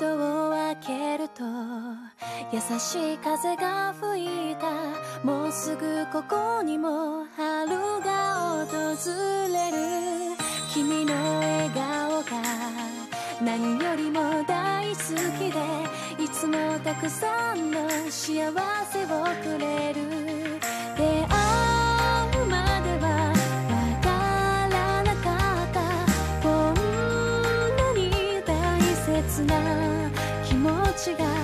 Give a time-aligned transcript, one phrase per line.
[0.00, 1.42] 窓を開けると
[2.52, 4.70] 優しい風が吹いた。
[5.26, 7.68] もうすぐここにも春
[8.04, 8.78] が訪
[9.52, 10.36] れる。
[10.72, 12.26] 君の笑顔が
[13.42, 14.94] 何よりも大好
[15.36, 18.52] きでいつもたくさんの幸
[18.92, 19.08] せを
[19.42, 20.17] くれる。
[31.08, 31.37] 시간.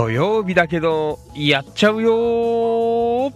[0.00, 3.30] 土曜日だけどやっちゃうよ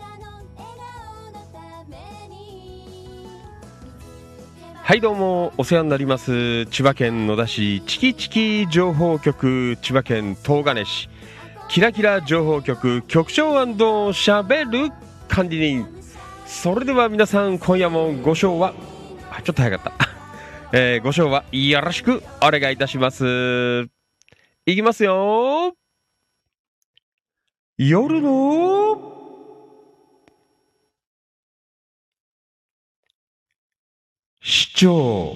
[4.82, 6.64] はいどうもお世話になります。
[6.66, 11.10] 千葉県野田市チキチキ情報局千葉県東金市。
[11.68, 14.90] キラキラ情報局局長しゃべる
[15.28, 15.86] 管理人。
[16.46, 18.72] それでは皆さん今夜もご賞は
[19.30, 20.08] あちょっと早かった。
[20.72, 23.82] えー、ご賞はよろしくお願いいたします。
[24.64, 25.74] いきますよ
[27.76, 29.02] 夜の
[34.40, 35.34] 市長。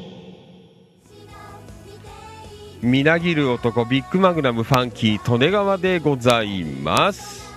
[2.80, 7.52] みなぎる男ビッグマグナムファンキー利根川でございます。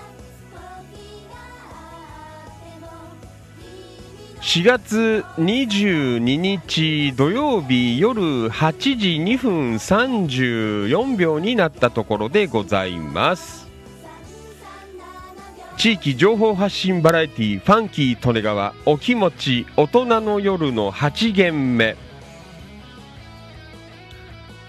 [4.41, 13.60] 4月22日土曜日夜8時2分34秒になったところでございます。
[15.77, 21.97] 地域情報発信バラエティファンキー利根川お気持ち大人の夜の8限目。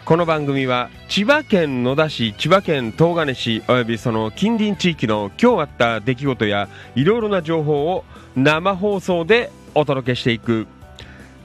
[0.05, 10.67] この番組は千葉県野田市千葉県東金市およびその近隣地域の今日あった出来事やいろいろな情報を生放送でお届けしていく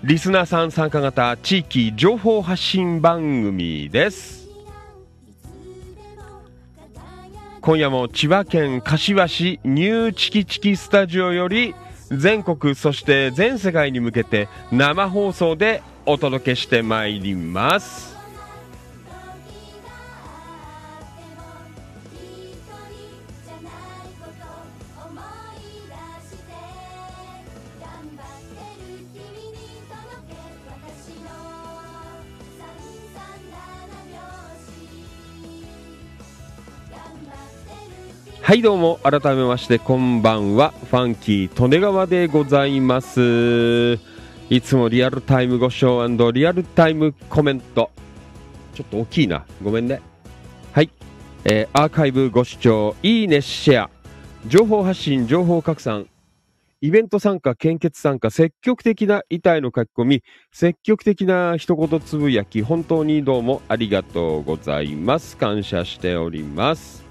[0.04, 4.47] リスナーさん参加型地域情報発信番組です。
[7.68, 11.76] 今夜も千葉県柏市ニューチキチキスタジオより
[12.10, 18.17] 全国そして全世界に向けて生放送でお届けしてまいります。
[38.48, 40.72] はいどうも改めましてこんばんは。
[40.90, 44.00] ファンキー利根川でございます。
[44.50, 47.92] いつもリアルタイムご視聴リアルタイムコメント。
[48.74, 49.46] ちょっと大きいな。
[49.62, 50.00] ごめんね。
[50.72, 50.90] はい、
[51.44, 53.90] えー、アーカイブご視聴いいねシェア。
[54.46, 56.08] 情報発信情報拡散。
[56.80, 65.36] イベント参加、献血参加、積極的な遺体の書き込み、積極的な一言つぶやき、本当にどうもありがとうございます。
[65.36, 67.07] 感謝しております。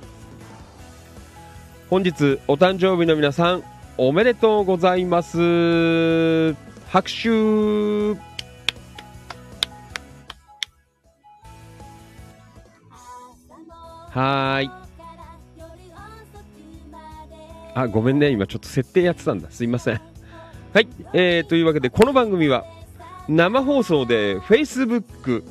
[1.88, 3.62] 本日お誕生日の皆さん
[3.96, 6.52] おめでとうございます。
[6.88, 7.28] 拍手。
[14.10, 14.70] はい。
[17.74, 18.30] あごめんね。
[18.30, 19.48] 今ちょっと設定やってたんだ。
[19.50, 20.00] すいません。
[20.72, 22.64] はい、えー、というわけでこの番組は
[23.28, 25.44] 生放送で Facebook、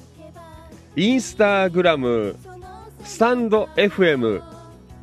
[0.98, 2.36] Instagram、
[3.04, 4.44] stand.fm、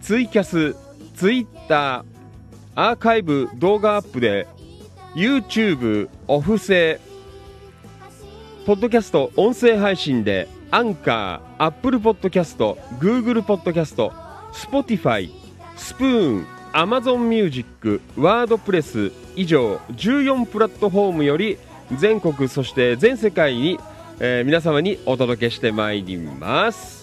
[0.01, 0.77] ツイキャス、
[1.15, 2.05] ツイッター、
[2.75, 4.47] アーカイブ動画アップで、
[5.15, 7.01] YouTube、オフ制、
[8.67, 14.13] ポッドキャスト音声配信で、アンカー、 Apple Podcast、 Google Podcast、
[14.53, 15.35] Spotify、
[15.77, 21.59] Spoon、 Amazon Music、 WordPress 以上14プラットフォームより
[21.99, 23.79] 全国そして全世界に、
[24.21, 27.02] えー、皆様にお届けしてまいります。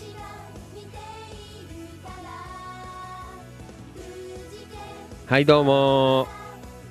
[5.29, 6.27] はいどうも。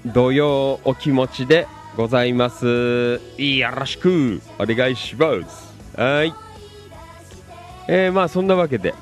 [0.07, 3.21] 土曜お気持ちでございます。
[3.37, 4.41] よろしく。
[4.61, 5.75] お願いします。
[6.01, 6.33] はい。
[7.89, 8.95] えー、まあそんなわけで、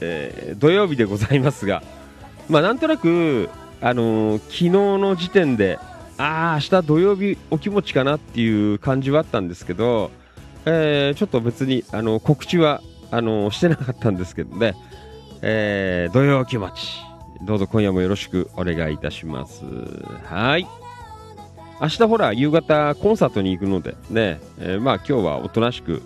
[0.00, 1.84] えー、土曜日でございますが
[2.48, 3.48] まあなんとなく
[3.80, 5.78] あのー、昨日の時点で
[6.18, 10.10] ああ明日土曜日お気持ちかなっていう感じはあったんですけど、
[10.64, 14.74] えー、ちょっと別にあの告知はあのしてなかったんですけどね、
[15.42, 17.09] えー、土曜気持ち
[17.42, 19.64] どうぞ今夜もよろしくお願いいたします。
[20.24, 20.66] はい。
[21.80, 26.02] 明日ほら、夕方コンサートに行くのでね、えー、まあ今日はおとなしく、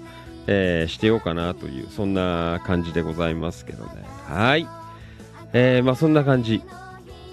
[0.47, 4.05] えー、してようかなという、そんな感じでございますけどね。
[4.29, 4.69] はい。
[5.53, 6.63] えー、まあそんな感じ。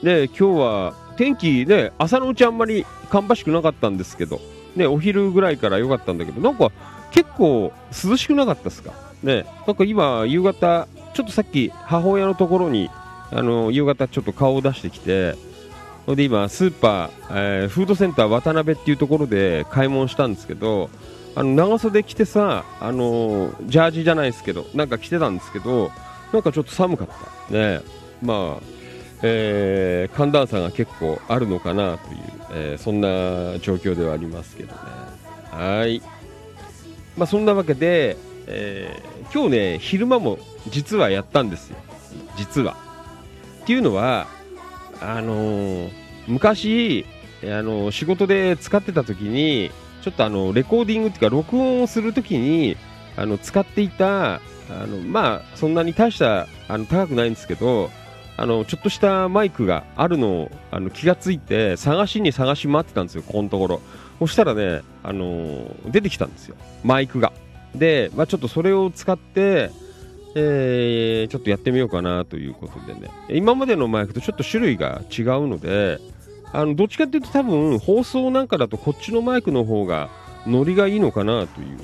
[0.02, 4.42] で、今日は天気ね、朝のうちあんまり芳しくなかったんですけど、
[4.76, 6.72] ね、お昼ぐらいから良かったんだけど、なんか
[7.12, 7.72] 結構
[8.04, 8.94] 涼しくなかったですか？
[9.22, 12.90] ね、なんか今、夕方、ちょっとさっき母親のところに
[13.32, 15.36] あの夕方ちょっと顔を出してきて
[16.06, 20.90] それで今スーパー、えー、フードセンター渡辺っていうところで買い物したんですけど
[21.36, 25.92] あの長袖着てさあのジャージじゃないですけどなんか着てたんですけど
[26.34, 27.08] なんかちょっと寒かっ
[27.50, 27.54] た。
[27.54, 27.82] ね。
[28.22, 28.64] まあ、
[29.22, 32.20] えー、寒暖差が結構あるのかなという、
[32.52, 34.80] えー、そんな状況ではありますけどね。
[35.52, 36.02] はい。
[37.18, 38.18] まあそんなわけで、
[38.48, 40.40] えー、今日ね昼間も
[40.70, 41.78] 実はやったんですよ。
[42.38, 42.78] 実は。
[43.62, 44.28] っていうのは
[45.00, 45.92] あのー
[46.28, 47.06] 昔、
[47.44, 49.72] あのー仕事で使ってた時に
[50.02, 52.78] ちょっとあのレコーディングっていうか録音をする時に
[53.16, 57.90] あの使っていたあのまあそんなに大したあの高くないんですけど
[58.38, 63.82] あのちょっとしたマイクがあるのをあの気がついて探しに探し回ってたんですよここのところ。
[64.20, 67.34] そしたらね、あのー出てきたんですよマイクが。
[67.76, 69.72] で、まあ、ちょっとそれを使って
[70.36, 73.10] えーちょっとやってみようかなということでね。
[73.30, 76.00] 今までのマイクとちょっと種類が違うので
[76.54, 80.10] あのどっちかっていうと多分放送なんかだとこっちのマイクの方が
[80.48, 81.78] ノリがいいのかなという、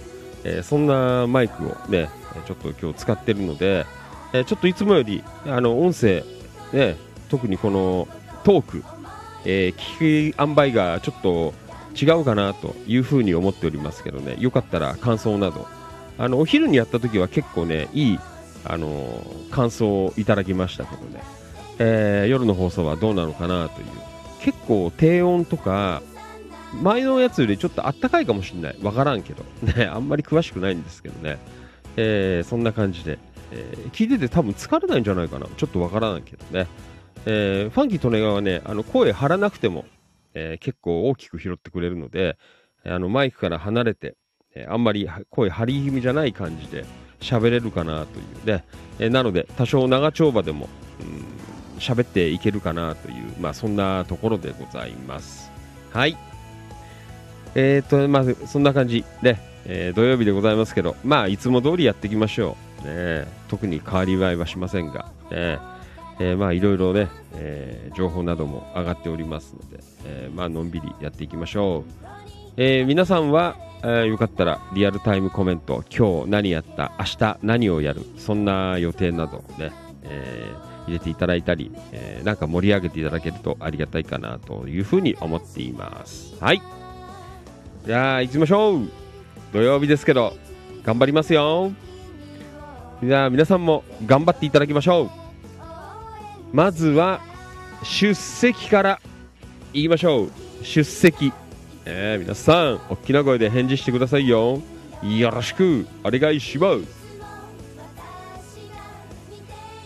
[0.43, 2.09] えーそんなマイクをね
[2.45, 3.85] ちょっと今日使ってるので、
[4.33, 6.23] えーちょっといつもよりあの音声、
[6.73, 6.95] ね、
[7.29, 8.07] 特にこの
[8.43, 8.83] トーク、
[9.45, 11.53] えー聞き塩梅がちょっと
[11.99, 14.35] 違うかなというふうに思っておりますけどね。
[14.39, 15.67] よかったら感想など。
[16.19, 18.19] あのお昼にやった時は結構ねいい、
[18.71, 21.23] あの感想をいただきましたけどね、
[21.79, 23.87] えー夜の放送はどうなのかなという。
[24.41, 26.01] 結構低音とか
[26.81, 28.77] 前のやつよりちょっとあったかいかもしれない。
[28.81, 29.43] わからんけど。
[29.63, 31.37] ねあんまり詳しくないんですけどね、
[31.95, 33.19] えーそんな感じで、
[33.51, 35.47] えー聞いてて多分疲れないんじゃないかな。
[35.57, 36.67] ちょっとわからないけどね、
[37.25, 39.85] えファンキー・トネガはねあの声張らなくても、
[40.33, 42.37] え結構大きく拾ってくれるので
[42.85, 44.15] あのマイクから離れて、
[44.55, 46.85] えあんまり声張り気味じゃない感じで
[47.19, 48.63] 喋れるかなというね、
[48.99, 51.37] えなので多少長丁場でもうん
[51.79, 55.51] 喋っていけるかなという、まあ、そんなところでございます。
[55.91, 56.17] はい。
[57.55, 62.87] えー、と、まず、そんな感じで、えー土曜日でございますけど、まあ、いつも通りやっていきましょう。
[62.87, 65.59] ね、特に変わり映えはしませんが、ね
[66.19, 71.91] えーまあ、いろいろね、え情報なども上がっておりますので、えまあ、のんびりやっていきましょう。
[72.57, 79.71] え皆さんは、えーよかったらリアルタイムコメント、今日何やった、明日何をやる、そんな予定などね、
[80.03, 86.35] えー入れていただいたり、えーなんか盛り上げていただけるとありがたいかなというふうに思っています。
[86.39, 86.61] はい。
[87.85, 88.89] じゃあ、行きましょう
[89.53, 90.33] 土曜日ですけど、
[90.83, 91.71] 頑張りますよ
[93.03, 95.09] じゃあ、皆さんも頑張っていただきましょう
[96.51, 97.21] まずは、
[97.83, 99.01] 出席から
[99.73, 100.31] 言いましょう。
[100.63, 101.31] 出席。
[101.89, 104.61] えー皆さん、大きな声で返事してくださいよ。
[105.01, 106.81] よろしくお願いします。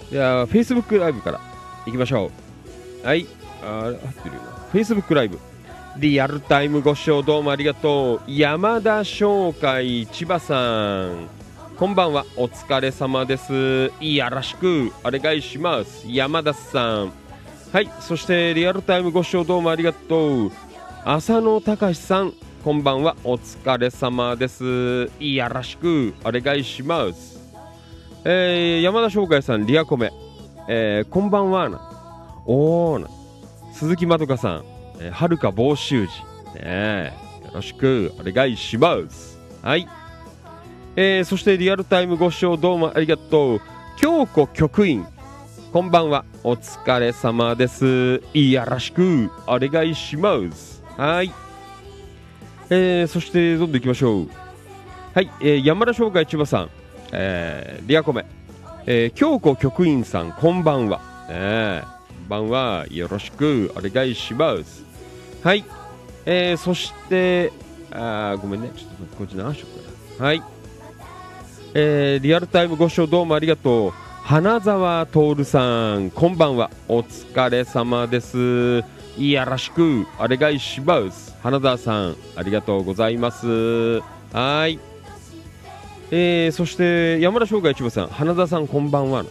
[0.10, 1.40] じゃあ、Facebook ライブから
[1.86, 2.32] 行きましょ
[3.04, 3.06] う。
[3.06, 3.28] はい。
[3.62, 4.50] あー、合ってるよな。
[4.74, 5.38] Facebook ライブ。
[5.98, 8.22] リアルタイムご視聴どうもありがとう。
[8.28, 11.28] 山田商会千葉さん。
[11.78, 12.26] こんばんは。
[12.36, 13.92] お疲れ様です。
[14.00, 16.08] よろしくお願いします。
[16.08, 17.14] 山田さん。
[17.72, 17.88] はい。
[18.00, 20.52] そして、リアルタイムご視聴どうもありがとう。
[21.04, 22.34] 浅野隆さん。
[22.64, 23.16] こんばんは。
[23.24, 25.10] お疲れ様です。
[25.20, 27.40] よろしくお願いします。
[28.24, 30.12] えー山田翔海さん、リアコメ、
[30.68, 31.82] えーこんばんはな、
[32.46, 33.08] おーな、
[33.74, 34.64] 鈴木まどかさん、
[35.00, 37.14] えーはるか房州寺、ねえ
[37.46, 39.40] よろしくお願いします。
[39.64, 39.88] はい。
[40.96, 43.62] えーそしてリアルタイムご視聴どうもありがとう。
[43.98, 45.08] 京子局員、
[45.74, 48.22] こんばんは、お疲れ様です。
[48.36, 50.71] よろしくお願いします。
[50.98, 51.32] はい。
[52.70, 54.30] えーそしてどんどん行きましょう。
[55.14, 56.70] はい、えー山田翔海千葉さん、
[57.12, 58.26] えーリアコメ、
[58.86, 61.00] えー京子局員さん、こんばんは。
[61.30, 62.86] ねえこんばんは。
[62.90, 64.86] よろしくお願いします。
[65.44, 65.66] はい。
[66.26, 67.52] えーそして、
[67.92, 68.72] あごめんね。
[68.76, 69.84] ちょっとこっち流しとく
[70.18, 70.26] から。
[70.28, 70.44] はい。
[71.74, 73.92] えーリアルタイムご視聴どうもありがとう。
[74.24, 76.70] 花沢徹さん、こんばんは。
[76.88, 78.82] お疲れ様です。
[79.18, 81.36] よろしくお願いします。
[81.44, 84.00] 花沢さん、ありがとうございます。
[84.32, 84.80] はい。
[86.12, 89.26] えーそして山田翔海千葉さん、花田さんこんばんは。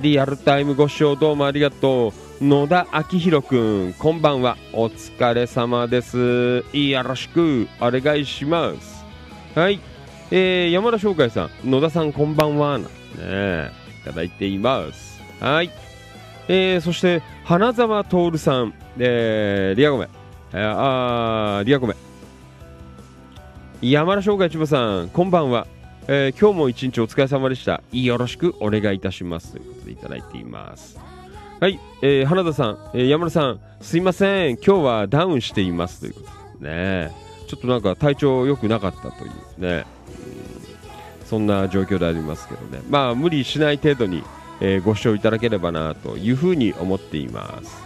[0.00, 2.44] リアルタイムご視聴どうもありがとう。
[2.44, 4.56] 野田明宏くん、こんばんは。
[4.72, 6.64] お疲れ様です。
[6.72, 9.04] よろしくお願いします。
[9.54, 9.80] はい。
[10.30, 12.78] えー山田翔海さん、野田さんこんばんは。
[12.78, 12.86] ね
[13.18, 13.70] え
[14.02, 15.20] いただいています。
[15.40, 15.70] はい。
[16.48, 20.08] えーそして花沢徹さん、えーリアゴメ、
[20.52, 21.94] えーあリアゴメ。
[23.80, 25.66] 山田翔海千葉さん、こんばんは。
[26.08, 27.82] えー今日も一日お疲れ様でした。
[27.92, 29.52] よろしくお願いいたします。
[29.52, 30.98] ということでいただいています。
[31.60, 34.56] はい、えー花田さん、えー山田さん、すいません。
[34.56, 36.00] 今日はダウンしています。
[36.00, 37.10] ということですね。
[37.48, 39.84] ちょっとなんか体調良くなかったというね。
[41.24, 42.82] そんな状況でありますけどね。
[42.90, 44.22] まあ、無理しない程度に、
[44.60, 47.81] えーご視聴いただければなというふうに思っています。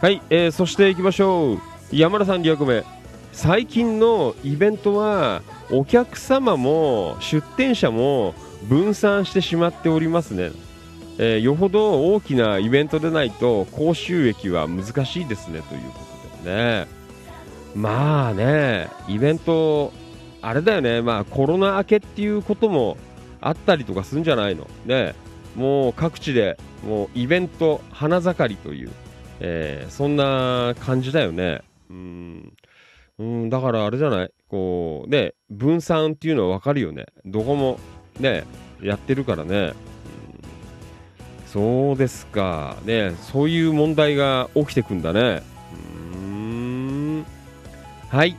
[0.00, 1.58] はい、えーそして行きましょう。
[1.92, 2.84] 山田さん、リアコメ。
[3.32, 8.34] 最近のイベントはお客様も出店者も
[8.66, 10.52] 分散してしまっておりますね、
[11.18, 15.60] えーよほど大きなイベントでないと高収益は難しいですね。
[15.60, 16.00] というこ
[16.38, 16.86] とでね。
[17.74, 19.92] まあねイベント
[20.40, 21.02] あれだよね。
[21.02, 22.96] まあコロナ明けっていうことも
[23.42, 24.66] あったりとかするんじゃないの？
[24.86, 25.14] ね。
[25.56, 28.90] もう各地でもうイベント花盛りという、
[29.40, 32.52] えーそんな感じだよねうん
[33.18, 34.30] うんだからあれじゃない？
[34.48, 37.78] こうね分散っていうのは分かるよねどこも
[38.18, 38.44] ね
[38.82, 39.72] やってるからね
[41.46, 42.76] そうですか。
[42.84, 45.42] ね、そういう問題が起きてくんだね。
[46.14, 47.26] うん。
[48.08, 48.36] はい。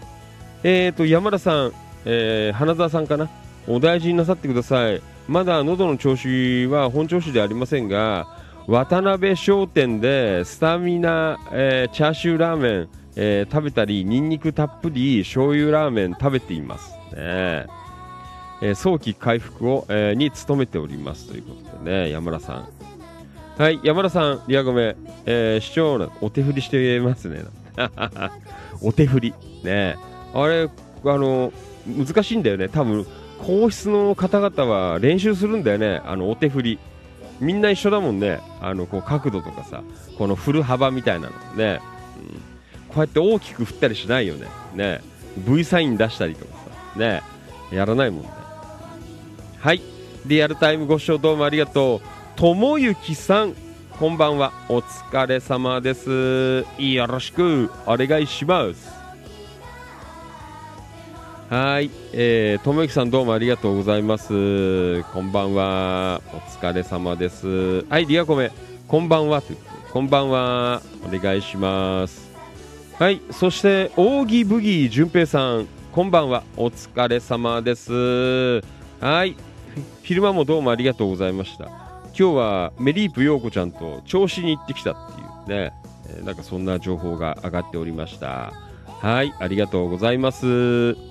[0.63, 1.73] えーと、山田さん、
[2.05, 3.29] えー花澤さんかな？
[3.67, 5.01] お大事になさってください。
[5.27, 8.27] まだ喉の調子は本調子ではありませんが、
[8.67, 16.91] 渡辺商店でスタミナ、えーチャーシューラーメン、えー食べたり、ニンニクたっぷり醤油ラーメン食べています。
[16.91, 22.67] ねえー早期回復を、えーに努めておりますということでね、山田さん。
[23.62, 24.95] はい、山田さん、リアゴメ、
[25.26, 27.43] えー、市長のお手振りしてますね。
[28.82, 29.34] お手振り。
[29.63, 29.97] ね
[30.34, 30.69] あれ、あ
[31.04, 31.52] の、
[31.86, 32.69] 難しいんだよね。
[32.69, 33.06] 多分、
[33.39, 36.02] 皇室の方々は練習するんだよね。
[36.06, 36.80] あの、お手振り。
[37.41, 38.39] みんな一緒だもんね。
[38.62, 39.84] あの、こう、角度とかさ、
[40.17, 41.82] この振る幅みたいなのね。
[42.17, 44.47] うん、こうやって大きく振ったりしないよね。
[44.75, 45.01] ね
[45.38, 46.54] V サイン出したりとか
[46.93, 47.23] さ、ね
[47.71, 48.30] やらないもんね。
[49.60, 49.82] はい。
[50.25, 52.01] リアルタイムご視聴どうもありがとう。
[52.36, 53.56] ともゆきさん、
[53.97, 54.54] こんばんは。
[54.69, 56.65] お疲れ様です。
[56.77, 59.00] よろしくお願いします。
[61.51, 61.91] はい。
[62.13, 65.03] えー、ともゆきさんどうもありがとうございます。
[65.03, 66.21] こんばんは。
[66.33, 67.83] お疲れ様です。
[67.89, 68.53] はい、リアコメ、
[68.87, 69.91] こんばんはということ。
[69.91, 70.81] こんばんは。
[71.05, 72.31] お願いします。
[72.97, 73.19] はい。
[73.31, 76.45] そして、扇ブギー淳平さん、こんばんは。
[76.55, 78.61] お疲れ様です。
[79.01, 79.35] はい。
[80.03, 81.65] 昼間もどうもありがとうございました。
[81.65, 85.73] 今日はメリープ陽子ちゃんと調子に行ってきたっていうね、
[86.07, 88.53] えーなんかそんな情報が上がっておりました。
[89.01, 91.11] はい、ありがとうございます。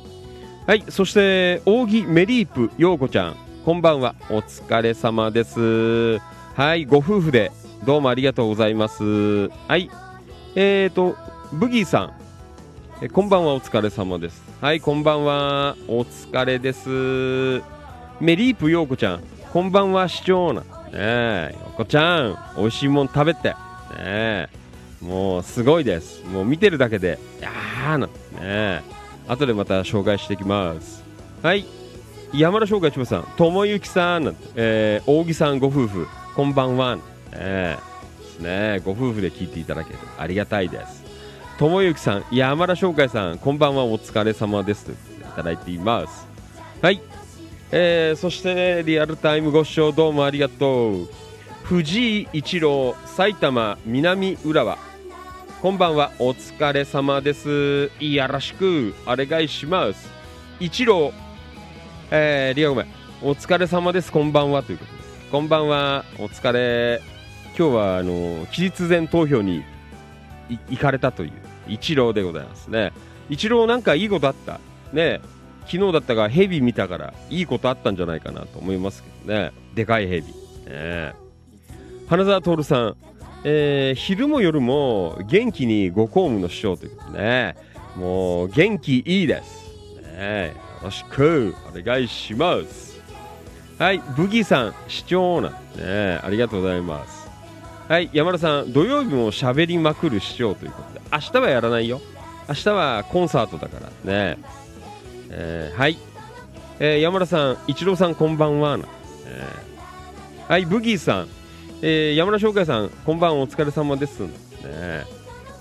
[0.70, 6.20] はい、そして、扇メリープ陽子ちゃん、こんばんは、お疲れ様です。
[6.54, 7.50] はい、ご夫婦で
[7.84, 9.48] どうもありがとうございます。
[9.48, 9.90] はい、
[10.54, 11.16] えーと、
[11.50, 12.12] ブギーさん、
[13.02, 14.44] えこんばんは、お疲れ様です。
[14.60, 16.88] はい、こんばんは、お疲れです。
[18.20, 20.60] メリープ陽子ちゃん、こんばんは、市長な。
[20.60, 23.48] ねえ、陽子ちゃん、美味しいもん食べて。
[23.48, 23.56] ね
[23.98, 24.48] え、
[25.00, 26.24] もうすごいです。
[26.26, 28.06] もう見てるだけで、やーな。
[28.06, 28.99] ねえ、
[29.30, 31.04] 後でまた紹介していきます。
[31.40, 31.64] はい、
[32.34, 36.96] 山田紹介しますさん、ともゆきさんなんて、えー、扇さんご夫婦、こんばんは。
[36.96, 37.78] ねえ、
[38.18, 39.98] ですね、ご夫婦で聞いていただける。
[40.18, 41.04] ありがたいです。
[41.58, 44.86] ともゆきさん、山田翔海さん、こんばんは、お疲れ様です。
[44.86, 44.96] とい
[45.36, 46.26] ただいています。
[46.82, 47.00] はい。
[47.70, 51.08] えー、そして、リアルタイムご視聴どうもありがとう。
[51.62, 54.89] 藤井一郎、埼玉南浦和。
[55.62, 57.90] こんばんは、お疲れ様です。
[58.00, 60.08] よろしく、お願いします。
[60.58, 61.12] 一郎、
[62.10, 62.86] えー、リアごめん、
[63.20, 65.30] お疲れ様です、こんばんは、ということです。
[65.30, 67.02] こんばんは、お疲れ。
[67.58, 69.62] 今日は、あの、期日前投票に
[70.70, 71.32] 行かれたという
[71.68, 72.94] 一郎でございますね。
[73.28, 74.60] 一郎なんかいいことあった？
[74.94, 75.20] ね
[75.66, 79.52] 昨日だったがヘビ見たからいいことあったんじゃないかなと思いますけどね。
[79.74, 80.26] でかいヘビ。
[80.66, 81.12] ね
[82.08, 82.96] 花澤徹さん、
[83.44, 87.56] えー昼も夜も元気にご公務の師匠ということでね。
[87.96, 89.70] もう元気いいです。
[90.16, 93.00] ねよろしくお願いします。
[93.78, 97.30] はい、ブギーさん、市長な、ね、ありがとうございます。
[97.88, 102.00] はい、山田さん、土曜日も喋りまくる市長ということで、明日はやらないよ。
[102.48, 104.38] 明日はコンサートだからね。
[105.30, 105.96] えーはい、
[106.78, 108.84] えー山田さん、一郎さん、こんばんはな。
[109.26, 109.44] え
[110.48, 111.28] はい、ブギーさん、
[111.82, 114.20] えー山田翔海さん、こんばんお疲れ様です。
[114.20, 114.30] ね、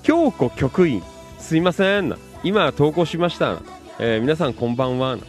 [0.03, 1.01] 京子局員、
[1.37, 2.13] すいません。
[2.43, 3.61] 今投稿しました。
[3.99, 5.15] えー皆さん、こんばんは。
[5.15, 5.21] い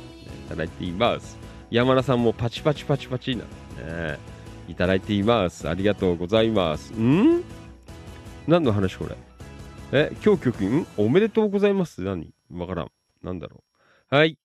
[0.49, 1.39] ただいています。
[1.71, 3.45] 山田さんもパチパチパチパチな。
[3.45, 4.19] ね
[4.67, 5.69] いただいています。
[5.69, 6.93] ありがとうございます。
[6.93, 7.45] ん？
[8.49, 9.17] 何の話これ？
[9.93, 12.03] え、今日局員おめでとうございます？
[12.03, 12.31] 何？
[12.53, 12.91] わからん。
[13.23, 13.63] なんだろ
[14.13, 14.17] う。
[14.17, 14.37] はい。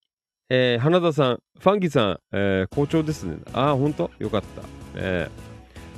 [0.49, 3.37] えー花田さん、ファンギさん、えー好調ですね。
[3.51, 4.11] ああ、ほんと？
[4.19, 4.61] よかった。
[4.93, 5.44] えー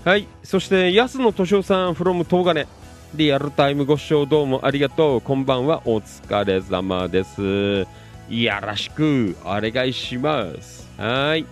[0.07, 0.25] はい。
[0.41, 2.65] そして、安野敏夫さん、from 東金。
[3.13, 5.21] リアルタイムご視聴どうもありがとう。
[5.21, 5.81] こんばんは。
[5.83, 7.85] お疲れ様です。
[8.29, 10.89] よろしくお願いします。
[10.95, 11.45] はい。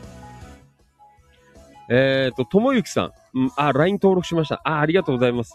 [1.90, 3.12] えっ、と、ともゆきさん。
[3.34, 4.62] うん、あ、LINE 登録しました。
[4.64, 5.54] あ、ありがとうございます。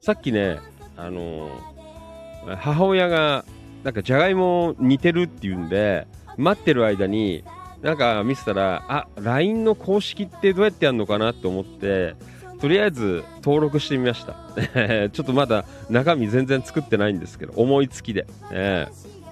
[0.00, 0.58] さっきね、
[0.96, 3.44] あのー母親が、
[3.84, 7.44] なんか、じゃがいも似てるっていうんで、待ってる間に、
[7.80, 12.16] なんか見せたら、あ、LINE の公式ってどうやってやるのかなと思って、
[12.60, 14.34] とりあえず登録してみました。
[15.10, 18.86] ちょっとまだ中身全然作ってないんですけど思いつきで、え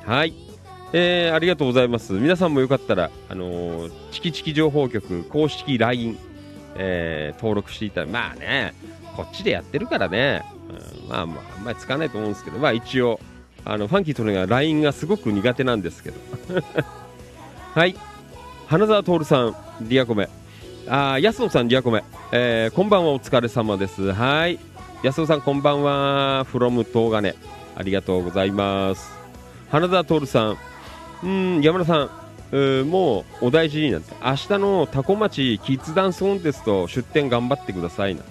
[0.05, 0.35] ー、はい。
[0.95, 2.15] えー、ありがとうございます。
[2.15, 6.19] 皆さんもよかったらあのー、チキチキ情報局公式 LINE、
[6.77, 8.73] えー、登録していただまあね
[9.15, 10.43] こっちでやってるからね、
[11.05, 13.21] うん、まあまああんまり使わないと思うんですけどまあ一応
[13.67, 16.17] あのファンキーとねが LINE がすごく苦手なんですけど。
[17.75, 17.95] はい。
[18.67, 20.29] 花澤徹さんリアコメ。
[20.91, 24.11] あ安野さんリアコメ、えー、こんばんはお疲れ様です。
[24.13, 24.59] はい。
[25.03, 26.47] 安野さんこんばんは。
[26.51, 27.35] from 東金。
[27.77, 29.11] ありがとうございます。
[29.71, 30.57] 花澤徹さん。
[31.25, 32.11] うん山田さん。
[32.53, 34.15] うもうお大事になって。
[34.25, 38.27] 明日のタコ町キッズダンスコンテスト出展頑張ってくださいな、ね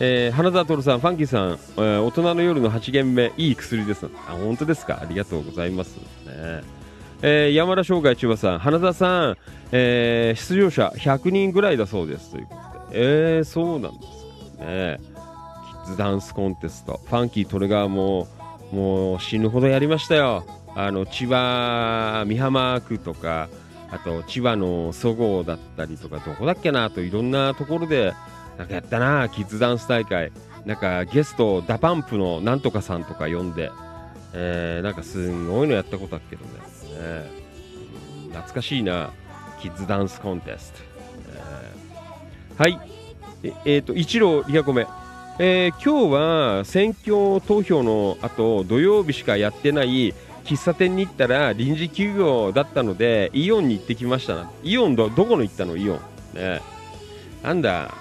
[0.00, 0.30] え。
[0.32, 4.06] ー、花澤徹さん、ファンキーさん、えー、大人の夜の8限目、いい薬です。
[4.26, 5.00] あ、本当ですか？
[5.02, 5.96] ありがとうございます。
[6.24, 6.77] ね
[7.22, 9.36] えー、山田生涯千葉さん、花澤さん、
[9.72, 12.56] えー、出場者100人ぐらいだそうですというこ
[12.86, 15.00] とで、えー、そうなんですかね。
[15.84, 18.28] キッズダンスコンテスト、ファンキートレガーも、
[18.72, 20.44] もう死ぬほどやりましたよ。
[20.76, 23.48] あの千葉美浜区とか、
[23.90, 28.12] あと千葉のそごうだったりとか、どこだっけなといろんなところで
[28.58, 30.30] なんかやったな、キッズダンス大会。
[30.66, 33.72] なんかゲスト、 DA PUMP のなんとかさんとか呼んで、
[34.34, 36.67] えー、なんかすんごいのやったことあっけどね。
[36.98, 39.10] えー、懐かしいな、
[39.62, 40.78] キッズダンスコンテスト。
[41.32, 42.80] えー、はい。
[43.42, 44.86] ええー、と、一郎リアコメ。
[45.40, 54.50] えー、今日は選挙投票の後土曜日しかやってない喫茶店に行ったら臨時休業だったのでイオンに行ってきましたな。
[54.64, 55.76] イオンどどこの行ったの？
[55.76, 56.00] イオン。
[56.34, 56.60] ね。
[57.44, 57.94] なんだ？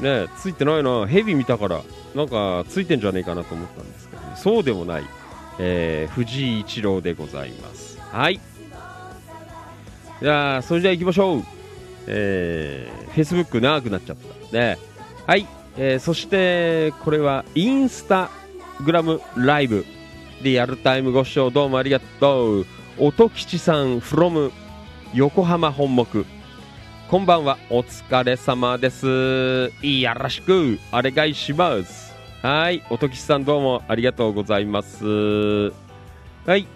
[0.00, 1.06] ねついてないな。
[1.06, 1.80] ヘビ見たから。
[2.14, 5.04] なんかついてんじゃねえかなと思ったんですけど、ね、そうでもない、
[5.58, 7.91] えー、藤井一郎でございます。
[8.12, 8.40] はい。
[10.20, 11.42] じゃあそれじゃあ行きましょう。
[12.06, 14.16] えー、Facebook 長くなっちゃっ
[14.50, 14.56] た。
[14.56, 14.78] ね。
[15.26, 15.46] はい、
[15.76, 18.30] えー、そしてこれはインスタ
[18.84, 19.86] グラムライブ
[20.42, 22.66] リアルタイムご視聴どうもありがとう。
[22.98, 24.52] 音吉さん from
[25.14, 26.26] 横浜本木。
[27.08, 29.06] こんばんは、お疲れ様です。
[29.06, 32.14] よろしくお願いします。
[32.42, 35.04] はい、おときさんどうもありがとうございます。
[35.06, 36.66] はい、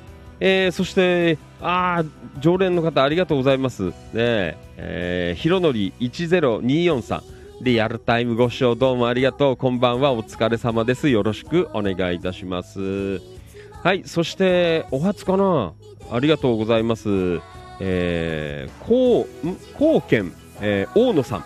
[0.41, 2.05] えー、そして、あ
[2.41, 3.84] 常連の方ありがとうございます。
[4.12, 7.37] ねえー、ひろのり1024さん。
[7.62, 9.57] リアルタイムご視聴どうもありがとう。
[9.57, 11.09] こんばんは、お疲れ様です。
[11.09, 13.20] よろしくお願いいたします。
[13.82, 15.72] はい、そして、お初かな
[16.11, 17.41] ありがとうございます。
[17.80, 21.45] えー、こう、こうけん、えー、大野さん、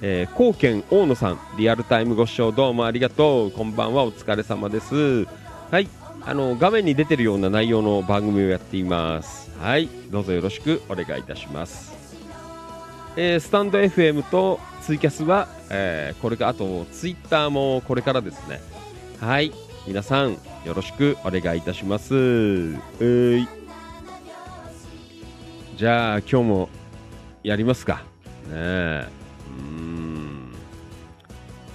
[0.00, 3.50] えー、こうけん大野さん、リアルタイムご視聴どうもありがとう。
[3.52, 5.26] こんばんは、お疲れ様です。
[5.70, 5.88] はい、
[6.24, 9.50] あの、画面に出てるような内容の番組をやっています。
[9.58, 11.92] はい、どうぞよろしくお願いいたします。
[13.16, 18.60] えー、スタンド FM とツイキャスは、えー、これか、あとツイッターもこれからですね。
[19.20, 19.52] はい、
[19.86, 20.32] 皆さん
[20.64, 22.14] よろしくお願いいたします。
[22.14, 23.48] うい。
[25.76, 26.68] じゃあ今日も
[27.42, 28.02] やりますか。
[28.46, 29.08] ねえ。
[29.58, 30.52] うん。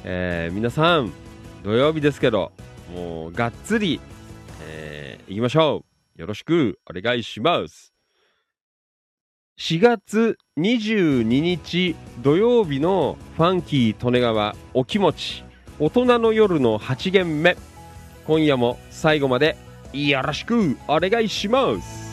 [0.05, 1.11] えー、皆さん、
[1.63, 2.53] 土曜日ですけど、
[2.93, 3.99] もうがっつり、
[5.27, 5.85] えー、行きましょ
[6.17, 6.21] う。
[6.21, 7.93] よろしくお願いします。
[9.59, 15.43] 4月22日土曜日のファンキー利根川お気持ち
[15.79, 17.57] 大人の夜の8限目
[18.27, 19.57] 今夜も最後まで
[19.93, 22.06] よろしくお願いします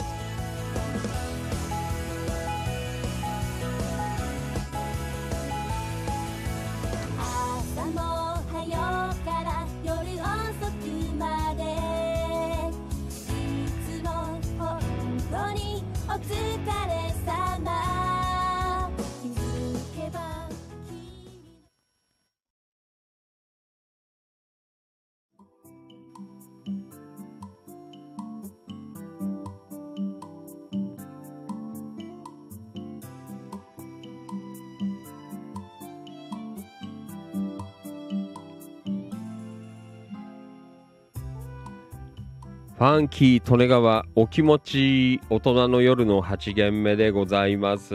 [42.94, 47.92] ファンキー利根川お気持ち大人の夜の8限目でございます。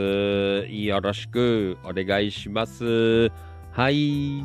[0.68, 3.32] よろしくお願いします。
[3.72, 4.44] はい。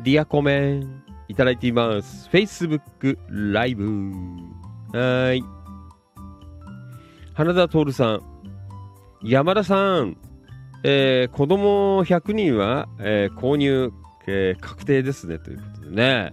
[0.00, 2.30] リアコメンいただいています。
[2.32, 3.18] Facebook
[3.52, 3.84] ライブ。
[4.94, 5.44] はい。
[7.34, 8.22] 花田徹さん。
[9.22, 10.16] 山田さん。
[10.82, 13.92] えー、子供100人は、えー、購入、
[14.26, 15.38] えー、確定ですね。
[15.38, 16.32] ということでね。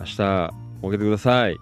[0.00, 0.50] 明日、
[0.82, 1.56] おけてください。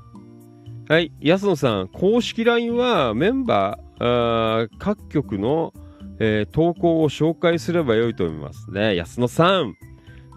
[0.89, 5.75] はい、安野さん、公式 LINE はメンバー、各局の、
[6.21, 8.95] えー投稿を紹介すればよいと思いますね。
[8.95, 9.75] 安野さん、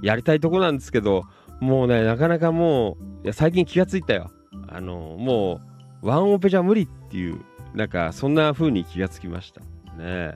[0.01, 1.25] やりたいとこなんですけど、
[1.61, 4.31] もうね、なかなかもう、いや最近気がついたよ。
[4.67, 5.61] あの、も
[6.01, 7.41] う、ワンオペじゃ無理っていう、
[7.75, 9.61] なんか、そんな風に気がつきました。
[10.01, 10.33] ね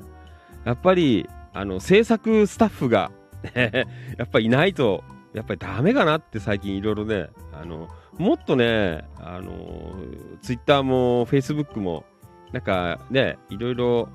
[0.64, 3.12] やっぱり、あの、制作スタッフが、
[3.56, 5.04] やっぱいないと、
[5.34, 9.96] やっぱりダメかなって最近いろいろね、あの、もっとね、あの、
[10.42, 12.06] ツイッターもフェイスブックも、
[12.52, 14.10] なんかね、いろいろ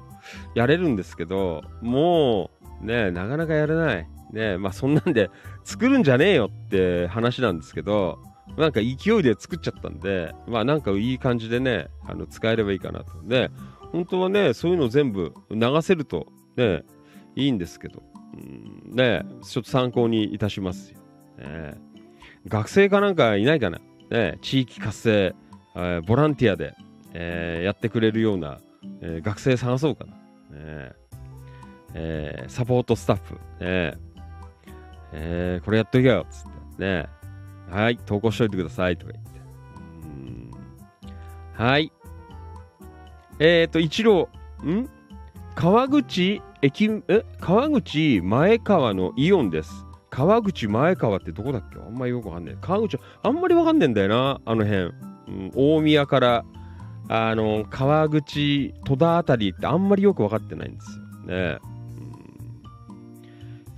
[0.54, 2.50] やれるんですけど、も
[2.82, 4.08] う、ね、なかなかやれない。
[4.32, 5.30] ね、まあそんなんで
[5.64, 8.18] 作るんじゃねえよって話なんですけど、
[8.56, 13.22] なんか勢いで作っちゃったんで、まあなんかいい感じでね、あの使えればいいかなと。
[13.22, 13.50] ね、
[13.92, 16.26] 本当はね、そういうの全部流せると
[16.56, 16.84] ね、
[17.36, 18.02] いいんですけど、
[18.34, 20.98] うん、ね、ちょっと参考にいたしますよ。
[21.38, 21.80] ね、
[22.46, 23.80] 学生かなんかいないかな。
[24.10, 25.34] ね、地域活性、
[25.74, 26.74] えーボランティアで、
[27.12, 28.58] えーやってくれるような、
[29.00, 30.12] えー学生探そうかな。
[30.12, 30.92] ね
[31.94, 33.98] えーサポートスタッフ、ね
[35.12, 36.84] えーこれやっとけよ、つって。
[36.84, 37.08] ね
[37.70, 39.38] はい、投稿しといてください、とか言って。
[41.62, 41.92] はい。
[43.40, 44.28] えっ、ー、と、一郎、
[44.64, 44.88] ん？
[45.54, 47.24] 川口駅、え？
[47.40, 49.84] 川口前川のイオンです。
[50.10, 51.78] 川口前川ってどこだっけ？
[51.78, 52.56] あんまりよくわかんない。
[52.60, 54.82] 川口、あんまりわかんねえんだよな、あの辺。
[54.84, 56.44] うん、大宮から、
[57.08, 61.04] あの、川口、戸田あたりってあんまりよくわかってないんですよ。
[61.26, 61.78] ねうん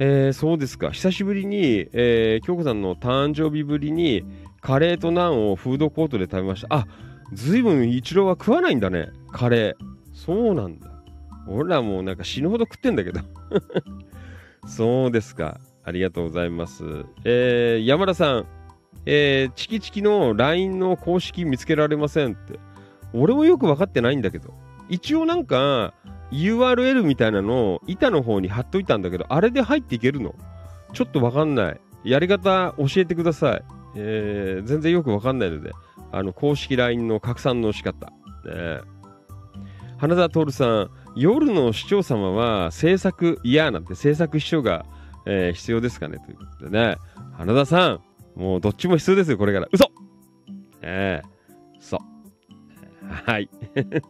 [0.03, 0.91] えーそうですか。
[0.93, 4.25] 久しぶりに、えー京子さんの誕生日ぶりに、
[4.61, 6.69] カレーとナンをフードコートで食べました。
[6.71, 6.87] あ、
[7.33, 9.09] ずいぶん一郎は食わないんだね。
[9.31, 9.85] カレー。
[10.15, 10.89] そうなんだ。
[11.49, 13.21] 俺らもうなんか死ぬほど食ってんだけど。
[14.67, 15.61] そうですか。
[15.91, 16.85] ありがとうございます。
[17.25, 18.47] えー山田さん、
[19.07, 22.61] えーチキチキの LINE の公式見つけられませんって。
[23.13, 24.55] 俺もよく分かってないんだけど。
[24.89, 25.95] 一応なんか
[26.31, 30.37] URL みたいなのを板の方に貼っといたんだけど、あれで入っていけるの？
[30.93, 31.81] ちょっと分かんない。
[32.05, 33.65] やり方教えてください。
[33.97, 35.73] えー全然よく分かんないので、
[36.13, 38.07] あの、公式 LINE の拡散の仕方。
[38.45, 38.81] ね
[39.99, 44.87] 花田徹さん、夜の市長様は制作嫌なんて制作秘書が、
[45.27, 46.19] えー必要ですかね？
[46.19, 46.97] ということでね。
[47.37, 48.01] 花田さん、
[48.35, 49.69] もうどっちも必要ですよ、これから。
[49.73, 49.91] 嘘
[50.83, 51.29] ええ
[51.79, 51.99] 嘘。
[53.09, 53.49] はい。
[53.75, 54.01] ね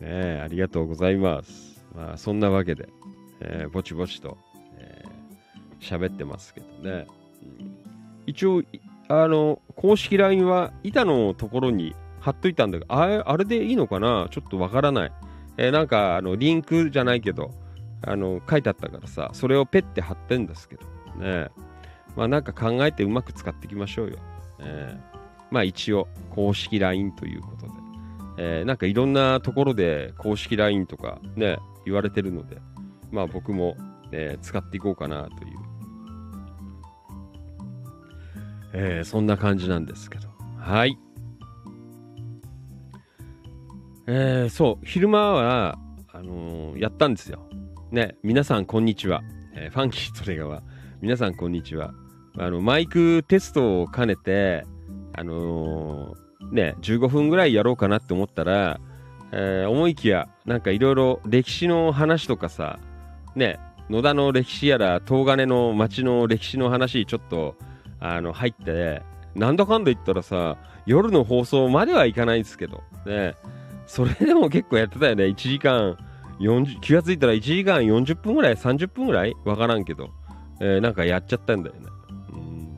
[0.00, 1.84] え、ありがとうございます。
[1.94, 2.88] まあ、そんなわけで、
[3.40, 4.36] えーぼちぼちと、
[4.78, 5.12] えー
[5.80, 7.06] 喋ってますけどね。
[7.58, 7.76] うん
[8.26, 8.62] 一応、
[9.08, 14.28] あの、公式 LINE は板のところに貼っといたんだけど、あれあれでいいのかな？
[14.30, 15.12] ちょっとわからない。
[15.56, 17.50] えーなんか、あの、リンクじゃないけど、
[18.04, 20.82] あの、書いてあったからさ、それをペッて貼ってんですけど、
[21.24, 21.48] ね。
[22.16, 24.16] まあ、なんか考えてうまく使っていきましょうよ。
[24.60, 25.18] えー
[25.50, 27.72] まあ、一応、公式 LINE ということで。
[28.38, 32.56] えーなんかいろんなところで公式 LINE とかね、言われてるので、
[33.10, 33.76] まあ僕も、
[34.10, 35.58] ね、使っていこうかなという、
[38.72, 40.28] えーそんな感じなんですけど。
[40.58, 40.98] はい。
[44.06, 45.78] えーそう、昼間は、
[46.12, 47.46] あのーやったんですよ。
[47.92, 49.22] ね、皆さんこんにちは。
[49.54, 50.62] えーファンキートレガは、
[51.02, 51.92] 皆さんこんにちは。
[52.38, 54.64] あの、マイクテストを兼ねて、
[55.12, 58.80] あのーね、15分ぐらいやろうかなって思ったら、
[59.30, 62.78] えー思いきや、なんかいろいろ歴史の話とかさ、
[63.36, 67.56] ね、野田の歴史やら、東金の町の歴史の話、ちょっと、
[68.00, 69.02] あの、入って、
[69.34, 73.34] なんだかんだ言ったらさ、夜の放送まではいかないんですけど、ね、
[73.86, 75.98] それでも結構やってたよね、1時間、
[76.80, 79.34] 気がついたら1時間40分ぐらい、30分ぐらい？
[79.44, 80.10] わからんけど、
[80.60, 81.82] えーなんかやっちゃったんだよね。
[82.32, 82.68] うん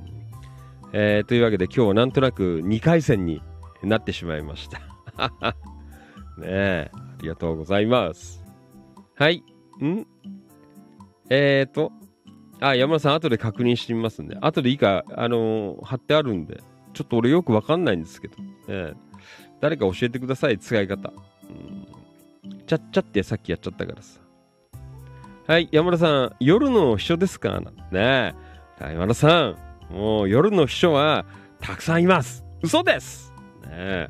[0.92, 3.42] えーというわけで今日はなんとなく2回戦に
[3.82, 4.80] なってしまいました。
[6.38, 8.44] ねえ、ありがとうございます。
[9.16, 9.44] はい。
[9.82, 10.06] ん？
[11.30, 11.92] えーと、
[12.60, 18.34] あ、山田さん、後で確認してみますんで、後でいいか、あの貼ってあるんで、ちょっと俺よくわかんないんですけど、
[18.68, 18.98] ええ
[19.60, 21.12] 誰か教えてください、使い方。
[21.48, 21.86] うん、
[22.66, 24.20] ちゃっちゃってさっきやっちゃったからさ。
[25.46, 27.50] はい、山田さん、夜の秘書ですか？
[27.50, 28.34] なんてね。
[28.80, 29.56] 山田さん、
[29.90, 31.26] もう夜の秘書は
[31.60, 32.44] たくさんいます。
[32.62, 33.32] 嘘です
[33.62, 34.08] ねえ。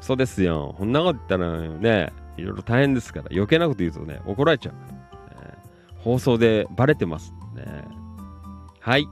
[0.00, 0.74] 嘘ですよ。
[0.76, 5.54] こんなこと言ったらね、いろいろ大変ですから、余計なこと言うとね、怒られちゃう、ね
[5.98, 7.64] 放送でバレてますね。
[8.80, 9.06] はい。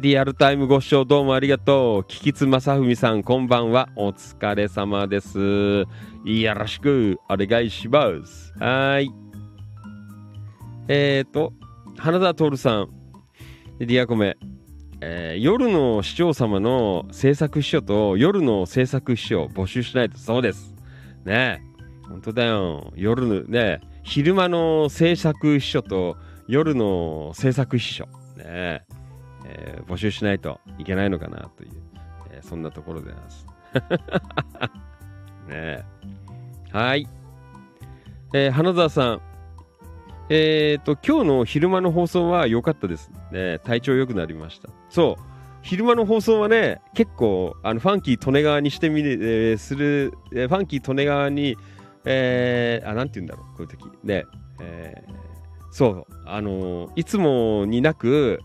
[0.00, 2.04] リアルタイムご視聴どうもありがとう。
[2.04, 3.90] キキツ正文さん、こんばんは。
[3.96, 5.84] お疲れ様です。
[6.24, 8.52] よろしくお願いします。
[8.58, 9.10] はい。
[10.88, 11.52] えーと、
[11.96, 12.88] 花田徹さん、
[13.78, 14.36] リアコメ、
[15.00, 20.74] えー夜の市長様の制作秘書と夜の制作秘書を募集しないとそうです。
[21.24, 22.08] ねえ。
[22.08, 22.92] 本当だよ。
[22.96, 26.16] 夜のね、昼間の制作秘書と
[26.48, 28.04] 夜の制作秘書、
[28.36, 28.84] ね
[29.46, 31.70] えー募集しないといけないのかなという、
[32.32, 33.46] えーそんなところでございます。
[35.50, 35.84] ね
[36.72, 37.06] はい。
[38.32, 39.20] えー花澤さん。
[40.32, 43.10] えっ、と、今日の昼間の放送は良かったです。
[43.32, 44.68] ね、体調良くなりました。
[44.88, 45.22] そう。
[45.62, 49.18] 昼間の放送はね、結構、あの、ファンキー利根川にしてみる、
[49.50, 51.56] えーする、えーファンキー利根川に、
[52.04, 53.84] えー、あ、なんて言うんだろう、こういう時。
[54.04, 54.24] ね、
[54.60, 55.12] えー
[55.72, 58.38] そう、あのーいつもになく、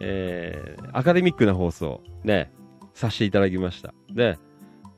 [0.00, 2.52] えーアカデミックな放送、ね、
[2.92, 3.94] させていただきました。
[4.12, 4.38] で、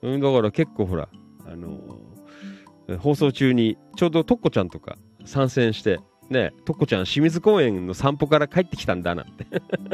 [0.03, 1.09] うん、だから結構ほら、
[1.51, 9.47] あの放送中に、ちょうどトッコちゃんとか参戦して、ね、トッコちゃん清水公園の散歩から帰ってきたんだなんて。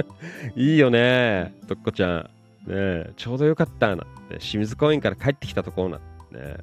[0.56, 2.30] いいよね、トッコちゃん。
[2.66, 4.38] ね、ちょうどよかったなんて。
[4.38, 6.00] 清水公園から帰ってきたところなん
[6.30, 6.56] てね。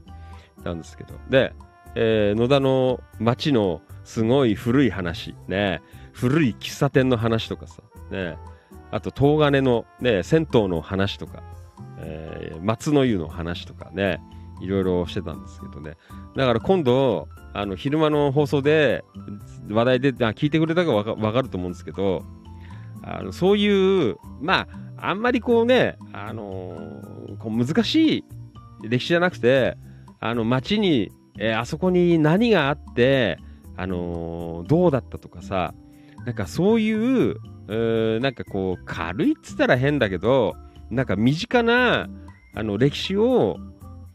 [0.64, 1.14] なんですけど。
[1.30, 1.54] で、
[1.96, 5.82] えー野田の街のすごい古い話、ね、
[6.14, 8.38] 古い喫茶店の話とかさ、ね、
[8.92, 11.44] あと東金の、ね、銭湯の話とか、
[12.00, 14.22] えー松の湯の話とかね、
[14.62, 15.98] いろいろしてたんですけどね。
[16.36, 19.04] だから今度、あの、昼間の放送で
[19.70, 22.24] 話題で、聞いてくれたかわかわかると思うんですけど、
[23.04, 28.26] あのそういう、まあ、あんまりこうね、あのーこう難しい
[28.84, 29.76] 歴史じゃなくて、
[30.20, 33.40] あの、街に、えーあそこに何があって、
[33.78, 35.74] あのーどうだったとかさ、
[36.26, 36.92] なんかそうい
[37.32, 37.36] う、
[37.68, 40.56] えーなんかこう、軽いっつったら変だけど、
[40.92, 42.08] なんか身近な、
[42.54, 43.58] あの、歴史を、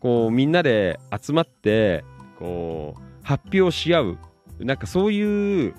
[0.00, 2.04] こう、みんなで集まって、
[2.38, 4.18] こう、発表し合う。
[4.60, 5.74] なんかそういう、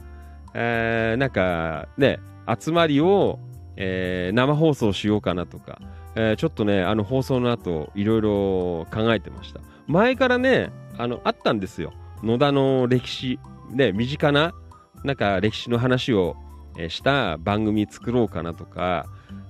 [0.54, 2.20] えーなんかね、
[2.60, 3.40] 集まりを、
[3.76, 5.80] えー生放送しようかなとか、
[6.16, 8.30] えーちょっとね、あの放送の後、いろいろ
[8.92, 9.62] 考えてました。
[9.88, 11.94] 前からね、あの、あったんですよ。
[12.24, 13.40] 野田の歴史、
[13.72, 14.54] ね、身近な、
[15.04, 16.36] なんか歴史の話を、
[16.90, 19.06] した番組作ろうかなとか、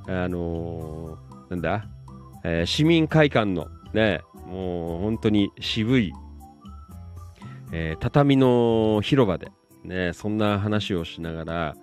[0.07, 1.86] あのーなんだ、
[2.43, 6.14] えー市民会館のね、もう本当に渋い、
[7.72, 9.52] えー畳の広場で、
[9.84, 11.76] ね、そんな話をしながら、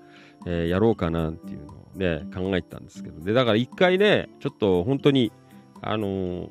[0.47, 5.33] えーやろうかなっていうのをね、考えてたんですけど、で、だから一回ね、ちょっと本当に、
[5.83, 6.49] あのー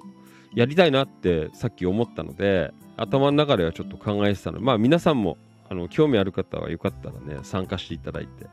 [0.56, 8.46] やりたいなってさっき思ったので、頭の中ではちょっと考えてたので、まあ皆さんも、あの、興味ある方はよかったらね、参加していただいて、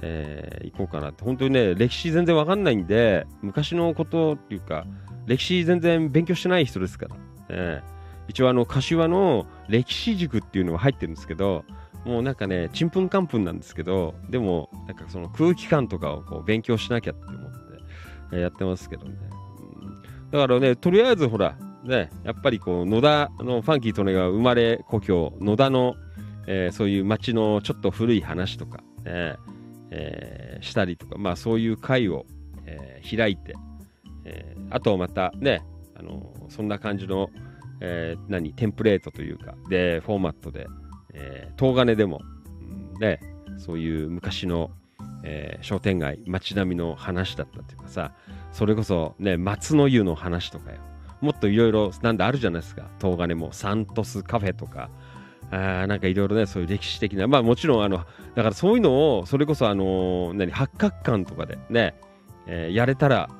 [0.00, 1.24] えー行こうかなって。
[1.24, 4.86] 本当にね、歴史全然わかんないんで、昔のことっていうか、
[5.26, 7.16] 歴史全然勉強してない人ですから、
[7.48, 7.96] えー
[8.28, 11.64] 一応あの、柏の歴史塾っていうのが入ってるんですけど、
[12.04, 19.12] もうなんかね、ちんぷんかんぷんなんですけど、でも、なんかその空気感とかをこう勉強しなきゃって思って、やってますけどね。
[19.80, 20.02] うん。
[20.32, 25.94] だからね、とりあえずほら、ね、やっぱりこう、野田のファンキー・トネが生まれ故郷、野田の、
[26.48, 29.36] えーそういう街のちょっと古い話とか、ね
[29.90, 32.26] えーしたりとか、まあそういう会を、
[32.64, 33.54] えー開いて、
[34.26, 35.62] えーあとまたね、
[35.94, 37.30] あのそんな感じの、
[37.80, 40.66] えー何、テンプレートというか、で、フォーマットで、
[41.14, 42.20] えー、東金でも、
[42.60, 43.20] うんね、
[43.58, 44.70] そういう昔の、
[45.22, 48.12] えー商店街、街並みの話だったっていうかさ、
[48.50, 50.78] それこそね、松の湯の話とかよ。
[51.20, 52.90] もっといろいろ、なんだあるじゃないですか。
[53.00, 54.90] 東金も、サントスカフェとか、
[55.50, 57.98] あなんかいろいろね、そういう歴史的な、まあもちろん、あの、
[58.34, 61.94] だからそういうのを、それこそあの何、八角館とかでね、
[62.46, 63.30] えーやれたら、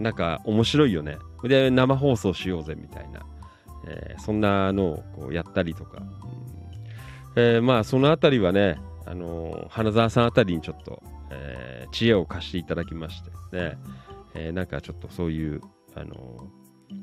[0.00, 1.18] なんか面白いよね。
[1.44, 3.20] で、生放送しようぜみたいな、
[3.88, 6.02] えーそんなのをこうやったりとか。
[7.36, 13.78] えーまあそのあたりはね、あのー花澤さんあたりにちょっと、え知恵を貸していただきまして、ね、
[14.34, 15.60] えなんかちょっとそういう、
[15.94, 16.48] あの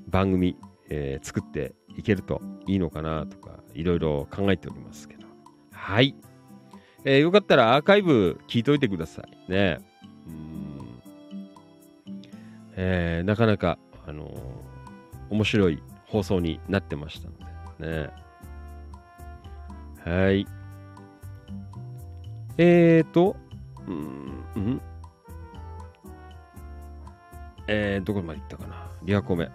[0.07, 0.55] 番組、
[0.89, 5.27] え作っていけるといいのかなとか、いろいろ考えておりますけど。
[5.71, 6.15] はい。
[7.05, 9.79] えーよかったらアーカイブ聞いといてくださいね。
[10.27, 10.68] うん
[12.81, 13.77] えーなかなか、
[14.07, 14.31] あのー
[15.29, 17.35] 面白い放送になってましたの
[17.79, 18.09] でね。
[20.03, 20.47] はい。
[22.57, 23.35] えーと、
[23.85, 24.81] うん、うん
[27.67, 28.89] えー、どこまで行ったかな。
[29.03, 29.51] リアコメ。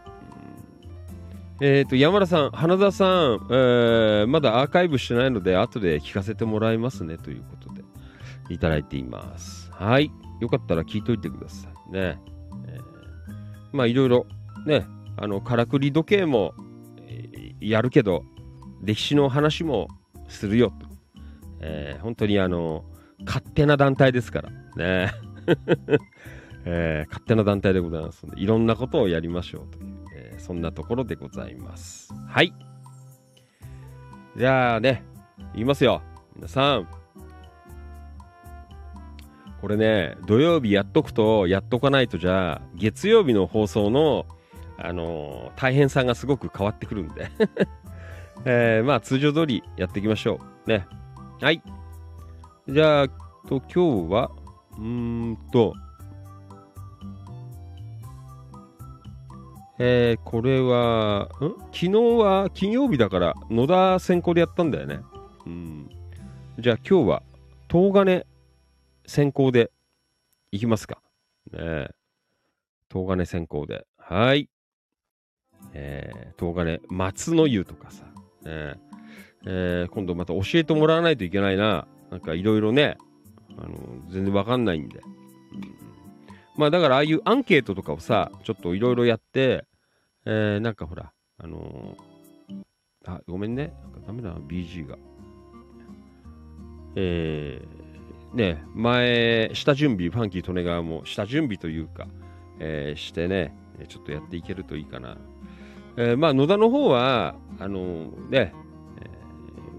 [1.61, 7.83] えーと、山田さん、花田さん、えーまだアーカイブしてないので、後で聞かせてもらいますね、ということで、
[8.51, 9.70] いただいています。
[9.72, 10.12] はい。
[10.41, 12.34] よかったら聞いといてくださいね。
[13.75, 14.27] まあ、いろいろ、
[14.66, 16.55] ね、あの、からくり時計も、
[17.61, 18.25] やるけど、
[18.83, 19.89] 歴史の話も
[20.29, 20.87] するよと。
[21.61, 22.85] えー本当にあの、
[23.25, 25.12] 勝手な団体ですから、ね。
[26.66, 32.12] えー勝手な団体でございますので、いろんなことをやりましょうという、えーそんなところでございます。
[32.29, 32.53] はい。
[34.37, 35.03] じゃあね、
[35.55, 36.03] いきますよ。
[36.37, 37.03] 皆さん。
[39.64, 44.26] これね、土曜日やっとくと、やっとかないとじゃあ、月曜日の放送の、
[44.76, 47.30] あのー大変さがすごく変わってくるんで。
[48.44, 50.68] えーまあ、通常通りやっていきましょう。
[50.68, 50.86] ね。
[51.40, 51.62] はい。
[52.68, 53.08] じゃあ、
[53.48, 54.30] と、今日は、
[54.76, 55.72] うーんと、
[59.78, 61.54] えーこれは、ん？
[61.72, 61.88] 昨日
[62.18, 65.00] は金曜日だから、野田先行でやったんだよね。
[65.46, 65.88] うん。
[66.58, 67.22] じゃあ今日は、
[67.70, 68.26] 東金
[69.07, 69.70] 先行で
[70.50, 71.00] いきますか。
[71.52, 71.88] ねえ
[72.90, 73.86] 東金先行で。
[73.98, 74.48] はい。
[75.72, 78.05] えー、東金松の湯とかさ。
[78.05, 78.11] ね
[78.44, 78.74] え
[79.46, 81.86] えー今度また教えてもらわないといけないな。
[82.11, 82.96] なんかいろいろね、
[83.59, 83.76] あの、
[84.09, 84.98] 全然わかんないんで。
[84.98, 85.74] うん
[86.57, 89.66] まあだからああいうアンケートとかをさ、ちょっといろいろやって、
[90.24, 92.14] えー、なんかほら、あのー
[93.07, 93.74] あ、ごめんね。
[93.82, 94.96] なんかダメだな、BG が。
[96.96, 97.84] えー、
[98.35, 102.09] ね、前、下準備、ファンキー利根川も下準備というか、
[102.59, 103.57] えーしてね、
[103.89, 105.16] ちょっとやっていけるといいかな。
[105.97, 108.53] えーまあ野田の方は、あのーね、
[109.01, 109.11] え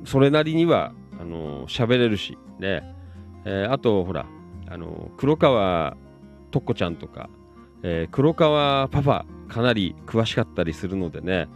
[0.06, 2.96] それなりには、あのー喋れるし、ね、
[3.44, 4.26] えあと、ほら、
[4.68, 5.98] あの黒川
[6.52, 7.30] とっこちゃんとか、
[7.84, 11.50] え黒川パパ、かなり詳しかったりするのでね、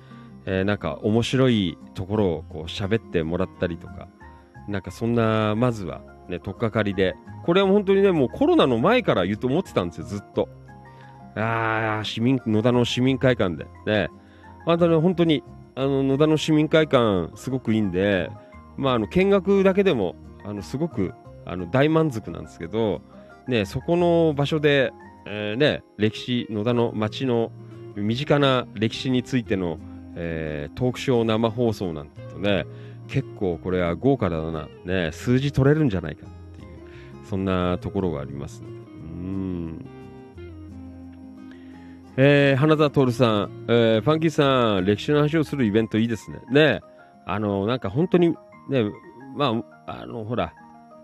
[0.46, 4.10] えなんか面白いところをこう喋ってもらったりとか、
[4.68, 10.48] なんかそんな、まずは、ね、とっかかりで、これは本当にね、もうコロナの前から言うと思ってたんですよ、ずっと。
[11.36, 13.66] ああ、市民、野田の市民会館で。
[13.86, 14.10] ね。
[14.66, 15.44] あとね、本当に、
[15.76, 18.30] あの、野田の市民会館、すごくいいんで、
[18.78, 20.16] まあ、あの、見学だけでも、
[20.46, 21.14] あの、すごく、
[21.46, 23.02] あの、大満足なんですけど、
[23.48, 24.94] ね、そこの場所で、
[25.26, 27.52] えーね、歴史、野田の町の
[27.96, 29.80] 身近な歴史についての、
[30.16, 32.66] えートークショー生放送なんてとね、
[33.10, 36.70] 結構これは豪華だな、ね、数字取れるんじゃないかっていう、
[37.28, 38.76] そんなところがありますので。
[38.76, 38.78] う
[39.22, 39.86] ん。
[42.18, 46.40] えー花田徹さん、えーファンキーさん、歴史の話をするイベントいいですね。
[46.52, 46.82] ね、
[47.26, 48.30] あの、なんか本当に、
[48.70, 48.92] ね、
[49.36, 50.54] まあ、あの、ほら、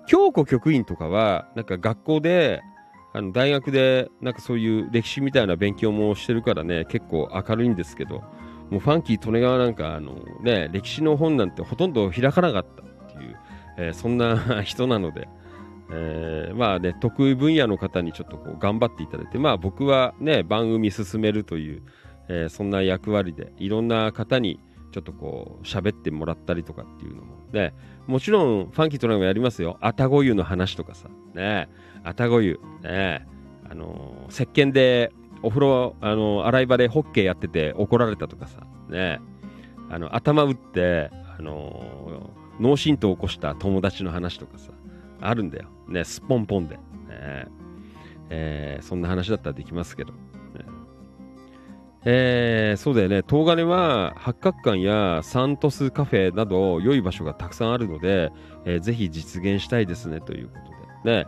[0.08, 2.62] 京子局員とかは、なんか学校で、
[3.14, 8.22] あの大学で、なんかそういう歴史みたいな勉強もしてるからね、結構明るいんですけど、
[8.70, 13.38] もうファンキー利根川なんか、あのね、歴史の本なんてほとんど開かなかったっていう、
[13.78, 15.28] えーそんな 人なので、
[15.92, 21.84] えーまあね、得意分野の方にちょっとこう頑張っていただいて、まあ僕はね、番組進めるという、
[22.28, 24.60] えーそんな役割で、いろんな方に
[24.92, 27.74] ちょっとこう喋ってもらったりとかっていうのも、ね、
[28.08, 29.78] もちろんファンキーともやりますよ。
[29.82, 31.70] あたご湯の話とかさ、ね、
[32.04, 33.28] あたご湯、ね、
[33.70, 35.12] あのー石鹸で
[35.42, 39.20] お風呂、あの洗い場でホッケーやってて怒られたとかさ、ね、
[39.90, 44.72] あの頭打って、あのー脳震盪を起こした友達の話とかさ、
[45.20, 45.66] あるんだよ。
[45.90, 46.76] ね、すっぽんぽんで。
[46.76, 46.82] ね
[48.30, 50.14] えーそんな話だったらできますけど。
[50.14, 50.18] ね
[52.06, 53.24] えーそうだよね。
[53.28, 58.32] 東金は八角館やサントスカフェなど良い場所がたくさんあるので、
[58.64, 60.56] えーぜひ実現したいですねというこ
[61.04, 61.24] とで。
[61.24, 61.28] ね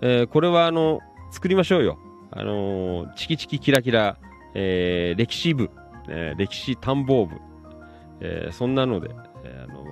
[0.00, 1.00] えーこれはあの、
[1.32, 1.98] 作りましょうよ。
[2.38, 4.16] あのーチキチキキラキラ、
[4.54, 5.70] えー歴史部、
[6.08, 7.36] えー歴史探訪部、
[8.20, 9.10] えーそんなので、
[9.44, 9.84] えーあの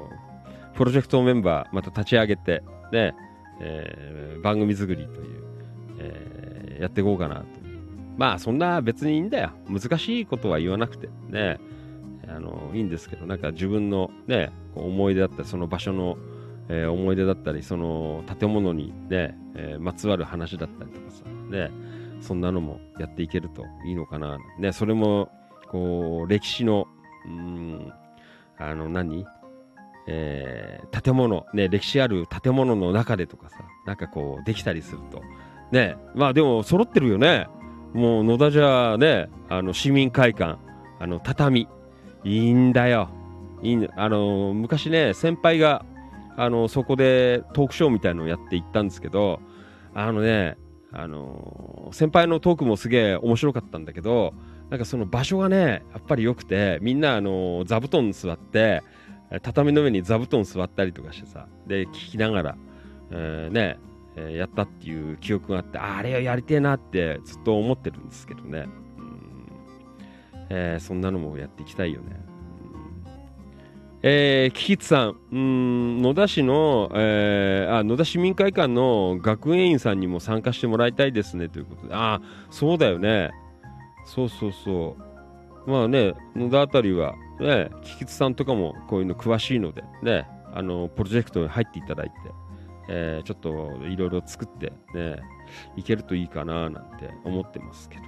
[0.74, 3.14] プロジェクトメンバーまた立ち上げて、ね、
[3.60, 5.44] えー番組作りという、
[5.98, 7.46] えーやっていこうかなと。
[8.18, 9.50] まあそんな別にいいんだよ。
[9.68, 11.58] 難しいことは言わなくてね。
[12.28, 16.18] あのいいんですけど、なんか自分のね、思い出だったり、その場所の、
[16.68, 21.70] えー思い出だったり、その建物にね、えーまつわる話だったりとかさ、ね、
[22.20, 24.38] そんなのもやっていけるといいのかな。
[24.58, 25.30] ね、それも、
[25.70, 26.86] こう、歴史の、
[27.26, 27.92] うん、
[28.58, 29.26] あの何、
[30.06, 35.22] えー建物、ね、歴史ある建物の中でとかさ、なんかこう、できたりすると。
[35.70, 37.46] ね、まあでも、揃ってるよね。
[37.92, 40.58] もう、野田じゃね、あの、市民会館、
[40.98, 41.68] あの、畳、
[42.24, 43.10] いいんだよ。
[43.62, 45.84] いいあの、昔ね、先輩が、
[46.36, 49.40] あの、そこでトークショーみたいのをやって行ったんですけど、
[49.94, 50.56] あのね、
[50.98, 54.32] あの、先輩のトークもすげえ面白かったんだけど、
[54.70, 58.82] なんかその場所がね、やっぱり良くて、みんな、あの、座布団座って、
[59.42, 62.56] 畳の上に座布団座ったりとかしてさ、で、聞きながら、
[63.10, 63.78] えーね、
[64.16, 68.66] えやったっていう記憶があって、あれをやりてえなってずっと思ってるんですけどね。
[68.98, 69.52] うん
[70.48, 72.25] えーそんなのもやっていきたいよね。
[74.08, 83.32] えー、キキツさん、ん野田市の、えーあ、野田市民会館の学園員さんにも参加してもらいたいですねということで、あ、そうだよね。
[84.04, 84.96] そうそうそ
[85.66, 85.68] う。
[85.68, 92.14] まあね、野田あたりは、ね、キキツさんとかもこういうの詳しいので、ね、あのプロジェクトに入っていただいて、
[92.88, 95.16] えーちょっといろいろ作ってね
[95.76, 98.02] いけるといいかななんて思ってますけど、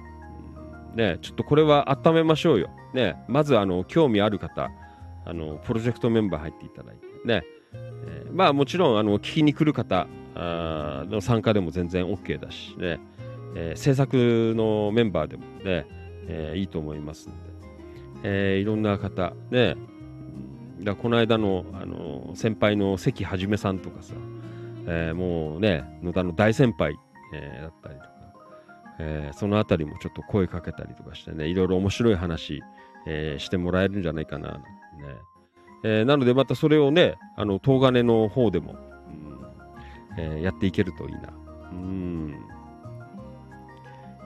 [0.95, 4.71] ねちょっとこれは温めましょうよねまずあの興味ある方
[5.29, 12.99] あのプロジェクトメンバー入っていただいてね、えーまあもちろんあの聞きに来る方あの参加でも全然 OK だしね、
[13.55, 15.85] えー制作のメンバーでもね、
[16.27, 17.39] えーいいと思いますので、
[18.23, 19.75] えーいろんな方ね。
[20.81, 24.13] だこの間のあの先輩の関はじめさんとかさ、
[24.87, 26.95] えーもうね野田の大先輩、
[27.33, 28.09] えーだったりとか、
[28.99, 32.61] えーそのあたりもちょっと声かけたりとかしてねいろいろ面白い話、
[33.05, 34.67] えーしてもらえるんじゃないかななんて
[34.99, 35.15] ね、
[35.83, 39.39] えーなのでまたそれをねあの東金の方でも、うん
[40.17, 41.33] えーやっていけるといいな。
[41.71, 42.35] うん。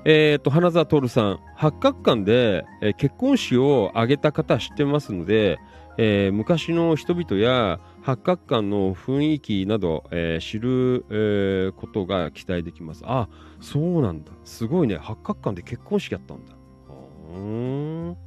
[0.06, 5.60] えー、と花澤徹さん八角館で、えー結婚式を挙げた方知ってますので、
[5.98, 13.04] えー昔の人々や八角館の雰囲気など、えー知る、えーことが期待できます。
[13.06, 13.30] あ
[13.62, 14.32] そうなんだ。
[14.44, 14.98] すごいね。
[14.98, 16.54] 八角館で結婚式やったんだ。
[17.34, 18.18] うん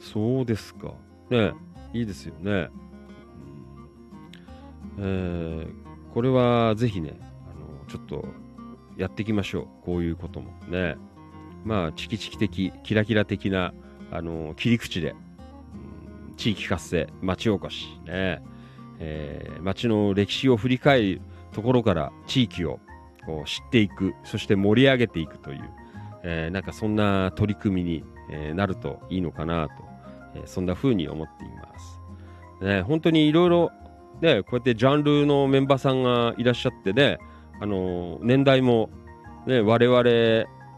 [0.00, 0.92] そうですか。
[1.30, 1.52] ね
[1.92, 2.68] いいですよね、
[4.98, 5.02] うん。
[5.02, 7.24] えーこれはぜひねあ
[7.58, 8.24] のちょっと
[8.96, 9.66] やっていきましょう。
[9.84, 10.96] こういうこともね。
[11.64, 13.74] まあチキチキ的キラキラ的な
[14.12, 18.42] あの切り口で、うん地域活性町おこしね、
[18.98, 21.20] えー町の歴史を振り返る
[21.52, 22.80] ところから地域を
[23.26, 25.70] こう知っていくそして盛り上げていくという、
[26.22, 29.72] えーなんかそんな取り組みに、えーなるといいのかなと、
[30.34, 32.00] えそんな風に思っています。
[32.60, 33.72] ね、本当にいろいろ
[34.20, 37.18] ねこうやってジャンルのメンバーさんがいらっしゃってね
[37.60, 38.90] あの年代も、
[39.46, 40.02] ね、我々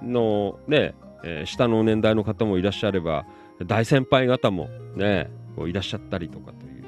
[0.03, 0.95] の、ね
[1.25, 3.27] えー下の年代の方もいらっしゃれば
[3.65, 6.85] 大先輩方も、ね、こういらっしゃったりとかという、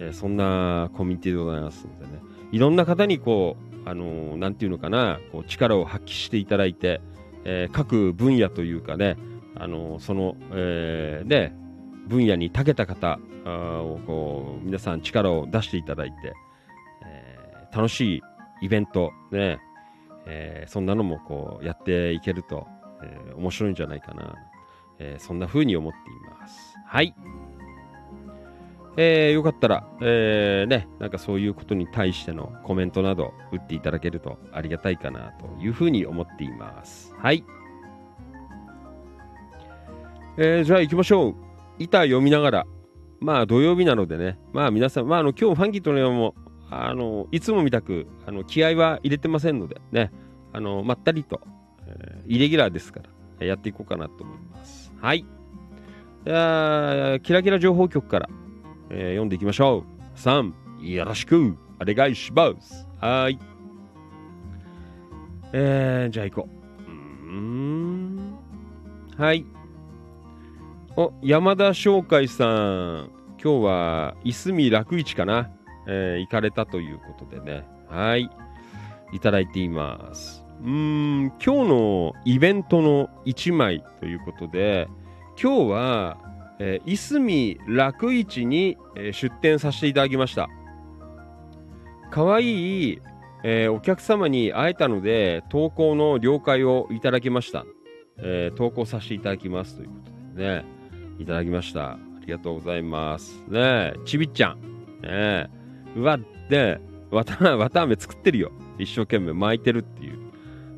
[0.00, 7.00] えーそんなコミュニティでございますのでねいろんな方にこう、あのーなんていうのかなこう力を発揮していただいて、
[7.44, 9.16] え各分野というかね、
[9.56, 11.61] あのその、えーね
[12.08, 16.32] 分野に長けた方をこう皆さん力を出していただいて、
[17.04, 18.22] えー楽しい
[18.60, 19.58] イベントね、
[20.26, 22.66] えーそんなのもこうやっていけると、
[23.02, 24.34] えー面白いんじゃないかな、
[24.98, 27.14] えそんな風に思っていますはい
[28.98, 37.14] えーよかったら、えーね、なんかそういうことに対してのコメントなど打っていただけるとありがたいかなというふうに思っています。
[37.16, 37.42] はい。
[40.36, 41.51] えーじゃあ行きましょう。
[41.78, 42.66] 板読みながら、
[43.20, 46.34] まあ土曜日なのでね、まあ皆さん、まああの今日ファンキーとのようも、
[46.70, 50.10] あの、いつもみたく、あの、気合は入れてませんので、ね、
[50.52, 51.40] あの、まったりと、
[51.86, 53.00] えーイレギュラーですか
[53.40, 54.92] ら、やっていこうかなと思います。
[55.00, 55.26] はい。
[56.24, 58.28] じゃあ、キラキラ情報局から、
[58.90, 60.18] えー読んでいきましょう。
[60.18, 60.52] 3、
[60.82, 62.88] よろしく、お願いします。
[63.00, 63.38] はい。
[65.52, 66.90] えー、じゃあ行こう。
[66.90, 68.38] うーん。
[69.18, 69.44] はい。
[70.96, 73.10] お、山田商会さん。
[73.42, 75.50] 今日は、いすみ楽市かな、
[75.88, 77.64] えー行かれたということでね。
[77.88, 78.28] はい。
[79.12, 80.44] いただいています。
[80.62, 84.86] うん、今日のイベントの1枚ということで、
[85.42, 86.18] 今日は、
[86.58, 90.50] えーいすみ楽市に、えー出店させていただきました。
[92.10, 93.00] かわいい、
[93.44, 97.64] えーお客様に会えたので、投稿の了解をいただきました。
[98.18, 100.81] えー投稿させていただきますということでね、
[101.22, 101.92] いただきました。
[101.92, 103.42] ありがとうございます。
[103.48, 104.60] ねえ、ちびっちゃん。
[104.60, 104.60] ね
[105.02, 105.48] え、
[105.96, 106.18] うわ、
[106.50, 108.52] ねわた、 わたあめ作ってるよ。
[108.78, 110.18] 一生懸命巻いてるっていう。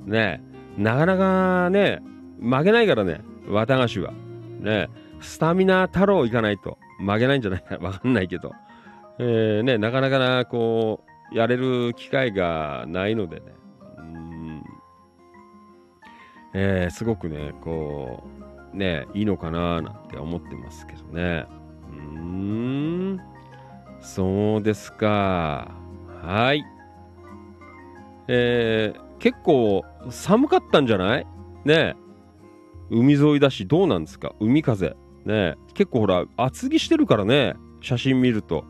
[0.09, 0.41] ね
[0.79, 2.03] え、なかなかね、
[2.41, 4.13] 曲げないからね、綿菓子は。
[4.13, 4.89] ねえ、
[5.21, 7.63] スタミナ太郎いかないと曲げないんじゃない？
[7.63, 8.53] か わかんないけど。
[9.19, 13.43] えーね、なかなかな、こう、やれる機会がないのでね。
[13.99, 14.63] うん
[16.55, 21.47] えーすごくね、こう、ね、いいのかななんて思ってますけどね。
[21.91, 21.97] うー
[23.15, 23.21] ん、
[24.01, 25.71] そうですか。
[26.23, 26.65] はい。
[28.29, 31.27] えー結構寒かったんじゃない？
[31.65, 31.95] ね
[32.91, 34.35] 海沿いだし、どうなんですか？
[34.39, 34.97] 海風。
[35.25, 38.65] ね結構ほら、厚着してるからね、写真見ると。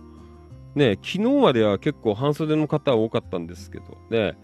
[0.77, 4.37] ね昨日までは結構半袖の方多かったんですけど、ね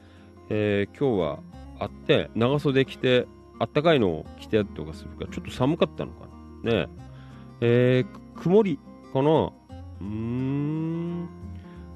[0.49, 1.39] えー今日は
[1.79, 3.27] あって、長袖着て、
[3.61, 6.27] あったかいのを着てやったとかするから、ちょっと寒かったのか
[6.65, 6.73] な。
[6.73, 6.89] ね
[7.61, 8.81] えー曇り
[9.13, 9.31] かな？
[9.31, 11.29] うーん、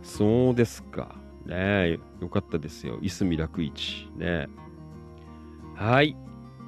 [0.02, 1.16] そうですか。
[1.46, 2.98] ねえ、よかったですよ。
[3.00, 4.08] いすみ楽市。
[4.14, 4.48] ね
[5.74, 6.16] はい。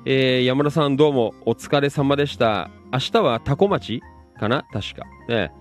[0.06, 2.70] えー山田さんどうもお疲れ様でした。
[2.92, 4.02] 明日はタコ町
[4.40, 4.64] かな？
[4.72, 5.04] 確か。
[5.28, 5.52] ね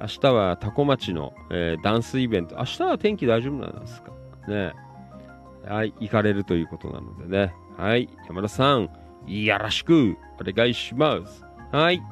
[0.00, 2.56] 明日はタコ町の、えーダンスイベント。
[2.56, 4.12] 明日は天気大丈夫なんですか？
[4.48, 4.72] ね。
[5.68, 7.54] はい、行かれるということなのでね。
[7.80, 8.90] はい、山田さん、
[9.26, 11.42] よろしくお願いします。
[11.72, 12.02] はい。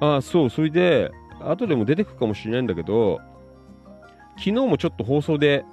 [0.00, 1.10] あ、そう、それで、
[1.40, 3.20] 後でも出てくるかもしれないんだけど、
[4.36, 5.64] 昨日もちょっと放送で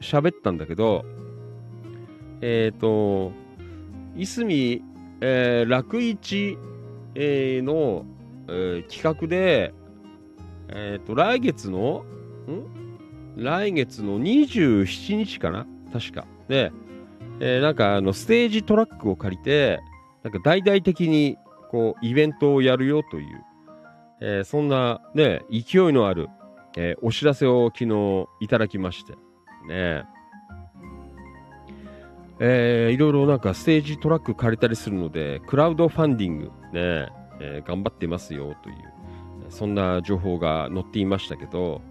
[0.00, 1.04] 喋ったんだけど、
[2.40, 3.30] えっ、と、
[4.16, 4.82] いすみ、
[5.20, 6.58] えー楽市、
[7.14, 8.04] えーの、
[8.48, 9.72] えー企画で、
[10.70, 12.04] えっ、と、来月の、
[12.48, 13.36] ん？
[13.36, 15.68] 来月の27日かな？
[15.92, 16.26] 確か。
[16.48, 16.72] で、
[17.40, 19.80] えーなんかあの、ステージトラックを借りて、
[20.22, 21.36] なんか大々的に、
[21.70, 23.44] こう、イベントをやるよという、
[24.20, 26.28] えーそんな、ね、勢いのある、
[26.76, 29.12] えーお知らせを昨日いただきまして、
[29.68, 30.04] ね。
[32.40, 37.08] えーいろいろなんかステージトラック借りたりするので、クラウドファンディングね、
[37.40, 38.76] えー頑張ってますよという、
[39.50, 41.82] そんな情報が載っていましたけど、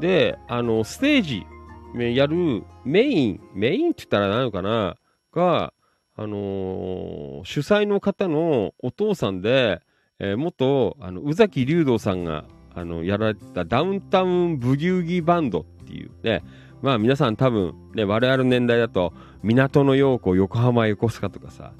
[0.00, 1.46] で、あの、ステージ
[1.94, 4.96] やるメイン、メインって言ったら何のかな、
[5.32, 5.72] が、
[6.14, 9.80] あのー主催の方のお父さんで、
[10.18, 16.42] えー元、あの、宇崎竜道さんが、あの、やられたダウンタウンブギウギバンドっていうね、
[16.82, 19.12] まあ皆さん多分ね、我々の年代だと、
[19.42, 21.72] 港の陽子、横浜横須賀とかさ、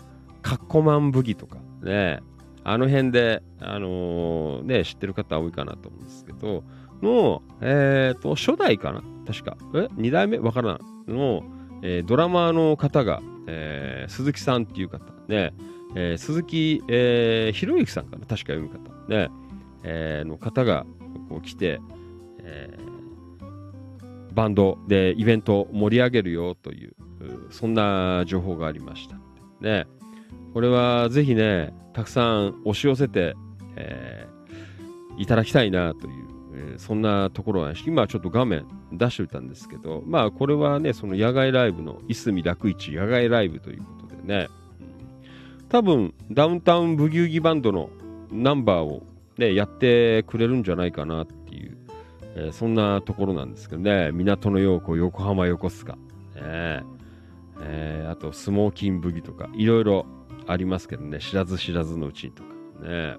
[0.42, 2.20] カッコマンブギとかね、
[2.64, 6.64] あの辺で、あのーね、知ってる方多いかなと思うんですけど、
[7.03, 9.03] の、えっ、と、初代かな？
[9.26, 9.57] 確か。
[9.74, 9.88] え？
[9.96, 10.38] 二代目？
[10.38, 10.80] わからん。
[11.09, 11.42] の、
[11.82, 15.53] えードラマーの方が、えー鈴木さんっていう方、ね、
[15.94, 18.20] えー鈴木、えー、博之さんかな？
[18.20, 18.78] 確か読む方、
[19.09, 19.28] ね、
[19.82, 20.86] えーの方が
[21.28, 21.80] こう来て、
[22.40, 22.92] えー
[24.32, 26.94] バンドでイベントを盛り上げるよという、
[27.50, 29.16] そんな情報がありました。
[29.61, 29.86] ね、
[30.55, 33.34] これはぜひね、たくさん押し寄せて、
[33.76, 34.32] えー
[35.18, 37.84] いただきたいなという、ーそんなところなんです。
[37.86, 44.48] 今ちょっと画面出しておいたんですけど、まあこれはね、その野外ライブの、いすみ楽市野外ライブということでね、
[45.68, 47.90] 多分ダウンタウンブギウギバンドの
[48.30, 49.02] ナンバーを
[49.38, 51.78] ね、やってくれるんじゃないかなっていう、
[52.34, 56.82] えーそんなところなんですけどね、港の陽子、横浜横須賀、ね
[57.64, 60.06] えーあとスモーキンブギとか、いろいろ
[60.46, 62.48] ありますけどね、知らず知らずのうちにとか
[62.82, 63.16] ね、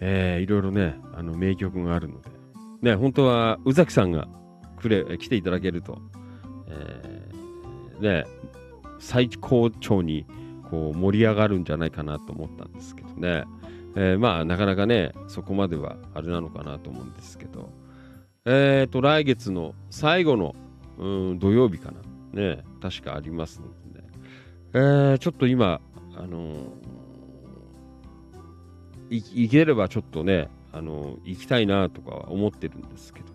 [0.00, 2.30] えーいろいろね、あの名曲があるので、
[2.82, 4.28] ね、本当は宇崎さんが
[4.76, 5.98] くれ来ていただけると、
[6.68, 8.24] えーね、
[8.98, 10.26] 最高潮に
[10.70, 13.44] こう盛り上がるんじゃないかなと思ったんですけどね、
[13.94, 17.70] えーまあなかなかね、そこまではあれなのかなと思うんですけど、
[18.44, 20.54] えーと、来月の最後の、
[20.98, 21.92] うん、土曜日か
[22.34, 24.08] な、ね、確かありますのでね、
[24.74, 25.80] えーちょっと今、
[26.16, 26.95] あのー
[29.10, 33.26] 行ければちょっとね、あの行きたいなとかは思ってるんですけど、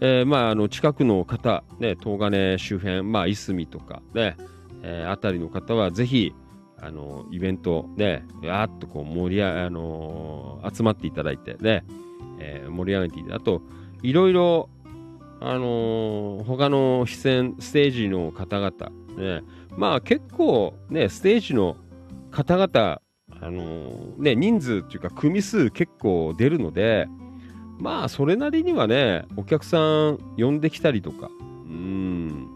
[0.00, 4.36] えーまあ、あの近くの方、ね、東金周辺、まあ、いすみとかね、
[4.82, 6.34] えーあたりの方はぜひ、
[6.80, 11.84] あのイベントね、やっとこう盛りあのー集まっていただいてね、
[12.38, 13.62] えー盛り上げていただいて、あと、
[14.02, 14.68] いろいろ、
[15.40, 18.72] あのー他の出演、ステージの方々、
[19.16, 19.42] ね、
[19.76, 21.76] まあ結構ね、ステージの
[22.32, 23.00] 方々、
[23.42, 27.08] あのね、人数っていうか組数結構出るので、
[27.78, 29.78] まあそれなりにはね、お客さ
[30.12, 31.28] ん呼んできたりとか、
[31.66, 32.48] うん、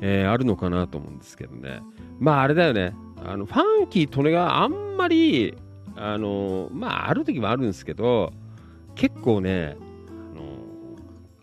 [0.00, 1.82] えーあるのかなと思うんですけどね。
[2.18, 5.54] まああれだよね、あのファンキーとねがあんまり、
[5.96, 8.32] あのまあある時はあるんですけど、
[8.94, 9.76] 結構ね、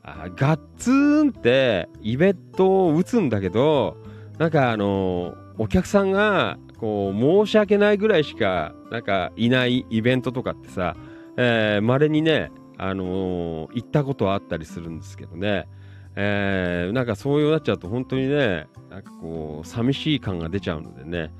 [0.01, 3.97] あガッツンってイベントを打つんだけど、
[4.39, 10.95] なんかあのお客さんがこう申し訳ないぐらいしかなんかいないイベントとかってさ、
[11.35, 15.67] えー、にね、あの行ったことはあったりするんですけどね、
[16.15, 21.31] えーなんかそういうなっちゃうと本当にね、なんかこう寂しい感が出ちゃうのでね、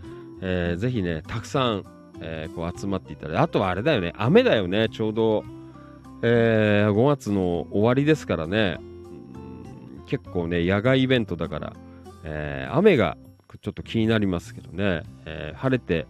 [0.42, 1.84] えーぜひね、たくさん、
[2.20, 5.44] えーこう集まっていただいて、あとはあれだよね、雨だよね、ちょうど、
[6.24, 8.80] えー5月の終わりですからね、
[10.08, 11.74] 結構ね、野外イベントだから、
[12.24, 13.18] えー雨が
[13.62, 16.06] ちょっと気になりますけどね、えー晴れて、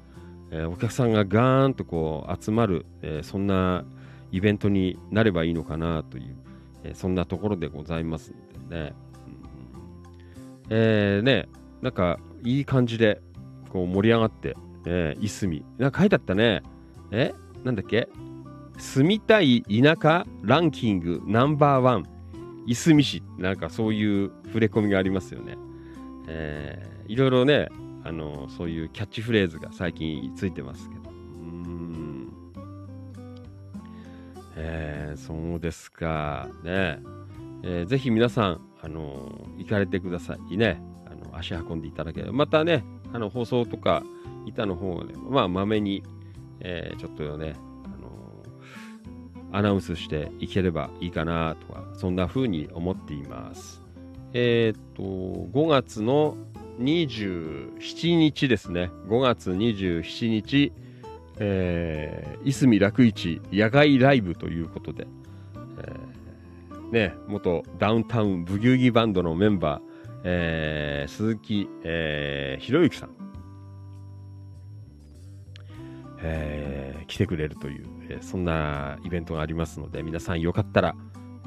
[0.51, 3.85] えーお客さんがガーンとこう集まる、えーそんな
[4.31, 6.35] イベントになればいいのかなという、
[6.83, 8.93] えそんなところでございますんでね。
[10.69, 11.47] うんえね、
[11.81, 13.21] なんかいい感じで
[13.69, 15.63] こう盛り上がって、えいすみ。
[15.77, 16.61] なんか書いてあったね。
[17.11, 17.33] え
[17.63, 18.09] なんだっけ？
[18.77, 22.05] 住みたい田舎ランキングナンバーワン。
[22.65, 23.23] いすみ市。
[23.37, 25.57] なんかそういう触れ込みがありますよね。
[26.27, 27.69] えーいろいろね、
[28.03, 31.09] あのそういうキャッチフレーズが最近ついてますけど。
[31.09, 32.33] うん
[34.57, 36.49] えーそうですか。
[36.63, 36.99] ね
[37.63, 40.81] えーぜひ皆さん、あの行かれてくださいね。
[41.05, 42.33] あの足運んでいただければ。
[42.33, 44.03] またね、あの放送とか、
[44.45, 46.03] 板の方で、まあ、まめに、
[46.59, 47.55] えーちょっとね、
[47.85, 48.43] あの
[49.57, 53.86] アナウンスしていければいいかなとか、そんな風に思っています。
[54.39, 56.37] えっ、と、5月の
[56.79, 58.91] 27日ですね。
[59.07, 60.71] 5月27日、
[61.39, 65.07] えー、いすみ楽市野外ライブということで、
[65.79, 69.81] えーね、元ダウンタウンブギウギバンドのメンバー、
[70.23, 73.09] えー鈴木、えー、ひろゆきさん、
[76.21, 80.95] えー来てくれるという、えーそんなイベントがありますので、皆さんよかったら、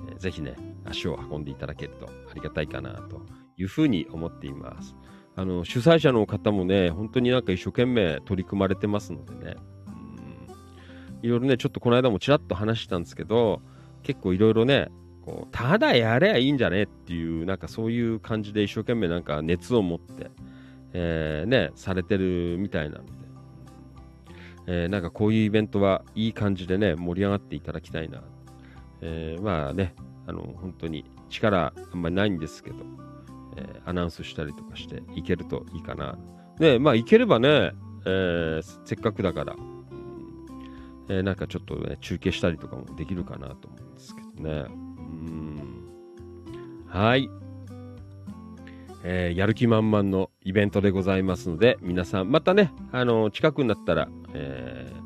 [0.08, 3.22] えーぜひね、足を運んでいただけるとありがたいかなと
[3.56, 4.96] いうふうに思っています。
[5.36, 9.56] あの主催者の方もね、本当になんか一生懸命取り組まれてますのでね、
[9.86, 10.46] うん
[11.22, 13.62] いろいろね、ちょっとこの間もちらっと話したんですけど、
[14.02, 14.88] 結構いろいろね、
[15.22, 20.30] こうただやればいいんじゃねっていう、なんかそういう感じで一生懸命なんか熱を持って、
[20.92, 23.12] えーね、されてるみたいなので、
[24.66, 28.22] えーなんかこういうイベントはいい感じでね、盛り上がっていただきたいな。
[29.00, 29.94] えーまあね、
[30.30, 32.76] あの、本当に力あんまりないんですけど、
[33.56, 36.16] えーアナウンスしたりとかしていけるといいかな。
[36.60, 37.72] ね、まあいければね、
[38.06, 39.56] えーせっかくだから、
[41.08, 44.66] えーなんかちょっとね、中継したりとかもできるかなと思うんですけどね。
[44.68, 45.88] うん。
[46.86, 47.28] はい。
[49.02, 55.00] えーやる気満々のイベントでございますので、皆さん、またね、あの近くになったら、えー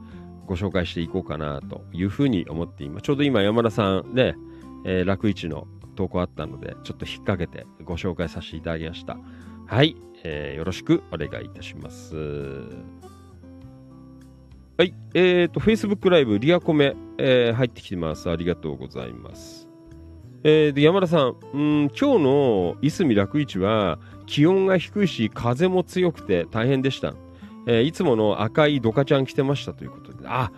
[0.46, 3.04] ご紹介していこうかなというふうに思っています。
[3.04, 4.34] ちょうど今、山田さんね、
[4.84, 5.66] えー楽市の
[5.96, 9.16] 投稿あったので、ちょっと引っ掛けてご紹介させていただきました。
[9.66, 12.16] はい、えーよろしくお願いいたします。
[14.76, 18.28] はい、えーと、Facebook ライブ、リアコメ、えー入ってきてます。
[18.28, 19.68] ありがとうございます。
[20.42, 27.14] えーで、山田さん、うん今日のいすみ楽市は気温が低いし、風も強くて大変でした。
[27.66, 30.50] えーいつもの赤いドカちゃん着てましたということで、あ、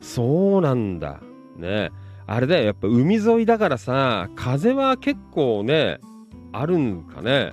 [0.00, 1.20] そうなんだ。
[1.56, 1.90] ね。
[2.26, 5.98] あれだよ、やっぱ海沿いだからさ、風は結構ね、
[6.52, 7.52] あるんかね。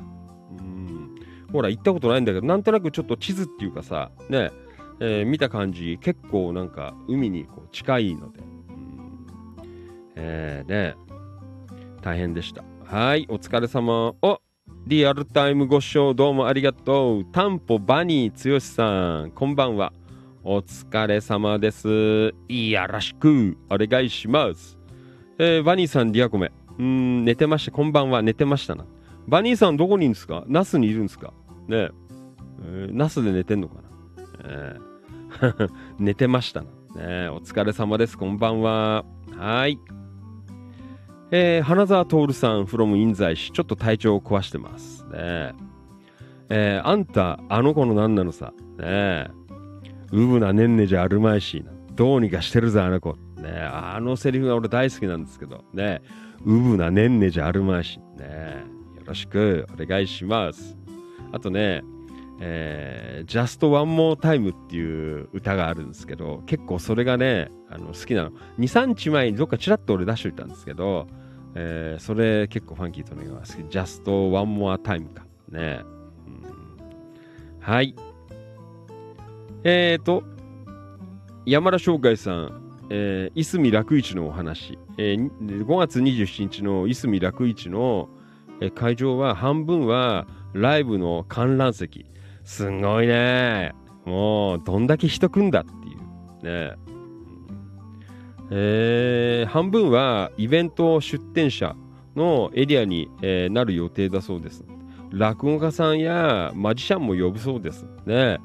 [0.59, 1.15] うん。
[1.51, 4.51] ほら、行ったことないんだけど、なんとなくちょっと地図っていうかさ、ね、
[4.99, 9.25] えー見た感じ、結構なんか海にこう近いので、うん
[10.15, 10.95] えーね、
[12.01, 12.63] 大変でした。
[12.85, 14.13] はい、お疲れ様。
[14.21, 14.39] お
[14.87, 17.25] リアルタイムご視聴どうもありがとう。
[17.25, 19.91] タンポバニー剛さん、こんばんは。
[20.43, 22.33] お疲れ様です。
[22.49, 24.77] いやらしくお願いします。
[25.37, 26.51] えーバニーさん、リアコメ。
[26.79, 27.71] うん、寝てました。
[27.71, 28.21] こんばんは。
[28.23, 28.85] 寝てましたな。
[29.27, 30.43] バニーさん、どこにいるんですか？
[30.47, 31.31] ナスにいるんですか？
[31.67, 31.89] ね
[32.63, 33.81] えーナスで寝てんのかな、
[34.45, 35.69] えー
[35.99, 36.67] 寝てましたな。
[36.95, 38.17] ねお疲れ様です。
[38.17, 39.05] こんばんは。
[39.37, 39.77] はい。
[41.29, 43.51] えー花澤徹さん from 印西市。
[43.51, 45.03] ちょっと体調を壊してます。
[45.05, 45.53] ねえ
[46.49, 48.53] えーあんた、あの子の何なのさ？
[48.77, 49.29] ねえ
[50.11, 51.63] うぶなねんねじゃあるまいし。
[51.93, 53.15] どうにかしてるぜ、あの子。
[53.37, 55.63] ねあのセリフが俺大好きなんですけど。
[55.73, 56.01] ね
[56.45, 57.99] うぶなねんねじゃあるまいし。
[58.17, 58.63] ね
[58.97, 60.77] よろしくお願いします。
[61.31, 61.81] あとね、
[62.39, 68.31] えー、Just One More Time っていう歌があるんですけど、結構それがね、あの好きなの。
[68.31, 71.07] 2、3日前にどっかちらっと俺出しといたんですけど、
[71.55, 73.49] えーそれ結構ファンキーとのが好き。
[73.69, 75.25] Just One More Time か。
[75.49, 75.81] ね、
[76.27, 76.43] うん
[77.59, 77.95] はい。
[79.63, 80.23] えーと、
[81.45, 88.09] 山田翔海さん、えー、いすみ楽市のお話、えー5月27日のいすみ楽市の、
[88.59, 92.05] えー会場は半分はライブの観覧席。
[92.43, 93.73] すごいね。
[94.05, 96.71] もう、どんだけ人来んだっていう。
[96.71, 96.75] ね。
[98.49, 101.75] えー半分はイベント出店者
[102.15, 104.65] のエリアに、えーなる予定だそうです。
[105.11, 107.85] 落語家さんやマジシャンも呼ぶそうです。
[108.07, 108.39] ね。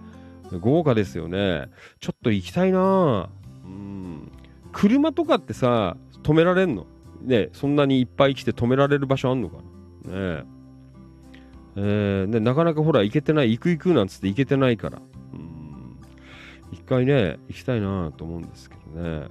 [0.60, 1.68] 豪華ですよね。
[2.00, 3.28] ちょっと行きたいな。
[3.64, 4.30] うん。
[4.72, 6.86] 車とかってさ、止められんの？
[7.22, 9.56] ねそんなにいっぱい来て止められる場所あんのか
[10.04, 10.12] な？
[10.38, 10.44] ね。
[11.76, 14.98] えーね、なかなかほら行けてない行く行くなんつって行けてないから。
[15.32, 15.96] うん。
[16.72, 19.28] 一回ね行きたいなと思うんですけどね、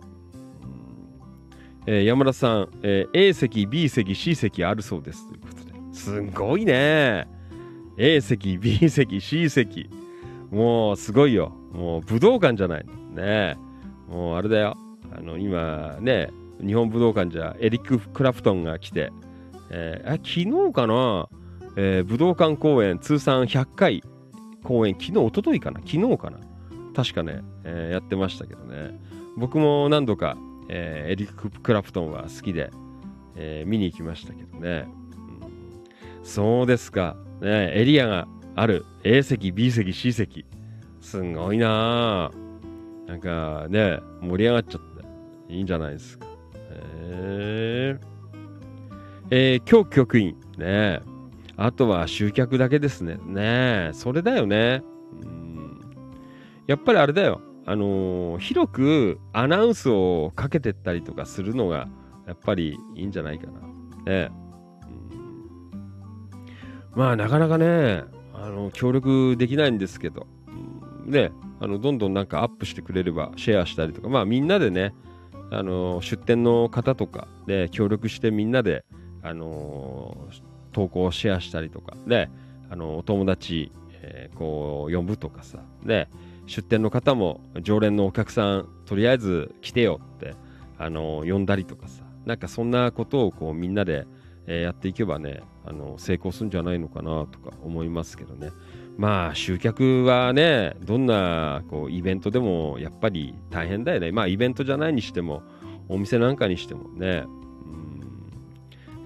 [1.88, 5.28] えー山田さん、えー A 席 B 席 C 席あるそうです。
[5.28, 5.74] ということで。
[5.94, 7.28] すごいね。
[7.98, 9.90] A 席 B 席 C 席。
[10.56, 11.52] もうすごいよ。
[11.74, 12.86] もう武道館じゃない。
[13.12, 13.58] ね
[14.08, 14.78] もうあれだよ。
[15.12, 16.30] あの今ね
[16.66, 19.12] 日本武道館じゃエリック・クラプトンが来て、
[19.70, 21.28] えーあ昨日かな？
[21.76, 24.04] えー武道館公演通算100回
[24.64, 25.82] 公演昨日一昨日かな？
[25.82, 26.40] 昨日かな？
[26.96, 28.98] 確かね、えーやってましたけどね。
[29.36, 30.38] 僕も何度か、
[30.70, 32.72] えーエリック・クラプトンは好きで、
[33.36, 34.88] えー見に行きましたけどね、
[35.42, 36.24] うん。
[36.24, 38.86] そうですか、ね、エリアがある。
[39.04, 40.46] A 席 B 席 C 席。
[41.02, 42.32] すごいな。
[42.32, 42.46] あ
[43.08, 44.82] なんかね盛り上がっちゃっ
[45.48, 46.26] ていいんじゃないですか。
[46.72, 48.00] え
[49.30, 51.02] えー今日局員ね。
[51.58, 53.18] あとは集客だけですね。
[53.26, 53.92] ね。
[53.94, 54.84] それだよね。
[55.24, 55.82] うん。
[56.68, 57.42] やっぱりあれだよ。
[57.66, 61.88] あのー広くアナウンスをかけてったりとかするのが
[62.28, 64.12] やっぱりいいんじゃないかな。
[64.12, 64.32] ね。
[66.94, 67.00] うん。
[67.00, 68.04] まあなかなかね
[68.46, 74.10] あの協力できないんですけど、うんねあのどんどんなんかアップしてくれればシェアしたりとか。
[74.10, 74.94] まあみんなでね
[75.52, 78.86] あの出店の方とかで協力してみんなで
[79.24, 80.28] あの
[80.74, 81.96] 投稿をシェアしたりとか。
[82.08, 82.30] で
[82.70, 85.60] あのお友達、えーこう呼ぶとかさ。
[85.84, 86.08] で
[86.46, 90.36] 出店の方も常連のお客さんとりあえず来てよって
[90.78, 92.04] あの呼んだりとかさ。
[92.26, 94.06] なんかそんなことをこうみんなで、
[94.48, 98.52] えーやっていけばねあの成功するんじゃないのかなとか思いますけどね。
[98.98, 104.12] まあ集客はねどんなこうイベントでもやっぱり大変だよね。
[104.12, 105.44] まあイベントじゃないにしても
[105.90, 107.26] お店なんかにしてもね、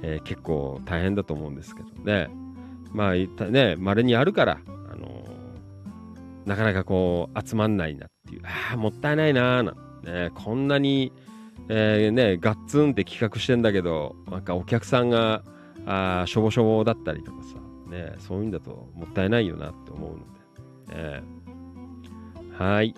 [0.02, 2.30] えー結構大変だと思うんですけどね。
[2.92, 4.60] まあいったね稀にあるから
[4.92, 5.24] あの
[6.46, 8.42] なかなかこう集まんないなっていう。
[8.46, 9.90] ああもったいないなーなんて。
[10.12, 11.12] ねこんなに
[11.68, 15.44] えーねガッツンって企画してんだけどなんかお客さんが
[15.86, 17.56] あしょぼしょぼだったりとかさ
[17.90, 21.24] ねそういうんだともったいないよなって思うので、ね、
[22.58, 22.94] はい。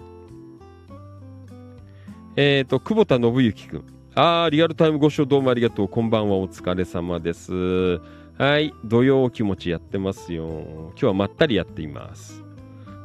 [2.37, 3.85] えっ、と久保田信之くん
[4.15, 5.87] あリアルタイムご視聴どうもありがとう。
[5.87, 6.35] こんばんは。
[6.35, 7.99] お疲れ様です。
[8.37, 8.73] はい。
[8.83, 10.47] 土曜気持ちやってますよ。
[10.47, 12.43] 今日はまったりやっています。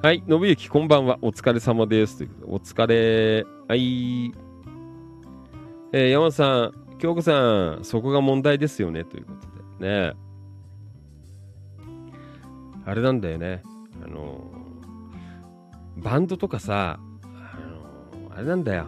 [0.02, 0.24] はい。
[0.26, 1.18] 信之こんばんは。
[1.22, 2.18] お疲れ様です。
[2.18, 3.46] ということでお疲れ。
[3.68, 4.32] はい。
[5.92, 9.55] えー山さん、京子さん、そこが問題ですよね、ということで。
[9.80, 10.12] ね。
[12.84, 13.62] あれなんだよね。
[14.02, 14.50] あの
[15.96, 17.58] バンドとかさ、あ
[18.18, 18.86] のあれなんだよ。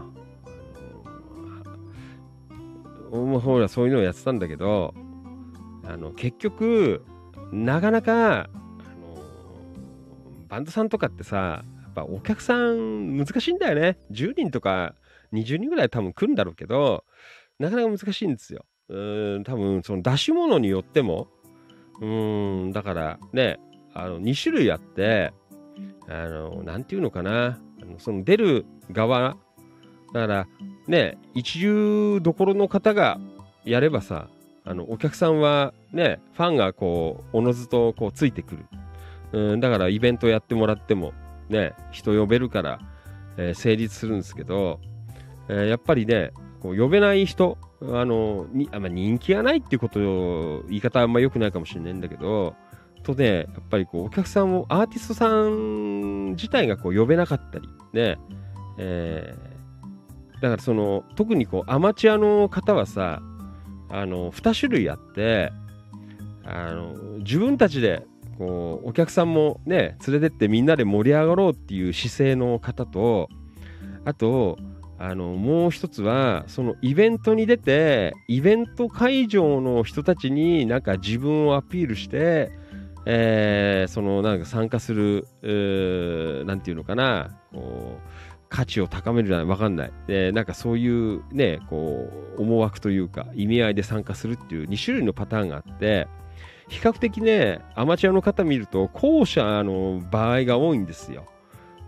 [3.10, 4.94] あのーほら、そういうのをやってたんだけど、
[5.84, 7.04] あの、結局、
[7.50, 9.22] なかなか、あの
[10.48, 13.98] バンドさんとかってさ、やっぱお客さん難しいんだよね。
[14.10, 14.94] 10人とか
[15.32, 17.04] 20人ぐらい多分来るんだろうけど、
[17.58, 18.66] なかなか難しいんですよ。
[18.88, 21.28] 多分その出し物によっても、
[22.00, 23.58] うん、だからね、
[23.94, 25.32] あの2種類あって、
[26.08, 27.58] あの、なんていうのかな、
[27.98, 29.36] その出る側、
[30.14, 30.48] だから
[30.86, 33.20] ね、一流どころの方が
[33.64, 34.28] やればさ、
[34.64, 38.66] あのお客さんはね、ファンがこう、おのずとこうついてくる。
[39.32, 41.12] うん、だからイベントやってもらっても、
[41.48, 42.80] ね、人呼べるから、
[43.36, 44.80] えー成立するんですけど、
[45.48, 52.54] えーやっぱりね、こう呼べない人、あの、にあまあ、人気がないっていうことを、言い方あんま良くないかもしれないんだけど、
[53.04, 58.18] とね、やっぱりこう、お客さんを、アーティストさん自体がこう呼べなかったり、ね、
[58.78, 59.58] えー
[60.40, 63.20] だからその、特にこう、アマチュアの方はさ、
[63.90, 65.52] あの、2種類あって、
[66.44, 68.06] あの、自分たちで、
[68.38, 73.28] こう、お客さんもね、連れてってみんなで盛り上がろうっていう姿勢の方と、
[74.04, 74.58] あと、
[75.00, 82.50] あのもう一つはそのイベントに出てイベント会場の人たちになんか自分をアピールして、
[83.06, 88.08] えーそのなんか参加するうーなんていうのかなこう
[88.48, 96.08] 価値を高めるじゃないわかんないでなんかそういうねこう思惑というか意味合いで参加するっていう2種類のパターンがあって
[96.68, 101.26] 比較的ねアマチュアの方見ると後者の場合が多いんですよ。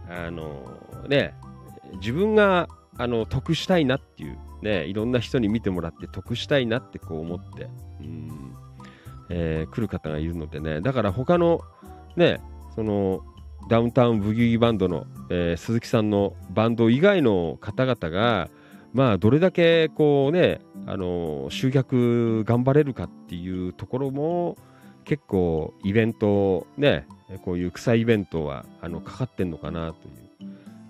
[0.08, 0.62] あの
[1.08, 1.34] ね
[2.00, 2.68] 自分が
[3.00, 7.68] あの得したいなっていうねいろんな人に見てもらって得したいなってこう思って
[8.00, 8.54] うん、
[9.30, 10.82] えー来る方がいるのでね。
[10.82, 11.62] だから他の
[12.16, 12.40] ね
[12.74, 13.22] その
[13.70, 18.50] ダウンタウンブギウギバンドの、えー鈴木さんのバンド以外の方々が
[18.92, 24.58] まあどれだけこうねあの集客頑張れるかっていうところも
[25.04, 27.06] 結構イベントね
[27.44, 30.10] こういう草イベントはあのかかってんのかなとい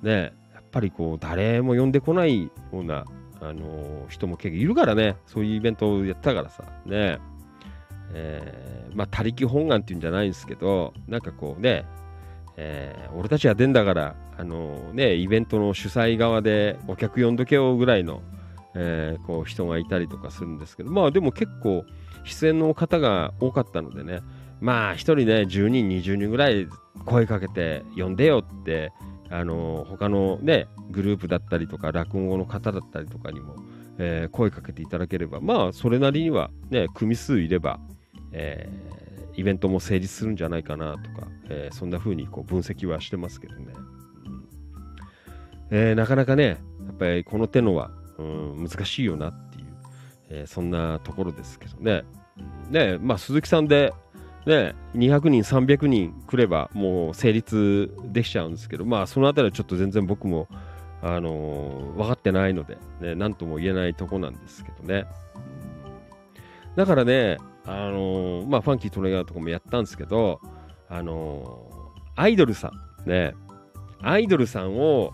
[0.03, 0.07] う。
[0.07, 0.40] ね。
[0.71, 3.05] ぱりこう誰も呼んでこないような、
[3.41, 5.17] あの人も結構いるからね。
[5.27, 6.65] そういうイベントをやったからさ。
[6.87, 7.19] ね。
[8.13, 11.85] えまあ他力本願っていうんじゃないんですけどなんかこうね、
[12.57, 18.23] え俺たちは出んだからあのねイベントの主催側でお客呼んどけよぐらいの、
[18.75, 20.91] えこう人がいたりとかするんですけど。
[20.91, 21.85] まあでも結構
[22.25, 24.21] 出演の方が多かったのでね。
[24.61, 26.69] まあ一人ね10人20人ぐらい
[27.07, 28.93] 声かけて呼んでよって
[29.31, 33.57] あの他のねグループだったりとか落語の方だったりとかにも、
[33.99, 37.79] えー声かけていただければまあそれなりにはね組数いれば、
[38.33, 39.01] えー
[39.37, 43.73] イベントも成立するんじゃないかなとか、えーそんな風にこう分析はしてますけどね、
[44.27, 44.45] うん。
[45.71, 46.57] えなかなかねや
[46.93, 49.67] っぱりこの手のは、うん、難しいよなっていう、
[50.31, 52.03] えそんなところですけどね。
[52.71, 53.95] ねまあ鈴木さんで
[54.47, 60.49] ね、200人、300人来ればもう成立できちゃうんですけど、まあそのあたりはちょっと全然僕も、
[61.03, 65.07] あのー分かってないので、ね、なんとも言えないとこなんですけどね。
[66.77, 67.37] だからね、
[67.67, 70.41] あのーまあファンキートレーナーとかもやったんですけど、
[70.89, 72.73] あのーアイドルさ
[73.07, 73.35] ん、ね、
[74.03, 75.13] アイドルさんを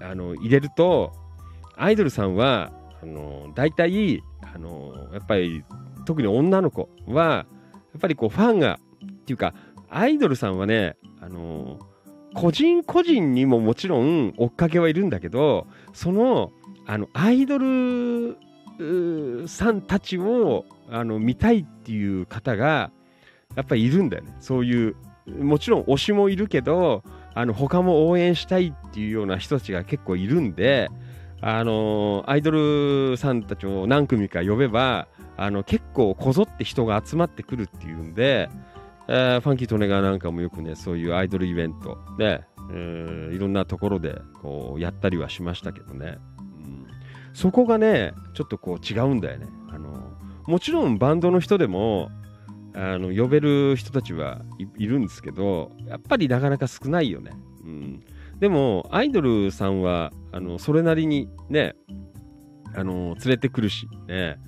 [0.00, 1.12] あの入れると、
[1.76, 2.72] アイドルさんは、
[3.02, 4.22] あのー大体、
[4.54, 5.64] あのやっぱり
[6.06, 7.46] 特に女の子は、
[7.92, 9.54] やっぱりこうファンが、っていうか、
[9.90, 11.88] アイドルさんはね、あのー
[12.34, 16.52] 個人個人にももちろん追っかけはいるんだけど、その、
[16.86, 18.38] あの、アイドル
[19.48, 22.92] さんたちをあの見たいっていう方が、
[23.56, 24.36] やっぱりいるんだよね。
[24.40, 24.96] そういう、
[25.26, 27.02] もちろん推しもいるけど、
[27.34, 30.90] あの、他も応援したいっていうような人たちが結構いるんで、
[31.40, 35.06] あのアイドルさんたちを何組か呼べば、
[35.38, 38.50] あの、結構こぞって人が集まってくるっていうんで、
[39.06, 46.86] えーファンキートネガーなんかもよくね、そういうアイドルイベントで、えーいろんなところでこうやったりはしましたけどね、うん
[47.32, 49.46] そこがね、ちょっとこう違うんだよね。
[49.70, 50.12] あの
[50.46, 52.10] もちろんバンドの人でも
[52.74, 57.32] あの呼べる人たちはいいるんですけど、やっぱりなかなか少ないよね。
[57.64, 58.04] うん、
[58.38, 61.76] でも、アイドルさんはあのそれなりにね、
[62.74, 64.38] あの連れてくるし、ね、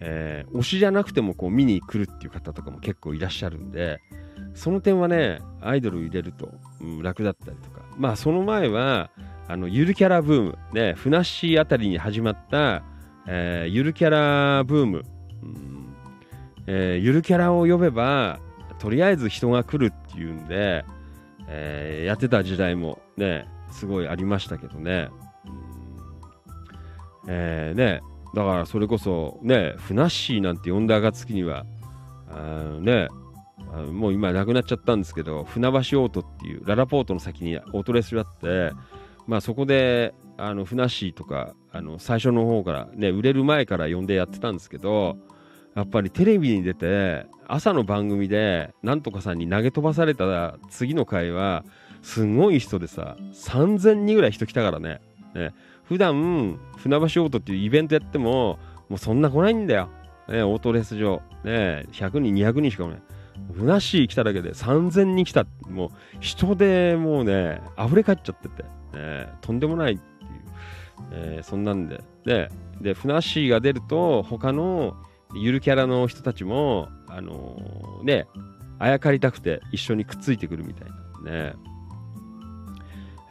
[0.00, 4.00] えー推しじゃなくてもこう見に来るっていう方とかも結構いらっしゃるんで、
[4.54, 9.10] その点はね、アイドル入れると、うん楽だったりとか、まあその前は、
[9.46, 12.82] あのゆるキャラブーム、ね、ふなっしーあたりに始まった、
[13.26, 15.02] えーゆるキャラブーム、
[15.42, 15.94] うん
[16.66, 18.40] えーゆるキャラを呼べば、
[18.78, 20.84] とりあえず人が来るっていうんで、
[21.48, 25.08] えーやってた時代もね、すごいありましたけどね。
[25.46, 25.58] うん
[27.30, 28.00] えーね、
[28.34, 31.64] だからそれこそね、ふなっしーなんて呼んだ暁には、
[32.30, 33.08] あね、
[33.72, 38.72] あもう今なくなっちゃったんですけど、船橋オートっていう、ララポートの先にオートレスがあって、
[39.26, 45.16] まあそこで、あの、ふなっしーとか、あの、最初の方から、ね、売れる前から呼んでやってたんですけど、
[45.74, 51.64] やっぱりテレビに出て、朝の番組で、なんとかさんに投げ飛ばされた次の回は、
[52.02, 55.00] すごい人でさ、3000人ぐらい人来たからね。
[55.34, 55.52] ね
[55.88, 58.58] 普段、船橋オートっていうイベントやっても、
[58.88, 59.88] もうそんな来ないんだよ。
[60.28, 61.22] ね、オートレース場。
[61.44, 63.02] ね、100人、200人しか来ない。
[63.54, 65.46] ふなっしー来ただけで3000人来た。
[65.68, 65.90] もう
[66.20, 70.40] 人でもうね、溢れ返っちゃってて、ね、とんでもないっていう、
[71.12, 72.02] えーそんなんで。
[72.24, 72.50] で、
[72.82, 74.94] で、ふなっしーが出ると、他の
[75.34, 78.26] ゆるキャラの人たちも、あのーね、
[78.78, 80.88] あやかりたくて一緒にくっついてくるみたい
[81.24, 81.54] なね。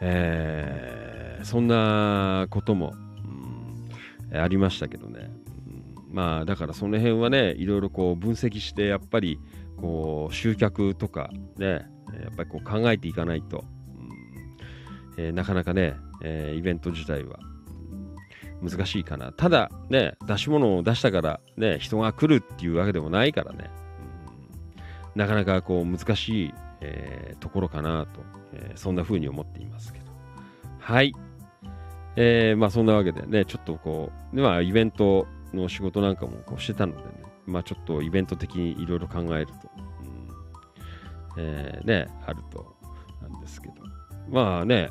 [0.02, 1.07] えー
[1.44, 2.94] そんなことも、
[4.32, 5.32] うんありましたけどね。
[5.68, 9.40] うんまあ、だからその辺はね、いろいろこう分析して、やっぱり、
[9.78, 13.64] こう、集客とかね、やっぱりこう考えていかないと、
[15.18, 17.40] うんえーなかなかね、えーイベント自体は、
[18.62, 19.32] 難しいかな。
[19.32, 23.70] ただ、ね、出し物を出したから、ね、人が来るっていうわけでもないからね、
[25.16, 28.22] うんなかなかこう難しい、えーところかなと、
[28.54, 30.06] えそんな風に思っていますけど。
[30.80, 31.14] はい。
[32.18, 37.10] えーまあそんなわけでね、ちょっとこう、でまあイベントの仕事なんかもこうしてたのでね、
[37.46, 39.54] まあちょっとイベント的にいろいろ考えると、
[41.38, 42.76] うんえーね、あると
[43.22, 43.76] なんですけど、
[44.30, 44.90] まあね、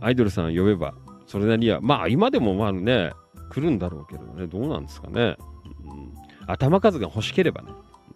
[0.00, 0.94] アイドルさん呼べば、
[1.26, 3.12] それなりには、まあ今でもまあね、
[3.50, 5.36] 来るんだろうけどね、どうなんですかね。
[5.84, 6.14] うん、
[6.46, 7.68] 頭数が欲しければね、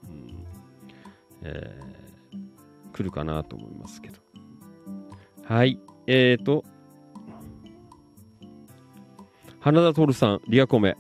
[0.05, 0.47] うん
[1.43, 1.95] えー
[2.95, 4.19] 来るかなと思いますけど。
[5.43, 5.81] はい。
[6.07, 6.65] えーと、
[9.65, 10.95] 花田徹さん、リアコメ。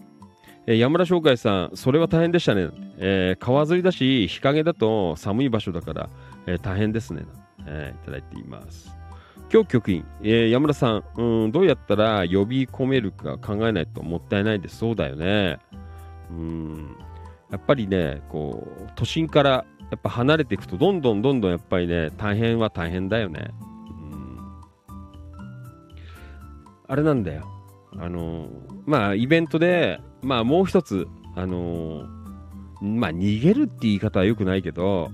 [0.66, 2.70] えー山田翔海さん、それは大変でしたね。
[2.96, 6.08] えー川沿いだし、日陰だと寒い場所だから、
[6.46, 7.26] えー大変ですね。
[7.66, 8.96] えーいただいています。
[9.52, 14.78] 今日局員、えー山田さん、うん、どうやったら呼び込めるか考えないともったいないです。
[14.78, 15.58] そうだよね。
[16.30, 16.96] うん、
[17.50, 19.66] やっぱりね、こう、都心からや
[19.96, 23.50] っぱ離れていくと、どんどんどんどんやっぱりね、大変は大変だよね。
[23.90, 24.38] うん、
[26.88, 27.53] あれなんだよ。
[27.98, 28.48] あの
[28.86, 31.06] まあ、イベントで、まあ、もう一つ、
[31.36, 32.04] あの
[32.80, 35.10] まあ、逃げるって言い方はよくないけど、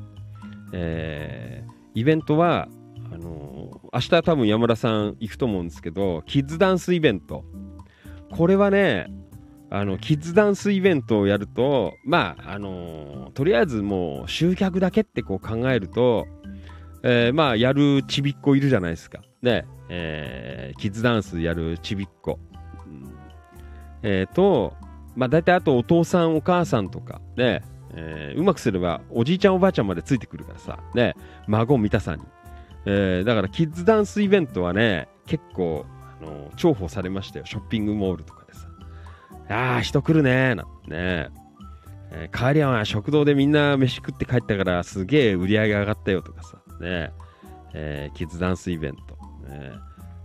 [0.73, 2.69] えーイベントは、
[3.13, 7.45] あの明日多分山田さん行くと思うんですけど、キッズダンスイベント。
[8.31, 9.09] これはね、
[9.71, 16.27] あのキッズダンスイベントをやるとまああのとりあえずもう集客だけってこう考えると、
[17.05, 22.41] えーまあやるちびっこいるじゃないですかねえーキッズダンスやるちびっこ、
[24.03, 24.75] えーと
[25.17, 27.63] まあ大体あとお父さんお母さんとかね、
[27.95, 31.15] えーうまくすればおじいちゃんおばあちゃんまでついてくるからさね
[31.49, 32.23] 孫見たさに、
[32.87, 35.85] えーだからキッズダンスイベントはね結構
[36.23, 37.47] あの重宝されましたよ。
[37.47, 38.67] ショッピングモールとかでさ。
[39.49, 41.29] ああ人来るねなんてね、
[42.13, 47.13] えー帰りは食堂でみんな飯食って帰ったからすげえ売り上げ上がったよとかさね。
[47.73, 49.17] えーキッズダンスイベント、
[49.49, 49.73] ね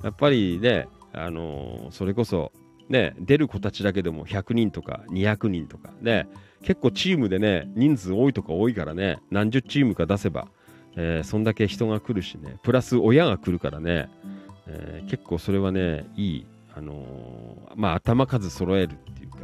[0.04, 2.52] やっぱりねあのーそれこそ
[2.90, 6.28] ね出る子たちだけでも100人とか200人とかね
[6.64, 10.48] 結構チームでね人数多いとか多いからね何十チームか出せば、
[10.96, 14.10] えーそんだけ人が来るしねプラス親が来るからね、
[14.68, 19.38] えー結構それはねいいあのーまあ頭数揃えるっていうか、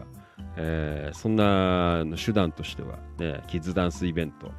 [0.57, 4.51] えそんな手段としてはねキッズダンスイベント、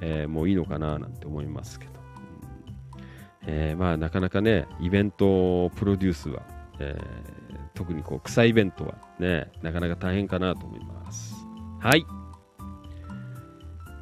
[0.00, 3.02] えもういいのかななんて思いますけど、うん。
[3.46, 6.42] えまあなかなかねイベントプロデュースは、
[6.78, 7.41] えー
[7.74, 11.34] 特にこう草イベントはねなかなか大変かなと思います
[11.80, 12.04] はい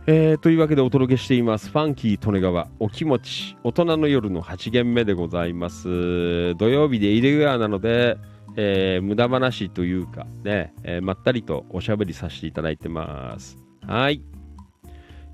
[0.07, 1.69] えーというわけでお届けしています。
[1.69, 6.55] ファンキー利根川お気持ち大人の夜の8限目でございます。
[6.57, 8.17] 土曜日でイレギュラーなので、
[8.57, 13.59] えー無駄話というかね、えーまったりとおしゃべりさせていただいてます。
[13.87, 14.23] はい。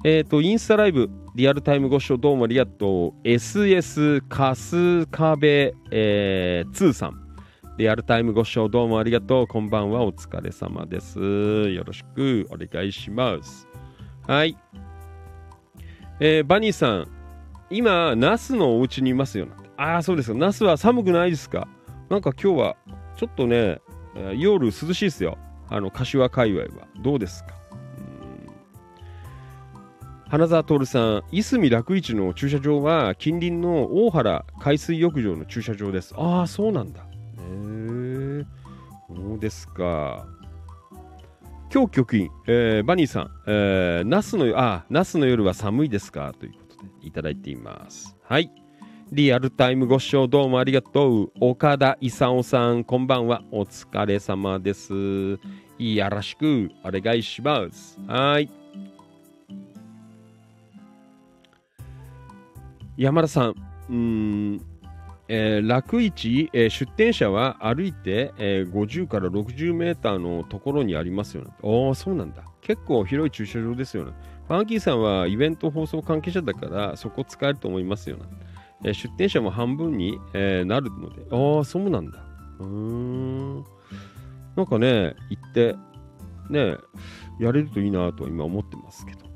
[0.05, 3.27] えっ、と、インスタライブ、リアルタイムご視聴どうもありがとう。
[3.27, 7.26] SS カスカベ、えー、2さん。
[7.77, 9.47] リアルタイムご視聴どうもありがとう。
[9.47, 10.03] こんばんは。
[10.03, 11.21] お疲れ様です。
[11.21, 13.69] よろしくお願いします。
[14.27, 14.57] はい。
[16.19, 17.09] えーバニーさん、
[17.69, 19.49] 今、ナスのお家にいますよ。
[19.77, 20.39] ああ、そうですか。
[20.39, 21.69] ナスは寒くないですか？
[22.09, 22.77] なんか今日は、
[23.15, 23.83] ちょっとね、
[24.39, 25.37] 夜涼しいですよ。
[25.69, 26.89] あの、柏界隈は。
[27.03, 27.55] どうですか？
[30.31, 36.15] 花澤徹さん、いすみ楽市の駐車場は近隣の大原海水浴場の駐車場です。
[36.17, 37.06] ああ、そうなんだ。
[37.49, 38.45] へ、
[39.09, 40.27] そうですか。
[41.73, 46.33] 今日局員、えーバニーさん、えー、ナスの、あ、ナスの夜は寒いですか？
[46.39, 48.17] ということでいただいています。
[48.23, 48.51] はい。
[49.13, 51.33] リアルタイムご視聴どうもありがとう。
[51.39, 53.43] 岡田勲さん、こんばんは。
[53.53, 54.93] お疲れ様です。
[54.93, 55.39] よ
[56.11, 58.01] ろしくお願いします。
[58.07, 58.51] はい。
[62.97, 63.55] 山田さん、
[63.91, 64.61] うん、
[65.29, 71.51] えー楽市、えー出店者は歩いて、えー50から60メーターのところにありますよね。
[71.63, 72.45] ああ、そうなんだ。
[72.61, 74.13] 結構広い駐車場ですよね。
[74.49, 78.23] ファンキーさんはイベント放送関係者だからそこ使えると思いますよね。
[78.85, 81.23] えー出店者も半分に、えーなるので。
[81.31, 82.19] ああ、そうなんだ。
[82.61, 83.65] うーん。
[84.57, 85.77] なんかね、行って、
[86.51, 86.77] ね、
[87.41, 89.27] やれるといいなと今思ってますけど。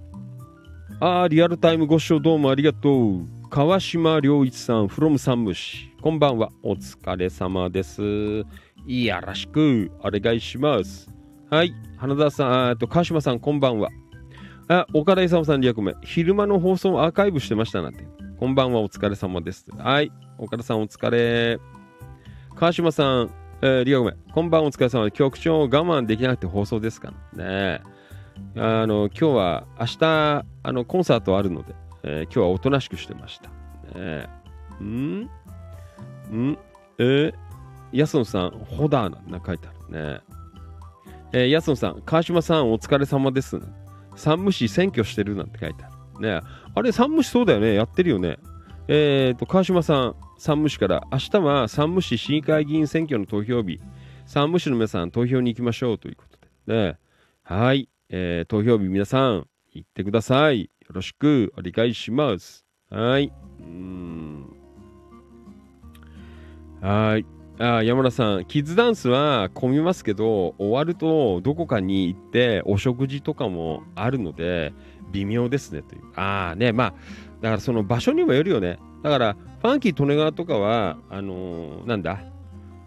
[1.00, 3.39] ああ、リアルタイムご視聴どうもありがとう。
[3.50, 5.92] 川島良一さん、from 山武市。
[6.00, 6.52] こんばんは。
[6.62, 8.00] お疲れ様です。
[8.86, 11.10] よろしくお願いします。
[11.50, 11.74] はい。
[11.96, 13.90] 花田さん、えっと、川島さん、こんばんは。
[14.68, 15.96] あ、岡田勇さん2役目。
[16.02, 18.06] 昼間の放送をアーカイブしてましたなんて。
[18.38, 19.66] こんばんは、お疲れ様です。
[19.76, 20.12] はい。
[20.38, 21.58] 岡田さん、お疲れ。
[22.54, 23.30] 川島さん、
[23.62, 25.18] えー、リアメこんばんはお疲れ様です。
[25.18, 27.82] 局長我慢できなくて放送ですからね。
[28.54, 29.98] あの、今日は、明日、
[30.62, 33.50] あの、コンサートあるので、えー今日はおとなしくしてました。
[33.98, 34.28] ね、
[34.82, 35.22] ん？
[35.22, 36.58] ん？
[36.98, 37.34] えー、
[37.92, 40.20] 安野さん、ホダーなんな書いてあるね。
[41.32, 43.60] えー、安野さん、川島さん、お疲れ様です。
[44.16, 46.20] 山武市選挙してるなんて書いてある。
[46.20, 46.40] ね
[46.74, 47.74] あれ、山武市そうだよね。
[47.74, 48.38] やってるよね。
[48.88, 53.80] えっ、と、川島さん、山武市から、明日は山武市市議会議員選挙の投票日、
[54.26, 56.92] 山武市の皆さん、投票に行きましょうということで。
[56.92, 56.98] ね
[57.42, 60.70] はい、えー投票日皆さん、行ってください。
[60.90, 62.66] よろしくお願いします。
[62.90, 63.32] はい。
[63.60, 64.44] うん。
[66.80, 67.24] はい。
[67.60, 74.72] あ山田さん、キッズダンスは混みますけど、終わるとどこかに行ってお食事とかもあるので、
[75.12, 76.00] 微妙ですねという。
[76.16, 76.94] ああね、まあ、
[77.40, 78.80] だからその場所にもよるよね。
[79.04, 82.18] だから、ファンキー利根川とかは、あのーなんだ、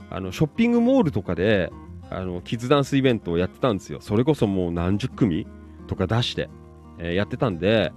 [0.10, 1.72] あの、ショッピングモールとかで、
[2.10, 4.02] あの、キッズダンスイベントをやってたんですよ。
[4.02, 5.48] それこそもう何十組
[5.88, 6.50] とか出して、
[7.00, 7.92] えやってたんで、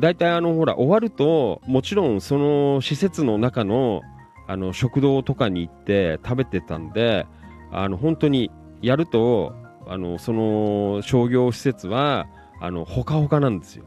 [0.00, 4.02] 大体あの、ほら、終わると、もちろんその施設の中の、
[4.46, 7.26] あの、食堂とかに行って食べてたんで、
[7.70, 8.50] あの、本当に
[8.82, 9.54] やると、
[9.86, 12.26] あの、その商業施設は、
[12.60, 13.84] あの、ほかほかなんですよ。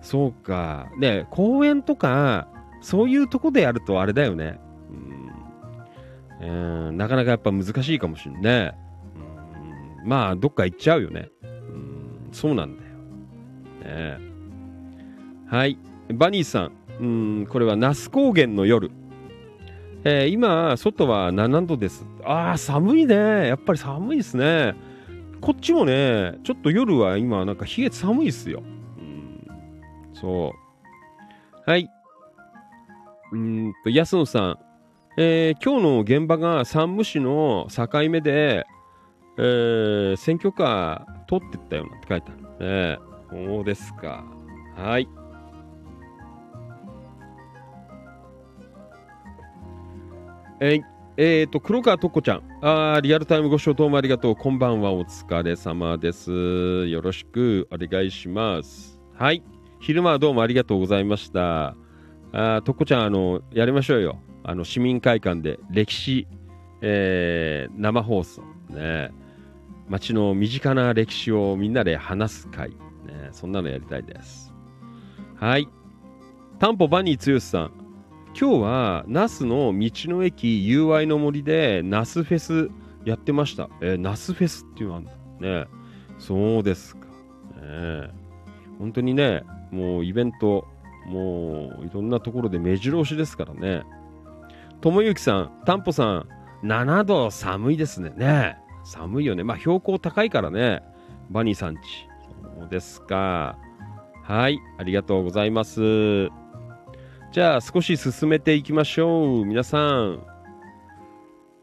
[0.00, 0.88] そうか。
[1.00, 2.48] で、公園とか、
[2.80, 4.60] そういうとこでやるとあれだよね。
[6.40, 8.72] うん、なかなかやっぱ難しいかもしんね。
[10.02, 12.84] うんまあどっか行っちゃうよねうんそうなんだ
[13.84, 14.18] ね。
[15.46, 15.78] はい。
[16.12, 16.72] バニーさん。
[17.00, 17.06] う
[17.42, 18.90] んこれは那須高原の夜。
[20.04, 22.04] えー今外は7度です？
[22.24, 23.48] ああ寒いね。
[23.48, 24.74] やっぱり寒いですね。
[25.40, 28.62] こっちもねちょっと夜は今なんか冷え寒いですよ。
[28.98, 29.46] うん
[30.14, 31.70] そう。
[31.70, 31.88] はい。
[33.32, 34.58] うんと、安野さん。
[35.16, 38.66] えー今日の現場が山武市の境目で、
[39.36, 42.98] えー選挙カー通ってったよなんて書いてある。
[42.98, 43.07] ね。
[43.30, 44.24] そうですか。
[44.76, 45.08] はい。
[50.60, 50.80] え
[51.16, 52.42] えーと、黒川とこちゃん。
[52.62, 54.36] あリアルタイムご視聴どうもありがとう。
[54.36, 54.92] こんばんは。
[54.92, 56.86] お疲れ様です。
[56.86, 59.00] よろしくお願いします。
[59.14, 59.42] はい。
[59.80, 61.76] 昼間はどうもありがとうございました。
[62.32, 64.18] あとこちゃん、あの、やりましょうよ。
[64.44, 66.26] あの、市民会館で歴史、
[66.80, 68.42] えー生放送。
[68.70, 69.10] ね。
[69.88, 72.72] 街の身近な歴史をみんなで話す会。
[73.28, 73.32] ね。
[73.32, 74.52] そんなのやりたいです。
[75.36, 75.68] はい。
[76.58, 77.72] タンポバニー剛さん。
[78.38, 82.70] 今日は那須の道の駅友愛の森で那須フェス
[83.04, 83.68] やってました。
[83.80, 85.64] えー、那須フェスっていうのあるんだ。
[85.64, 85.66] ね。
[86.18, 87.06] そうですか。
[87.60, 88.10] ね。
[88.78, 90.66] 本当にね、もうイベント、
[91.06, 93.82] もういろんなところで目白押しですからね。
[94.80, 96.28] ともゆきさん、たんぽさん、
[96.64, 98.10] 7度寒いですね。
[98.10, 99.44] ね寒いよね。
[99.44, 100.82] まあ標高高いからね。
[101.30, 102.07] バニーさんち。
[102.42, 103.58] そうですか。
[104.22, 106.28] はい、ありがとうございます。
[107.32, 109.44] じゃあ少し進めていきましょう。
[109.44, 110.22] 皆さん、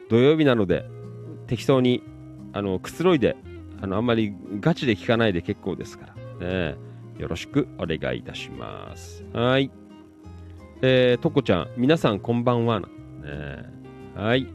[0.09, 0.85] 土曜日なので
[1.47, 2.03] 適当に
[2.53, 3.35] あのくつろいで
[3.81, 6.07] あのあんまりガチで聞かないで結構ですか
[6.39, 6.75] らね。
[7.17, 9.23] よろしくお願いいたします。
[9.33, 9.71] はい。
[10.81, 12.81] えー、とこちゃん、皆さんこんばんは。
[12.81, 12.87] ね、
[14.15, 14.47] はい。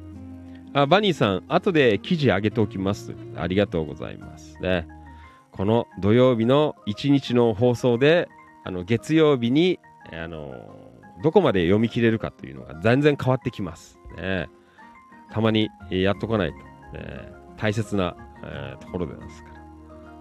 [0.74, 3.14] あ、バニーさん、後で記事上げておきます。
[3.36, 4.58] ありがとうございます。
[4.60, 4.86] ね。
[5.60, 8.30] この土曜日の1日の放送で、
[8.64, 9.78] あの月曜日に、
[10.10, 10.54] あの
[11.22, 13.98] どこまで読み切れるかというのが全然変わってきます。
[14.16, 14.48] ね。
[15.30, 16.56] たまにやっとかないと、
[16.98, 19.50] ね、大切な、えーところですか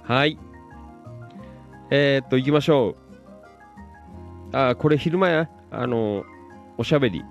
[0.10, 0.14] ら。
[0.14, 0.38] はい。
[1.90, 2.98] えー、っと、行きましょ
[4.52, 4.58] う。
[4.58, 6.26] あ、これ昼間や、あの、
[6.78, 7.24] おしゃべり、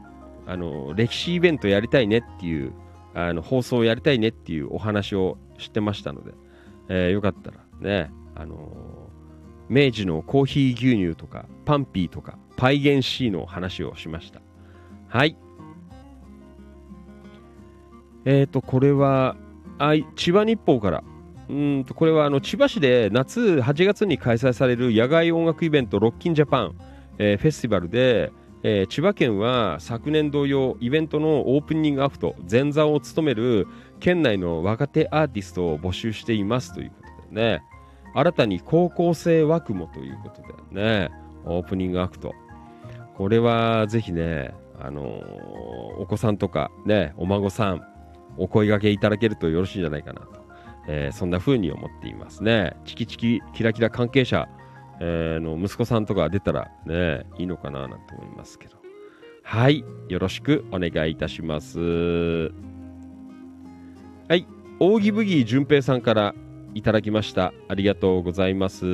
[0.47, 2.72] あの、歴史イベントやりたいねっていう、
[3.12, 6.32] あの、放送やりたいねっていうお話をしてましたので、
[6.89, 9.10] えーよかったらね、あの
[9.68, 14.40] 明治のコーヒー牛乳とか、パンピーとか、パイゲン C の話をしました。
[15.09, 15.36] はい。
[18.24, 19.36] えっ、と、これは、
[19.78, 21.05] あ千葉日報から、
[21.48, 26.78] うんとこれはあの千葉市で夏8月に開催される野外音楽イベントロッキンジャパン、
[27.18, 28.32] えーフェスティバルで、
[28.62, 33.66] えー千葉県は昨年同様イベントのオープニングアクト前座を務める
[33.98, 36.92] 県内の若手アーティストを募集していますという
[37.30, 37.62] ね
[38.14, 40.48] 新たに高校生枠もということで
[40.82, 41.10] ね
[41.44, 42.34] オープニングアクト
[43.16, 47.82] これはぜひねあのーお子さんとかねお孫さん
[48.36, 50.38] お声掛けいただけるとよろしいんじゃないかなと
[50.88, 52.74] えーそんな風に思っていますね。
[52.84, 54.48] チキチキキラキラ関係者、
[55.00, 58.78] えーの息子さんとか出たらね、いいのかななんて思いますけど。
[59.42, 61.78] はい、よろしくお願いいたします。
[61.78, 62.50] は
[64.30, 64.46] い、
[64.80, 66.34] 扇ブギー淳平さんから
[66.74, 67.53] いただきました。
[67.69, 68.85] ありがとうございます。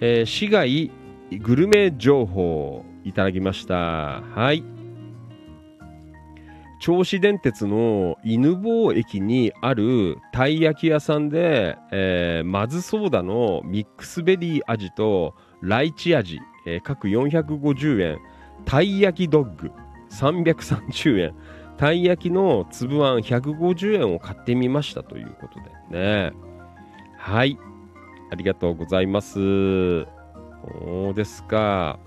[0.00, 0.90] えー市街
[1.40, 3.74] グルメ情報いただきました。
[4.22, 4.64] はい。
[6.80, 18.18] 銚子電鉄の犬坊駅にあるたい焼き屋さんで、えーまずソーダのミックスベリー味とライチ味、えー各450円
[18.64, 19.70] たい焼きドッグ
[20.10, 21.34] 330円
[21.78, 25.60] たい焼きの粒あん150円を買ってみましたということ
[25.92, 26.32] でね。
[27.16, 27.56] はい。
[28.30, 29.38] ありがとうございます。
[30.02, 31.98] そうですか。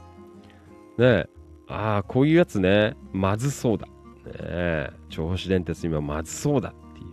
[0.98, 1.26] ね。
[1.68, 2.96] ああこういうやつね。
[3.14, 3.88] まずそうだ。
[3.88, 3.92] ね。
[4.36, 7.08] え銚子電鉄今まずそうだっていう、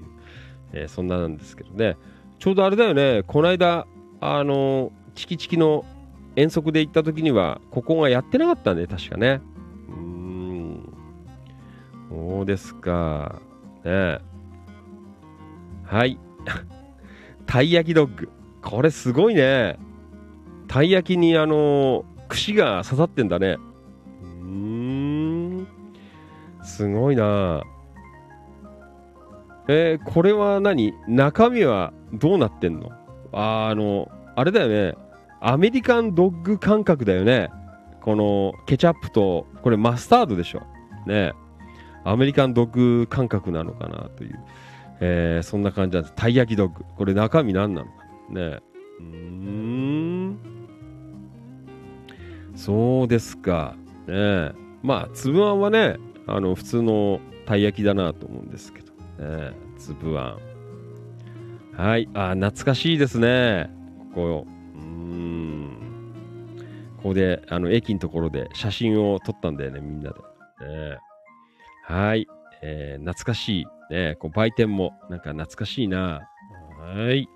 [0.73, 1.97] えーそんななんですけどね。
[2.41, 3.23] ちょうどあれだよね。
[3.25, 3.87] この間
[4.21, 5.85] あのチキチキの
[6.35, 9.41] 遠足で行った時にはここがやってなかったね確かね。
[12.09, 13.41] そうですか。
[13.85, 14.21] ねえ。
[15.85, 16.19] はい。
[17.47, 18.31] たい焼きドッグ。
[18.63, 19.79] これすごいね。
[20.67, 23.57] たい焼きにあの串が刺さってんだね。
[24.23, 24.51] うー
[25.63, 25.67] ん。
[26.63, 27.63] すごいな。
[29.69, 30.95] えーこれは何？
[31.07, 32.91] 中身はどうなってんの？
[33.33, 34.95] あーあのあれだよね。
[35.41, 37.51] アメリカンドッグ感覚だよね。
[38.01, 40.61] このケチャップとこれマスタードでしょ。
[41.07, 41.33] ねえ。
[42.11, 44.39] アメリカンドッグ感覚なのかなという、
[45.01, 46.15] えーそんな感じなんです。
[46.15, 46.85] たい焼きドッグ。
[46.97, 47.93] これ中身何なのか
[48.31, 48.61] ね。
[49.01, 50.39] うーん。
[52.55, 53.77] そうですか。
[54.07, 54.53] ね
[54.83, 58.93] まあ、粒あんはね、あの、普通のたい焼きだなと思うんですけど。
[59.25, 60.37] ね粒あ
[61.77, 61.81] ん。
[61.81, 62.09] はい。
[62.15, 63.71] あ、懐かしいですね。
[64.15, 64.47] ここ。
[64.75, 65.71] うーん。
[66.97, 70.19] ここで、あの、駅のところで写真を撮ったんだよね、みんなで。
[70.67, 70.99] ね
[71.89, 72.27] はい。
[72.63, 73.67] えー懐かしい。
[73.91, 76.29] ねこう売店も、なんか懐かしいな。
[76.81, 77.29] はい。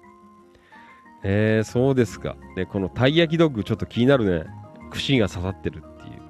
[1.25, 2.37] えー、そうですか。
[2.57, 4.51] ね、このたい焼きドッグ、ちょっと気になるね。
[4.91, 6.23] 串が刺さってるっていう。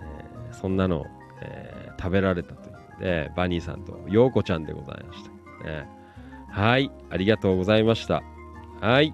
[0.00, 1.04] えーそんなの、
[1.42, 5.30] えー食べられたというね、バニーさんとヨーコちゃんでございました。
[5.68, 5.88] ね、
[6.48, 6.90] はい。
[7.10, 8.22] ありがとうございました。
[8.80, 9.12] はい。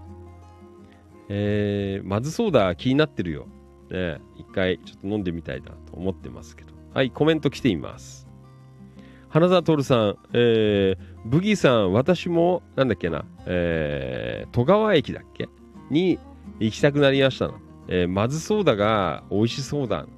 [1.31, 3.47] えー、まずそうだ、気になってるよ。
[3.90, 6.74] ね、一回ちょっと飲んでみたいなと思ってますけど。
[6.93, 8.23] はい、コメント来ています。
[9.35, 15.48] 花澤徹さん、えー、ブギーさん、私も、なんだっけな、えー、戸川駅だっけ？
[15.90, 16.20] に
[16.61, 17.55] 行きたくなりましたな。
[17.89, 20.05] えー、まずそうだが、美味しそうだ。
[20.05, 20.09] ね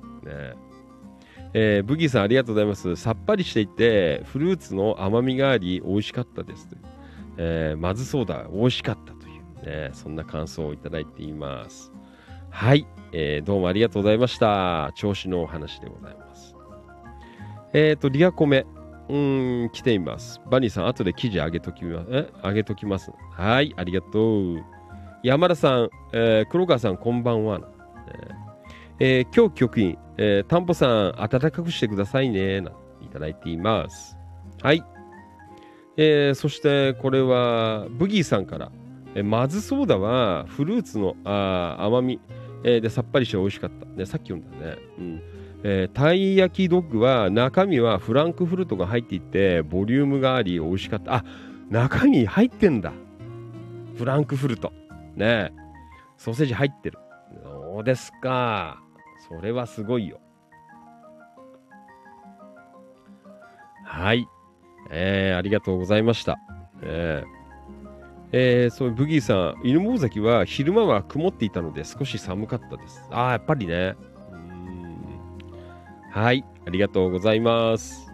[1.55, 2.95] えー、ブギーさん、ありがとうございます。
[2.97, 6.69] さっぱりしていて、フルーツの甘みがあり、美味しかったです。
[7.39, 11.91] えーまずそうだ、美味しかったという、ね、そんな感想をいただいています。
[12.51, 14.93] はい、えーどうもありがとうございました。
[14.95, 16.55] 調子のお話でございます。
[17.73, 18.67] えっ、と、リアコメ。
[19.09, 20.41] うん、来ています。
[20.51, 22.09] バニーさん、後で記事上げときます。
[22.11, 22.28] え？
[22.43, 23.12] 上げときます。
[23.33, 24.65] はい、ありがとう。
[25.23, 27.61] 山田さん、えー黒川さん、こんばんは。
[28.99, 32.61] えー今日局員、えー、タンポさん、暖かくしてくださいね。
[32.61, 34.16] ないただいています。
[34.61, 34.83] はい。
[35.97, 38.73] えーそして、これは、ブギーさんから、
[39.15, 42.20] えーまずそうだは、フルーツのあー甘み、
[42.65, 43.87] えーでさっぱりして美味しかった。
[43.87, 44.77] ね、さっき読んだね。
[44.99, 45.23] うん。
[45.69, 51.17] えーたい焼きドッグは中身はフランクフルトが入っていてボリュームがあり美味しかった。
[51.17, 51.25] あ
[51.71, 52.93] 中身入ってんだ。
[53.97, 54.73] フランクフルト。
[55.17, 55.53] ね
[56.19, 56.99] ソーセージ入ってる。
[57.43, 58.81] そうですか。
[59.29, 60.21] それはすごいよ。
[63.85, 64.29] はい。
[64.91, 66.39] えー、ありがとうございました。
[66.83, 67.25] え。
[68.31, 73.03] えー、そうブギーさん犬坊崎は昼間は曇っていたので少し寒かったです。
[73.11, 73.97] ああやっぱりね。
[76.17, 78.11] はい、ありがとうございます。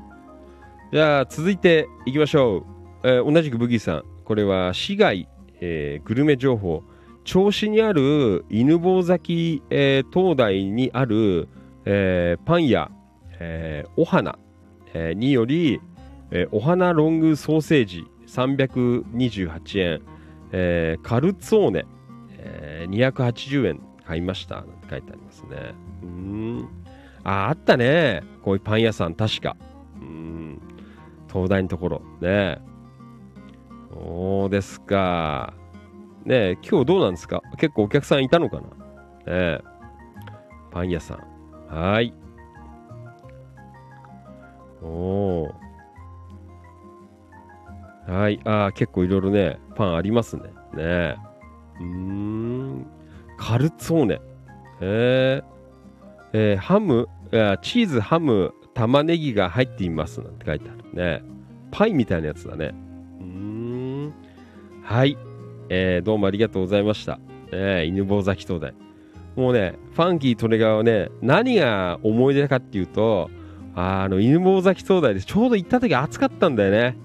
[0.93, 2.67] じゃあ、続いていきましょ
[3.05, 3.09] う。
[3.09, 5.29] えー同じくブギーさん、これは市街、
[5.61, 6.83] えーグルメ情報。
[7.25, 11.49] 銚子にある犬坊崎、えー灯台にある、
[11.85, 12.91] えーパン屋、
[13.39, 14.37] えーお花、
[14.95, 15.81] えーにより、
[16.33, 20.03] えーお花ロングソーセージ328円、
[20.51, 21.85] えーカルツォーネ、
[22.33, 24.57] えー280円買いました。
[24.57, 25.75] なんて書いてありますね。
[26.03, 26.82] うん。
[27.25, 28.23] あ、あったね。
[28.43, 29.57] こういうパン屋さん、確か。
[30.01, 30.61] うん。
[31.33, 32.03] 東大のところ。
[32.21, 32.61] ね
[33.93, 35.55] そうですか。
[36.25, 37.43] ね今日どうなんですか？
[37.59, 38.63] 結構お客さんいたのかな？
[38.63, 38.71] ね
[39.27, 39.61] え
[40.71, 41.19] パン屋さん。
[41.69, 42.15] はい。
[44.83, 45.53] おー。
[48.09, 48.41] はい。
[48.45, 50.43] あー結構いろいろね、パンありますね。
[50.43, 51.17] ねえ
[51.81, 52.87] うーん。
[53.37, 54.21] カルツォーネ。
[54.81, 55.52] へー。
[56.33, 57.09] えーハム、
[57.63, 61.23] チーズ、ハム、玉ねぎが入っていますなんて書いてあるね。
[61.71, 62.75] パイみたいなやつだね。
[63.21, 64.15] うーん。
[64.83, 65.17] はい。
[65.69, 67.19] えーどうもありがとうございました。
[67.53, 68.75] えー犬坊崎灯台。
[69.37, 73.31] もうね、ファンキートレガーはね、何が思い出かっていうと、
[73.75, 76.99] あの、犬坊崎灯台でちょうど行った時暑かったんだよね。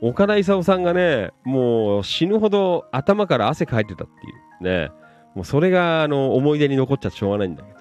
[0.00, 4.30] 岡田勲さんがね、もう死ぬほど頭から汗かいてたってい
[4.60, 4.90] うね。
[5.34, 7.73] もうそれが、あの、思い出に残っちゃってしょうがないんだけど。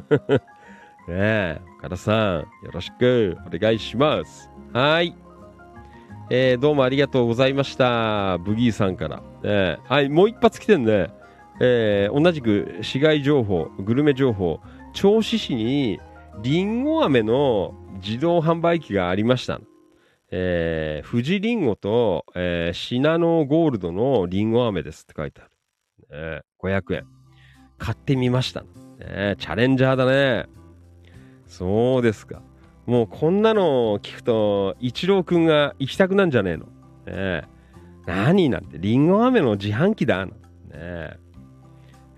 [1.08, 4.50] ねえ、岡田さん、よろしくお願いします。
[4.72, 5.14] はい。
[6.30, 8.38] えーどうもありがとうございました。
[8.38, 9.22] ブギーさんから。
[9.42, 11.10] えーはい、もう一発来てんね。
[11.60, 14.60] えー同じく市街情報、グルメ情報、
[14.94, 16.00] 銚子市に
[16.42, 19.60] りんご飴の自動販売機がありました。
[20.30, 25.50] えー、富士りんごと、えーシナノゴールドのりんご飴ですって書いてある。
[26.10, 27.06] えー500円。
[27.76, 28.64] 買ってみました。
[28.98, 30.46] ね、チャレンジャーだね。
[31.46, 32.42] そうですか。
[32.86, 36.64] もうこんなの聞くと、一郎くんが行きたくなんじゃねえの。
[36.64, 36.70] ね
[37.06, 37.44] え
[38.06, 40.26] 何なんて、りんご飴の自販機だ。
[40.26, 40.32] ね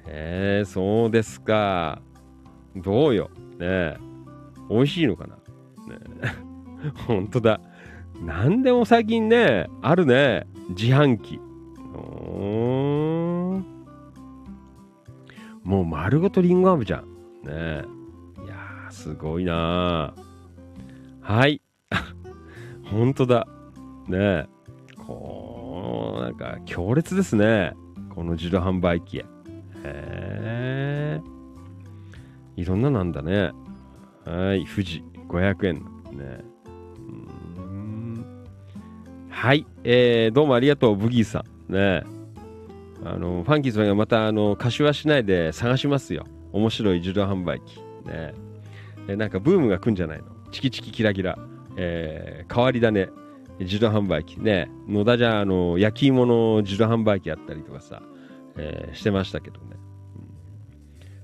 [0.09, 2.01] ええ、そうですか。
[2.77, 3.31] どうよ。
[3.59, 3.97] ねえ
[4.69, 5.37] 美味しいのかな。
[5.37, 5.41] ね
[7.07, 7.61] ほんとだ。
[8.21, 10.47] なんでも最近ね、あるね。
[10.71, 11.39] 自販機。
[11.95, 13.16] うん
[15.67, 17.01] もう丸ごとりんご飴じゃん。
[17.43, 17.85] ねえ。
[18.45, 20.15] いやー、すごいな
[21.21, 21.61] はい。
[22.89, 23.49] ほんとだ。
[24.07, 24.47] ねえ。
[24.97, 27.73] こう、なんか強烈ですね。
[28.15, 29.19] この自動販売機。
[29.19, 29.25] へ
[29.85, 31.21] え。
[32.55, 33.51] いろんななんだね。
[34.25, 35.75] はい、富士、500円。
[36.17, 36.45] ね。
[39.31, 41.73] はい、えー、どうもありがとう、ブギーさん。
[41.73, 42.16] ねえ。
[43.05, 46.25] あの、ファンキーさんがまた、あの、柏市内で探しますよ。
[46.53, 47.79] 面白い自動販売機。
[48.07, 48.35] ね。
[49.09, 50.25] えなんかブームが来んじゃないの。
[50.51, 51.39] チキチキキラキラ。
[51.77, 53.09] えー、変わり種。
[53.61, 54.41] 自動販売機。
[54.41, 54.71] ね。
[54.89, 58.03] 野田じゃあの焼き芋の自動販売機あったりとかさ、
[58.57, 59.79] えーしてましたけどね、うん。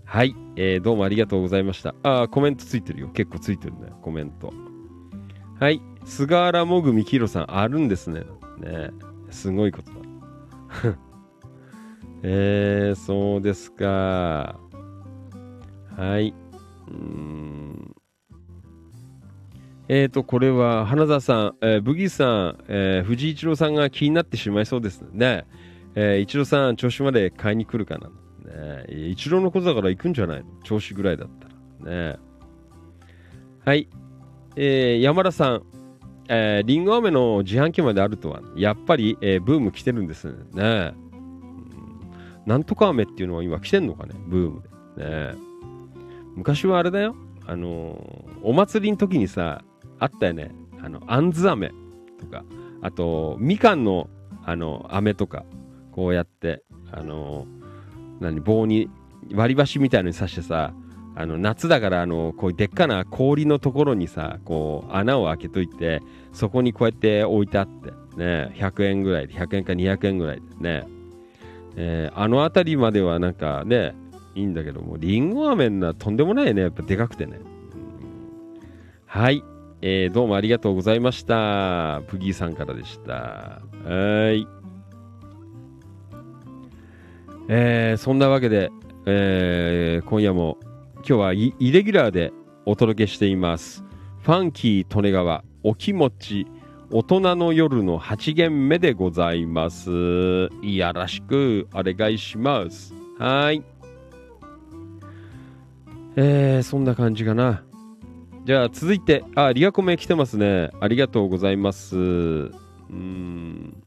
[0.05, 1.95] はい、えーどうもありがとうございました。
[2.03, 3.09] あーコメントついてるよ。
[3.09, 3.93] 結構ついてるね。
[4.01, 4.53] コメント。
[5.61, 5.83] はい。
[6.05, 8.21] 菅原もぐみきろさんあるんですね。
[8.59, 8.91] ね。
[9.31, 10.97] すごいことだ。
[12.23, 14.59] えー、そうですか
[15.97, 16.35] はい
[16.89, 17.95] うん
[19.89, 25.45] えーと、これは、花澤さん、えーブギーさん、えー藤井一郎さんが気になってしまいそうですね。
[25.95, 28.09] えー一郎さん、調子まで買いに来るかな。
[28.09, 30.47] ね、一郎のことだから行くんじゃないの？
[30.63, 31.49] 調子ぐらいだった
[31.91, 32.13] ら。
[32.13, 32.17] ね。
[33.65, 33.89] はい。
[34.57, 35.63] えー山田さん、
[36.29, 40.95] えー、リンゴ飴の自販機まであるとは、やっぱり、えーブーム来てるんですね。
[42.47, 44.15] なんとか飴っていうのは今来てんのかね？
[44.27, 44.63] ブーム
[44.97, 45.05] で。
[45.05, 45.35] ね
[46.35, 47.15] 昔はあれだよ。
[47.47, 49.63] あのーお祭りの時にさ、
[50.01, 50.53] あったよね。
[50.83, 51.71] あの、あんず飴
[52.19, 52.45] とか、
[52.81, 54.09] あと、みかんの、
[54.45, 55.45] あの、飴とか、
[55.93, 57.63] こうやって、あのー
[58.21, 58.91] 何、棒に
[59.33, 60.75] 割り箸みたいのに刺してさ、
[61.15, 66.01] あの、夏だから、あの、こういうでっかな氷のところにさ、こう、穴を開けといて、
[66.33, 70.81] そこにこうやって置いてあって、ね、100円ぐらいで、100円か200円ぐらいで。
[70.81, 70.89] ね、
[71.77, 73.95] えーあの辺りまではなんかね、
[74.35, 77.41] いいんだけども、りんご飴なとんでもないね、やっぱでかくてね。
[79.07, 79.43] はい、
[79.83, 82.03] えーどうもありがとうございました。
[82.09, 83.13] プギーさんからでした。
[83.13, 84.47] はい。
[87.49, 88.71] えーそんなわけで、
[89.07, 90.59] えー今夜も
[90.97, 92.33] 今日はイイレギュラーで
[92.65, 93.85] お届けしています。
[94.23, 96.47] ファンキー利根川お気持ち
[96.95, 99.91] 大人の夜の8限目でございます。
[99.91, 100.51] よ
[100.93, 102.93] ろしくお願いします。
[103.19, 103.63] はい。
[106.17, 107.65] えー、そんな感じかな。
[108.45, 110.71] じゃあ続いて、あ、リアコメ来てますね。
[110.81, 111.97] ありがとうございます。
[111.97, 112.51] う
[112.93, 113.83] ん。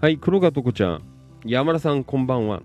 [0.00, 1.02] はい、黒川とこちゃん。
[1.44, 2.62] 山田さん、こんばんは。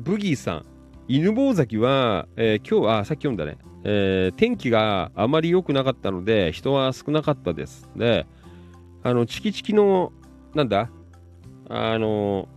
[0.00, 0.64] ブギーさん。
[1.08, 3.58] 犬坊崎は、えー今日は、さっき読んだね。
[3.84, 7.86] えー天気があまり良くなかったので、人は少なかったです。
[7.94, 8.26] で、
[9.04, 10.12] あの、チキチキの、
[10.54, 10.90] なんだ？
[11.68, 12.48] あの、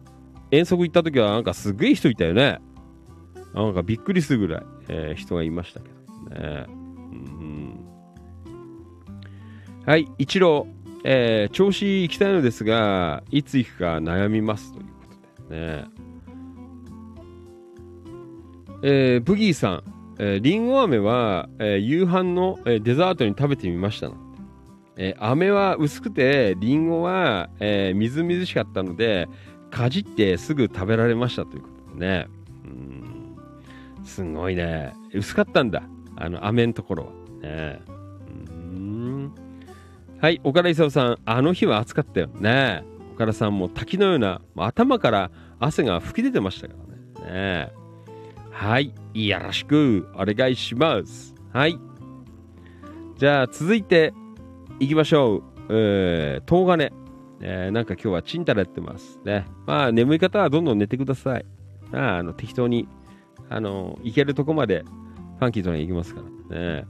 [0.49, 2.59] 遠足行った時は、なんかすげえ人いたよね。
[3.53, 5.89] なんかびっくりするぐらい、えー人がいましたけ
[6.35, 6.65] どね。
[6.67, 7.79] うん
[9.85, 10.67] はい、一郎、
[11.03, 14.91] えー調子行きたいのですが、いつ行くか悩みますというこ
[15.47, 15.85] とでね。
[18.83, 19.83] えーブギーさん、
[20.19, 24.26] えー、リンゴ飴は、えー夕飯の、えーデザートに食べてみましたなんて
[24.97, 29.27] えー飴は薄くて、リンゴは、えーみずみずしかったので、
[29.69, 32.27] かじってすぐ食べられましたということでね。
[32.65, 33.35] うん
[34.03, 34.93] すごいね。
[35.13, 35.83] 薄かったんだ。
[36.15, 37.11] あの、飴のところは。
[37.41, 39.33] ねうん
[40.19, 42.83] はい、岡田勲さん、あの日は暑かったよね。
[43.13, 46.73] 岡田さんも滝のような、頭から汗が吹き出てましたか
[47.21, 47.31] らね。
[47.31, 47.71] ね
[48.49, 51.35] はい、よろしくお願いします。
[51.53, 51.77] はい。
[53.17, 54.13] じゃあ、続いて、
[54.79, 55.43] 行きましょう。
[55.69, 56.91] えー、東金。
[57.39, 59.19] えーなんか今日はチンタラやってます。
[59.23, 59.45] ね。
[59.65, 61.45] まあ、眠い方はどんどん寝てください。
[61.91, 62.87] まあ、あの、適当に、
[63.49, 64.83] あの、行けるとこまで、
[65.39, 66.85] ファンキーとに行きますからね。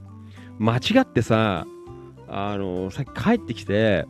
[0.60, 1.66] 間違ってさ、
[2.28, 4.06] あの、さっき帰ってきて、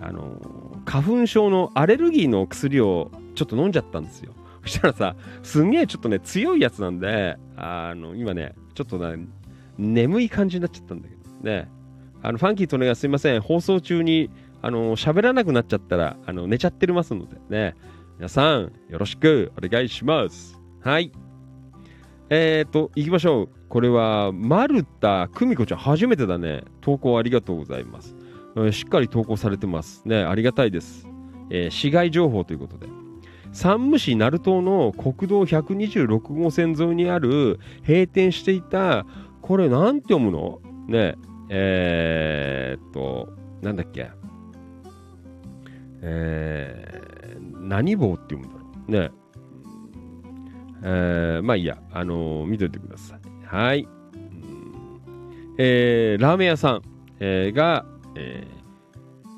[0.00, 0.40] あの、
[0.84, 4.32] 花粉症のアレルギーの薬をちょっと飲んじゃったんですよ。
[4.62, 9.26] そしたらさ、すんげえちょっとね、強いやつなんで、あの、今ね、ちょっとね、
[9.78, 11.68] 眠い感じになっちゃったんだけどね。
[12.24, 14.30] あの、ファンキーとねがすいません、放送中に、
[14.62, 17.74] あの、喋らなくなっちゃったら、あの、寝ちゃってますのでね。
[18.16, 20.58] 皆さん、よろしくお願いします。
[20.80, 21.12] はい。
[22.30, 23.48] えーと、行きましょう。
[23.68, 26.62] これは、丸田久美子ちゃん、初めてだね。
[26.80, 28.16] 投稿ありがとうございます。
[28.72, 30.02] しっかり投稿されてます。
[30.06, 31.06] ね、ありがたいです。
[31.50, 32.86] えー市街情報ということで。
[33.52, 39.04] 山武市鳴門の国道126号線沿いにある閉店していた、
[39.42, 40.60] これなんて読むの？
[40.88, 41.16] ね、
[41.48, 44.10] えーっと、なんだっけ？
[46.02, 48.92] えー、何棒って読むんだろう。
[48.92, 49.10] ね。
[50.82, 53.20] えー、まあいいや、あのー見といてください。
[53.46, 53.88] はい。
[55.56, 56.82] えー、ラーメン屋さん、
[57.20, 58.54] えーが、えー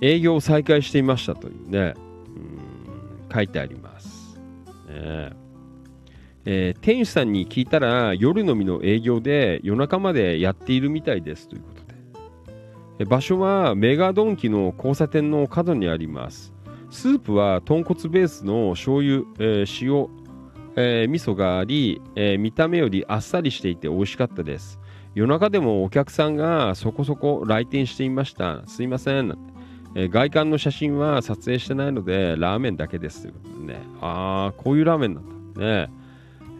[0.03, 1.95] 営業を再開していましたというね。
[1.97, 4.39] うん書いてあります。
[4.89, 5.31] ね
[6.45, 11.76] えー店主さんに聞いたら夜のみの営業で夜中までやっているみたいですということ
[13.05, 16.55] 場所はメガドンキの交差点の角にあります。
[16.91, 20.09] スープは豚骨ベースの醤油、えー塩、
[20.77, 24.81] えー味噌があり、えー見た目よりあっさりしていて美味しかったです。
[25.15, 28.63] 夜中でもお客さんがそこそこ来店していました。
[28.67, 29.37] すいません、
[29.95, 33.23] えー外観の写真は撮影してないのでラーメンだけです。
[33.23, 33.81] ということでね。
[34.01, 35.61] ああこういうラーメンなんだ。
[35.61, 35.91] ね。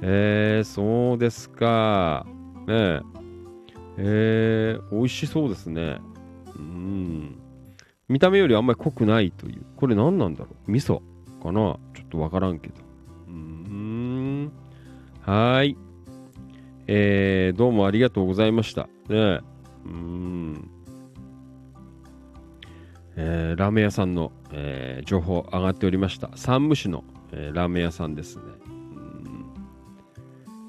[0.03, 2.27] えー、そうですか。
[2.67, 3.01] ね。
[3.99, 5.99] えー、美味しそうですね。
[6.57, 7.37] うん。
[8.09, 9.63] 見た目よりあんまり濃くないという。
[9.77, 10.71] これ何なんだろう？
[10.71, 11.01] 味噌
[11.43, 11.79] かな？
[11.95, 12.75] ちょっとわからんけど。
[13.29, 14.53] うん。
[15.23, 15.77] はい。
[16.87, 18.89] えー、どうもありがとうございました。
[19.09, 19.41] ね。
[19.85, 20.71] うん。
[23.17, 26.31] えーラーメン屋さんの、えー情報上がっておりました。
[26.37, 27.03] 山武市の、
[27.33, 28.43] えーラーメン屋さんですね。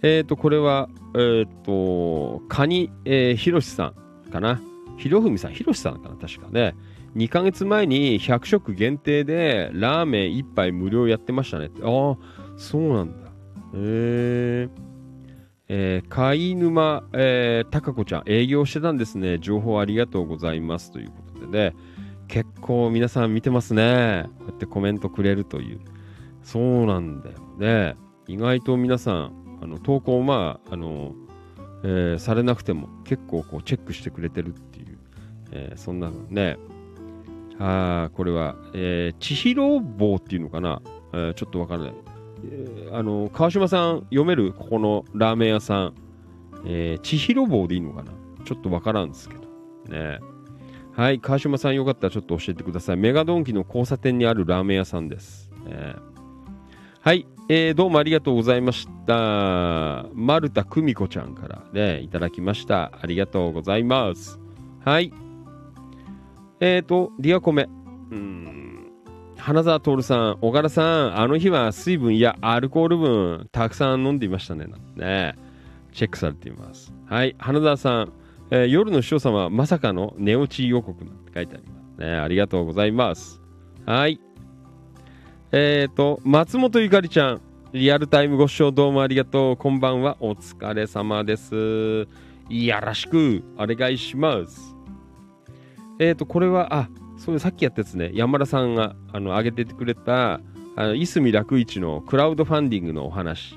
[0.04, 3.94] えっ、とこれはえっ、とカニ、えー、ひろしさ
[4.28, 4.62] んかな？
[4.98, 6.76] ひろふみさんひろしさんかな確かね。
[7.16, 11.70] 2ヶ月前に100食限定でラーメン1杯無料やってましたね。
[11.82, 12.18] ああ
[12.58, 13.28] そうなんだ。
[13.28, 13.30] へ
[13.74, 14.70] え
[15.70, 19.38] えー、貝沼、えー、高子ちゃん営業してたんですね。
[19.40, 20.92] 情報ありがとうございます。
[20.92, 21.76] ということでね。
[22.28, 24.26] 結構皆さん見てますね。
[24.40, 25.80] こうやってコメントくれるという。
[26.44, 27.96] そうなんだよね。
[28.28, 31.14] 意外と皆さんあの投稿まああの、
[31.84, 34.77] えーされなくても結構こうチェックしてくれてるっていう、
[35.52, 36.58] えーそんなのね。
[37.60, 40.82] あーこれは、えー、千尋坊っていうのかな、
[41.14, 41.94] えーちょっとわからない、
[42.52, 44.54] えーあの川島さん読める？
[44.54, 45.94] ここのラーメン屋さん、
[46.66, 48.12] えー、千尋坊でいいのかな？
[48.46, 49.42] ちょっとわからんですけど。
[49.90, 50.20] ね。
[50.96, 52.98] はい川島さんよかったらちょっと教えてください。
[52.98, 55.96] メガドンキの交差点にあるラーメン屋さんです、ね
[57.02, 60.08] はい、えーどうもありがとうございました。
[60.14, 62.92] 丸田久美子ちゃんからねいただきました。
[63.00, 64.40] ありがとうございます。
[64.84, 65.14] はい。
[66.60, 67.68] えーとディアコメ
[68.12, 68.58] うーん
[69.38, 74.66] 花澤徹さん、小柄さん、あの日は水分やアルコール分たくさん飲んでいましたね。
[74.96, 75.36] ね
[75.94, 76.92] チェックされています。
[77.06, 78.12] はい、花澤さん、
[78.52, 82.18] えー夜の師匠様、まさかの寝落ち予告なんて書いてありますね。
[82.18, 83.42] ありがとうございます。
[83.86, 84.20] はい。
[85.52, 89.58] えっ、と、松本ゆかりちゃん、リアルタイムご視聴どうもありがとう。
[89.58, 92.08] こんばんは、お疲れ様です。
[92.50, 94.77] よろしくお願いします。
[96.00, 100.40] えっ、と、これは、あ、そういうさっきやったやつね、山田さんがあの上げててくれた、
[100.76, 103.56] あのいすみ楽市のクラウドファンディングのお話、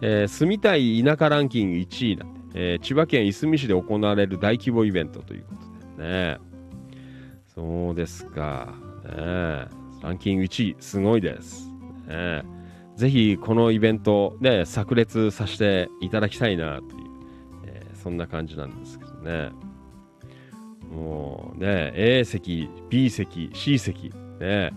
[0.00, 5.54] えー住みたい田舎ランキング1位なんて、えー千葉県いすみ市で行われる大規模イベントというこ
[5.96, 6.38] とでね。
[7.54, 8.72] そうですか。
[9.04, 9.66] ね、
[10.02, 11.70] ランキング1位、すごいです。
[12.08, 12.42] ね、
[12.96, 17.04] ぜひこのイベント、ね、炸裂させていただきたいなという、
[17.66, 19.50] えーそんな感じなんですけどね。
[20.92, 24.72] もうね、A 席、B 席、C 席、ね、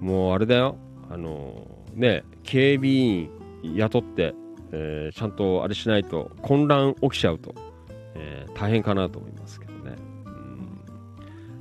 [0.00, 0.76] もうあれだよ、
[1.10, 3.30] あのね、警備員
[3.74, 4.34] 雇って、
[4.72, 7.54] えーちゃんとあれしないと混乱起きちゃうと、
[8.14, 9.96] えー大変かなと思いますけどね。
[10.24, 10.80] うん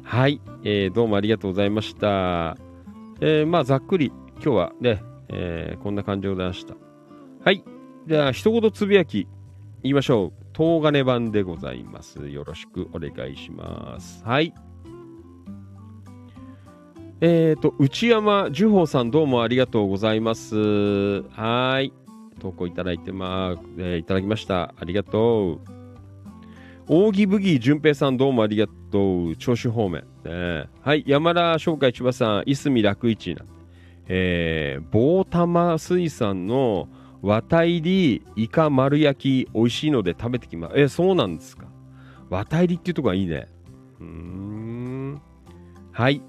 [0.04, 2.58] はい、えーどうもありがとうございました。
[3.20, 6.76] えまあ、ざっくり、今日はね、えこんな感じでございました。
[7.44, 7.64] はい、
[8.08, 9.28] じゃあ、一言つぶやき
[9.84, 10.37] 言いましょう。
[10.58, 12.30] 東金版でございます。
[12.30, 14.24] よろしくお願いします。
[14.26, 14.56] はい。
[17.22, 21.22] えっ、と、内山樹宝さんどうもありがとうございます。
[21.30, 21.94] はい。
[22.40, 24.74] 投稿いただいてま、えーいただきました。
[24.80, 25.78] ありがとう。
[26.88, 29.32] 扇ブギー淳平さんどうもありがとう。
[29.34, 30.06] 銚子方面。
[30.26, 31.04] ねはい。
[31.06, 33.46] 山田商会千葉さん、いすみ楽市な。
[34.08, 36.88] えー、棒玉水産の
[37.22, 40.80] 綿入りイカ丸焼き美味しいので食べてきます。
[40.80, 41.66] え、そうなんですか？
[42.30, 43.48] 綿入りっていうとこがいいね。
[44.00, 45.22] うん。
[45.92, 46.22] はい。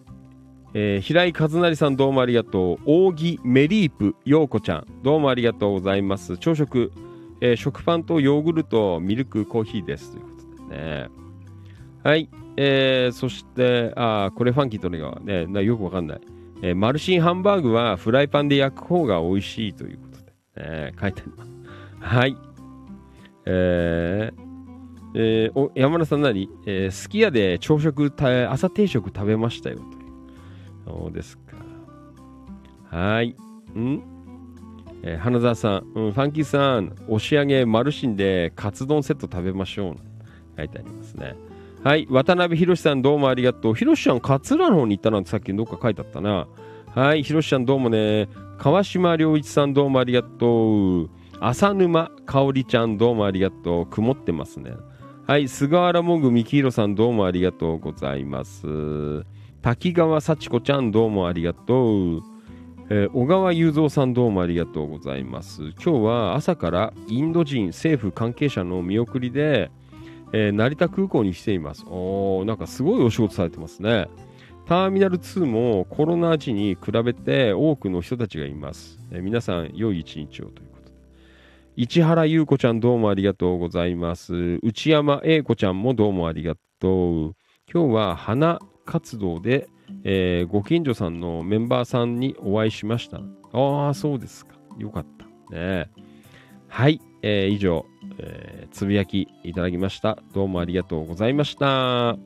[0.75, 2.91] えー平井和成さんどうもありがとう。
[3.09, 6.39] 扇メリープ陽子ちゃんどうもありがとうございます。
[6.39, 6.93] 朝食、
[7.41, 10.13] えー食パンとヨーグルト、ミルク、コーヒーです。
[10.13, 10.31] というこ
[10.69, 11.09] とでね。
[12.03, 12.29] はい。
[12.57, 16.21] えーそして、あこれファンキーとね、よくわかんない。
[16.63, 20.08] えーマルシンハンバーグはフライパンで焼く方が美味しいというこ
[20.59, 21.51] とで、ね、書いてあります。
[22.01, 22.37] はい。
[23.47, 24.49] えー
[25.15, 29.79] えーお山田さん何、えーすき家で朝食た朝定食食べましたよ
[30.85, 31.57] とそうですか。
[32.91, 33.35] はい。
[33.75, 34.03] ん、
[35.03, 36.95] えー花澤さん、うん、ファンキーさん。
[37.09, 39.97] 押し上げマルシンでカツ丼セット食べましょう。
[40.57, 41.35] 書いてありますね。
[41.85, 42.07] はい。
[42.11, 43.75] 渡辺宏さんどうもありがとう。
[43.75, 46.49] 宏さん勝浦の方に行ったなんてさっきどっか書いてあったな。
[46.95, 47.23] はい。
[47.23, 48.29] 宏さんどうもね。
[48.59, 51.11] 川島良一さんどうもありがとう。
[51.39, 53.87] 浅沼かおりちゃんどうもありがとう。
[53.87, 54.73] 曇ってますね。
[55.29, 59.25] はい、菅原もぐみきひろさんどうもありがとうございます。
[59.63, 62.23] 滝川幸子ちゃんどうもありがとう。
[62.91, 65.63] えー小川雄三さんどうもありがとうございます。
[65.81, 69.71] 今日は朝からインド人政府関係者の見送りで、
[70.33, 71.85] えー成田空港に来ています。
[71.87, 74.09] おー、なんかすごいお仕事されてますね。
[74.69, 78.99] ターミナル2もコロナ時に比べて多くの人たちがいます。
[79.11, 80.97] え皆さん、良い一日をということで。
[81.77, 84.59] 市原優子ちゃんどうもありがとうございます。
[84.63, 87.35] 内山英子ちゃんもどうもありがとう。
[87.73, 89.71] 今日は花活動で、
[90.05, 93.23] えーご近所さんのメンバーさんにお会いしました。
[93.55, 94.55] ああ、そうですか。
[94.77, 95.07] よかっ
[95.49, 95.57] た。
[95.57, 95.89] ね
[96.69, 97.87] はい、えー以上、
[98.19, 100.19] えーつぶやきいただきました。
[100.35, 102.19] どうもありがとうございました。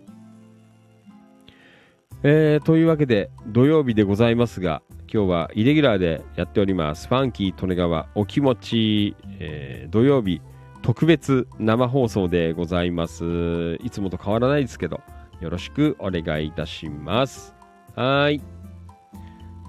[2.25, 4.81] えーというわけで、土曜日でございますが、
[5.13, 7.09] 今日はイレギュラーでやっております。
[7.09, 10.41] ファンキー利根川お気持ち、えー土曜日
[10.83, 13.75] 特別生放送でございます。
[13.83, 15.01] いつもと変わらないですけど、
[15.41, 17.57] よろしくお願いいたします。
[17.97, 18.41] はい。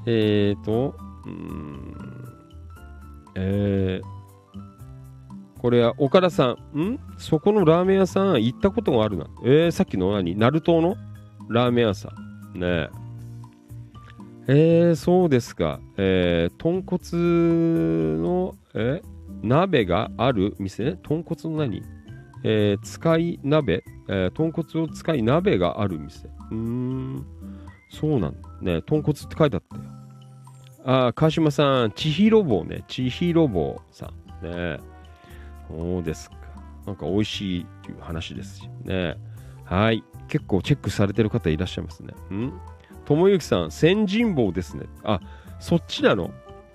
[0.06, 2.26] えーと、うーん、
[3.36, 7.00] えー、これは岡田さん、ん？
[7.18, 9.26] そこのラーメン屋さん行ったことがあるな。
[9.44, 10.36] えー、さっきの何？
[10.36, 10.96] ナルトの
[11.50, 12.33] ラーメン屋さん。
[12.54, 12.90] ね
[14.48, 14.92] え。
[14.92, 15.80] ー、そうですか。
[15.98, 19.02] えー、豚骨の、え
[19.42, 20.98] 鍋がある店？
[21.04, 21.82] 豚骨の何？
[22.44, 26.28] えー、使い鍋、えー、豚骨を使い鍋がある店。
[26.28, 27.26] うーん、
[27.90, 28.50] そうなんだ。
[28.62, 29.84] ね、豚骨って書いてあったよ。
[30.86, 32.84] あー、川島さん、千尋棒ね。
[32.88, 34.12] 千尋棒さ
[34.42, 34.46] ん。
[34.46, 34.80] ね。
[35.70, 36.36] そうですか。
[36.86, 39.16] なんか美味しいっていう話ですよね。
[39.64, 40.04] はい。
[40.34, 42.12] 結構チェックされてる方いらっしゃいますね。
[42.36, 42.52] ん？
[43.06, 44.88] ともゆきさん、千人棒ですね。
[45.04, 45.20] あ、
[45.60, 46.32] そっちなの？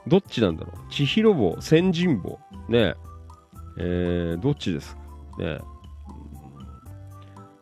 [0.07, 0.93] どっちなんだろう？
[0.93, 2.39] 千尋棒、千人棒。
[2.69, 2.95] ねえ。
[3.79, 5.03] えー、どっちですか？
[5.43, 5.59] ね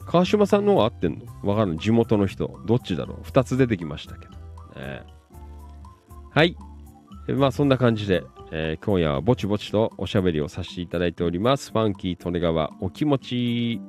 [0.05, 1.51] 川島さんの方が合ってんの？
[1.51, 1.79] わかんない。
[1.79, 2.61] 地元の人。
[2.67, 3.19] どっちだろう？
[3.23, 4.33] 二つ出てきましたけど。
[4.79, 5.03] ね
[6.31, 6.59] はい。
[7.29, 11.73] まあそんな感じで、えー今夜はぼちぼちとおしゃべりをさせていただいております。
[11.73, 13.81] ファンキー利根川お気持ち。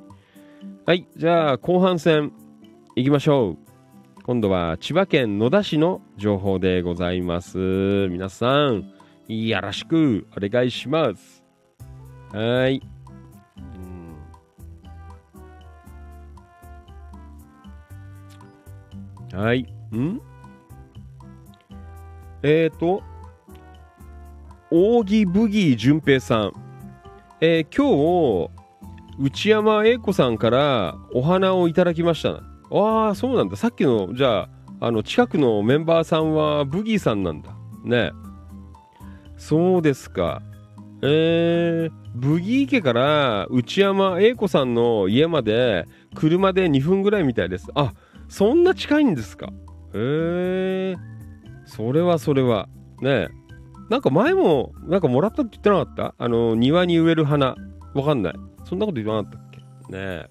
[0.86, 1.06] はい。
[1.16, 2.32] じゃあ後半戦
[2.96, 4.22] 行きましょう。
[4.24, 7.58] 今度は千葉県野田市の情報でございます。
[8.08, 8.90] 皆さん、
[9.28, 11.44] よろしくお願いします。
[12.32, 12.82] はい。
[19.32, 19.62] はい。
[19.94, 20.20] ん？
[22.42, 23.02] えっ、ー、と、
[24.70, 26.52] 扇ブギー淳平さん。
[27.40, 28.57] えー今日、
[29.20, 32.42] 内山英子さんからお花をいただきました。
[32.70, 33.56] ああ、そうなんだ。
[33.56, 34.48] さっきの、じゃあ、
[34.80, 37.50] あの、近くのメンバーさんはブギーさんなんだ。
[37.84, 38.12] ね。
[39.36, 40.42] そうですか。
[41.02, 45.86] えー、ブギー家から内山英子さんの家まで
[46.16, 47.68] 車で2分ぐらいみたいです。
[47.74, 47.92] あ、
[48.28, 49.46] そんな近いんですか。
[49.46, 49.50] へ
[49.94, 50.96] えー、
[51.66, 52.68] それはそれは。
[53.00, 53.28] ね
[53.90, 56.14] なんか前も、なんかもらったって言ってなかった？
[56.18, 57.54] あの、庭に植える花。
[57.94, 58.34] わかんない。
[58.68, 59.58] そんなこと言わなかったっけ？
[59.58, 60.28] ねえ。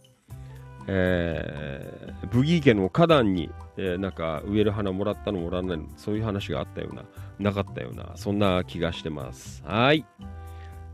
[0.89, 7.03] えー、ブギー家の花壇に、えーなんか植える花もらったのもらわないの、そういう話があったような、
[7.39, 9.64] なかったような、そんな気がしてます。
[9.65, 10.05] はい。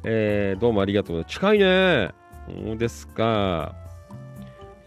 [0.03, 1.26] えー、どうもありがとう。
[1.26, 2.11] 近いね。
[2.65, 3.76] そうですか。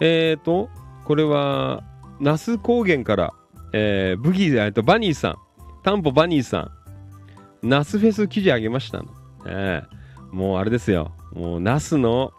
[0.00, 0.68] えーと、
[1.04, 1.84] これは、
[2.20, 3.32] 那須高原から、
[3.72, 5.36] えー、ブギー、えっと、バニーさん、
[5.84, 6.70] タンポバニーさ
[7.62, 9.10] ん、ナスフェス記事あげましたの。
[9.46, 9.96] えー
[10.32, 11.12] もうあれですよ。
[11.32, 12.32] もうナスの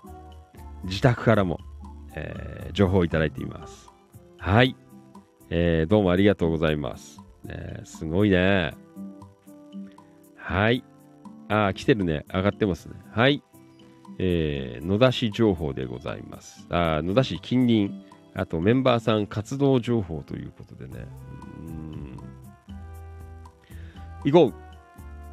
[0.84, 1.60] 自宅からも、
[2.16, 3.90] えー情報をいただいています。
[4.38, 4.76] はい。
[5.50, 7.20] えーどうもありがとうございます。
[7.44, 8.74] ね、すごいね。
[10.36, 10.84] はい。
[11.50, 12.26] あー、来てるね。
[12.34, 12.96] 上がってますね。
[13.12, 13.42] はい。
[14.20, 16.68] えー野田市情報でございます。
[16.70, 17.92] あ野田市近隣、
[18.36, 21.08] あとメンバーさん活動情報ということでね。
[21.60, 22.18] うん
[24.26, 24.54] 行こ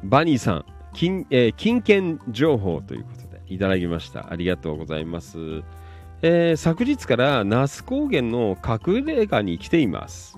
[0.03, 0.07] う。
[0.07, 3.14] バニーさん、金、えー金券情報ということで
[3.47, 4.31] いただきました。
[4.31, 5.63] ありがとうございます。
[6.21, 10.37] えー昨日から那須高原の隠れ家に来ています。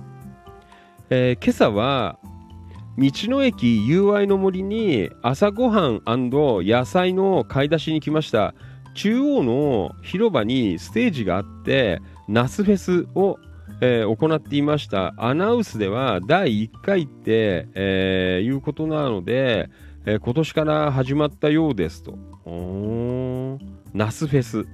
[1.10, 2.20] えー今朝は
[2.98, 8.56] 道の駅友愛の森に朝ごはん野菜の買い出しに来ました。
[8.96, 13.38] 中央の広場にステージがあって、ナスフェスを、
[13.82, 15.14] えー行っていました。
[15.18, 19.70] アナウンスでは第1回って、えーいうことなので、
[20.08, 22.18] えー今年から始まったようですと。
[23.94, 24.66] ナスフェス。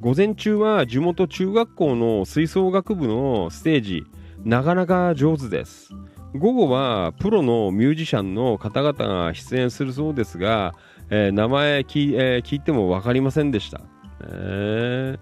[0.00, 4.04] 午前中は地元中学校の吹奏楽部のステージ、
[4.44, 5.90] なかなか上手です。
[6.34, 10.74] 午後はプロのミュージシャンの方々が出演するそうですが、
[11.10, 13.82] えー名前聞,、えー聞いても分かりませんでした。
[14.22, 15.18] えー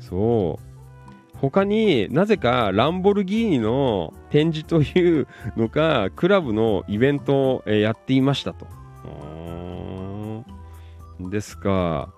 [0.00, 1.36] そう。
[1.36, 8.77] 他になぜかランボルギーニの展示というのか、クラブのイベントを、やっていましたと。
[11.20, 12.12] ですか。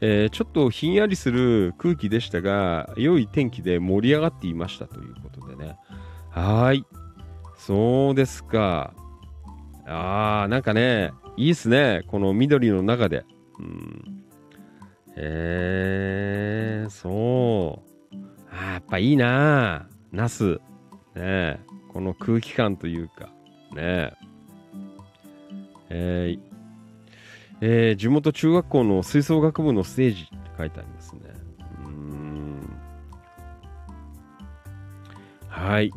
[0.00, 5.76] えーちょっとひんやりする空気でしたが、良い天気で盛り上がっていましたということでね。
[6.30, 6.84] はい。
[7.56, 8.94] そうですか。
[9.86, 12.04] あー、なんかね、いいっすね。
[12.06, 13.24] この緑の中で。
[13.58, 14.24] うん。
[15.16, 18.16] えー、そう。
[18.52, 20.60] あやっぱいいなナス。
[21.16, 21.60] ね
[21.92, 23.30] この空気感というか。
[23.74, 24.12] ね。
[25.90, 26.47] えー
[27.60, 31.20] えー地元中学校の吹奏楽部のステージって書いてありますね。
[31.84, 32.60] うん。
[35.48, 35.90] はい。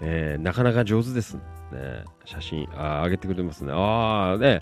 [0.00, 1.40] えーなかなか上手ですね。
[2.24, 3.72] 写真、あ上げてくれますね。
[3.72, 4.60] ああ、ね、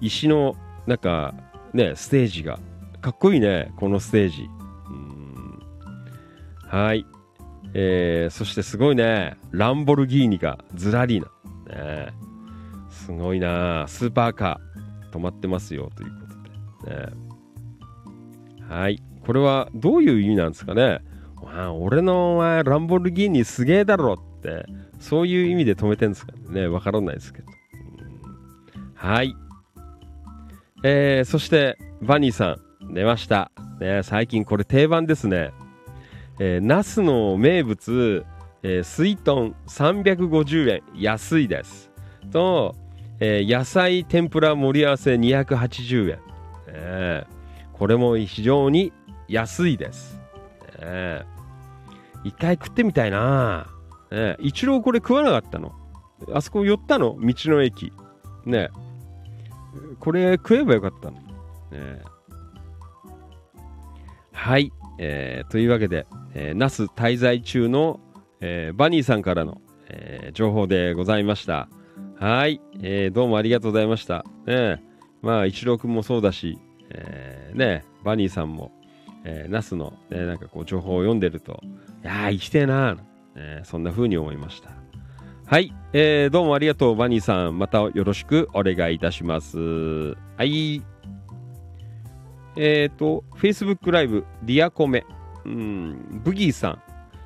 [0.00, 0.54] 石の、
[0.86, 1.34] なんか、
[1.72, 2.58] ね、ステージが。
[3.00, 4.42] かっこいいね、このステージ。
[4.42, 5.58] うーん
[6.68, 7.06] はい。
[7.74, 11.26] えーそしてすごいね、ランボルギーニがずらりな。
[11.74, 12.12] ね、
[12.90, 14.71] すごいな、スーパーカー
[15.12, 16.26] 止まってますよというこ
[16.84, 16.96] とで。
[16.96, 17.06] ね、
[18.68, 19.02] はい。
[19.24, 21.00] これはどういう意味なんですかね。
[21.40, 24.66] わ俺のお前ランボルギーニすげえだろって、
[24.98, 26.66] そういう意味で止めてるんですかね。
[26.66, 27.46] わからないですけど。
[27.48, 27.62] うん
[29.02, 29.34] はい。
[30.84, 32.56] えー、そして、バニーさ
[32.90, 33.50] ん、出ました。
[33.80, 35.50] ね、最近これ定番ですね。
[36.38, 38.24] えー、ナスの名物、
[38.62, 41.90] えー、水豚350円、安いです。
[42.30, 42.76] と、
[43.24, 46.18] えー野菜天ぷら盛り合わせ280円。
[46.66, 47.42] えー
[47.72, 48.92] これも非常に
[49.28, 50.20] 安いです。
[50.80, 53.68] えー一回食ってみたいな。
[54.10, 55.72] ねえ一郎これ食わなかったの？
[56.34, 57.16] あそこ寄ったの？
[57.20, 57.92] 道の駅。
[58.44, 58.70] ね
[60.00, 61.16] これ食えばよかったの。
[61.18, 61.22] ね
[61.72, 62.02] え
[64.32, 64.72] はい。
[64.98, 68.00] えーというわけで、えー、ナス滞在中の、
[68.40, 71.68] えーバニーさんからの、えー情報でございました。
[72.22, 74.24] はい、えーどうもありがとうございました。
[74.46, 74.78] ねえ
[75.22, 76.56] まあ、一郎くんもそうだし、
[76.90, 78.70] えーねバニーさんも、
[79.24, 81.60] えーナスの、ね、なんかこう情報を読んでると、
[82.04, 82.98] いやー、生きてえなー、
[83.34, 84.70] えーそんな風に思いました。
[85.46, 87.58] はい、えーどうもありがとう、バニーさん。
[87.58, 89.58] またよろしくお願いいたします。
[89.58, 90.80] はい。
[92.54, 95.04] えっ、と、Facebook ライブ、ディアコメ、
[95.44, 96.82] うん、ブギーさん。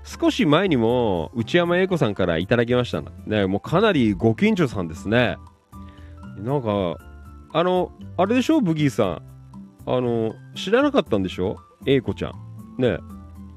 [0.06, 3.46] 少し前にも内山英子さんからいただきましたね。
[3.46, 5.36] もうかなりご近所さんですね。
[6.38, 6.96] なんか、
[7.52, 9.22] あの、あれでしょ、ブギーさん。
[9.84, 11.56] あの、知らなかったんでしょ？
[11.86, 12.80] 英子ちゃん。
[12.80, 12.98] ね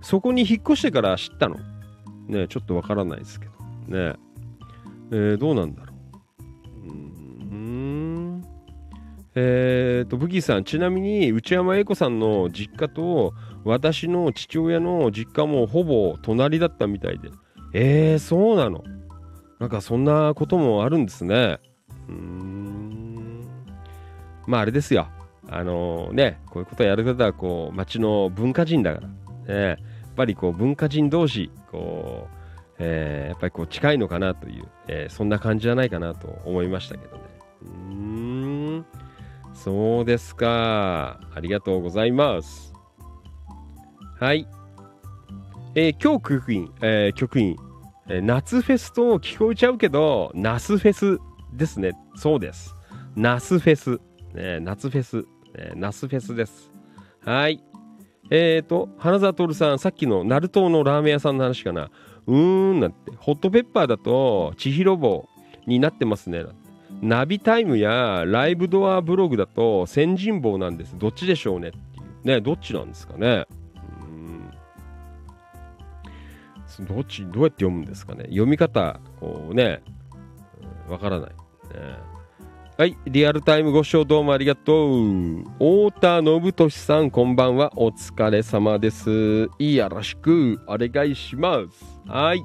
[0.02, 1.58] そこに引っ越してから知ったの？
[2.28, 3.52] ねちょっとわからないですけど。
[4.12, 4.16] ね
[5.12, 5.94] えーどうなんだろ
[6.86, 6.90] う？
[6.90, 6.94] う
[7.56, 8.44] ん。
[9.36, 17.30] えーと、ブギーさん、ちなみに内山英子さんの実家と私の父親の実家もほぼ隣だったみたいで。
[17.73, 18.84] えー、そうなの？
[19.60, 21.60] なんかそんなこともあるんですね。
[22.07, 23.45] うん。
[24.48, 25.07] まああれですよ。
[25.49, 29.07] あのね、こういうことやる方はこう、町の文化人だから。
[29.53, 29.77] ね、やっ
[30.15, 37.23] ぱりこう文化人同士、こう、えーやっぱりこう近いのかなという、えーそんな感じじゃないかなと思いましたけどね。
[37.64, 38.86] うん。
[39.53, 41.19] そうですか。
[41.36, 42.69] ありがとうございます。
[44.20, 44.46] はい。
[45.76, 47.56] えー今日局員、えー局員、
[48.10, 51.20] えー夏フェスと聞こえちゃうけど、ナスフェス
[51.54, 51.94] ですね。
[52.18, 52.76] そうです。
[53.16, 54.02] ナスフェス。
[54.34, 55.22] ね、夏フェス。
[55.58, 56.70] ね、ナスフェスです。
[57.24, 57.64] はい。
[58.30, 61.90] えーと、花沢徹さん、さっきのナルトのラーメン屋さんの話かな。
[62.28, 63.14] うーん、なんて。
[63.20, 65.30] ホットペッパーだと、千尋棒
[65.66, 66.44] になってますね。
[67.02, 70.98] ナビタイムやライブドアブログだと、先人棒なんです。
[70.98, 71.80] どっちでしょうねってい
[72.26, 72.28] う。
[72.28, 73.46] ね、どっちなんですかね。
[76.88, 78.23] どっち、どうやって読むんですかね？
[78.26, 79.81] 読み方、こうね、
[80.89, 81.30] わからない。
[81.30, 81.35] ね
[82.77, 85.43] はい、リアルタイムご視聴どうもありがとう。
[85.60, 87.73] 太田信俊さん、こんばんは。
[87.76, 89.49] お疲れ様です。
[89.60, 91.85] よろしくお願いします。
[92.10, 92.43] はい。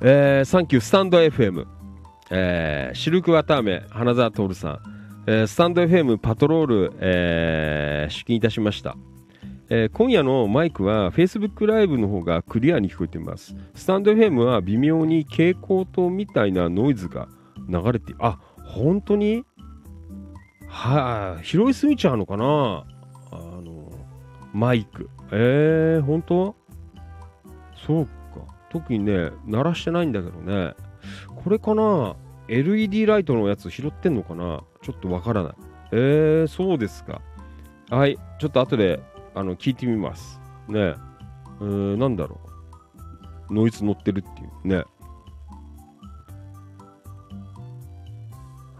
[0.00, 1.66] えー、サンキュー、スタンド FM。
[2.30, 4.78] えー、シルクワターメ、花沢徹さん。
[5.26, 8.96] えースタンド FM パトロール、えー出勤いたしました。
[9.70, 13.54] えー今夜のマイクは Facebook ライブの方がクリアに聞こえています。
[13.74, 17.28] スタンド FM は微妙に蛍光灯みたいなノイズが
[17.68, 19.44] 流れて、あ、本当に？
[20.66, 22.44] はい、拾いすぎちゃうのかな？
[22.44, 23.90] あの、
[24.54, 25.10] マイク。
[25.32, 26.56] えー、本当？
[27.86, 28.10] そうか。
[28.70, 30.74] 特にね、鳴らしてないんだけどね。
[31.44, 32.16] これかな
[32.48, 34.62] ?LED ライトのやつ拾ってんのかな？
[34.82, 35.52] ちょっとわからない。
[35.92, 37.20] えー、そうですか。
[37.90, 39.00] はい、ちょっと後で、
[39.38, 40.40] あの、聞いてみます。
[40.66, 40.96] ね
[41.60, 42.40] えー、なんだろ
[43.48, 43.54] う。
[43.54, 44.84] ノイズ乗ってるっていうね。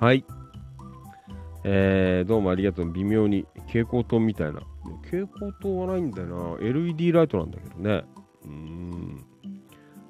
[0.00, 0.24] はい。
[1.62, 2.90] えー、どうもありがとう。
[2.90, 4.60] 微妙に蛍光灯みたいな。
[5.04, 6.66] 蛍光灯はないんだよな。
[6.66, 8.02] LED ライトなんだけどね。
[8.44, 9.24] うん。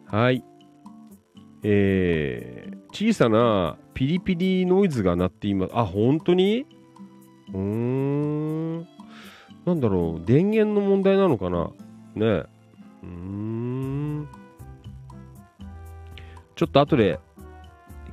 [0.07, 0.43] はい。
[1.62, 5.73] えー、小さなピリピリノイズが鳴っています。
[5.75, 6.65] あ、本当に？
[7.53, 8.98] うーん。
[9.69, 10.24] なんだろう。
[10.24, 11.70] 電源の問題なのかな？
[12.15, 14.28] ねえうーん。
[16.57, 17.20] ちょっと後で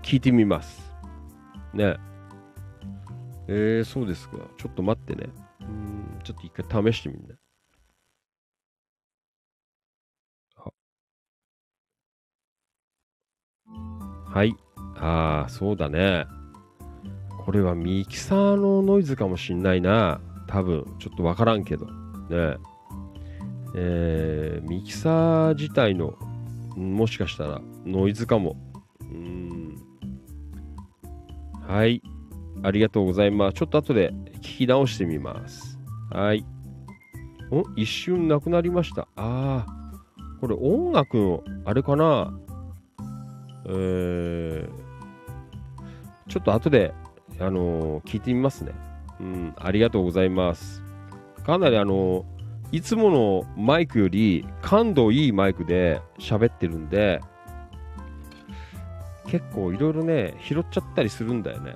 [0.04, 0.94] 聞いてみます。
[1.74, 1.96] ね
[3.48, 4.38] えー、そうですか。
[4.58, 5.30] ちょっと待ってね。
[5.62, 7.36] うん、ちょっと一回試してみんな。
[14.30, 14.54] はい。
[14.98, 16.26] ああ、そうだね。
[17.46, 20.20] これはミキサーのノイズかもしんないな。
[20.56, 21.86] 多分、ちょっとわからんけど。
[21.86, 21.92] ね
[23.76, 26.14] えー、ミキサー自体の、
[26.78, 28.56] もしかしたらノイズかも。
[29.02, 29.76] うん。
[31.62, 32.02] はい。
[32.64, 33.56] ありがとうございます。
[33.56, 35.78] ちょっと後で聞き直してみます。
[36.10, 36.46] はい。
[37.52, 39.10] お一瞬なくなりました。
[39.18, 39.76] ああ。
[40.40, 42.34] これ音楽の、あれかな
[43.68, 44.70] えー、
[46.30, 46.94] ちょっと後で、
[47.42, 48.85] あのー、聞いてみますね。
[49.20, 50.84] うん、ありがとうございます。
[51.46, 52.26] かなりあの、
[52.72, 57.22] いつものマイクより感度いいマイクで喋ってるんで、
[59.28, 61.76] 結構いろいろね、拾っちゃったりするんだよね。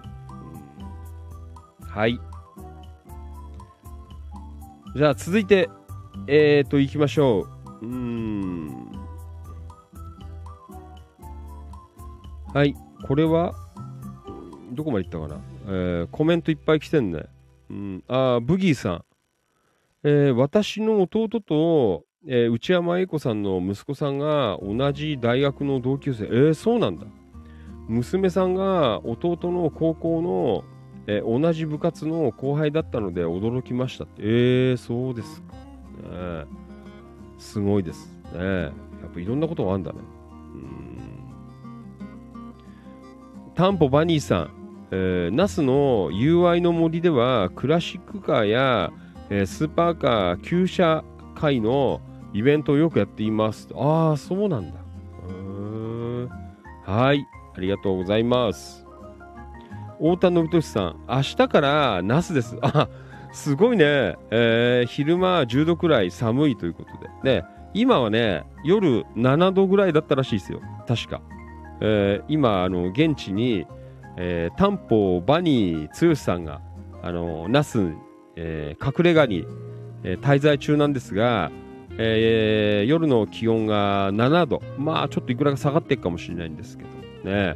[1.81, 2.19] はい。
[4.95, 5.69] じゃあ続いて、
[6.27, 7.47] えーと、行きましょ
[7.81, 7.85] う。
[7.85, 8.91] うん。
[12.53, 12.75] はい。
[13.07, 13.53] これは、
[14.73, 15.48] どこまで行ったかな？
[15.69, 17.25] えー、コメントいっぱい来てんね。
[17.69, 18.03] うん。
[18.07, 19.03] あ、ブギーさん。
[20.03, 26.25] えー、私の弟と、えー、内山英子さんの息子さんが同じ大学の同級生。
[26.25, 27.05] えー、そうなんだ。
[27.87, 30.63] 娘さんが弟の高校の
[31.11, 34.21] えー、同じ部活の後輩だったので驚きましたって。
[34.21, 35.53] えー、そうですか。
[36.07, 36.45] ね、
[37.39, 38.39] すごいですね。
[38.39, 38.67] や
[39.07, 39.97] っぱいろんなことがあるんだね。
[40.53, 40.99] うん。
[43.55, 44.51] タンポバニーさん、
[44.91, 48.91] えー、ナスの友愛の森ではクラシックカーや、
[49.29, 51.03] えー、スーパーカー旧車
[51.35, 52.01] 会の
[52.33, 53.67] イベントをよくやっています。
[53.75, 54.79] ああ、そうなんだ。
[56.85, 58.83] はい、ありがとうございます。
[59.99, 62.57] 太田信俊さん、明日から那須です。
[62.61, 62.89] あ、
[63.31, 64.15] すごいね。
[64.31, 67.41] えー、昼間10度くらい寒いということで。
[67.41, 67.45] ね、
[67.75, 70.61] 今はね、夜7度ぐらいだったらしいですよ。
[70.87, 71.21] 確か。
[71.81, 73.67] えー、今、あの、現地に、
[74.21, 76.61] えー、タンポバニー剛さんが、
[77.01, 77.95] あの、那須、
[78.35, 79.45] えー、隠れ家に、
[80.03, 81.51] えー、滞在中なんですが、
[81.97, 84.61] えー、夜の気温が7度。
[84.77, 86.83] まあ、ちょっといくらか下がっていくかもしれないんですけ
[87.23, 87.55] どね。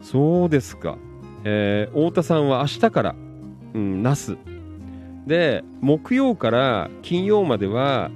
[0.00, 0.96] そうですか。
[1.44, 3.14] えー、太田さんは明日から、
[3.74, 4.38] うん、那須。
[5.26, 8.10] で、木曜から金曜までは、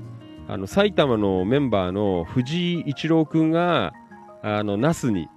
[0.48, 3.92] あの、埼玉のメンバーの藤井一郎くんが、
[4.42, 5.28] あの、那須に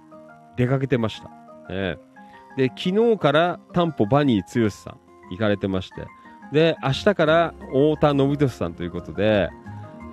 [0.56, 1.30] 出かけてました。
[1.70, 2.11] えー、
[2.56, 4.98] で、昨日から担保バニー剛さん
[5.30, 6.06] 行かれてまして、
[6.52, 9.50] で、明日から太田信俊さんということで、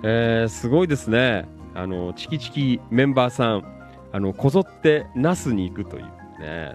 [0.02, 1.46] えー、すごいですね。
[1.74, 3.64] あの、チキチキメンバーさん、
[4.12, 6.04] あの、こぞって那須に行くという
[6.40, 6.74] ね、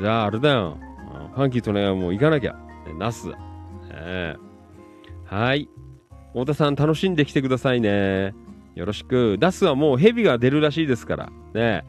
[0.00, 0.78] じゃあ、あれだよ。
[1.34, 2.56] ファンキーとね、もう行かなきゃ。
[2.98, 3.30] ナス。
[3.90, 4.36] え、
[5.24, 5.68] はい。
[6.32, 8.34] 太田さん、楽しんできてくださいね。
[8.74, 9.36] よろしく。
[9.38, 11.32] ダスはもうヘビが出るらしいですから。
[11.54, 11.84] ね。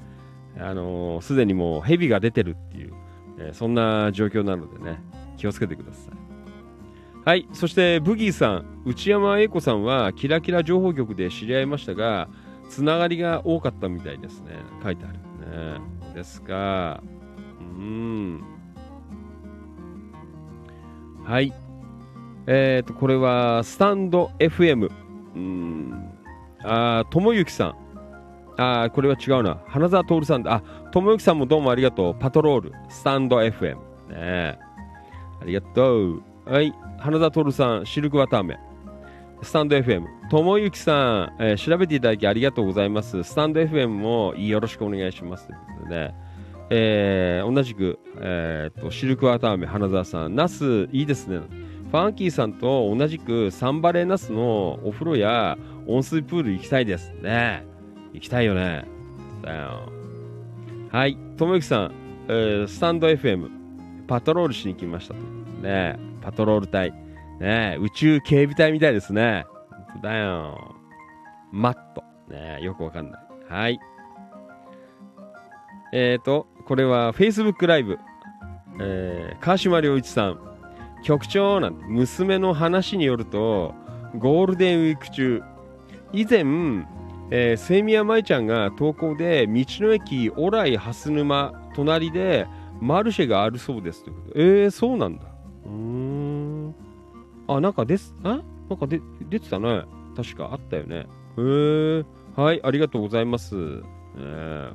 [0.60, 2.94] あのす、でにもうヘビが出てるっていう、
[3.40, 5.02] えー、そんな状況なのでね、
[5.38, 6.30] 気をつけてください。
[7.26, 7.48] はい。
[7.53, 12.30] そして、ブギーさん、内山英子さんは、キラキラ情報局で知り合いましたが、
[12.70, 14.56] つながりが多かったみたいですね。
[14.84, 15.14] 書いてある。
[15.16, 15.80] ね。
[16.14, 17.02] ですか。
[17.60, 18.44] うん。
[21.24, 21.53] はい。
[22.48, 24.90] えっ、ー、と、これは、スタンド FM。
[25.36, 26.10] うん。
[26.64, 27.76] あ、ともゆきさん。
[28.60, 29.57] あ、これは違うな。
[29.68, 30.56] 花澤徹さんだ。
[30.56, 32.15] あ、ともゆきさんもどうもありがとう。
[32.15, 32.73] パトロール。
[32.90, 33.77] スタンド FM。
[34.10, 34.60] ね
[35.41, 36.23] ありがとう。
[36.45, 36.73] はい。
[36.98, 38.60] 花澤徹さん、シルクワターメ。
[39.41, 40.03] スタンド FM。
[40.30, 43.23] ともゆきさん、えー、調べていただきありがとうございます。
[43.23, 45.48] スタンド FM もよろしくお願いします。
[45.48, 46.15] ということでね。
[46.72, 51.40] えー、同じく、えーと、シルクワタアメ花澤さん、ナスいいですね。
[51.91, 55.57] ファンキーさんと同じくサンバレーナスのお風呂や
[55.88, 57.65] 温水プール行きたいですね。
[58.14, 58.86] 行きたいよね。
[59.41, 59.91] だよ。
[60.91, 61.91] はい、ともゆきさん、
[62.27, 63.49] えースタンド FM、
[64.07, 65.14] パトロールしに来ました。
[65.61, 66.91] ねパトロール隊。
[67.40, 69.45] ね宇宙警備隊みたいですね。
[70.02, 70.76] だよ。
[71.52, 72.03] マット。
[72.30, 73.22] ねよくわかんない。
[73.49, 73.80] はい。
[75.91, 77.98] えーと、これは Facebook ライブ。
[78.81, 80.40] えー川島良一さん。
[81.03, 83.73] 局長なんて娘の話によると、
[84.18, 85.41] ゴールデンウィーク中、
[86.11, 86.44] 以前、
[87.32, 92.48] えー、セイミヤ舞ちゃんが投稿で道の駅オライ蓮沼隣で
[92.82, 94.32] マルシェがあるそうですということ。
[94.36, 95.26] えー、そうなんだ。
[95.66, 96.76] うん。
[97.48, 99.84] あなんかですあなんかで出てたね。
[100.16, 100.98] 確かあったよね。
[100.98, 101.06] へ
[101.38, 102.04] え、
[102.36, 103.56] はいありがとうございます。
[103.56, 104.74] えー、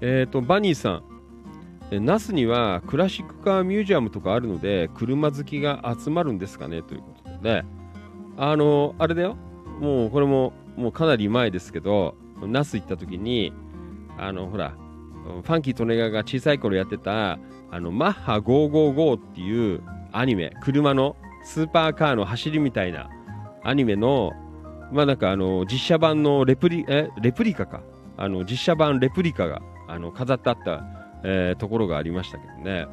[0.00, 1.02] えーとバニーさん。
[1.90, 6.82] 那須にはクラシックカーミュージアムとかあるので車好きが集まるんですかね？
[6.82, 7.64] ということでね。
[8.36, 9.36] あのあれだよ。
[9.80, 13.52] もうこれももうかなり前ですけど那須行った時に
[14.18, 14.74] あのほら
[15.24, 17.38] ファンキートネガが小さい頃やってた
[17.70, 19.82] あのマッハ555っていう
[20.12, 23.08] アニメ車のスーパーカーの走りみたいな
[23.62, 24.32] アニメの
[24.92, 27.82] まあなんかあの実写版のレプリえレプリカか。
[28.16, 30.84] あの実写版レプリカがあの飾ってあった、
[31.24, 32.86] えーところがありましたけどね、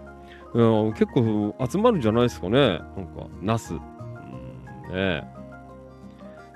[0.54, 5.41] うん、結構集まるんじゃないですかねなんか那須、うんね。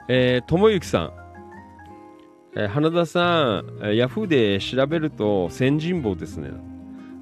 [0.08, 1.14] えー、ともゆきさん、
[2.56, 6.52] えー花田さん、えーヤフーで調べると先人坊ですね。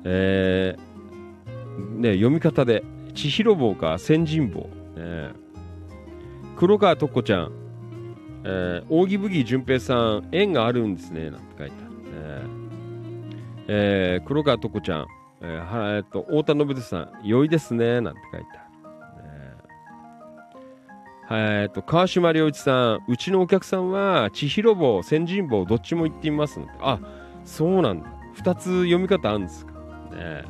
[0.03, 2.84] えーね読み方で、
[3.15, 4.69] 千尋坊か先人坊。
[4.95, 5.31] ね
[6.57, 7.51] 黒川とっこちゃん、
[8.43, 11.93] えー、扇ブギ淳平さん、縁があるんですね、なんて書いてある。
[12.43, 12.53] ね
[13.69, 15.07] えー黒川とっこちゃん、
[15.41, 18.62] えーはえっと太田信さん、良いですね、なんて書いてある。
[21.31, 26.99] えーと川島良一さん、うちのお客さんは千尋坊、先人坊、どっちも行ってみますので、あ
[27.45, 29.73] そうなんだ、2つ読み方あるんですか？
[29.73, 30.43] ね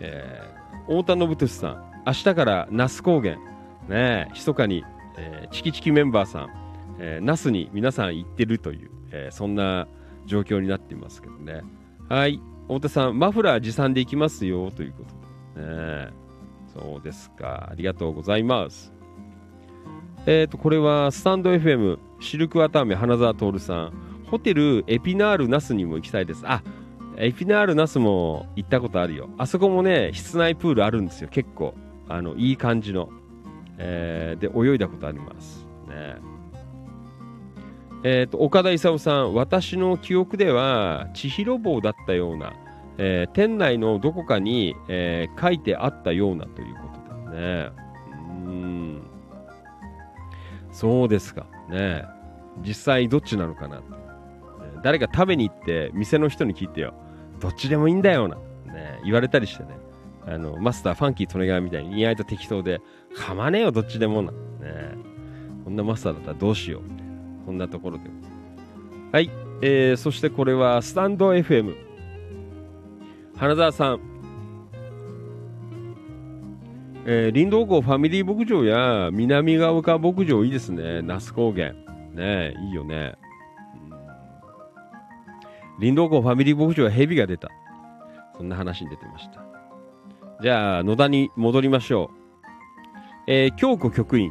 [0.00, 0.42] え。
[0.86, 3.40] ー太田信俊さん、明日から那須高原、ね
[3.90, 4.84] え、密かに、
[5.16, 6.48] えーチキチキメンバーさん、
[6.98, 9.86] えー那須に皆さん行ってるという、えーそんな
[10.26, 11.62] 状況になっていますけどね。
[12.08, 15.04] はい、太田さん、マフラー持参で行きますよというこ
[15.54, 16.21] とで、ねえ。
[16.72, 17.68] そうですか。
[17.70, 18.92] ありがとうございます。
[20.26, 23.92] えっ、と、これはスタンド FM、シルクワタアメ花澤徹さん。
[24.30, 26.42] ホテルエピナールナスにも行きたいです。
[26.46, 26.62] あ、
[27.18, 29.28] エピナールナスも行ったことあるよ。
[29.36, 31.28] あそこもね、室内プールあるんですよ。
[31.28, 31.74] 結構。
[32.08, 33.10] あの、いい感じの。
[33.78, 35.66] えーで、泳いだことあります。
[35.88, 36.16] ね。
[38.04, 39.34] えっ、と、岡田勲さん。
[39.34, 42.52] 私の記憶では、千尋坊だったような。
[42.98, 47.70] えー店内のどこかに、えー書いてあったようなということだね。
[48.46, 49.02] うん。
[50.72, 51.46] そうですか。
[51.68, 52.04] ね
[52.64, 53.82] 実際どっちなのかな。
[54.82, 56.94] 誰か食べに行って店の人に聞いてよ。
[57.40, 58.36] どっちでもいいんだよな。
[58.72, 59.70] ね言われたりしてね。
[60.26, 62.80] あの、マスターファンキー・トネガーみたいに意外と適当で、
[63.16, 64.30] かまねえよ、どっちでもな。
[64.30, 64.36] ね
[65.64, 67.46] こんなマスターだったらどうしよう。
[67.46, 68.04] こんなところで。
[69.12, 69.30] はい。
[69.62, 71.74] えー、そしてこれはスタンド FM。
[73.42, 74.00] 花澤さん、
[77.04, 81.02] えー林道湖ファミリー牧場や南ヶ丘牧場いいですね。
[81.02, 81.72] 那須高原。
[82.12, 83.16] ねいいよね、
[83.90, 85.80] うん。
[85.80, 87.48] 林道湖ファミリー牧場はヘビが出た。
[88.36, 89.42] そんな話に出てました。
[90.40, 92.16] じゃあ野田に戻りましょう、
[93.26, 94.30] えー京子局員。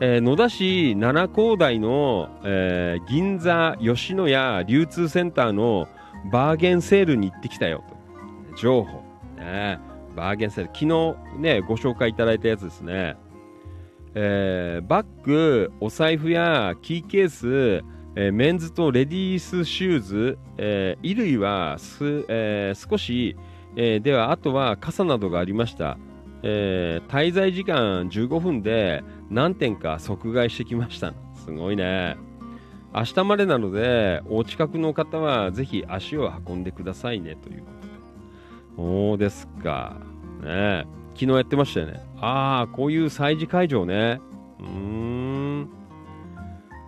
[0.00, 5.88] えー野田市七高台の、えー銀座吉野家流通センターの
[6.30, 8.56] バーゲンセールに行ってきたよと。
[8.56, 9.02] 情報、
[9.36, 9.78] ね、
[10.14, 10.70] バーゲンセール。
[10.72, 13.16] 昨日ねご紹介いただいたやつですね、
[14.14, 17.84] えーバッグお財布やキーケース、
[18.14, 23.36] えーメンズとレディースシューズ、えー衣類はす、えー少し、
[23.76, 25.96] えーではあとは傘などがありました、
[26.42, 31.14] えー滞在時間15分で何点か即買いしてきました。
[31.34, 32.16] すごいね。
[32.94, 37.92] 明日までなのでお近くの方はぜひ足を運んでくださいねということで。
[38.76, 39.96] そうですか。
[40.42, 40.86] ね。
[41.14, 42.00] 昨日やってましたよね。
[42.20, 44.20] ああこういう催事会場ね。
[44.60, 45.68] うーん。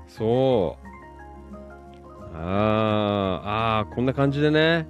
[0.06, 0.86] そう。
[2.36, 4.86] あーあーこんな感じでね。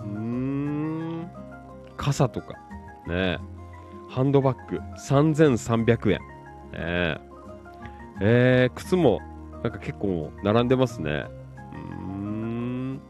[0.00, 1.30] うーん。
[1.96, 2.54] 傘とか。
[3.06, 3.38] ね。
[4.08, 4.78] ハンドバッグ。
[4.98, 6.20] 3300円ね
[6.72, 7.20] え
[8.22, 9.20] えー靴も
[9.62, 11.26] なんか結構並んでますね。
[11.72, 13.00] うん。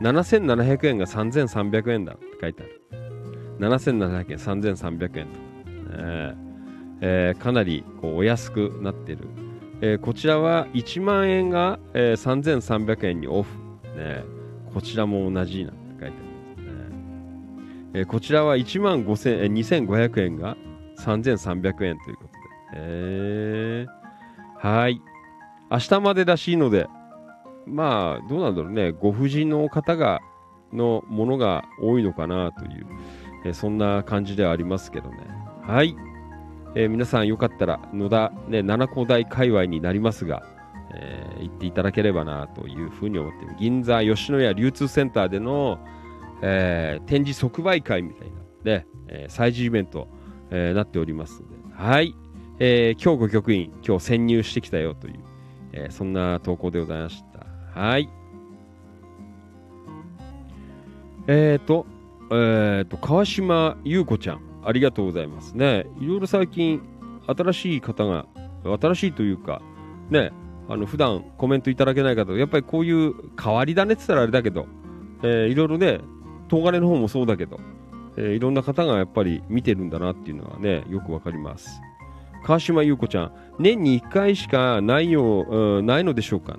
[0.00, 2.82] 7700円が3300円だって書いてある。
[3.58, 5.36] 7700円3300円と、ね
[5.98, 6.34] え。
[7.04, 9.28] えーかなりこうお安くなってる、
[9.80, 13.50] えーこちらは1万円が、えー3300円にオフ、
[13.96, 14.24] ね、
[14.72, 16.20] こちらも同じなんて書いてありま
[16.56, 18.00] すね、え。
[18.02, 19.52] ーこちらは1万5000えー
[19.86, 20.56] 2500円が
[20.98, 22.38] 3300円ということで、
[22.74, 24.68] えー。
[24.68, 25.02] はい。
[25.72, 26.86] 明日までらしいので
[27.66, 28.92] まあどうなんだろうね。
[28.92, 30.20] ご婦人の方が
[30.72, 32.86] のものが多いのかなという、
[33.44, 35.16] えそんな感じではありますけどね。
[35.62, 35.94] はい、
[36.74, 40.42] えー皆さんよかったら野田、ね、七高台界隈になりますが、
[40.94, 45.78] えー行っていただければなというふうに思って銀座吉野家流通センターでの、
[46.42, 48.34] えー展示即売会みたいな
[48.64, 50.08] で、えー催事イベント、
[50.50, 51.54] えーなっておりますので。
[51.74, 52.14] はい、
[52.58, 55.14] えー今日ご局員今日潜入してきたよという、
[55.72, 57.24] えーそんな投稿でございまし
[57.74, 58.08] たはい
[61.28, 61.86] えーと、
[62.32, 65.86] えーと、川島優子ちゃん、ありがとうございますね。
[66.00, 66.82] いろいろ最近、
[67.26, 68.26] 新しい方が、
[68.64, 69.62] 新しいというか、
[70.10, 70.32] ね、
[70.68, 74.66] あの、普段コメントいただけない方、やっぱりこういう変わり種って言ったらあれだけど、
[75.22, 76.00] えーいろいろね、
[76.50, 77.60] 東金の方もそうだけど、
[78.16, 81.80] えーいろんな方がやっぱり見てるんだなっていうのはね、よくわかります。
[82.44, 86.56] 川島優子ちゃん、年に1回しかないよ、うんないのでしょうか。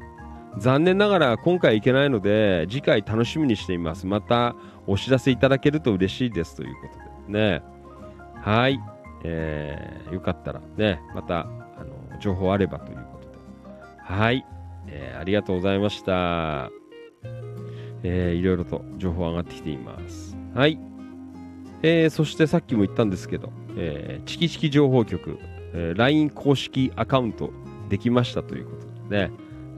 [0.57, 4.05] 残念ながら今回行けないので次回楽しみにしています。
[4.05, 4.55] また
[4.85, 6.87] お知らせいただけると嬉しいですというこ
[7.27, 7.61] とでね。
[8.41, 8.79] はい、
[9.23, 11.45] えーよかったらねまたあ
[11.83, 13.35] の情報あればということで。
[13.97, 14.45] はい、
[14.87, 16.69] えーありがとうございました、
[18.03, 20.37] えーいろいろと情報上がってきています。
[20.53, 20.77] はい、
[21.81, 25.39] えーそしてさっきも言ったんですけど、えーチキチキ情報局、
[25.73, 27.51] えー LINE 公式アカウント
[27.89, 28.71] できましたというこ
[29.05, 29.31] とでね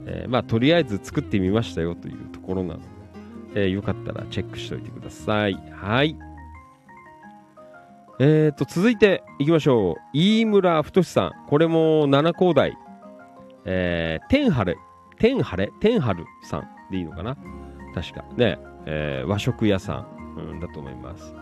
[0.08, 2.86] えーまあ、とりあえず作ってみましたよというところなので、
[3.56, 5.54] えーよかったらチェックしておいてください。
[5.72, 6.16] はい。
[8.20, 10.16] えーと、続いていきましょう。
[10.16, 11.32] 飯村太さん。
[11.48, 12.76] これも七高台。
[13.64, 14.78] えー、天晴れ、
[15.18, 17.36] 天晴れ、天春さんでいいのかな？
[17.92, 18.24] 確か。
[18.36, 20.06] ね、えー和食屋さ
[20.36, 21.34] ん、うん、だと思います。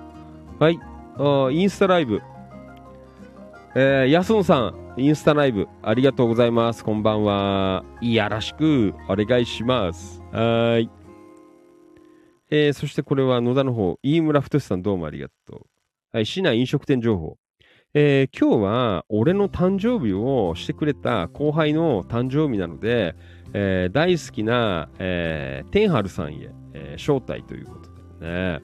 [0.58, 0.80] はい。
[1.18, 2.22] あインスタライブ。
[3.76, 6.84] えー、やすのさん、インスタライブ、ありがとうございます。
[6.84, 7.84] こんばんは。
[8.00, 10.22] いやらしくお願いします。
[10.30, 10.88] はい。
[12.52, 15.60] えー、そしてこれは野田の方、飯村太さんどうもありがとう。
[16.12, 17.36] はい、市内飲食店情報。
[17.94, 23.16] えー、今日は俺の誕生日をしてくれた後輩の誕生日なので、
[23.54, 27.90] えー大好きな、えー、天春さんへ、えー招待ということ
[28.20, 28.62] でね。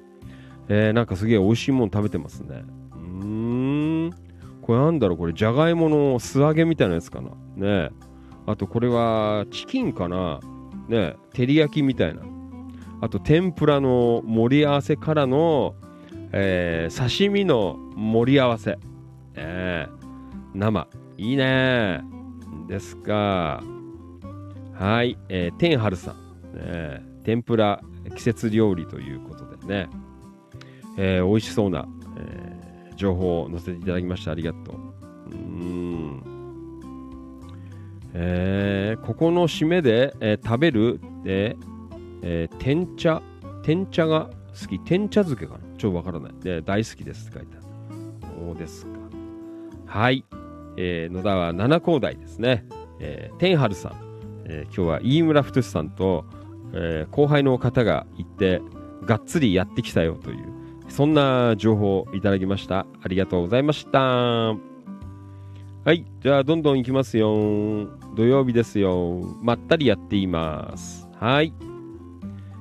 [0.69, 2.63] えーなんかすげえ美味しいもの食べてますね。
[2.93, 4.30] うーん。
[4.71, 7.31] これなんだろうこれじゃがいもの素揚げみたいなやつかな。
[7.57, 7.91] ね
[8.47, 10.39] あとこれはチキンかな。
[10.87, 12.23] ね照り焼きみたいな。
[13.01, 15.75] あと天ぷらの盛り合わせからの、
[16.31, 18.79] えー刺身の盛り合わせ、
[19.35, 19.89] え。
[19.89, 20.87] ー生。
[21.19, 22.03] いいね。
[22.69, 23.65] ですか
[24.75, 26.15] はい、えー天春さん、
[26.55, 27.81] ね天ぷら
[28.15, 29.91] 季節料理ということでね、
[30.97, 31.89] えー美味しそうな、
[33.01, 34.75] 情報を載せていただきましてありがとう。
[35.31, 36.23] うーん。
[38.13, 41.67] えーここの締めで、えー食べる、えー
[42.23, 43.23] えー天茶、
[43.63, 44.29] 天茶が
[44.61, 44.79] 好き。
[44.81, 45.61] 天茶漬けかな？
[45.79, 46.33] ちょっとわからない。
[46.41, 47.67] で、大好きですって書いてある。
[48.47, 48.93] そうですか。
[49.87, 50.25] はい。
[50.77, 52.67] えー野田は七高台ですね。
[52.99, 53.93] えー天春さん。
[54.45, 56.27] えー今日は飯村太さんと、
[56.75, 58.61] えー後輩の方が行って、
[59.07, 60.60] がっつりやってきたよという、
[60.91, 62.87] そんな情報をいただきました。
[63.03, 63.99] ありがとうございました。
[64.01, 64.57] は
[65.87, 66.05] い。
[66.21, 67.89] じゃあ、どんどん行きますよ。
[68.15, 69.21] 土曜日ですよ。
[69.41, 71.09] まったりやっています。
[71.19, 71.55] はい。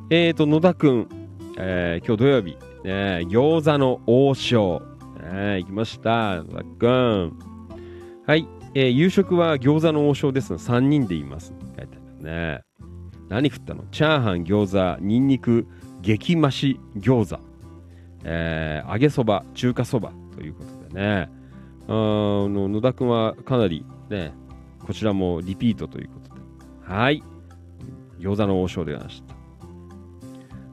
[0.10, 1.10] えーと、野田くん。
[1.57, 2.57] えー今日土曜日。
[2.85, 4.81] ね、餃子の王将。
[5.22, 6.43] ね、行きました。
[6.43, 7.39] 野田くん。
[8.26, 8.47] はい。
[8.73, 11.53] えー夕食は餃子の王将です3人でいます。
[11.77, 12.61] 書いてあるね。
[13.27, 13.84] 何食ったの？
[13.91, 15.68] チャーハン、餃子、ニンニク、
[16.01, 17.48] 激増し餃子。
[18.24, 21.30] えー揚げそば、中華そばということでね、
[21.88, 24.34] あの野田くんはかなりね、
[24.86, 26.41] こちらもリピートということで、
[26.82, 27.24] はい、
[28.20, 29.36] 餃子の王将でございました。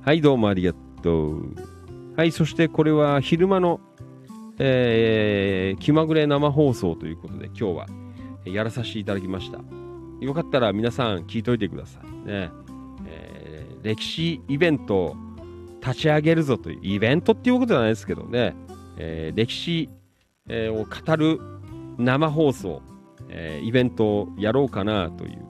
[0.02, 1.54] はい、どうもありがとう。
[2.16, 3.80] はい、そしてこれは昼間の、
[4.58, 7.86] えー気まぐれ生放送ということで、今日は
[8.46, 9.58] やらさせていただきました。
[10.20, 12.50] よかったら皆さん聞いといてくださいね。
[13.06, 13.46] えー
[13.82, 15.14] 歴史イベント
[15.80, 18.54] 立ち上げるぞというイベントっていうことじゃないですけどね、
[18.96, 19.88] えー歴史、
[20.48, 21.40] えーを語る
[21.98, 22.82] 生放送、
[23.28, 25.46] えーイベントをやろうかなという、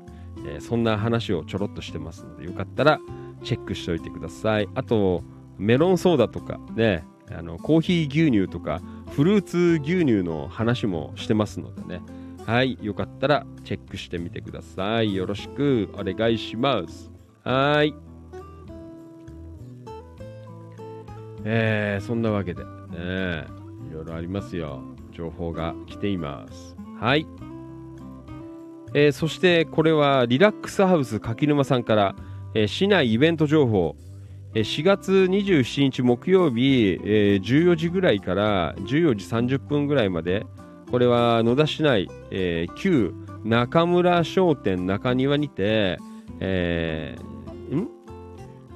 [0.46, 3.00] えそんな話をちょろっとしてますのでよかったら
[3.42, 4.68] チェックしておいてください。
[4.74, 5.22] あと
[5.58, 8.80] メロンソーダとかね、あのコーヒー牛乳とか
[9.10, 12.02] フルーツ牛乳の話もしてますのでね。
[12.46, 15.14] はいよかったらチェックしてみてください。
[15.16, 17.10] よろしくお願いします。
[17.42, 17.92] はい。
[21.48, 22.64] えー、そんなわけで。
[22.64, 23.46] ね
[23.88, 24.82] いろいろありますよ。
[25.12, 26.76] 情報が来ています。
[27.00, 27.26] はい。
[28.94, 32.16] えー、そしてこれはリラックスハウス柿沼さんから、
[32.54, 33.96] えー、市内イベント情報。
[34.54, 40.46] 4月27日木曜日、えー、14時ぐらいから14時30分ぐらいまで、
[40.90, 43.12] これは野田市内、えー、旧
[43.44, 45.98] 中村商店中庭にて、
[46.40, 47.88] えー、ん？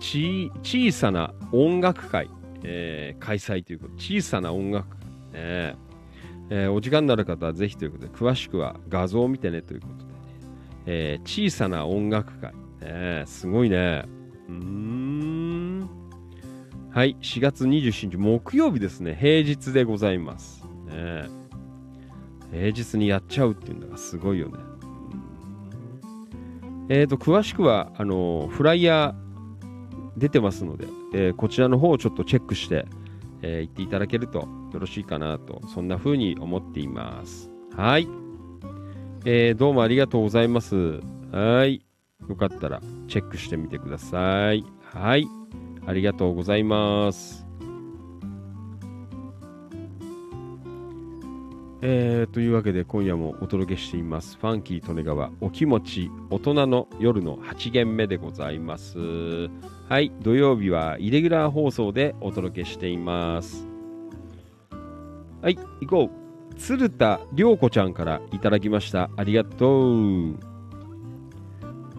[0.01, 2.29] ち小さな音楽会、
[2.63, 5.77] えー、開催ということ、小さな音楽会、ね
[6.51, 10.11] えー、お時間になる方はぜひということで、詳しくは画像を見てねということで、ね、
[10.87, 14.05] えー、小さな音楽会、ね、すごいね。
[14.49, 15.89] うん。
[16.91, 19.17] はい、4月27日木曜日ですね。
[19.19, 20.65] 平日でございます。
[20.87, 21.29] ね、
[22.51, 24.59] 平日にやっちゃうっていうのがすごいよね。
[26.89, 32.87] えっ、ー、と、詳しくは、あの、フライヤー出てますので、えー、こちらの方をちょっとチェックして、
[33.43, 37.51] えー、言っていただけるとよろしいかなと、そんな風に思っています。
[37.77, 38.09] はい。
[39.25, 41.01] えー、どうもありがとうございます。
[41.33, 41.85] はい。
[42.29, 44.65] よかったらチェックしてみてください。
[44.83, 45.27] はい。
[45.87, 47.47] ありがとうございます。
[51.83, 54.37] えー、というわけで今夜もお届けしています。
[54.39, 58.99] ファンキー利根川お気持ち大人の夜の8限目でございます。
[59.91, 63.67] はい、土曜日はイレギュラー放送でお届けしています。
[65.43, 66.11] はい、行こ
[66.53, 66.55] う。
[66.55, 69.11] 鶴田涼子ちゃんからいただきました。
[69.17, 69.97] ありがと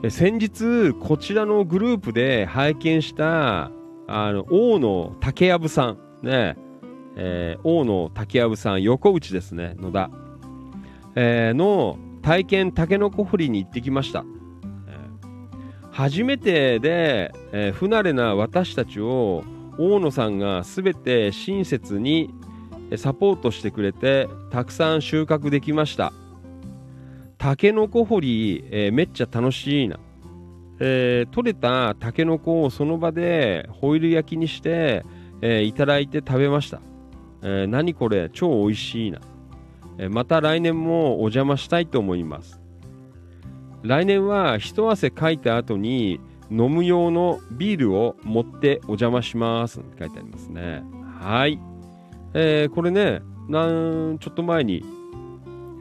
[0.05, 0.09] う。
[0.09, 3.71] 先日こちらのグループで拝見した
[4.07, 6.55] あの大野竹藪さんね、
[7.17, 10.09] えー、大野竹藪さん横内ですね野田、
[11.15, 14.23] えー、の体験たけのこ掘りに行ってきました、
[16.01, 19.43] 初めてで、えー、不慣れな私たちを
[19.77, 22.33] 大野さんが全て親切に
[22.97, 26.11] サポートしてくれてたくさん収穫できました
[27.37, 29.99] タケノコ掘り、えー、めっちゃ楽しいな。
[30.79, 35.05] えー、取れたタケノコをその場でホイル焼きにして、
[35.41, 36.81] えー、いただいて食べました。
[37.43, 39.19] えー、何これ超美味しいな、
[39.99, 42.60] えまた来年もお邪魔したいと思います。
[43.83, 46.19] 来年は一汗かいた後に
[46.51, 50.83] 飲む用のビールを持ってお邪魔しますって書いてありますね。
[51.19, 51.59] はい。
[52.33, 54.83] えこれね、なんちょっと前に、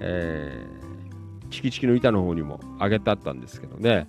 [0.00, 4.08] えー、チキチキの板の方にもあげてあったんですけどね。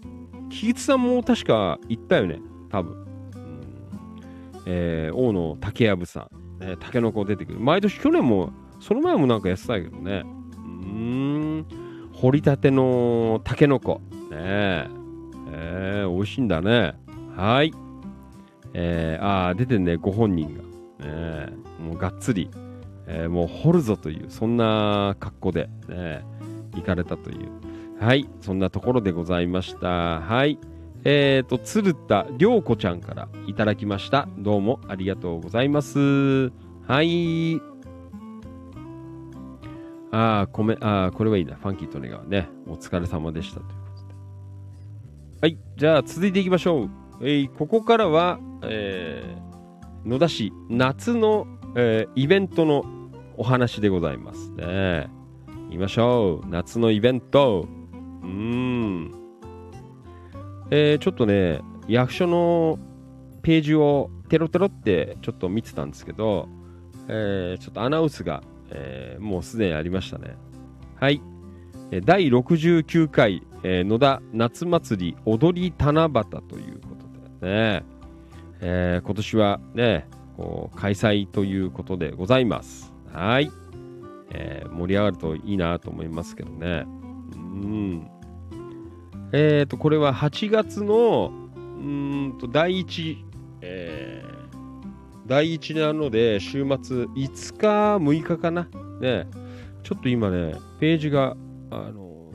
[0.49, 2.39] 木津さんも確か行ったよね、
[2.69, 2.93] 多分。
[2.93, 3.05] うん
[4.65, 7.59] えー、大野竹藪さん、ね、タケノコ出てくる。
[7.59, 10.23] 毎年去年も、その前もなんかやってたけどね。
[10.57, 11.65] うん、
[12.21, 13.99] 掘りたてのタケノコ。
[14.29, 14.87] ね
[15.53, 16.93] えー、美味しいんだね。
[17.35, 17.73] はい。
[18.75, 20.61] えー、ああ、出てね、ご本人が。
[20.61, 20.67] ね
[21.01, 22.51] え、もうがっつり、
[23.07, 26.23] えー、もう掘るぞという、そんな格好で、ね、
[26.75, 27.49] 行かれたという。
[27.99, 30.19] はい、そんなところでございました。
[30.19, 30.59] はい。
[31.03, 34.27] えっ、ー、と、鶴田涼子ちゃんからいただきました。
[34.37, 36.51] どうもありがとうございます。
[36.87, 37.70] はい。
[40.11, 41.55] ああ、こめ、ああ、これはいいな。
[41.55, 42.49] ファンキーと願うね。
[42.67, 43.61] お疲れ様でした。
[43.61, 44.13] ということで。
[45.41, 45.57] はい。
[45.77, 46.89] じゃあ、続いていきましょう。
[47.21, 52.83] えー、ここからは、えー、野田市夏の、えー、イベントの
[53.37, 55.09] お話でございますね。
[55.69, 56.47] 行きましょう。
[56.49, 57.67] 夏のイベント。
[58.23, 59.11] うーん。
[60.71, 62.79] えー、ちょっとね、役所の
[63.41, 66.49] ページをテロテロってちょっと見てたんですけど、
[67.07, 70.35] えー、ちょっとアナウンスが、えー、もうすでにありましたね。
[70.95, 71.21] はい。
[72.05, 77.83] 第69回、えー、野田夏祭り踊り七夕ということでね、
[78.61, 80.07] えー、今年はね、
[80.37, 82.93] こう開催ということでございます。
[83.11, 83.51] はい。
[84.33, 86.85] えー、盛り上がるといいなと思いますけどね。
[87.35, 88.07] うん。
[89.33, 93.17] えっ、ー、と、これは8月の、うんと、第1、
[93.61, 94.23] え、
[95.31, 98.67] 第1なので、週末5日、6日かな。
[98.99, 99.29] ね。
[99.81, 101.37] ちょっと今ね、ページが、
[101.69, 102.33] あの、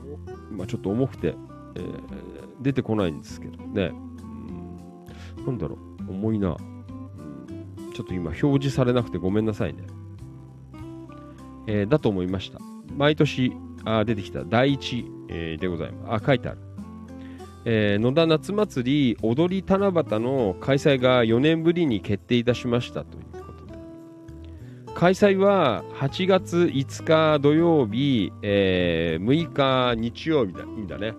[0.51, 1.35] 今ちょっと重くて、
[1.75, 1.93] えー、
[2.59, 3.91] 出てこないんですけどね。
[5.37, 6.57] うん、なんだろう、重いな。
[7.93, 9.83] ちょっと今表示されなくてごめんなさいね。
[11.67, 12.57] えー、だと思いました。
[12.95, 13.53] 毎年
[13.85, 16.23] あ出てきた第一、えー、でございます。
[16.23, 16.66] あ、書いてある。
[17.69, 23.73] えー、野田夏祭り踊り七夕の開催が4年ぶりに決定いたしましたということで。
[24.95, 31.13] 開催は8月5日土曜日、えー6日日曜日だいいんだね、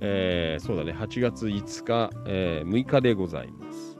[0.00, 0.92] えーそうだね。
[0.92, 3.98] 8月5日、えー6日でございます、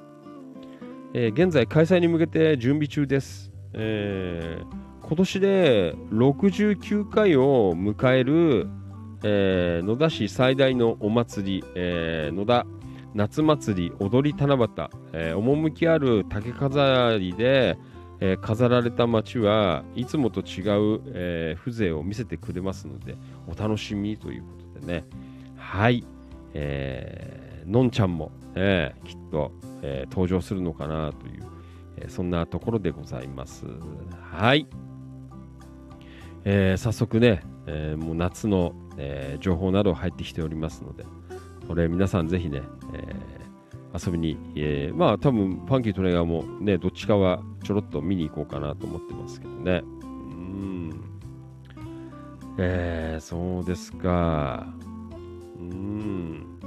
[1.12, 8.69] えー現在開催に向けて準備中です、えー今年で69回を迎える、
[9.23, 12.67] えー野田市最大のお祭り、えー野田
[13.13, 14.69] 夏祭り踊り七夕、
[15.13, 17.77] えー趣ある竹飾りで、
[18.21, 20.63] えー飾られた街はいつもと違
[20.97, 23.17] う、えー風情を見せてくれますので
[23.47, 24.49] お楽しみというこ
[24.81, 25.05] とでね。
[25.57, 26.05] はい、
[26.55, 29.53] えーのんちゃんも、えーきっと、
[29.83, 31.43] えー登場するのかなという、
[31.99, 33.67] えーそんなところでございます。
[34.33, 34.67] はい、
[36.45, 37.43] えー早速ね、
[37.73, 41.05] えーもう夏の、えー情報など入ってきておりますので
[41.69, 42.63] これ皆さんぜひね、
[42.95, 43.40] えー
[43.93, 49.82] 遊びに、えーまあ多分ファンキートレーナーもねどっちかはちょろっと見に行こうかなと思ってますけどね。
[50.03, 51.01] うん。
[52.59, 54.66] えー、そうですか。
[55.59, 56.61] うん。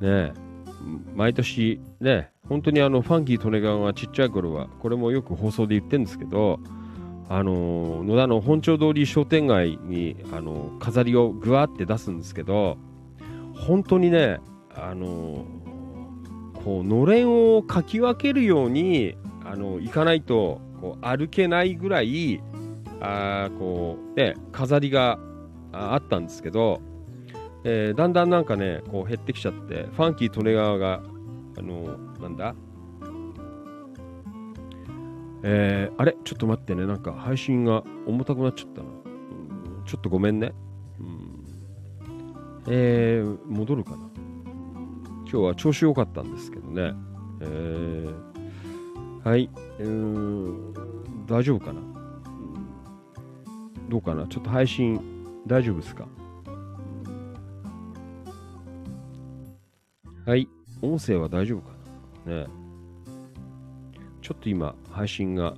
[0.00, 0.32] ね
[1.16, 6.60] 毎年ね本当にあのファンキートネガンはちっちゃい頃はこれもよく放送で言ってるんですけど
[7.28, 12.76] あの野田の本町通り商店街にあの飾りをぐわって出すんですけど
[13.54, 14.40] 本当にね
[14.74, 15.46] あの
[16.64, 22.42] こうのれんをかき分けるようにあの行かないとこう歩けないぐらい
[23.00, 25.18] あこう、ね、飾りが
[25.72, 26.80] あったんですけど、
[27.64, 31.02] えーだんだんなんかねこう減ってきちゃってファンキー利根川が
[31.58, 32.54] あのなんだ
[35.46, 36.16] えーあれ？
[36.24, 36.86] ちょっと待ってね。
[36.86, 39.84] なんか配信が重たくなっちゃったな、うん。
[39.84, 40.54] ちょっとごめんね、
[40.98, 41.44] うん。
[42.66, 43.98] えー戻るかな。
[45.30, 46.94] 今日は調子良かったんですけどね。
[47.40, 48.14] えー
[49.22, 49.50] はい、
[49.80, 50.72] うーん、
[51.26, 51.80] 大丈夫かな。
[51.80, 51.94] うん。
[53.90, 54.26] どうかな？
[54.28, 54.98] ちょっと配信
[55.46, 56.08] 大丈夫ですか？
[60.24, 60.48] はい、
[60.80, 61.68] 音声は大丈夫か
[62.26, 62.34] な？
[62.34, 62.46] ね。
[64.24, 65.54] ちょっと今、配信が、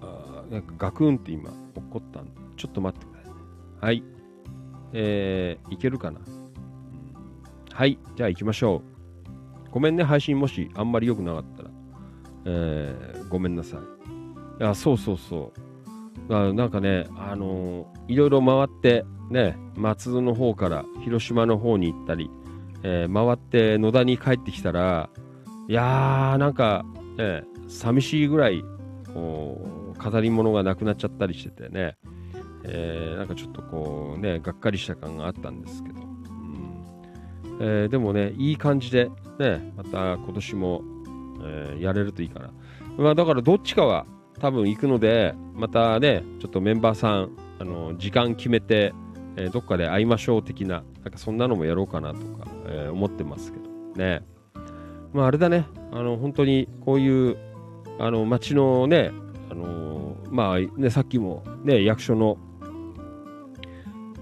[0.00, 3.34] あなんかガクンって今、起こったんで、ちょっと待ってください。
[3.84, 4.02] はい、
[4.94, 6.20] えー、いけるかな？
[7.70, 8.82] はい、じゃあ行きましょ
[9.66, 9.70] う。
[9.70, 11.70] ごめんね、配信もしあんまり良くなかったら。
[12.46, 13.80] えーごめんなさい。
[13.80, 15.52] いや、そうそうそ
[16.30, 16.34] う。
[16.34, 22.30] あなんかね、あのーいろいろ回って、ね、松戸の方から広島の方に行ったり、
[22.82, 25.10] えー回って野田に帰ってきたら、
[25.68, 26.86] いやー、なんか、
[27.18, 28.64] ね、寂しいぐらい、
[29.98, 31.96] 飾り物がなくなっちゃったりしててね、
[32.64, 36.96] えーなんかちょっとこうね、がっかりした感があったんですけど、うん。
[37.60, 40.82] えーでもね、いい感じで、ね、また今年も、
[41.44, 42.50] えーやれるといいかな。
[42.96, 44.06] まあ、だからどっちかは
[44.40, 48.92] 多分行くので、またね、ちょっとメンバーさん、あの時間決めて、
[49.36, 53.64] えーどっかで会いましょう的な、なんかそんなのもやろうかなとか、えー思ってますけど。
[53.96, 54.22] ね。
[55.12, 57.36] まあ、あれだね、あの本当にこういう
[57.98, 59.12] あの町のね、
[59.50, 62.38] あのまあね、さっきもね、役所の、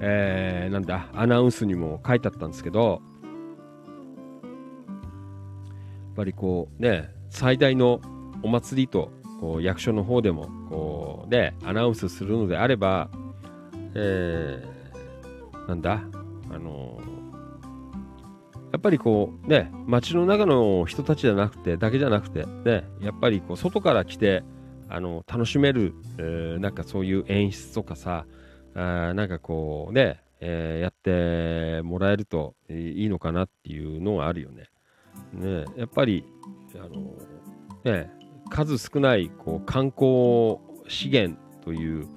[0.01, 2.97] えーなんだ、アナウンスにも書いてあったんですけど、や
[6.13, 8.01] っぱりこうね、最大の
[8.43, 9.11] お祭りと
[9.41, 13.09] こう役所の方でもこうね、アナウンスするのであれば、
[13.95, 14.73] えー
[15.69, 16.03] なんだ、
[16.51, 17.01] あの
[18.73, 24.43] やっぱりこうね、街の中の人たちじゃなくて、だけじゃなくて、ね、やっぱりこう外から来て、
[24.89, 28.25] あの楽しめる、えーなんかそういう演出とかさ、
[28.75, 34.65] あなんかこうね、えーやってもらえるといいのかなっていうのがあるよね。
[35.35, 36.25] ねやっぱり、
[36.77, 37.15] あの
[37.85, 38.11] ね、
[38.49, 42.09] 数少ないこう観光資源という、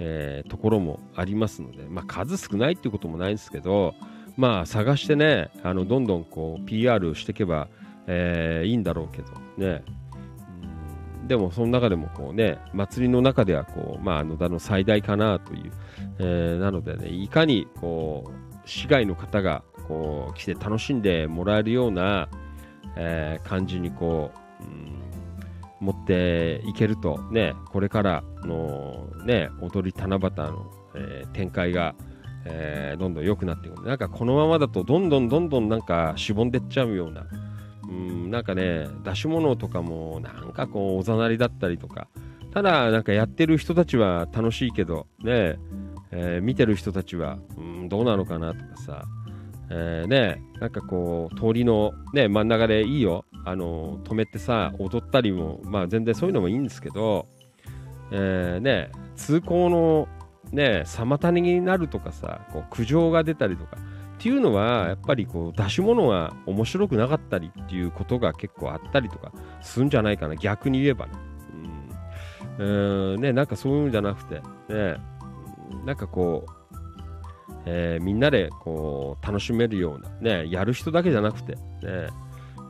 [0.00, 3.94] えーところもありますので、まあ、数少ないっていうこともないんですけど、
[4.36, 7.68] まあ、探してね、あのどんどんこう PR していけば、
[8.06, 9.82] えーいいんだろうけどね。
[11.26, 15.72] でも、その中でもこうね、祭りの中ではこう、まあ、野田の最大かなという、
[16.18, 22.28] えーなのでね、いかにこう市外の方がこう来て楽しんでもらえるような、
[22.96, 25.00] えー感じにこう、うん
[25.80, 31.94] 持っていけるとねこれからのね踊り七夕の、えー展開が、
[32.46, 33.86] えーどんどん良くなっていく。
[33.86, 37.26] なんかこのままだとどんどんどんどんなんかしぼんでっちゃうような。
[37.88, 42.08] うんなんかね出し物とかもなんかこうおざなりだったりとか。
[42.52, 45.58] ただなんかやってる人たちは楽しいけどね
[46.12, 49.04] えー見てる人たちは、うん、どうなのかなとかさ、
[49.70, 53.24] えーね、なんかこう通りの、ね、真ん中でいいよ。
[53.46, 57.26] あの止めてさ踊ったりも、まあ、全然そういうのもいいんですけど、
[58.10, 60.08] えーね、通行の、
[60.54, 63.76] ね、妨げになるとかさこう苦情が出たりとか。
[64.14, 70.36] っていうのはやっぱりこう出し物が面白くなかったりっていうことが結構あったりとかするんじゃないかな。
[70.36, 71.12] 逆に言えばね,、
[72.58, 72.64] う
[73.18, 74.36] ん、ねなんかそういうんじゃなくて、
[74.68, 74.96] ね、
[75.84, 76.64] なんかこう
[77.66, 80.10] えー、みんなでこう楽しめるような、
[80.42, 81.60] ね、やる人だけじゃなくて、ね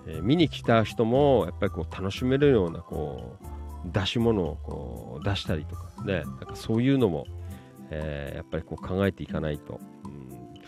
[0.06, 7.26] えー、見に来た人もやっぱりこう楽しめるようなこう出し物をこう出したりとかねなんかそういうのも、
[7.94, 10.60] えー、やっぱりこう考えていかないと、うん、や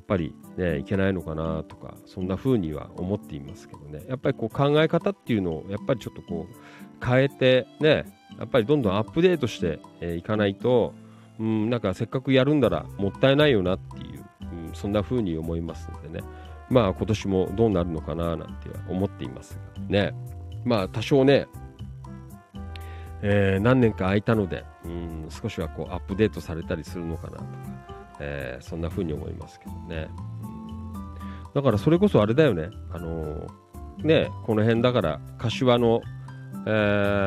[0.00, 4.02] っぱり、ね、いけないのかなとかそんな風には思っていますけどね。
[4.08, 8.06] やっぱりこう考え方っていうのをやっぱりちょっとこう変えてね
[8.38, 9.80] やっぱりどんどんアップデートして
[10.16, 10.94] い、かないと、
[11.38, 14.24] うん、なんかせっかくやるんだらもったいないよなっていう、
[14.68, 16.24] うん、そんな風に思いますのでね。
[16.70, 20.14] まあ今年もどうなるのかななんて思っていますがね。
[20.64, 21.46] まあ多少ね
[23.22, 27.46] えー、何年か空いたので、うん、少しはこうアップデートされたりするのかなとか、
[28.20, 30.08] えー、そんな風に思いますけどね、
[31.54, 36.00] だからそれこそあれだよね、あのー、ねこの辺だから柏の、
[36.66, 36.70] え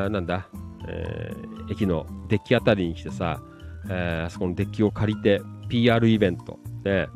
[0.06, 0.48] ー、なんだ、
[0.88, 3.40] えー、駅のデッキあたりに来てさ、
[3.88, 6.58] えー、あそこのデッキを借りて PR イベント。
[6.82, 7.08] で、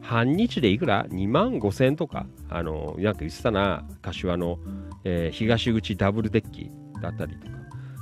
[0.00, 4.58] 半日でいくら ?2 万5千とか、あのー、なんか言ってたな、柏の、
[5.04, 6.70] えー、東口ダブルデッキ
[7.02, 7.55] だったりとか、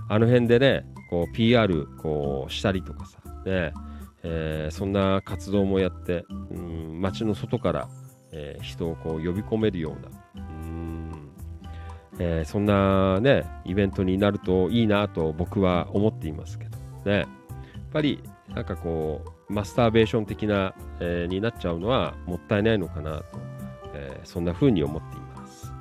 [0.08, 3.73] あの辺でね、こう PR こうしたりとかさ、ね
[4.23, 7.89] えー、そんな活動もやって、うん、街の外から、
[8.33, 11.31] えー、人をこう呼び込めるような、うん
[12.18, 17.18] えー、そんなね、イベントになるといいなと僕は思っていますけどね。
[17.18, 17.26] やっ
[17.92, 23.24] ぱりなんかこう、マスターベーション的な、え、になっちゃうのはもったいないのかなと、
[23.94, 25.73] え、そんな風に思っています。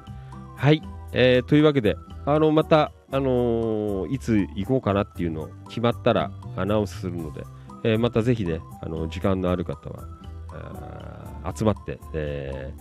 [0.55, 1.95] はい、えー、というわけで、
[2.25, 7.43] あのまたあのー、いつ行こうかなっていうのを決まったらアナウンスするので、
[7.83, 12.73] えー、またぜひね、あの時間のある方は集まって、え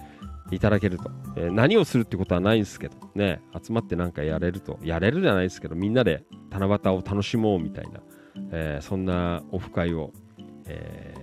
[0.50, 4.78] ー、いただけると、え何をするってことはないんですけどね集まってなんかやれると。
[4.82, 8.00] やれるじゃないですけどみんなで七夕を楽しもうみたいな、
[8.52, 10.12] えそんなオフ会を、
[10.66, 11.14] え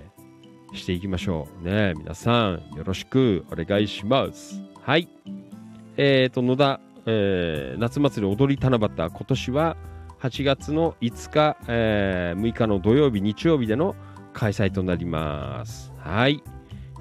[0.75, 1.95] していきましょうね。
[1.97, 4.61] 皆さんよろしくお願いします。
[4.83, 5.09] はい。
[5.97, 6.79] えーと野田
[7.11, 9.77] えー、夏祭り踊り七夕今年は
[10.19, 13.95] 8月の5日、えー、6日の土曜日日曜日での
[14.31, 15.91] 開催となります。
[15.97, 16.43] はい。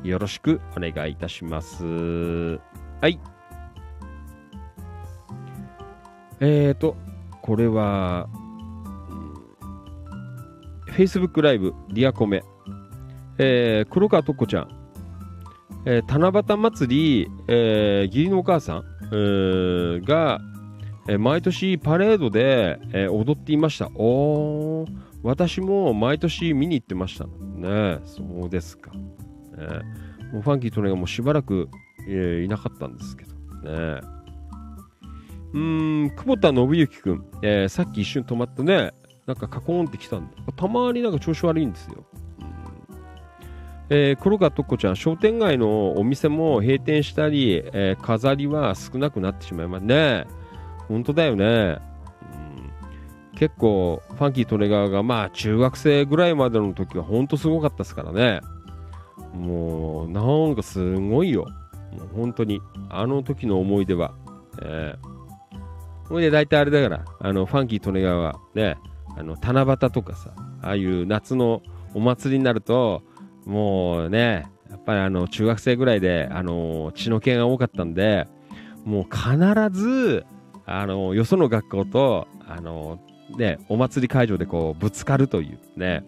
[0.02, 1.84] よろしくお願いいたします。
[1.84, 3.20] はい。
[6.40, 6.96] えーと
[7.42, 8.28] これは、
[10.96, 12.44] Facebook ライブリアコメ、
[13.38, 14.68] えー、黒川とっこちゃん、
[15.86, 18.97] えー、七夕祭り、えー、義理のお母さん。
[19.10, 20.40] が、
[21.08, 23.88] え、毎年パレードで、え、踊っていました。
[23.94, 27.98] おー、私も毎年見に行ってましたね。
[28.04, 28.92] そうですか。
[28.92, 28.98] ね、
[30.32, 31.68] もうファンキーとね、もうしばらく、
[32.06, 33.32] え、いなかったんですけど
[33.94, 34.00] ね。
[35.54, 38.92] うん、久保田信之君、えー、さっき一瞬止まってね、
[39.26, 42.04] なんかカコーンってきたんで、たまになんか調子悪いんですよ。
[43.90, 50.26] えー、黒川とっこちゃん、商店街のお店も閉店したり、えー、飾りは少なくなってしまいますね。
[50.88, 51.78] 本当だよね。
[53.32, 58.40] うん、結構、ファンキートレガーが、まあ、中学生ぐらいまでの時は本当すごかったですからね。
[59.32, 61.46] もう、なんかすごいよ。
[61.92, 62.60] もう本当に。
[62.90, 64.14] あの時の思い出は。
[64.62, 68.76] えー、ほいで、大体あれだから、あの、ファンキートレガーはね、
[69.16, 70.30] あの、七夕とかさ、
[70.62, 71.62] ああいう夏の
[71.94, 73.02] お祭りになると、
[73.48, 78.28] もうね、やっぱりあの中学生ぐらいであの血の気が多かったんで、
[78.84, 79.36] もう必
[79.72, 80.26] ず
[80.66, 83.00] あのよその学校とあの、
[83.38, 86.04] ね、お祭り会場でこうぶつかるというね。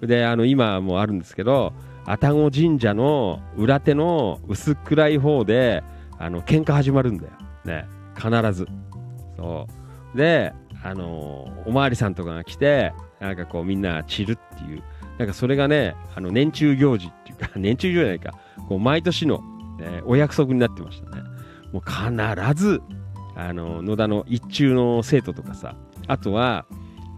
[0.00, 1.72] で、あの今もあるんですけど、
[2.06, 5.82] 愛宕神社の裏手の薄暗い方で、
[6.18, 7.32] あの喧嘩始まるんだよ。
[7.64, 7.84] ね、
[8.14, 8.68] 必ず。
[9.36, 9.66] そ
[10.14, 10.16] う。
[10.16, 10.52] で、
[10.84, 14.84] あのおまわりさんとかが来て、なんかこうみんな散るっていう。
[15.18, 18.34] なんかそれがね、あの年中行事っていうか、 年中行事じゃないか、
[18.68, 19.42] こう毎年の、
[19.80, 21.22] えお約束になってましたね。
[21.72, 22.80] もう必ず、
[23.34, 26.66] あの、野田の一中の生徒とかさ、あとは、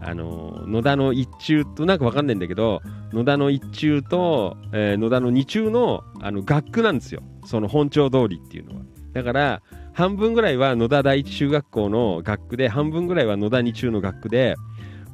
[0.01, 7.21] あの、野田の一中となんかわかんないんだけど、野田の一中と、えー、野田の二中の、あの、学区なんですよ。
[7.45, 8.81] その本町通りっていうのは。
[9.13, 9.61] だから、
[9.93, 14.55] 半分ぐらいは野田第一中学校の学区で、半分ぐらいは野田二中の学区で、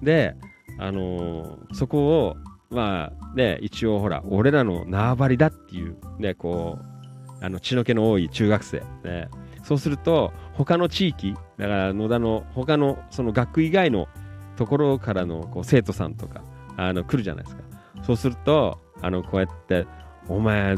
[0.04, 0.36] で、
[0.78, 2.36] あのー、そこを、
[2.76, 9.30] まあね、一応ほら、俺らの縄張りだっていう、ね、こう、あの血の気の多い中学生、ね、
[9.64, 14.08] そうすると、他の地域、だから野田の他のその学区以外の、
[14.56, 16.42] ところからのこう生徒さんとか
[16.78, 17.64] あの来るじゃないですか。
[18.04, 19.86] そうするとあのこうやって
[20.28, 20.76] 「お前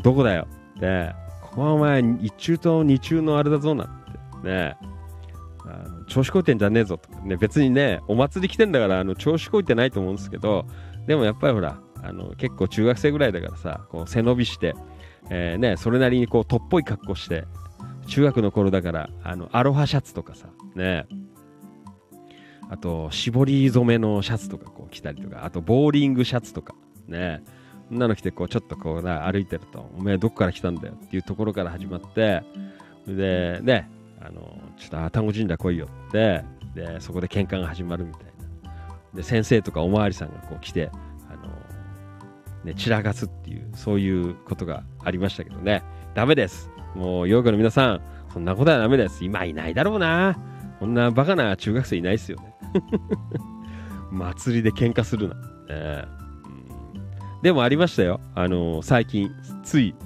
[0.00, 0.46] どこだよ」
[0.76, 3.86] って「ここはお前一中と二中のあれだぞ」なん
[4.42, 4.76] てね。
[5.70, 7.36] あの調子こいてんじゃねえぞとかね。
[7.36, 10.64] 別にねお祭り来てんだからあの調子こいてないと思うんですけど
[11.08, 14.74] でもやっぱりほらあの結構中学生ぐらいだからさこう背伸びして、
[15.30, 17.46] えーね、それなりにこうとっぽい格好して
[18.06, 21.06] 中学の頃だからあのアロハシャツとかさね。
[22.70, 26.74] あと絞り染めのシャツとかこう着たりとかあとボーリングシャツとか
[27.08, 27.42] ね。
[27.88, 32.42] そんなの着てこうちょっとこうな歩いてるとおめえどこから来たんだよっていうところから始まって
[33.06, 33.88] でね
[34.20, 38.27] あのちょっと愛宕神社来いよってでそこで喧嘩が始まるみたいな。
[39.18, 40.92] で先生とかおまわりさんがこう来て
[41.28, 41.48] あの、
[42.62, 45.82] ね、散らかすっていうそういうことがありましたけどね。
[46.14, 46.70] ダメです。
[46.94, 48.00] もうヨークの皆さん
[48.32, 49.24] そんなことはダメです。
[49.24, 50.38] 今いないだろうな。
[50.78, 52.54] こんなバカな中学生いないですよね。
[54.12, 55.36] 祭りで喧嘩するな、
[55.68, 58.20] えーでもありましたよ。
[58.36, 59.30] あの最近
[59.64, 59.96] つい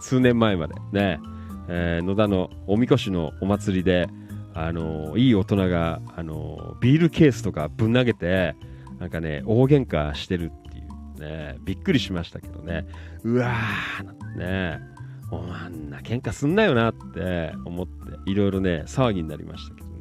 [0.00, 0.74] 数年前まで。
[0.92, 1.20] ね、
[1.68, 4.08] えー野田のおみこしのお祭りで
[4.54, 8.54] あのいい大人があのビールケースとかぶん投げて
[9.00, 10.82] なんかね大喧嘩してるってい
[11.18, 12.86] うねびっくりしましたけどね。
[13.24, 14.80] うわーなんてね
[15.30, 19.94] お前あんな喧嘩すんなよなって思っていろいろね騒ぎになりましたけどね。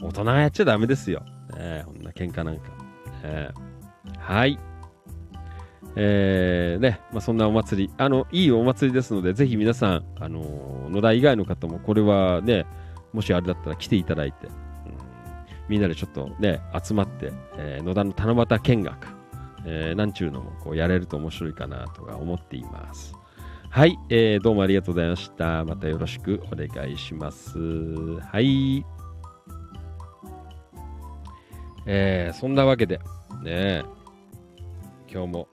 [0.00, 1.22] 大人がやっちゃダメですよ、
[1.54, 2.68] ね、こんな喧嘩なんか、
[3.22, 3.50] ね
[4.18, 4.58] はい。
[5.98, 7.92] えーねまあ、そんなお祭り。
[7.96, 12.64] あのいいお祭りですのでぜひ皆さん、あのー野田以外の方もこれはね
[13.16, 14.52] もしあれだったら来ていただいて、うん。
[15.70, 19.08] みんなでちょっとね集まって、えー野田の七夕見学、
[19.64, 23.14] えーなんちゅうのもこうやれると面白いかなとか思っています。
[23.70, 25.64] はい、えーどうもありがとうございました。
[25.64, 27.58] またよろしくお願いします。
[27.58, 28.84] はい。
[31.86, 33.00] えーそんなわけで
[33.42, 33.82] ね
[35.10, 35.48] 今日も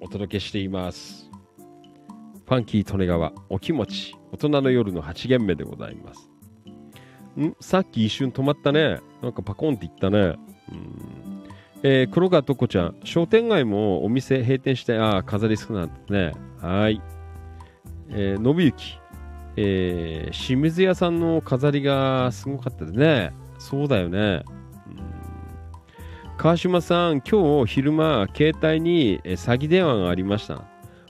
[0.00, 1.28] お届けしています。
[2.46, 6.31] ファンキー利根川お気持ち大人の夜の8限目でございます。
[7.40, 7.56] ん？
[7.60, 9.00] さっき一瞬止まったね。
[9.22, 10.36] なんかパコンって言ったね。
[10.70, 11.42] うん
[11.84, 16.32] えー黒川とこちゃん、商店街もお店閉店して、ああ、飾り少なんですね。
[16.60, 17.02] はい。
[18.10, 19.00] えー、信行、
[19.56, 23.32] えー清水屋さんの飾りがすごかったですね。
[23.58, 24.44] そうだよね。
[26.38, 30.64] 川島さん、今日昼間、携帯に詐欺電話がありました。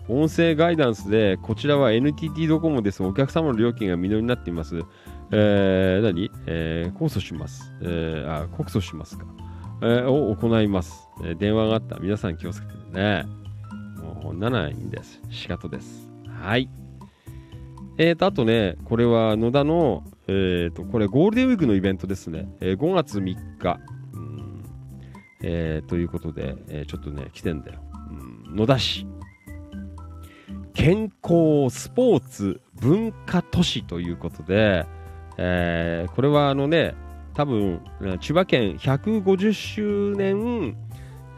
[0.08, 3.02] 音声ガイダンスで、こちらは NTT ドコモです。
[3.02, 4.80] お客様の料金が未納になっています。
[5.34, 7.72] えー、何、えー、控訴します。
[7.80, 9.24] えー、あ、告訴しますか。
[9.82, 11.96] えーを行います、えー電話があった。
[11.96, 13.24] 皆さん気をつけてね。
[13.96, 15.20] もう、こんなのはいいんです。
[15.30, 16.08] 仕方です。
[16.28, 16.68] はい。
[17.98, 22.48] えーと、あとね、これは野田の、えーと、これゴールデンウィークのイベントですね。
[22.60, 23.80] えー5月3日。
[24.14, 24.62] うん
[25.42, 27.80] えーということで、えーちょっとね、来てんだよ。
[28.50, 29.06] うん野田市。
[30.74, 34.86] 健康スポーツ文化都市ということで、
[35.38, 36.94] えーこれはあのね、
[37.34, 37.80] 多分、
[38.20, 40.76] 千葉県150周年、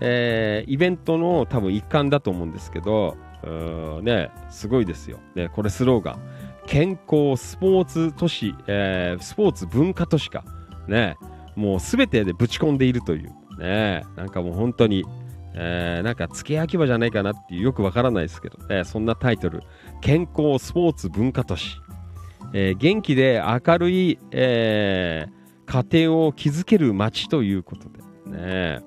[0.00, 3.16] えーイベントの多分一環だと思うんですけど、
[4.02, 5.18] ね、すごいですよ。
[5.34, 6.18] ね、これスローガン。
[6.66, 10.44] 健康スポーツ都市、えースポーツ文化都市か。
[10.88, 11.16] ね、
[11.54, 13.32] もうすべてでぶち込んでいるという。
[13.58, 15.04] ね、なんかもう本当に、
[15.54, 19.62] えーなんか付け焼き場じゃないかなっていうよくわからないですけど、ね、そんなタイトル。
[20.00, 21.78] 健康スポーツ文化都市。
[22.52, 27.88] えー元気で明るい、えー家庭を築ける街ということ
[28.28, 28.82] でね。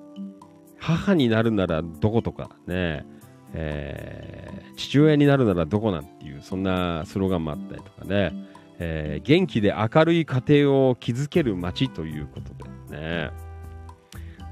[0.78, 3.04] 母になるならどことかね、
[3.52, 8.32] えー父親になるならどこなんていうそんなスローガンもあったりとかね、
[8.78, 12.54] えー元気で明るい家庭を築ける街ということ
[12.90, 13.30] でね。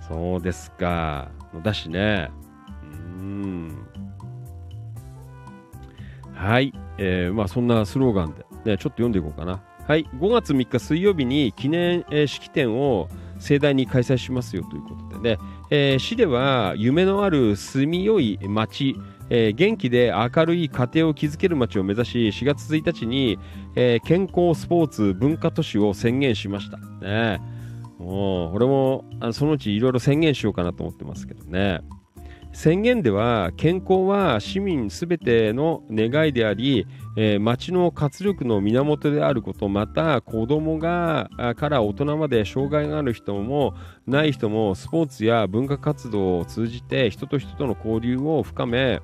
[0.08, 1.30] そうですか。
[1.62, 2.30] だしね。
[3.18, 3.86] うん。
[6.34, 9.62] はい、えーまあそんなスローガンで、ね、ちょっと読んでいこうかな。
[9.86, 15.38] はい、5月3日水曜日に記念、え式典を盛大に開催しますよということでね、
[15.70, 18.96] えー市では夢のある住みよい街、
[19.30, 23.38] えー元気で明るい家庭を築ける街を目指し4月1日に、
[23.76, 26.78] えー健康スポーツ文化都市を宣言しました。
[26.78, 27.40] ね、
[27.98, 31.80] もう俺もあそのうちいろいろ宣言しようかなと思ってますけどね。
[32.52, 36.86] 宣言では健康は市民すべての願いであり、
[37.16, 43.74] えー町の活力の源であることまた子供があから大人まで障害がある人も
[44.06, 49.00] ない人もスポーツや文化活動を通じて人と人との交流を深め、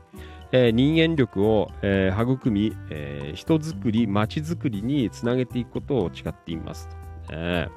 [0.52, 6.88] えー人間力を、えー育み、えー人づくり町づくりにつなげていくことを誓っています
[7.28, 7.68] と、ね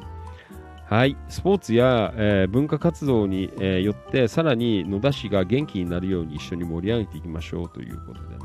[0.88, 8.36] はい、スポーツや、えー文化活動に、えーよってさらに野田市が元気になるように一緒に盛り上げていきましょうということで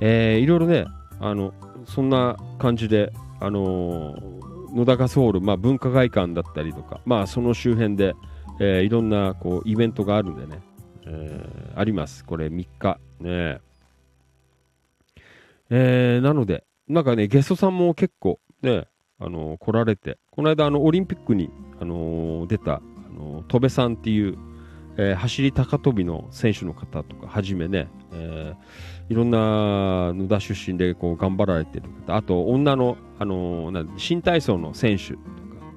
[0.00, 0.86] えーいろいろね
[1.20, 1.52] あの
[1.86, 8.14] そんな感じで、あのー野田ガスホール、まあ、文化会館だったりとか、まあ、その周辺で、
[8.60, 10.60] えーいろんなこうイベントがあるんでね、
[11.06, 12.24] えーあります。
[12.24, 12.98] これ3日。
[13.20, 13.60] ね。
[15.70, 18.86] えーなのでなんかねゲストさんも結構ね
[19.18, 21.50] あのー来られてこの間あのオリンピックに、
[21.80, 22.80] あの出た、あ
[23.18, 24.36] の戸部さんっていう、
[24.98, 35.20] えー走り高跳びの選手の方とかはじめね、えーいろんな野田出身でこう頑張られてる方あと女の、あのーな新体操の選手とか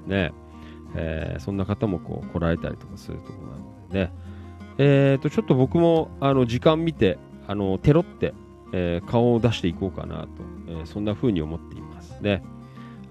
[0.07, 0.31] ね、
[0.95, 4.11] えーそんな方もこう来られたりとかするところなのでね、
[4.77, 8.33] えー、とちょっと僕もあの時間見てあのテロって、
[8.73, 10.27] えー顔を出していこうかなと、
[10.67, 12.41] えーそんな風に思っていますね。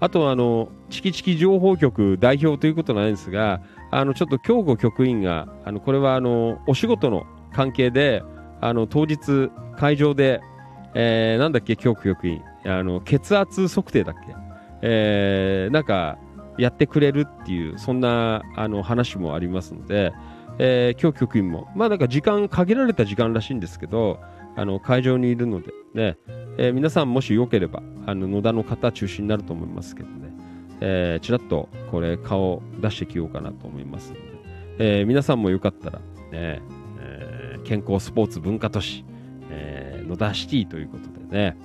[0.01, 8.23] あとあのチキチキ情報局代表ということなんですがあのちょっと京子局員があのこれはあのお仕事の関係で
[8.61, 10.41] あの当日会場で、
[10.93, 12.41] えーなんだっけ京子局員。
[12.65, 14.35] あの血圧測定だっけ、
[14.81, 16.17] えーなんか
[16.57, 20.11] やってくれるっていうそんなあの話もありますので、
[20.57, 24.19] えー今日局員もまあなんか時間限られた時間らしいんですけど
[24.57, 26.17] あの会場にいるのでね、
[26.57, 30.28] えー皆さんもしよければあの野田の方中心になると思いますけどね、
[30.81, 34.09] えーちらっとこれ顔出してきようかなと思います。
[34.11, 34.21] ので、
[34.79, 36.61] えー皆さんもよかったらね、
[36.99, 39.03] えー健康スポーツ文化都市、
[39.49, 41.57] えー野田シティということでね、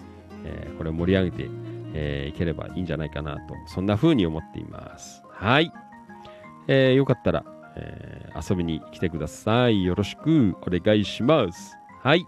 [0.45, 1.51] えーこれ盛り上げて、
[1.95, 5.23] えーいければいいんじゃないかなとそんな風に思っています。
[5.31, 5.73] はい、
[6.67, 7.45] えーよかったら、
[7.77, 9.85] えー遊びに来てください。
[9.85, 11.77] よろしくお願いします。
[12.03, 12.27] はい。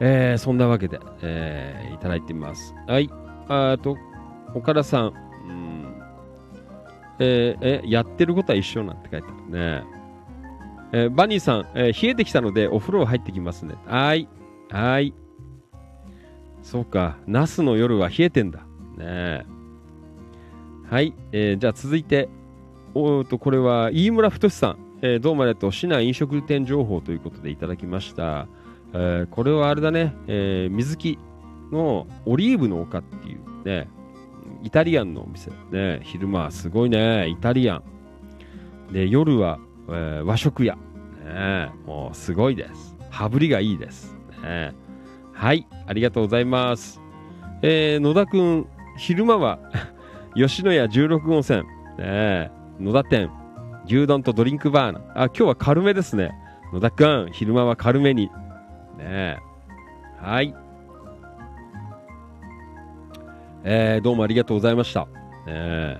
[0.00, 2.74] えーそんなわけで、えーいただいてみます。
[2.86, 3.10] はい。
[3.48, 3.96] あと、
[4.54, 5.94] 岡田さん、うん
[7.20, 9.84] えーえ、やってることは一緒なんて書いてあるね。
[10.92, 13.74] えーバニーさん、えー冷えてきたのでお風呂入ってきますね。
[13.86, 14.28] はい。
[14.70, 15.12] はい。
[16.62, 18.60] そうか、ナスの夜は冷えてんだ。
[18.96, 19.44] ね
[20.90, 21.14] はい。
[21.32, 22.28] えーじゃあ続いて、
[22.94, 25.72] おと、これは飯村太さん、えーどうもありがとう。
[25.72, 28.46] 市内飲食店情報ということでいただきました。
[28.92, 31.18] えーこれはあれだね、えー水木
[31.72, 33.88] のオリーブの丘っていうね、
[34.62, 35.50] イタリアンのお店。
[35.70, 38.92] ね、昼間はすごいね、イタリアン。
[38.92, 40.76] で、夜は、えー和食屋。
[41.24, 42.96] ね、もうすごいです。
[43.10, 44.16] 羽振りがいいです。
[44.42, 44.74] ね、
[45.32, 47.00] はい、ありがとうございます。
[47.62, 48.66] えー野田くん、
[48.96, 49.58] 昼間は
[50.34, 51.62] 吉野家十六温泉、
[51.98, 53.30] ね、野田店、
[53.86, 55.02] 牛丼とドリンクバーナー。
[55.02, 56.30] あ、今日は軽めですね。
[56.72, 58.30] 野田くん、昼間は軽めに。
[58.98, 59.38] ね
[60.20, 60.54] はい。
[63.70, 65.06] えーどうもありがとうございました。
[65.46, 65.98] ね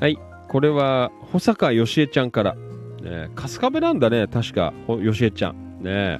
[0.00, 0.18] はい。
[0.48, 2.56] これは、保坂よしえちゃんから。
[2.56, 5.80] ね春日部なんだね、確か、よしえちゃん。
[5.80, 6.18] ね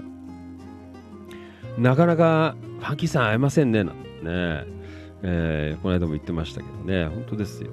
[1.76, 3.96] なかなか、ファンキーさん会えませんね、なね
[5.24, 7.70] えーこの間も言ってましたけどね、本当ですよ。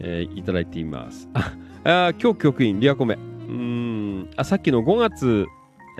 [0.00, 1.28] えーいただいています。
[1.34, 1.52] あ、
[1.84, 3.14] あ今日局員、リアコメ。
[3.14, 3.18] う
[3.52, 5.46] んあさっきの5月、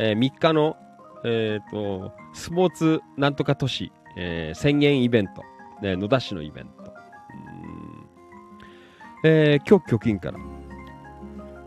[0.01, 0.77] えー3日の、
[1.25, 5.43] えー、とスポーツなんとか都市、えー宣言イベント、
[5.83, 6.93] ね、野田市のイベント、
[9.25, 10.39] えー今日局員から、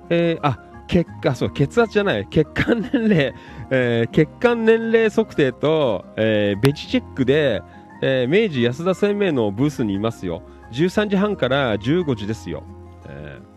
[0.09, 2.27] えーあ血あそう血圧じゃない。
[2.29, 3.33] 血管年齢、
[3.69, 7.61] えー血管年齢測定と、えーベジチェックで、
[8.01, 10.41] えー明治安田生命のブースにいますよ。
[10.71, 12.63] 13時半から15時ですよ、
[13.07, 13.50] えー。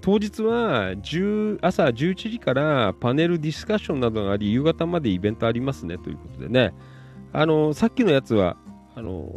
[0.00, 6.74] 当日は10朝11時からパネルディスカッションなどがあり夕方までイベントありますねということでね。
[7.32, 8.56] あのさっきのやつは
[8.94, 9.30] あの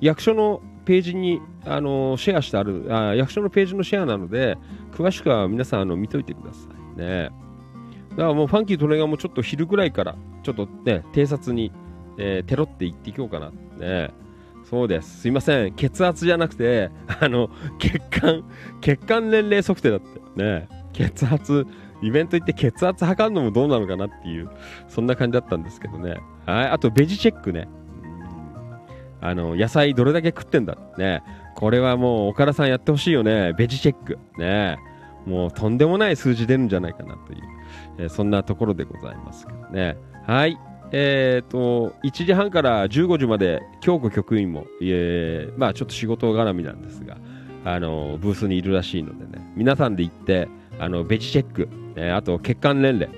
[0.00, 4.58] 役所のページにあのシェアしてあるあ役所のページのシェアなので
[4.92, 7.30] 詳しくは皆さんあの見といてくださいね。
[8.10, 11.72] だからもうファンキートレガーもちょっと昼ぐらいからちょっとね偵察に、
[12.18, 14.10] えーテロって行っていこうかなね。
[14.68, 15.20] そうです。
[15.20, 15.74] すいません。
[15.74, 18.44] 血圧じゃなくてあの血管
[18.80, 20.68] 血管年齢測定だったよね。
[20.92, 21.66] 血圧
[22.02, 24.50] イベント行って血圧測るのもどうなのかなっていう
[24.88, 26.16] そんな感じだったんですけどね。
[26.46, 26.68] はい。
[26.68, 27.68] あとベジチェックね。
[29.20, 31.22] あの野菜どれだけ食ってんだね。
[31.54, 33.52] これはもう岡田さんやってほしいよね。
[33.54, 34.18] ベジチェック。
[34.36, 34.78] ね。
[35.26, 37.40] もうとんでもない数字出るんじゃないかなという、
[37.98, 39.96] えそんなところでございますけどね。
[40.26, 40.56] はい。
[40.92, 47.16] えー、と1時半から15時まで京子局員も、えーまあちょっと仕事絡みなんですが
[47.64, 50.48] あのブースにいるらしいのでね皆さんで行って
[50.78, 53.10] あのベジチェック、えーあと血管年齢、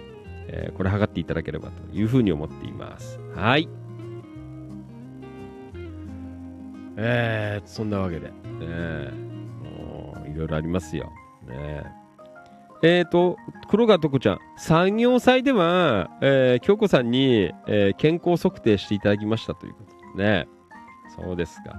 [0.49, 3.19] えーこれ測っていただければというふうに思っています。
[3.35, 3.69] はい。
[6.97, 9.13] えー、そんなわけで、え
[9.63, 11.05] もういろいろありますよ。
[11.47, 11.51] ね。
[11.51, 11.98] えー
[12.83, 13.37] えっと、
[13.69, 20.49] 黒川とこちゃん、産業祭では、えー、京子さんに、えー健康測定していただきましたということでね。
[21.17, 21.79] そうですか。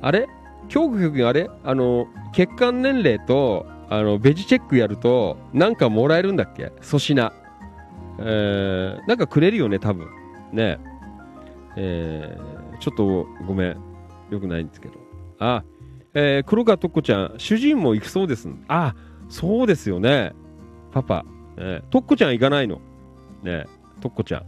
[0.00, 0.26] あれ？
[0.68, 1.50] 京子局あれ？
[1.64, 6.72] あの、血管年齢と、あの、ベジチェックやると、なんかもらえるんだっけ？
[6.82, 7.32] 粗品。
[8.20, 10.08] えー、なんかくれるよね、多分。
[10.52, 10.78] ね
[11.76, 13.76] えー、ちょっとごめん。
[14.30, 14.94] よくないんですけど。
[15.38, 15.62] あ、
[16.14, 18.48] えー、黒川とっこちゃん、主人も行くそうです。
[18.66, 18.94] あ、
[19.28, 20.32] そうですよね。
[20.92, 21.24] パパ。
[21.56, 22.80] ね、とっこちゃん行かないの？
[23.42, 23.66] ね
[24.00, 24.42] とっこちゃん。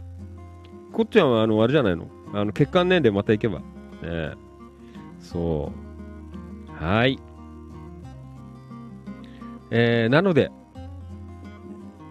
[0.91, 2.07] こっちゃんは、あの、あれじゃないの？
[2.33, 3.59] あの、血管年齢また行けば。
[3.59, 3.65] ね
[5.19, 5.71] そ
[6.79, 6.83] う。
[6.83, 7.19] はい。
[9.69, 10.51] えー、なので、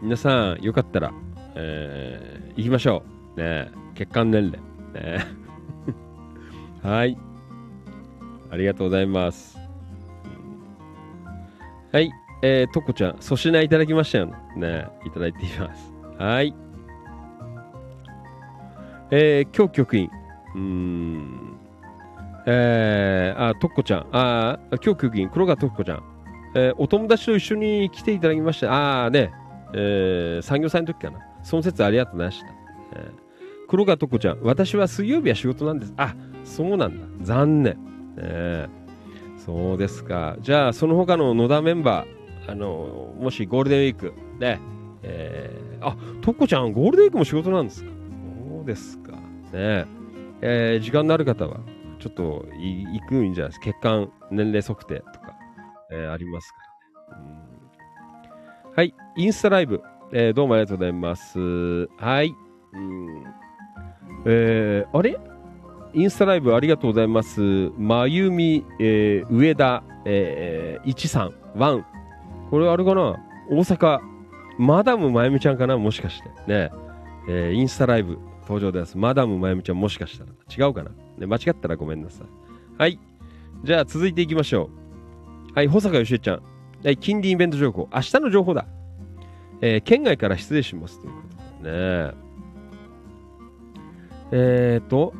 [0.02, 1.12] 皆さん、よかったら、
[1.56, 3.02] えー、行きましょ
[3.36, 3.40] う。
[3.40, 4.52] ね血管年
[4.94, 5.18] 齢。
[5.18, 5.26] ね
[6.82, 7.18] はい。
[8.50, 9.58] ありがとうございます。
[11.92, 12.10] はい。
[12.42, 14.86] えー、とこちゃん、粗品いただきましたよね。
[15.04, 15.92] いただいています。
[16.18, 16.54] はい。
[19.10, 20.10] えー、今日局員。
[20.54, 21.56] うーん。
[22.46, 24.06] えー、あ、とこちゃん。
[24.12, 26.02] あ、今日局員、黒川とっこちゃん。
[26.54, 29.04] えー、お友達と一緒に来ていただきました。
[29.04, 29.32] あーね、
[29.74, 31.18] えー、産業祭の時かな。
[31.42, 32.46] その説ありがとうございました。
[32.94, 35.94] えー、黒川とこちゃん、私は水曜日は仕事なんです。
[35.96, 37.06] あ、そうなんだ。
[37.20, 37.78] 残念。
[38.16, 40.36] えー、そうですか。
[40.40, 42.19] じゃあ、その他の野田メンバー、
[42.50, 44.60] あの、もしゴールデンウィーク、ね、
[45.02, 47.90] えー、あ、とっこちゃん、ゴールデンウィークも仕事なんですか？
[47.90, 49.12] そうですか。
[49.52, 49.86] ね
[50.42, 51.60] えー、時間のある方は、
[52.00, 53.66] ちょっとい行くんじゃないですか？
[53.72, 55.36] 血管年齢測定とか、
[55.92, 56.58] えーありますか
[57.12, 57.24] らね。
[58.68, 61.38] うんはい、インスタライブ、えーどうもありがとうございます。
[61.98, 62.34] はい。
[62.72, 63.24] うん
[64.26, 65.18] えーあれ？
[65.92, 67.40] インスタライブありがとうございます。
[67.76, 71.86] まゆみ、えー上田、えー、一さん、ワン。
[72.50, 73.16] これあれかな？
[73.48, 74.00] 大阪、
[74.58, 75.78] マダムまゆみちゃんかな？
[75.78, 76.28] もしかして。
[76.46, 76.70] ね
[77.28, 78.98] えーインスタライブ登場です。
[78.98, 80.30] マダムまゆみちゃんもしかしたら。
[80.66, 82.26] 違うかな、ね、間違ったらごめんなさい。
[82.76, 82.98] はい。
[83.62, 84.68] じゃあ続いていきましょ
[85.52, 85.54] う。
[85.54, 86.42] はい、保坂よしえちゃん。
[86.84, 87.88] はい、近隣イベント情報。
[87.94, 88.66] 明日の情報だ。
[89.60, 91.00] えー県外から失礼します。
[91.00, 91.18] というこ
[91.62, 92.12] とでね。
[94.32, 95.12] えーと、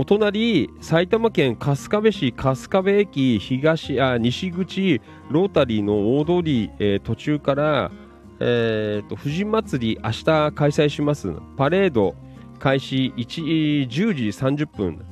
[0.00, 7.90] お隣、埼玉県春日部市春日部駅東あ西口ロータリーの大通り、えー途中から、
[8.38, 11.32] えーと富士祭り明日開催します。
[11.56, 12.14] パレード
[12.60, 15.04] 開始1 10時30分。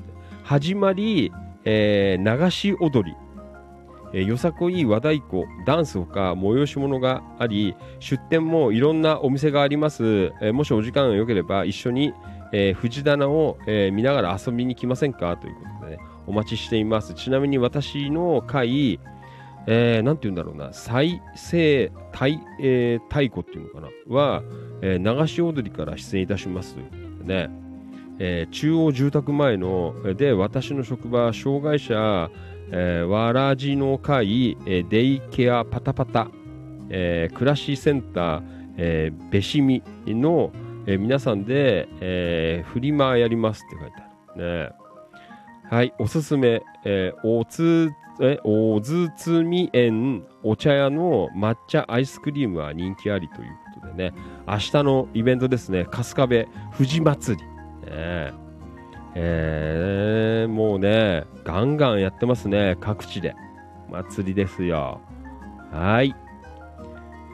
[0.45, 1.33] 始まり、
[1.65, 3.17] えー流し踊り、
[4.15, 12.15] えーよさこい和太鼓ダンスほか催し物があり出店もいろんなお店があります、えーもしお時間が良ければ一緒に、
[12.53, 15.37] えー藤棚を、えー見ながら遊びに来ませんか？
[15.37, 17.15] ということでねお待ちしています。
[17.15, 18.99] ちなみに私の会
[19.69, 24.43] えー、なんて言うんだろうな、再生太,、えー太鼓っていうのかな、は、
[24.81, 27.51] えー流し踊りから出演いたしますということでね、
[28.21, 32.31] えー中央住宅前の、えーで、私の職場、障害者、
[32.71, 36.29] えーわらじの会、えーデイケアパタパタ、
[36.89, 38.43] えー暮らしセンター、
[38.77, 40.53] えーべしみの、
[40.87, 44.69] えー皆さんで、えーフリマやりますって書いてある。
[44.69, 44.71] ね
[45.69, 47.91] はい、おすすめ、えーおつ、
[48.21, 54.15] え、おずつみ園お茶屋の抹茶アイスクリームは人気ありということでね、
[54.47, 57.43] 明日のイベントですね、春日部富士祭り。
[57.91, 58.33] ね
[59.19, 63.35] えーもうね、ガンガンやってますね、各地で。
[63.91, 65.01] 祭りですよ。
[65.73, 66.15] はい。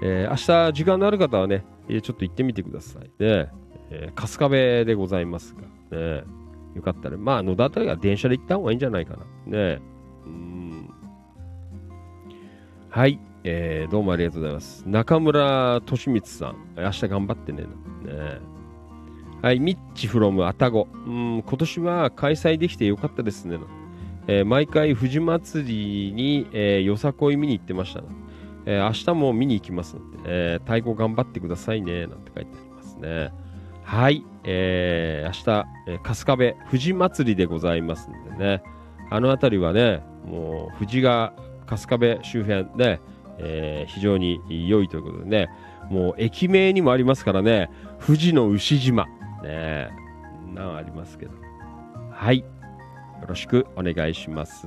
[0.03, 1.65] えー明日時間のある方はね、
[1.97, 3.03] えちょっと行ってみてください。
[3.03, 3.51] ね、
[3.91, 5.55] えー春日部でございます
[5.91, 6.25] が、ね、
[6.75, 9.59] よかったら、まあ、野田あたりは電車で行った方がいいんじゃないかな。
[9.59, 9.81] ね
[10.27, 10.91] うん
[12.89, 14.85] はい、えーどうもありがとうございます。
[14.87, 17.63] 中村俊光さん、明日頑張ってね。
[17.63, 17.69] ね
[19.43, 20.89] はい、ミッチフロムアタゴ。
[21.07, 23.59] うん、今年は開催できてよかったですね。
[24.29, 28.03] えー毎回、富士祭りに、えーよさこい見に行ってました、
[28.67, 32.07] えー明日も見に行きますので、えー太鼓頑張ってくださいね。
[32.07, 33.33] なんて書いてありますね。
[33.83, 35.33] はい、えー明
[35.65, 38.63] 日、えー春日部富士祭りでございますんでね。
[39.11, 41.35] あの辺りはね、もう富士が
[41.67, 43.01] 春日部周辺で、
[43.39, 45.49] えー非常に良いということでね、
[45.91, 47.71] もう駅名にもありますからね、
[48.05, 49.07] 富士の牛島、
[49.43, 49.91] ね、
[50.55, 51.33] なんありますけど。
[52.11, 52.45] はい、よ
[53.27, 54.67] ろしくお願いします。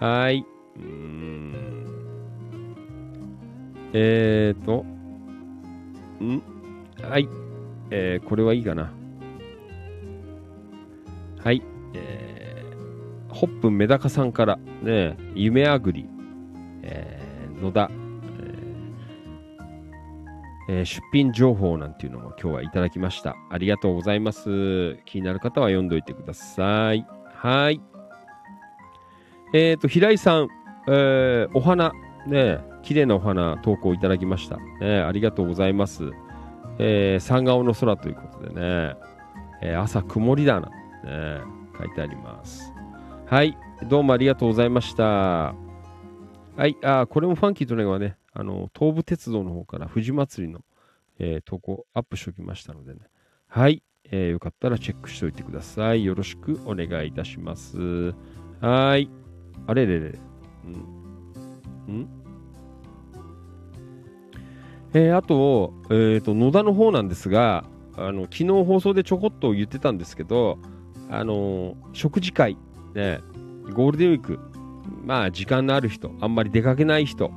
[0.00, 0.46] はい、
[0.76, 2.09] うん。
[3.92, 4.84] えーと、
[6.22, 6.42] ん？
[7.02, 7.28] はい、
[7.90, 8.92] えーこれはいいかな。
[11.42, 11.62] はい、
[11.94, 16.06] えーホップメダカさんから、ね、夢あぐり、
[16.82, 23.34] えー野田、えーえー出品情報なんていうのも今日はいただきました。
[23.50, 24.98] ありがとうございます。
[25.06, 27.06] 気になる方は読んどいてください。
[27.34, 27.80] はい。
[29.52, 30.48] えっ、と、平井さん、
[30.86, 31.92] えーお花、
[32.26, 34.56] ね、綺麗なお花投稿いただきました。
[34.80, 36.10] ね、ありがとうございます。
[36.78, 38.94] えー、三顔の空ということでね、
[39.62, 41.40] えー朝曇りだな、ね、
[41.78, 42.72] 書いてあります。
[43.26, 43.56] はい、
[43.88, 45.04] どうもありがとうございました。
[45.04, 45.54] は
[46.66, 50.60] い、あこれもファンキーとネガはね、あの、東武鉄道の方から富士祭りの、
[51.18, 53.00] え投稿アップしておきましたのでね。
[53.46, 56.04] はい、えーよかったらチェックしておいてください。
[56.04, 58.14] よろしくお願いいたします。
[58.60, 59.10] はい。
[59.66, 60.18] あれれれれ。
[60.68, 60.72] ん
[61.92, 62.19] ん？
[64.92, 67.64] えーあと,、えーと、野田の方なんですが、
[67.96, 70.58] あの昨日放送でちょこっと言ってたんですけど、
[71.10, 72.56] あのー食事会、
[72.94, 73.20] ね、
[73.72, 74.38] ゴールデンウィーク、
[75.04, 77.30] まあ時間のある人、あんまり出かけない人、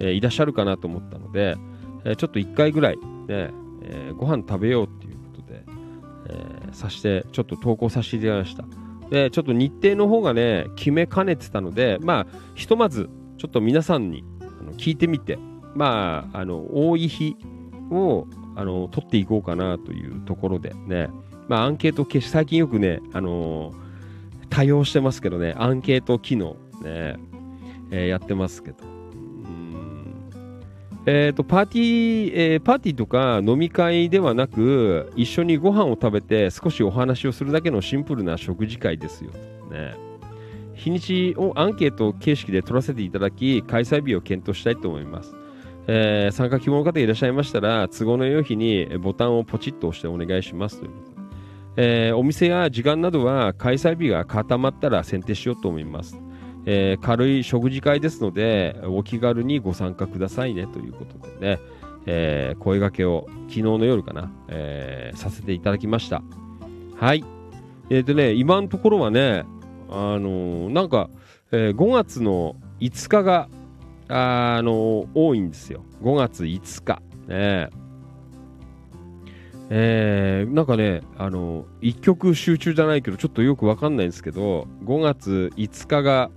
[0.00, 1.56] えーいらっしゃるかなと思ったので、
[2.04, 3.02] えちょっと1回ぐらい、ね
[3.82, 5.64] えーご飯食べようっていうことで、
[6.30, 8.64] えさして、ちょっと投稿させていただきました。
[9.10, 15.38] で、ちょっと日程の方がね、決めかねてたので、まあ、ひとまず、ちょっと皆さんにあの聞いてみて、
[15.78, 17.36] まあ、あの、多い日
[17.90, 18.26] を、
[18.56, 21.08] あの、取っていこうかなというところでね、
[21.46, 23.72] まあ、アンケート消し、最近よくね、あの
[24.50, 27.16] 多用してますけどね、アンケート機能ね、
[27.90, 28.76] えーやってますけど。
[31.06, 39.30] えー、とパーティー、えーパーティーとか飲み会ではなく一緒にご飯を食べて少しお話をするだけのシンプルな食事会ですよ、
[39.70, 39.94] ね、
[40.74, 45.34] 日にちをアンケート形式で取らせていただき開催日を検討したいと思います、
[45.90, 51.18] えー参加希望の方いらっしゃいましたら都合の良い日にボタンをポチッと押してお願いしますということ。
[51.80, 56.20] えーお店や時間などは開催日が固まったら選定しようと思います。
[56.66, 61.60] えー軽い食事会ですのでお気軽にご参加くださいねということでね、
[62.04, 66.22] えー声掛けを昨日の夜かな、えーさせていただきました。
[66.96, 67.24] はい。
[67.88, 69.44] えっ、とね今のところはね
[69.88, 71.08] あのーなんか、
[71.52, 73.48] えー5月の5日が
[74.08, 75.84] あの多いんですよ。
[76.02, 77.02] 5月5日。
[77.28, 77.68] ね
[79.70, 80.46] え。
[80.48, 86.30] ーなんかね、あの一曲集中じゃないけど、ちょっとよくわかんないんですけど、5月5日が、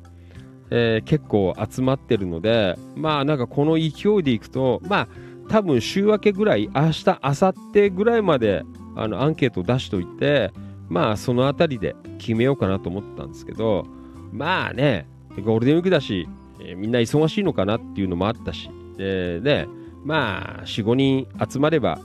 [0.70, 3.88] えー結構集まってるので、まあなんかこの勢
[4.20, 5.08] いでいくと、まあ
[5.48, 8.64] 多分週明けぐらい、明日、明後日ぐらいまで
[8.96, 10.52] あのアンケート出しといて、
[10.90, 13.86] まあそのあたりで決めようかなと思ったんですけど、
[14.32, 15.08] まあね、
[15.44, 16.28] ゴールデンウィークだし、
[16.64, 19.68] えーみんな忙しいのかなっていうのもあったし、で、
[20.04, 22.00] まあ4、5人集まれば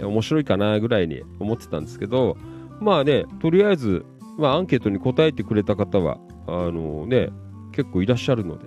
[0.00, 2.36] 面白いかなぐらいに思ってたんですけど、
[2.80, 4.04] まあね、とりあえず、
[4.38, 7.30] まあ、アンケートに答えてくれた方は、あのね、
[7.72, 8.66] 結構いらっしゃるので、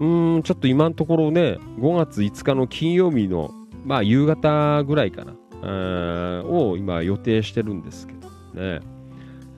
[0.00, 3.50] うーん、ちょっと今のところね、5月5日の金曜日の、
[3.84, 5.34] まあ、夕方ぐらいかな、
[6.44, 8.12] を今予定してるんですけ
[8.54, 8.80] どね。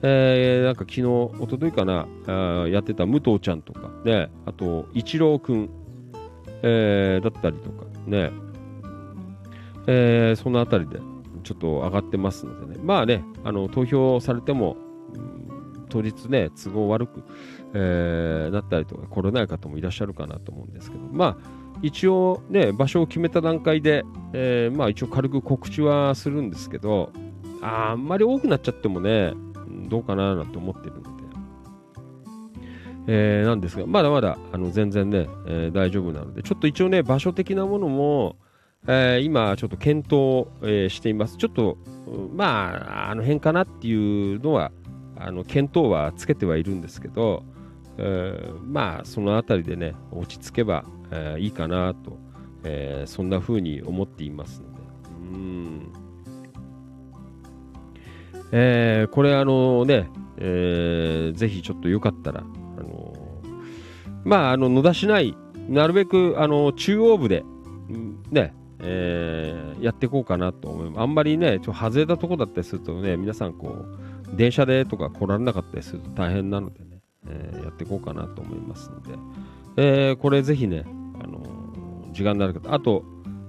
[0.03, 5.69] えーなんか昨日、一昨日かな、あやってた武藤ちゃんとか、ね、あと、一郎くん、
[6.63, 8.31] えーだったりとか、ね、
[9.87, 10.99] えーそのあたりで
[11.43, 14.77] ちょっと上がってますのでね、まあね、あの投票されても、
[15.13, 15.41] うん
[15.89, 17.23] 当日ね、都合悪く、
[17.73, 21.37] えーなったりとか、来れない方もいらっしゃるかなと思うんですけど、まあ、
[21.81, 27.11] 一応ね、場所を決めた段階で、えまあ一応軽く告知はするんですけど、
[27.61, 29.33] あんまり多くなっちゃってもね、
[29.91, 31.09] どうかななんて思ってるので、
[33.07, 38.37] えーなんですが、まだまだあの全然ね、えー大丈夫なので、ちょっと一応ね、場所的なものも、
[38.87, 41.37] えー今ちょっと検討、えーしています。
[41.37, 41.77] ちょっと、
[42.33, 44.71] まあ、あの辺かなっていうのは、
[45.17, 47.43] あの検討はつけてはいるんですけど、
[47.97, 52.17] えーまあ、そのあたりでね、落ち着けば、えーいいかなと、
[52.63, 54.81] えーそんな風に思っていますので。
[55.33, 55.91] うん
[58.51, 63.13] えーこれあのね、えーぜひちょっとよかったら、あの
[64.23, 65.35] まあ、あの野田市内、
[65.67, 67.43] なるべくあの中央部で、
[68.29, 71.01] ね、えーやっていこうかなと思います。
[71.01, 79.17] あんまりね、ちょっと外れたとこだったりするとね、皆さんこう、電車でとか来られなかったりすると大変なのでね、えーやっていこうかなと思いますので、
[79.77, 80.85] えーこれぜひね、
[81.23, 81.41] あの
[82.11, 83.03] 時間のある方、あと、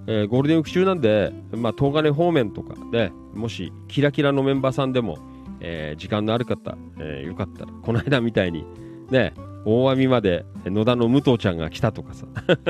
[0.06, 5.18] えーゴールデンウィーク中なんで、まあ、東金方面とかで、もし、キラキラのメンバーさんでも、
[5.60, 8.64] えー時間のある方、えーよかったら、この間みたいに、
[9.10, 12.26] ね、大網まで野田の武藤ちゃんが来たとかさ、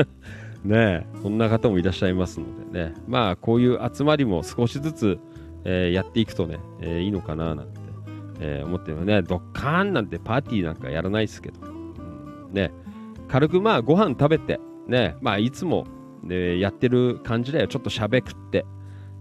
[0.64, 5.18] ねそんな方もいらっしゃいますのでね、まあ、こういう集まりも少しずつ、
[5.64, 7.80] えーやっていくとね、えーいいのかななんて、
[8.40, 11.60] えー思ってるね、ドッカーンなんてパーティーなんかやらないですけど、
[12.52, 12.72] ね、
[13.28, 15.86] 軽くまあご飯食べて、ね、まあいつも、
[16.22, 17.68] ね、やってる感じだよ。
[17.68, 18.64] ちょっと喋くって、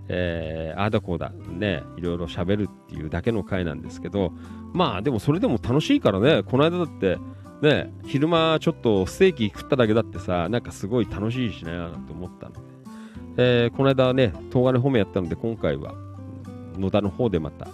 [0.08, 4.34] えー、ああだこうだ、ね、いろいろ喋るっていうだけの回なんですけど、
[4.74, 7.18] まあでもそれでも楽しいからね、この間だって、
[7.62, 12.60] ね、昼間ちょっとステーキ食っただけだってさ、なんかすごい楽しいしね、なんて思ったので、
[13.38, 15.94] えーこの間ね、東金方面やったので、今回は
[16.78, 17.68] 野田の方でまた、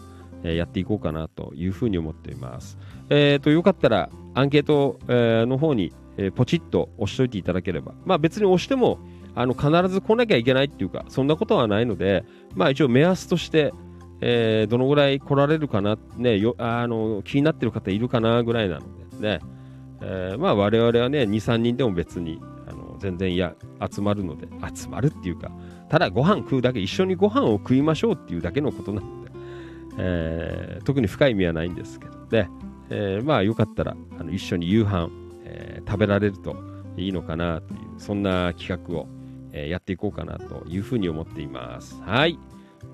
[0.43, 2.77] えーやっていこうかなというふうに思っています。
[3.09, 8.99] えー、と、よかったら、アンケート、えーの方に、えーポチッと押しといていただければ、まあ別に押しても、
[9.37, 12.25] あの必ず来なきゃいけないっていうか、そんなことはないので、
[12.55, 13.71] まあ一応目安として、
[14.19, 18.85] えーどのぐらい来られるかな、ね、よあの気になってる方いるかなぐらいなの
[19.19, 19.39] でね、
[20.01, 23.53] えーまあ我々はね、2、3人でも別にあの全然いや
[23.91, 25.51] 集まるので、集まるっていうか、
[25.87, 29.31] ただご飯食うだけ、一緒にご飯を食いましょうっていうだけのことなので、
[29.99, 32.47] えー特に深い意味はないんですけど、で、
[32.89, 35.11] えまあよかったらあの一緒に夕飯、
[35.43, 36.55] え食べられると
[36.97, 39.07] いいのかなという、そんな企画を、
[39.51, 42.01] えーやっていこうかなというふうに思っています。
[42.01, 42.37] はい。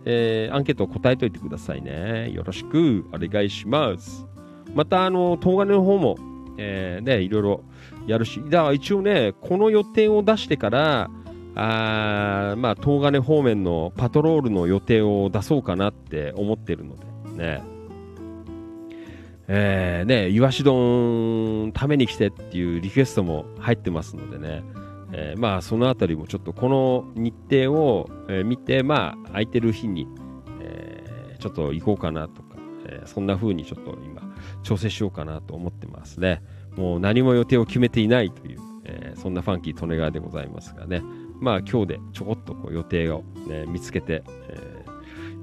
[0.06, 2.32] えーアンケートを答えといてくださいね。
[2.32, 4.25] よろしくお願いします。
[4.73, 6.17] また、あの、東金の方も、
[6.57, 7.64] えーね、いろいろ
[8.07, 11.09] やるし、だから一応ね、この予定を出してから、
[11.56, 17.03] あーまあ、東金方面のパトロールの予定を出そうかなって思ってるので、
[17.38, 17.73] ね。
[19.48, 24.64] えーね、イワシ丼食べに来てっていうリクエストも入ってますのでね、
[25.16, 30.08] えーまあそのあたりもちょっとこの日程を、え見て、まあ空いてる日に、
[30.59, 34.22] えちょっと行こうかなとか、えそんな風にちょっと今
[34.64, 36.42] 調整しようかなと思ってますね。
[36.75, 41.03] もう何も予定を決めていないという、えそんなファンキー利根川でございますがね、
[41.40, 44.83] まあ今日でちょこっとこう予定を、ね、見つけて、えー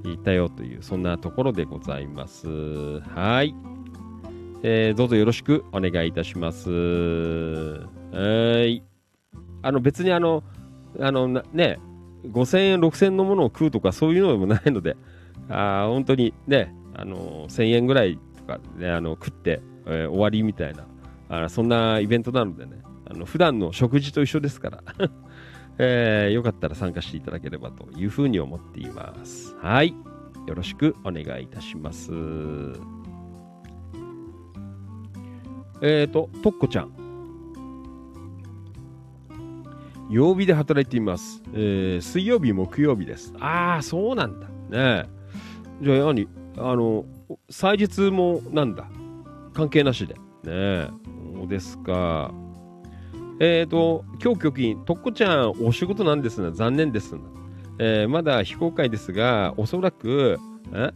[0.03, 2.47] 行ったよという、そんなところでございます。
[3.01, 3.53] はい。
[4.63, 6.69] えーどうぞよろしくお願いいたします。
[6.71, 8.90] はい。
[9.61, 10.43] あの別にあの、
[10.99, 11.79] あのね、
[12.25, 14.97] 5000円、6000円のものを食うとかそういうのでもないので、
[15.49, 20.85] あ本当にね、あの1000円ぐらいとか、ね、あの食って、えー終わりみたいな
[21.29, 24.83] あ、そんなイベントなのでね、あの普段の食事と一緒ですから、
[25.79, 29.55] えーよかったら参加していただければというふうに思っています。
[29.57, 29.95] はい。
[30.47, 32.11] よろしくお願いいたします。
[35.83, 37.00] えーと、とっこちゃん。
[40.11, 41.41] 曜日で働いています。
[41.53, 43.33] えー水曜日、木曜日です。
[43.39, 44.47] ああ、そうなんだ。
[44.47, 45.05] ねえ
[45.81, 47.05] じゃあ、何あの、
[47.49, 48.87] 祭日もなんだ？
[49.53, 50.13] 関係なしで。
[50.13, 50.89] ねえ。
[51.37, 52.31] そうですか。
[53.39, 56.51] えーと、今日局員、とっこちゃん、お仕事なんですね。
[56.53, 57.21] 残念ですな。
[57.79, 60.37] えーまだ非公開ですが、おそらく、
[60.73, 60.91] え？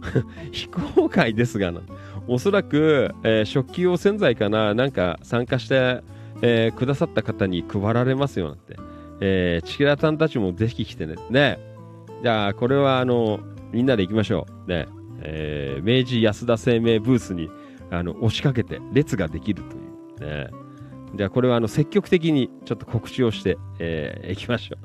[0.52, 1.80] 非公開ですがな。
[2.26, 6.02] おそらく、えー食器用洗剤かな、なんか参加して、
[6.46, 8.76] えーくださった方に配られますよなんて。
[9.20, 11.14] えーチキラさんたちもぜひ来てね。
[11.30, 11.58] ね。
[12.22, 13.40] じゃあ、これは、あの、
[13.72, 14.68] みんなで行きましょう。
[14.68, 14.86] ね。
[15.22, 17.48] えー明治安田生命ブースに、
[17.90, 19.62] あの、押しかけて、列ができる
[20.18, 20.30] という。
[20.30, 20.48] ね。
[21.14, 24.76] じゃあ、これは、あの、積極的にちょっと告知をして、えー行きましょ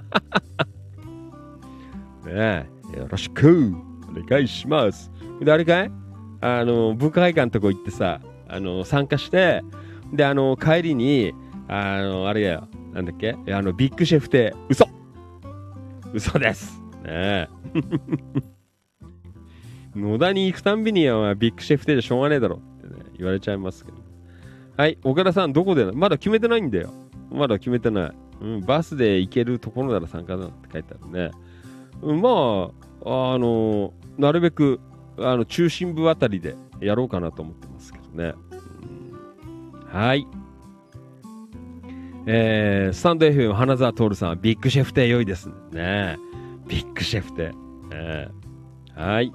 [2.25, 2.29] う。
[2.29, 3.71] ねよろしく
[4.09, 5.11] お願いします。
[5.41, 5.91] で、あれかい？
[6.41, 9.61] あの、文化会館のとこ行ってさ、あの、参加して、
[10.13, 11.33] で、あの、帰りに、
[11.69, 13.37] あの、あれだよ、なんだっけ？
[13.53, 14.85] あの、ビッグシェフ亭、嘘
[16.13, 16.81] 嘘です。
[17.03, 17.47] ねえ。
[19.95, 23.97] 野田に行くたんびにはビッグシェフ亭じゃしょうがねえだろってね、言われちゃいますけど。
[24.77, 25.85] はい、岡田さん、どこで？
[25.91, 26.91] まだ決めてないんだよ。
[27.31, 28.11] まだ決めてない。
[28.41, 31.31] うん、バスで行けるところなら参加だって書いてあるね。
[32.01, 34.79] うんまあ、あの、なるべく、
[35.17, 38.33] あの、中心部あたりでやろうかなと思ってますけどね。
[38.51, 40.25] うんはい。
[42.31, 46.19] えー、スタンド FM 花澤徹さん、ビッグシェフ亭良いですね。
[46.67, 47.51] ビッグシェフ亭。
[47.91, 49.33] えーはい。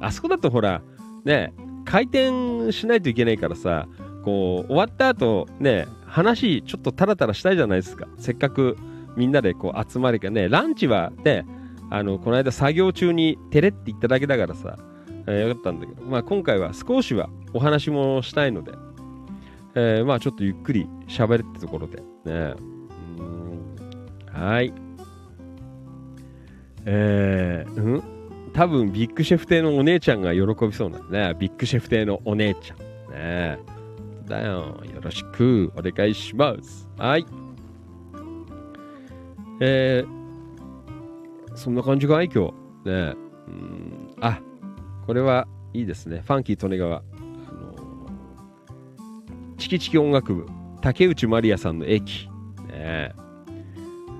[0.00, 0.82] あそこだとほら、
[1.24, 1.54] ね、
[1.86, 3.88] 回転しないといけないからさ、
[4.24, 8.08] こう、終わった後、ね、話ちょっとタラタラしたいじゃないですか。
[8.18, 8.76] せっかく
[9.16, 11.46] みんなでこう集まるからね、ランチはね、
[11.88, 14.76] あの、この間作業中にテレって言っただけだからさ、
[15.26, 18.72] えーよかったんだけど、まあ今回は少しはお話もしたいので、
[19.76, 22.54] えーまあちょっとゆっくり喋るってところで、ね。
[24.32, 24.72] はい。
[26.86, 28.02] えー、うん？
[28.52, 31.36] 多分ビッグシェフ亭のお姉ちゃんが喜びそうなんだね。
[31.38, 32.78] ビッグシェフ亭のお姉ちゃん。
[33.12, 33.58] ね
[34.26, 34.80] だよ。
[34.94, 36.88] よろしくお願いします。
[36.96, 37.26] はい。
[39.60, 42.28] えー、そんな感じかい？
[42.32, 42.52] 今
[42.84, 42.90] 日。
[42.90, 43.14] ね
[43.48, 44.14] うん。
[44.20, 44.40] あ、
[45.06, 46.22] これは、いいですね。
[46.24, 47.02] ファンキー利根川。
[49.58, 50.46] チキチキ音楽部、
[50.80, 52.28] 竹内まりやさんの駅。
[52.68, 53.12] ね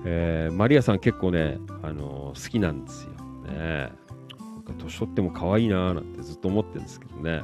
[0.07, 3.11] えーマリアさん結構ね、あの好きなんですよ。
[3.51, 3.91] ね
[4.29, 7.41] なんか年取っても可愛いなーなんてずっと思ってるんですけどね。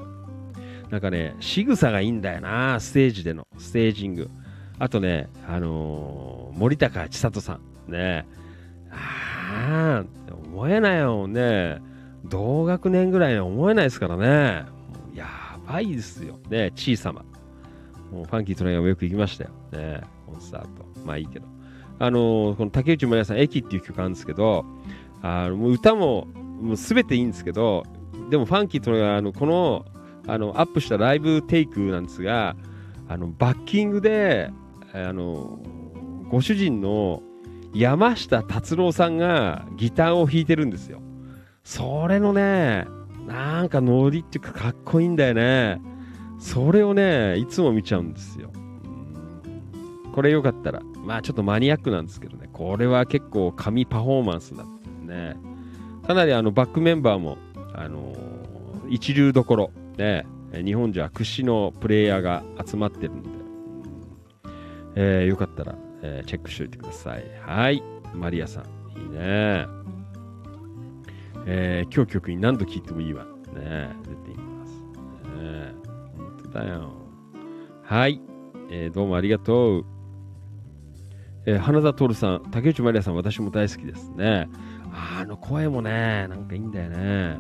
[0.90, 4.30] なんかね、仕草がいいんだよな、ステージでの、ステージング。
[4.78, 7.54] あとね、あのー森高千里さ
[7.88, 7.92] ん。
[7.92, 8.26] ね
[8.92, 11.80] ああ、思えないよね。
[12.26, 14.66] 同学年ぐらいには思えないですからね。
[15.16, 15.28] や
[15.68, 16.40] ばいですよ。
[16.50, 17.24] ね小さま。
[18.12, 19.52] もうファンキートレイアンもよく行きましたよ。
[19.72, 20.86] ねコンサート。
[21.06, 21.48] まあいいけど。
[22.00, 24.66] あのーこの竹内まりやさん、駅っていう曲あるんですけど、
[25.22, 26.26] あのもう歌も
[26.62, 27.84] もう全ていいんですけど、
[28.30, 29.86] でもファンキートレイアンあのこの
[30.28, 32.56] あのアップしたライブテイクなんですが、
[33.08, 34.52] あのバッキングで、
[34.94, 35.60] あの
[36.30, 37.22] ご主人の
[37.74, 41.02] 山下達郎さんがギターを弾いてるんですよ。
[41.64, 42.88] それのね、
[43.28, 45.80] なんかノリっていうかかっこいいんだよね。
[46.42, 48.52] それをね、いつも見ちゃうんですよ。
[50.14, 54.66] これよかったら、まあちょっとマニアックなんですけどね、これは結構神パフォーマンスだっ
[55.06, 55.38] たね。
[56.06, 57.38] かなりあのバックメンバーも、
[57.74, 58.42] あのー
[58.90, 63.30] 一流どころ、ね、日本じゃ屈指のプレイヤーが集まってるんで、
[64.96, 67.24] えーよかったら、えーチェックしておいてください。
[67.46, 67.82] はい、
[68.14, 68.66] マリアさん、
[69.00, 69.68] いいね。
[71.46, 73.24] えー今日曲に何度聴いてもいいわ。
[73.54, 74.74] ね、出ています。
[75.42, 75.74] ね、
[76.52, 76.92] 本当だよ。
[77.84, 78.22] はい、
[78.70, 79.86] えーどうもありがとう。
[81.46, 84.50] えー花田徹さん、竹内まりやさん、私も大好きですね。
[84.94, 87.40] あの声もね、なんかいいんだよね。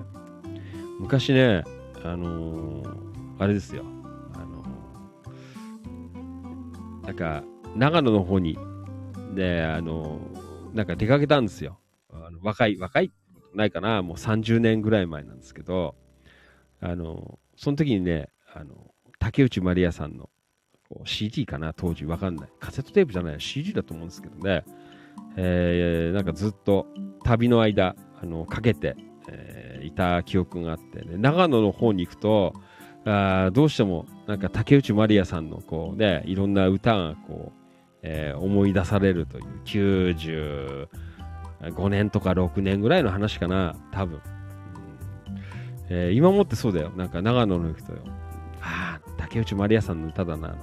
[0.99, 1.63] 昔ね、
[2.03, 3.01] あのー
[3.39, 3.83] あれですよ。
[4.33, 7.43] あのーなんか、
[7.75, 8.57] 長野の方に、
[9.35, 11.79] で、あのーなんか出かけたんですよ。
[12.11, 13.11] あの若い、若い、
[13.53, 15.95] ないかな、もう30年ぐらい前なんですけど、
[16.79, 18.90] あのその時にね、あの
[19.21, 20.29] 竹内まりやさんの
[21.05, 22.49] CD かな、当時わかんない。
[22.59, 24.65] カセットテープじゃない、CD だと思うんですけどね、
[25.37, 26.87] えーなんかずっと
[27.23, 28.97] 旅の間、あのかけて、
[29.29, 32.53] えーいた記憶があって、ね、長野の方に行くと、
[33.05, 37.59] あどうしてもなんか竹内まりやさんのこうね、いろんな歌がこう、
[38.01, 44.15] えー思い出されるという95年とか6年ぐらいの話かな、多分。
[44.15, 44.21] うん
[45.89, 46.91] えー今もってそうだよ。
[46.97, 47.99] なんか長野の行くとよ。
[48.61, 50.55] ああ、竹内まりやさんの歌だな、ね。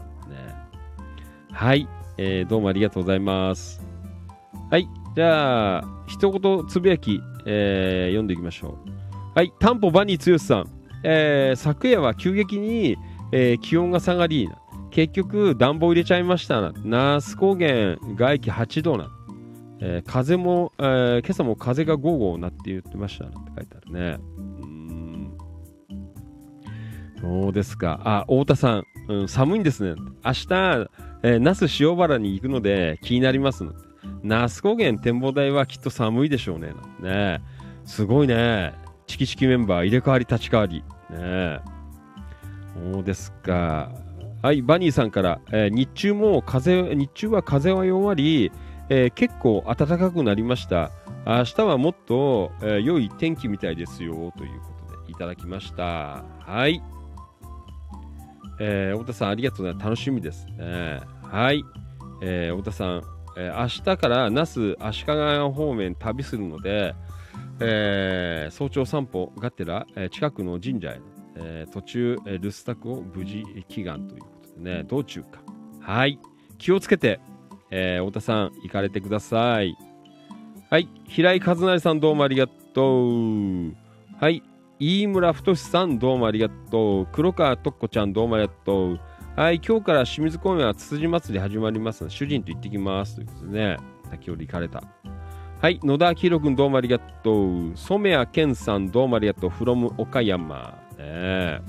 [1.52, 3.80] はい、えーどうもありがとうございます。
[4.70, 8.88] はい、じゃあ、一言つぶやき、えー読んでいきましょう。
[9.34, 10.66] はい、タンポバニー剛さん。
[11.04, 12.96] えー昨夜は急激に、
[13.32, 14.48] えー気温が下がり、
[14.90, 16.72] 結局暖房入れちゃいましたな。
[16.84, 19.08] 那須高原外気8度な。
[19.80, 24.18] えー風も、えー今朝も風がゴーゴーなって言ってましたなって書いてあるね。
[24.62, 24.77] うん
[27.20, 28.00] そうですか。
[28.04, 30.00] あ、太田さん、うん、寒いんですね。
[30.24, 30.90] 明日、
[31.22, 33.64] えー那須塩原に行くので気になります。
[34.22, 36.72] 那須高原展望台はきっと寒いでしょうね。
[37.00, 37.40] ね
[37.84, 38.74] すごいね。
[39.06, 40.84] チキチキメンバー入れ替わり立ち替わり。
[41.10, 41.60] ね
[42.92, 43.90] そうですか。
[44.42, 48.52] はい、バニーさんから、えー日中も風、日中は風は弱り、
[48.88, 50.92] えー結構暖かくなりました。
[51.26, 56.22] 明日はもっと、え良い天気みたいですよ、ということでいただきました。
[56.38, 56.80] はい。
[58.60, 59.84] えー、太田さん、ありがとうございます。
[59.84, 61.00] 楽しみですね。
[61.22, 61.64] はい。
[62.20, 63.02] えー太田さん、
[63.36, 65.12] えー明日から那須足利
[65.52, 66.94] 方面旅するので、
[67.60, 71.00] えー早朝散歩がてら、えー近くの神社へ、
[71.36, 75.40] えー途中、えー留守宅を無事祈願ということでね、道中か。
[75.80, 76.18] はい。
[76.58, 77.20] 気をつけて、
[77.70, 79.76] えー太田さん、行かれてください。
[80.70, 80.88] はい。
[81.06, 83.74] 平井和成さん、どうもありがとう。
[84.20, 84.42] はい。
[84.80, 87.06] 飯村太さん、どうもありがとう。
[87.10, 89.00] 黒川とっこちゃん、どうもありがとう。
[89.34, 89.60] はい。
[89.64, 93.16] 今日から清水公園はつつじ祭り始まります、主人と行ってきます。
[93.16, 93.76] ということでね、
[94.08, 94.82] 先ほど行かれた。
[95.60, 95.80] はい。
[95.82, 97.72] 野田明宏君、どうもありがとう。
[97.74, 99.50] 染谷健さん、どうもありがとう。
[99.50, 100.78] from 岡山。
[100.96, 101.60] ね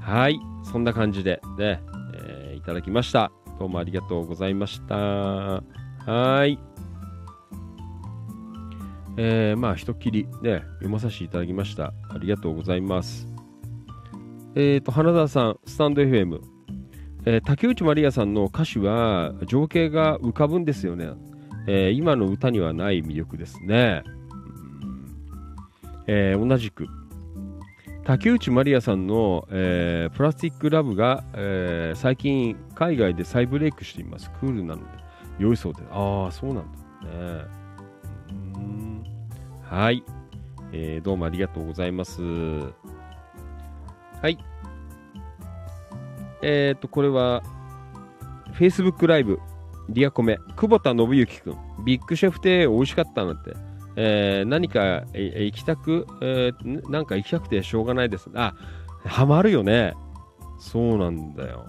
[0.00, 0.40] はい。
[0.64, 1.82] そんな感じで、ね、
[2.14, 3.30] えーいただきました。
[3.58, 4.96] どうもありがとうございました。
[4.96, 6.58] はい。
[9.22, 11.92] えー、まあ、ひとっきりね、読まさせていただきました。
[12.08, 13.28] ありがとうございます。
[14.54, 16.40] えっ、と、花田さん、スタンド FM。
[17.26, 21.10] えー竹内まりやさんの歌詞は情景が浮かぶんですよね。
[21.66, 24.04] えー今の歌にはない魅力ですね。
[26.06, 26.86] えー同じく、
[28.04, 34.30] 竹内まりやさんの、えプラスティックラブが、え最近海外で再ブレイクしています。
[34.40, 34.86] クールなので
[35.38, 35.82] 良いそうで。
[35.90, 37.59] ああ、そうなんだね。
[39.70, 40.02] はい、
[40.72, 42.20] えーどうもありがとうございます。
[42.20, 42.72] は
[44.24, 44.36] い。
[46.42, 47.44] えっ、ー、と、これは、
[48.54, 49.38] Facebook ライブ、
[49.88, 53.54] リアコメ、久保田信之くん、ビッグシェフ亭美味しかったなって。
[53.94, 58.28] えー、何か、行きたく、えー、なんか行きたくてしょうがないです。
[58.34, 58.56] あ、
[59.04, 59.94] ハマるよね。
[60.58, 61.64] そうなんだよ。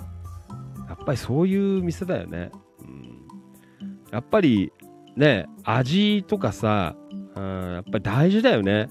[0.89, 2.49] やっぱりそういう店だよね。
[2.79, 3.27] うん、
[4.11, 4.73] やっぱり
[5.15, 6.95] ね、味とかさ、
[7.35, 8.89] うん、やっぱり大事だよね。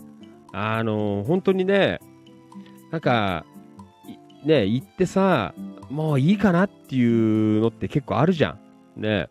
[0.53, 2.01] あの、本当にね、
[2.91, 3.45] なんか、
[4.45, 5.55] ね、行ってさ、
[5.91, 8.51] もういいかなっていうのって結構あるじゃ
[8.97, 9.01] ん。
[9.01, 9.29] ね。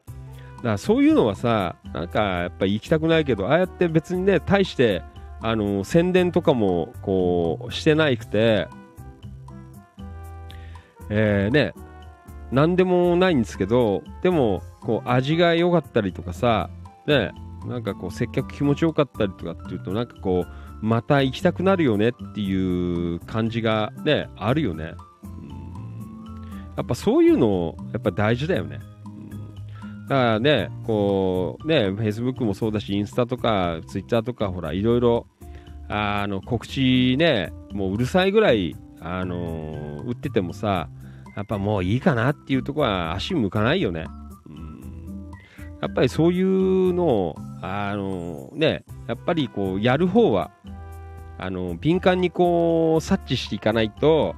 [0.58, 5.02] だからそういうのはさ、なんかやっぱり行きたくないけど、ああやって別にね、大して、
[5.42, 8.68] あの、宣伝とかも、こう、してないくて、
[11.10, 11.74] えー、ね、
[12.52, 16.70] なんでもないんですけど、でも、こう、味が良かったりとかさ、
[17.08, 17.32] ね、
[17.66, 24.94] なんかこう、接客気持ちよかったりとかっていうと、なんかこう、また行きたくなるよねっていう感じがね、あるよね。
[26.78, 28.80] やっぱそういうの、やっぱ大事だよね。
[30.08, 35.28] だからね、こう、ね、Facebook もそうだし、インスタとか、Twitter とか、ほら、いろいろ、
[35.90, 40.90] あの、告知ね、もううるさいぐらい、あの、売っててもさ、
[41.36, 44.06] やっぱもういいかなっていうとこは足向かないよね。
[45.82, 50.52] やっぱりそういうのを、あの、ね、やっぱりこう、やる方は、
[51.38, 54.36] あの、敏感にこう、察知していかないと、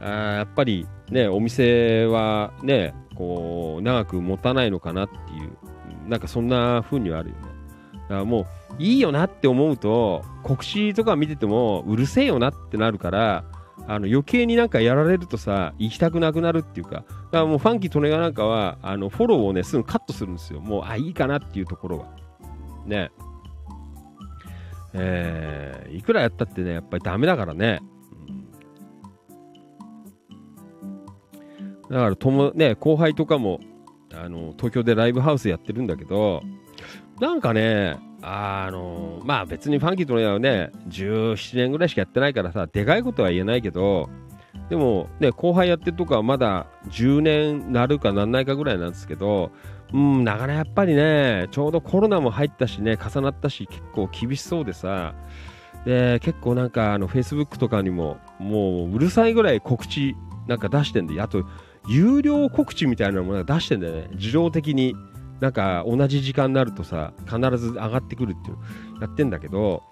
[0.00, 7.42] あやっぱりね、お店はね、こう、長く持たないのかなっていう、なんかそんな風にはあるよね。
[7.92, 8.46] だからもう、
[8.78, 13.44] いいよなって思うと、告知とか見てても、うるせえよなってなるから、
[13.88, 20.60] あの余計になんかやられるとさ、行きたくなくなるっていうか、だからもうファンキー利根川なんかは、あのフォローをね、すぐカットするんですよ。
[20.60, 22.25] もう、あ、いいかなっていうところは。
[22.86, 23.10] ね。
[24.94, 27.80] えー、いくらやったってね、やっぱりダメだからね。
[31.90, 33.60] だから友、ね、後輩とかも
[34.14, 36.42] あの東京でライブハウスやってるんだけど
[37.20, 44.08] なんかねあのまあ別にファンキーとのやはね17年ぐらいしかやってないからさでかいことは言えないけど
[44.68, 49.52] でもね後輩やってるとかはまだ10年なるかなんないかぐらいなんですけど
[49.92, 55.14] うんなかなかやっぱりねちょうどコロナも入ったしね重なったし結構厳しそうでさ
[55.84, 60.16] で結構なんかあの Facebook とかにももううるさいぐらい告知
[60.48, 61.44] なんか出してんであと
[61.88, 64.08] 有料告知みたいなものが出してんだよね。
[64.14, 64.96] 自動的に
[65.38, 68.56] なんか同じ時間になるとさ必ず上がってくるっていう
[69.00, 69.82] やってんだけど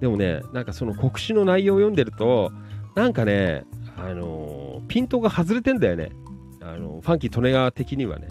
[0.00, 2.50] でもねなんかその告知の内容を読んでると
[2.94, 3.64] なんかね
[3.96, 6.10] あの、ピントが外れてんだよね。
[6.60, 8.28] あのファンキー利根川的にはね。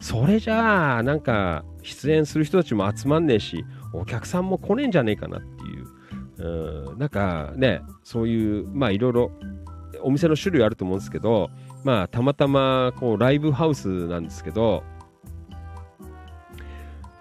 [0.00, 5.84] それじゃあなんか出演する人たちも集まんねえしお客さんも来ねえんじゃねえかなっていう。
[6.36, 9.30] うんなんかねそういうまあいろいろ
[10.02, 11.50] お店の種類あると思うんですけど
[11.84, 14.82] まあ、たまたまこうライブハウスなんですけど、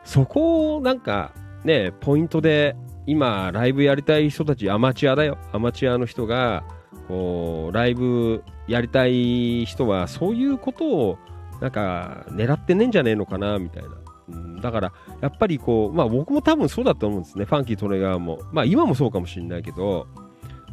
[0.06, 1.34] そこをなんか
[1.66, 5.38] ね、ポイントで今ライブやりたい人たちアマチュアだよ。
[5.52, 6.64] アマチュアの人が
[7.08, 11.18] こうライブやりたい人はそういうことを
[11.62, 13.90] なんか狙ってねえんじゃねえのかなみたいな。
[14.30, 17.46] うん、だからやっぱりこう、まあ僕も多分そうだと思うんですね。
[17.46, 18.40] ファンキー・トレガーも。
[18.52, 20.08] まあ今もそうかもしれないけど、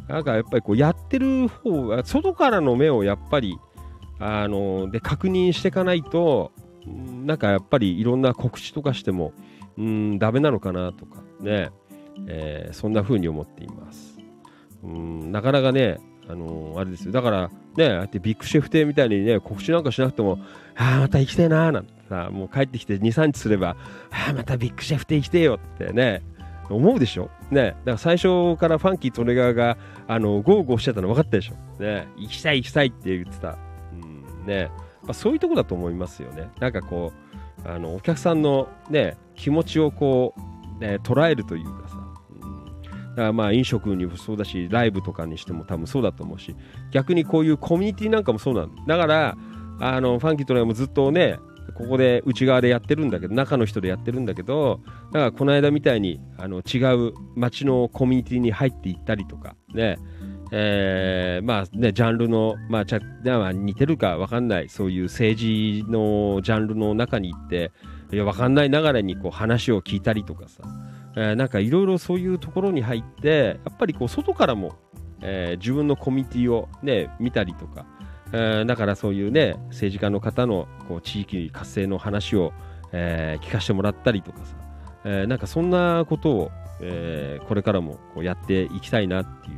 [0.07, 3.57] なんかやっぱりこうやってる方が、外からの目をやっぱり
[4.21, 6.51] あので確認していかないと
[6.85, 9.33] なんかやっぱりいろんな告知とかしても
[9.77, 11.71] うんダメなのかなとかね、
[12.27, 14.19] えー、そんな風に思っています
[14.83, 15.99] うんなかなかね
[16.31, 17.11] あのー、あれですよ。
[17.11, 20.39] だからねあってビッグシェフ亭みたいにね告知なんかしなくても
[20.75, 23.75] ああまた行きたいなーなんてさもう帰ってきて23日すれば
[24.11, 26.23] ああまたビッグシェフ亭行きてよってね
[26.69, 27.29] 思うでしょ？
[27.49, 27.71] ね。
[27.71, 29.77] だから最初からファンキー利根川が
[30.07, 31.81] あのゴーゴーしてたの分かったでしょ？
[31.83, 32.07] ね。
[32.17, 33.57] 行きたい行きたいって言ってた。
[34.45, 34.71] ね、
[35.03, 36.49] まあ、そういうとこだと思いますよね。
[36.59, 37.11] なんかこ
[37.65, 40.33] う、あのお客さんの、ね、気持ちをこ
[40.79, 41.80] う、ね、捉えるという
[43.11, 46.55] だからまあ飲食にもそうだし、ライブとかにしても多分そうだと思うし、
[46.91, 48.97] 逆にこういうコミュニティなんかもそうなんだ。
[48.97, 49.37] から、
[49.79, 51.39] あのファンキーとねもずっとね、
[51.75, 54.81] ここで内側でやってるんだけど、中の人でやってるんだけど、
[55.11, 59.97] だからこの間みたいにあの違う街のコミュニティに入っていったりとか、ね、
[60.51, 62.99] えー、まあね、ジャンルの、まあ、ちゃ、
[63.53, 67.71] 似てるか分かんない、そういう政治のジャンルの中に行って、
[68.11, 70.63] いや分かんないながらにこう話を聞いたりとかさ、
[71.15, 74.75] えー、なんかいろいろそういうところに入って、やっぱりこう外からも、
[75.21, 77.85] えー、自分のコミュニティをね、見たりとか、
[78.33, 82.53] えー、だからそういうね、政治家の方のこう地域活性の話を、
[82.91, 84.55] えー、聞かせてもらったりとかさ、
[85.05, 89.57] えー、なんかそんなことを、えー、これからもこうやっていきたいなっていう。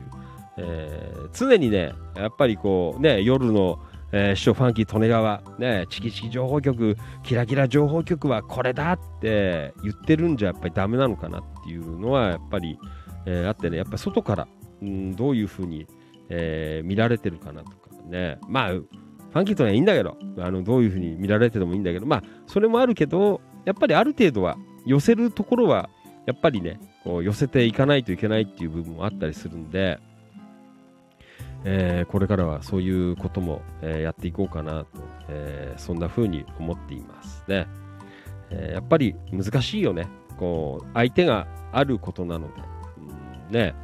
[0.58, 3.80] えー常にね、やっぱりこう、ね、夜の、
[4.16, 12.78] えー、師匠ファンキー利根川、ね、チキチキ情報局、キラキラ情報局はこれだって言ってるんじゃやっぱりダメなのかなっていうのはやっぱり、
[13.26, 14.48] えーあってね、やっぱ外から、
[14.84, 15.88] うん、どういうふうに、
[16.30, 17.76] えー見られてるかなとか
[18.06, 25.90] ね、まあ、ファンキーとはいいんだけど、あのどういうふうに見られててもいいんだけど、まあ、それもあるけど、やっぱりある程度は寄せるところは、
[26.28, 30.00] やっぱりね、こう寄せていかないといけないっていう部分もあったりするんで、
[31.66, 34.88] えーこれからはそういうことも、えーやっていこうかなと、
[35.30, 37.68] えーそんな風に思っていますね、
[38.50, 40.08] えやっぱり難しいよね。
[40.38, 42.54] こう相手があることなので、
[43.50, 43.76] うんね。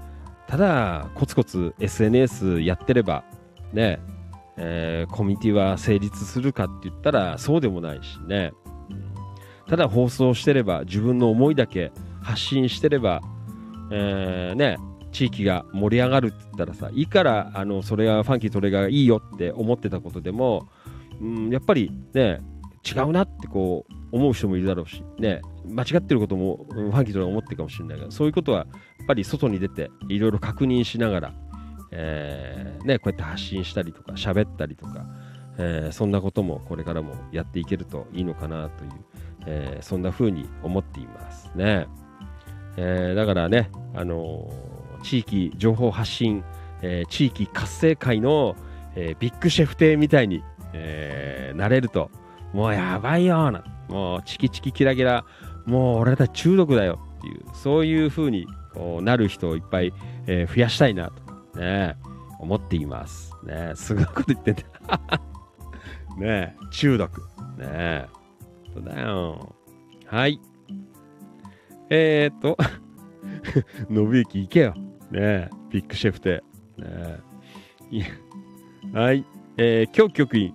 [0.47, 3.23] ただコツコツ SNS やってれば
[3.71, 3.99] ね、
[4.57, 8.51] えコミュニティは成立するかって言ったらそうでもないしね、
[8.89, 9.09] うん
[9.67, 11.91] ただ放送してれば自分の思いだけ
[12.23, 13.21] 発信してれば、
[13.91, 14.77] えね。
[15.11, 20.67] 地域が盛り上がるって言ったらさいいからあのそれがファンキートレがいいよって思ってたことでも、
[21.21, 22.41] うん、やっぱりね
[22.85, 28.65] 違うなってこう思う人もいるだろうし、ね、間違ってることもファンキートレが思ってるかもしれないけどそういうことはや
[29.03, 31.33] っぱり外に出ていろいろ確認しながら、
[31.91, 35.05] えーね、こうやって発信したりとか喋ったりとか、
[35.57, 38.91] えーそんなこともこれからもやっていけるといいのかなという、
[39.45, 41.87] えーそんな風に思っていますね。
[42.77, 44.49] えーだからね、あの
[44.99, 46.43] 地域情報発信、
[46.81, 48.55] えー地域活性会の、
[48.95, 52.09] えービッグシェフ亭みたいに、えーなれると、
[52.53, 55.25] もうやばいよな、もうチキチキキラキラ、
[55.65, 59.93] もう俺たち中毒だよっていう、そういう風にこうなる人をいっぱい、
[60.27, 61.11] えー増やしたいな
[61.53, 61.95] と、ね、
[62.39, 63.33] 思っています。
[63.43, 64.63] ね、すごいこと言ってんだ。
[66.17, 67.21] ね中毒。
[67.57, 68.05] ね
[68.73, 69.55] そうだよ。
[70.05, 70.39] はい。
[71.89, 72.57] えー、っと、
[73.89, 74.73] 信行行けよ。
[75.11, 76.43] ね、ビッグシェフテ。
[76.77, 77.19] ねえ
[77.91, 78.03] い
[78.93, 79.25] はい。
[79.57, 80.53] えー、今日局員。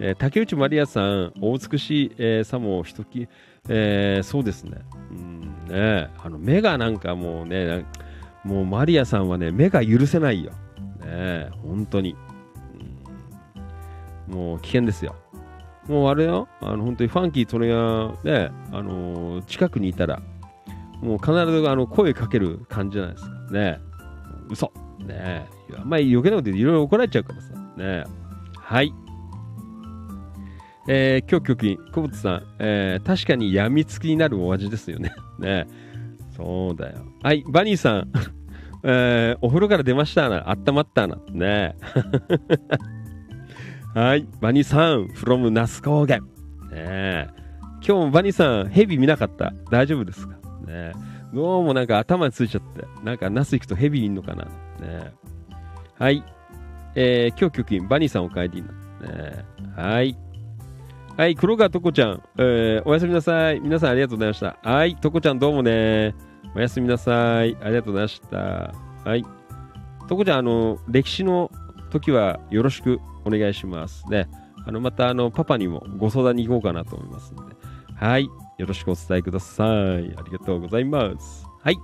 [0.00, 3.28] えー竹内まりやさん、お美しい、えー、さもひとき、
[3.68, 4.78] えーそうですね。
[5.10, 7.84] うん、ねあの、目がなんかもうね、
[8.44, 10.52] もうマリアさんはね、目が許せないよ。
[11.00, 12.14] ね本当に。
[14.28, 15.14] うんもう危険ですよ。
[15.88, 20.20] もうあれよ、あの本当にファンキートレがね、あのー近くにいたら、
[21.00, 23.35] もう必ずあの声かける感じじゃないですか。
[23.50, 23.80] ね
[24.50, 24.72] 嘘。
[24.98, 25.46] ね
[25.78, 27.52] あんまり余計なこと言っていろいろ怒られちゃうからさ。
[27.76, 28.04] ね
[28.58, 28.92] はい。
[30.88, 35.12] えー、今日局員、久保田さん、えー確かに病みつきになるお味ですよね。
[35.38, 35.66] ね
[36.36, 36.98] そうだよ。
[37.22, 38.12] はい、バニーさん、
[38.84, 40.48] えーお風呂から出ましたな。
[40.48, 41.18] あったまったな。
[41.32, 41.76] ね
[43.94, 46.20] はい、バニーさん、from 那須高原。
[46.70, 47.28] ね
[47.86, 49.52] 今日もバニーさん、ヘビ見なかった？
[49.70, 50.36] 大丈夫ですか？
[50.66, 50.92] ね
[51.32, 55.12] どうもなんか頭についちゃって、なんかナス行くとヘビいんのかなね
[55.98, 56.22] はい。
[56.94, 58.68] えー、今日局員、バニーさんお帰りな。
[59.08, 59.44] ね
[59.76, 60.16] はい。
[61.16, 63.60] はい、黒川とこちゃん、えーおやすみなさい。
[63.60, 64.58] 皆さんありがとうございました。
[64.62, 66.14] はい、とこちゃんどうもね。
[66.54, 67.56] おやすみなさい。
[67.62, 68.74] ありがとうございました。
[69.04, 69.24] はい。
[70.08, 71.50] とこちゃん、あの、歴史の
[71.90, 74.08] 時はよろしくお願いします。
[74.10, 74.28] ね。
[74.66, 77.56] あの、また、あの、パパにもご相談に行こうかなと思いますので。
[77.94, 78.28] はい。
[78.58, 79.68] よろしくお伝えください。
[79.68, 81.46] ありがとうございます。
[81.62, 81.76] はい。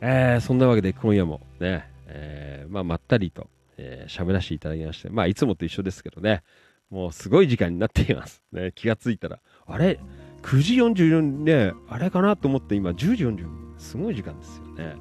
[0.00, 6.42] えー、そんなわけで今夜もね、えーまあ、まったりと、えー喋らせていただきまして、まあ、いつもと一緒ですけどね、
[6.90, 8.42] もうすごい時間になっています。
[8.52, 10.00] ね、気がついたら、あれ
[10.42, 13.74] ?9 時44ね、あれかなと思って今10時40分。
[13.76, 14.96] すごい時間ですよね。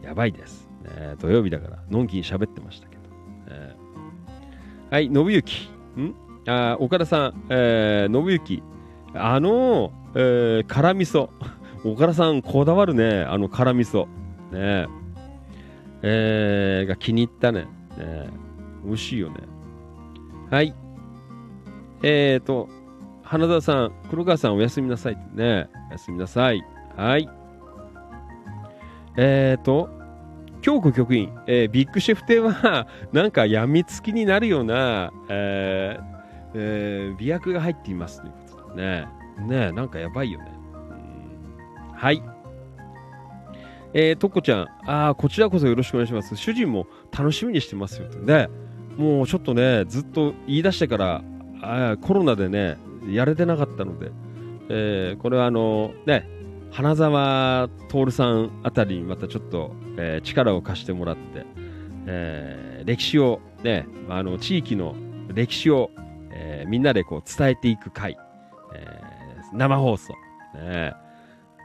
[0.00, 0.66] うん、やばいです。
[0.84, 3.02] ね、土曜日だから、のんきに喋ってましたけど。
[3.54, 3.76] ね
[4.90, 5.70] はい、信行。
[5.98, 6.29] ん？
[6.46, 8.62] あ岡田さん、えー、信行。
[9.14, 11.28] あの、えー、辛味噌。
[11.84, 14.06] 岡田さん、こだわるね、あの辛味噌。
[14.52, 14.86] ね
[16.02, 17.66] えー、が気に入ったね。
[17.96, 18.28] ね
[18.84, 19.36] 美味しいよね。
[20.50, 20.74] はい。
[22.02, 22.68] えーと、
[23.22, 25.68] 花田さん、黒川さんおやすみなさいね。
[25.90, 26.64] おやすみなさい。
[26.96, 27.28] はい。
[29.16, 29.90] えーと、
[30.62, 36.09] 京子局員、えービッグシェフ亭は、なんか病みつきになるような、えー
[36.54, 39.08] えー美薬が入っていますということでね。
[39.46, 40.52] ねなんかやばいよね。
[41.94, 42.22] はい。
[43.92, 46.36] えー、とっこちゃん、あーこちらこそよろしくお願いします。
[46.36, 48.18] 主人も楽しみにしてますよと。
[48.18, 48.48] ね、
[48.96, 51.22] もうちょっとね、ずっと言い出してから、
[51.62, 52.76] あコロナでね、
[53.08, 54.12] やれてなかったので、
[54.68, 56.28] えーこれはあの、ね、
[56.70, 61.44] 花沢徹さんあたりにまたちょっと、えー力を貸してもらって、
[62.06, 64.94] えー歴史をね、あの地域の
[65.34, 65.90] 歴史を、
[66.42, 68.16] えーみんなでこう伝えていく会、
[68.74, 70.14] えー生放送、
[70.54, 70.94] ね、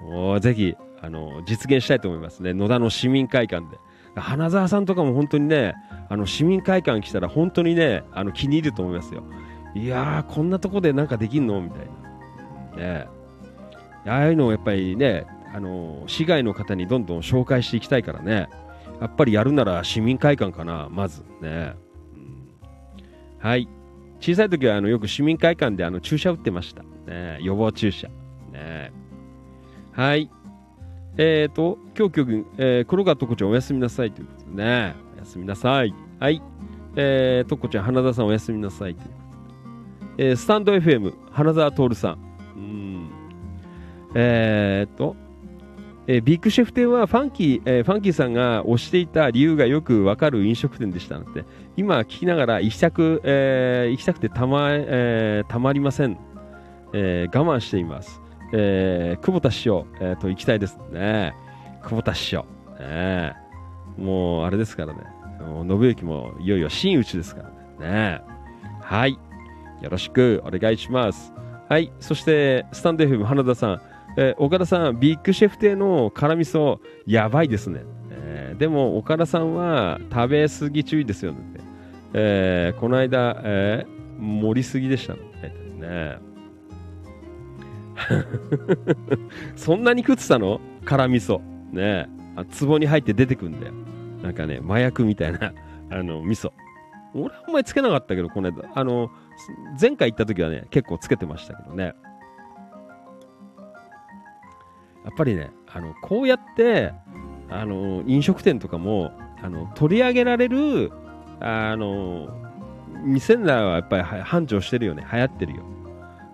[0.01, 2.53] もうぜひ、あの実現したいと思いますね。
[2.53, 3.77] 野田の市民会館で。
[4.15, 5.75] 花澤さんとかも本当にね
[6.09, 9.23] あの市民会館来たら本当にねあの気に入ると思いますよ。
[9.75, 11.61] いやーこんなとこでなんかできんの？
[11.61, 11.79] みたい
[12.77, 12.83] な。
[12.83, 13.07] ね。
[14.07, 18.47] ああいうのをやっぱりねあの市外の方にどんどん紹介していきたいからね。
[18.99, 21.23] やっぱりやるなら市民会館かなまず。
[21.41, 21.75] ね、
[22.15, 22.47] うん、
[23.37, 23.67] はい。
[24.25, 28.07] 小さい時はあのよく市民会館であの注射打ってました、ね、予防注射、
[28.51, 28.91] ね、
[29.91, 30.31] はい
[31.17, 34.95] えっ、ー、と、今日今日、えー、黒川とこちゃんおやすみなさいということでね。
[35.15, 35.93] おやすみなさい。
[36.19, 36.41] はい。
[36.97, 39.13] えー、とこちゃん、花田さんおやすみなさいというこ
[40.17, 40.29] とで。
[40.29, 42.17] えー、スタンド FM、花澤徹さん。
[42.57, 43.09] うん。
[44.13, 45.15] えー、っと、
[46.07, 51.45] えー、ビッグシェフ店はファンキー、えー、ファンキーさんが推していた理由がよくわかる飲食店でしたので、
[51.77, 56.17] 今聞きながら行きたく、えー、行きたくてたま、えー、たまりません。
[56.93, 58.21] えー、我慢しています。
[58.53, 61.33] えー、久保田師匠、えー、と行きたいですね。
[61.83, 62.45] 久保田師匠。
[62.79, 63.33] ね、
[63.97, 64.99] もう、あれですからね。
[65.39, 67.91] 信行もいよいよ真打ちですからね。
[67.91, 68.21] ね
[68.81, 69.19] はい。
[69.81, 71.33] よろしくお願いします。
[71.67, 71.91] はい。
[71.99, 73.81] そして、スタンド FM 花田さん。
[74.17, 77.83] えー、岡田さん、ビッグシェフ亭の辛味噌、やばいですね。
[78.57, 81.64] でも、岡田さんは食べ過ぎ注意ですよね。
[82.17, 85.19] えー、この間、えー、盛りすぎでしたね。
[89.57, 90.61] そんなに食ってたの？
[90.85, 91.41] 辛味噌。
[91.73, 93.73] ねあ壺に入って出てくんだよ。
[94.23, 95.51] なんかね、麻薬みたいな、
[95.89, 96.53] あの、味噌。
[97.13, 98.63] 俺あんまりつけなかったけど、この間。
[98.73, 99.11] あの、
[99.79, 101.83] 前回行った時はね、結構つけてましたけどね。
[101.83, 101.95] やっ
[105.17, 106.93] ぱりね、あの、こうやって、
[107.49, 109.11] あの、飲食店とかも、
[109.41, 110.93] あの、取り上げられる、
[111.39, 112.29] あの、
[113.03, 115.05] 店ならはやっぱり繁盛してるよね。
[115.11, 115.63] 流行ってるよ。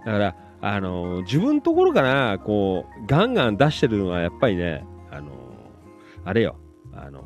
[0.05, 5.31] だから、あの自分のところからこうガンガン出してるのはやっぱりねあの
[6.23, 6.55] あれよ。
[6.93, 7.23] あの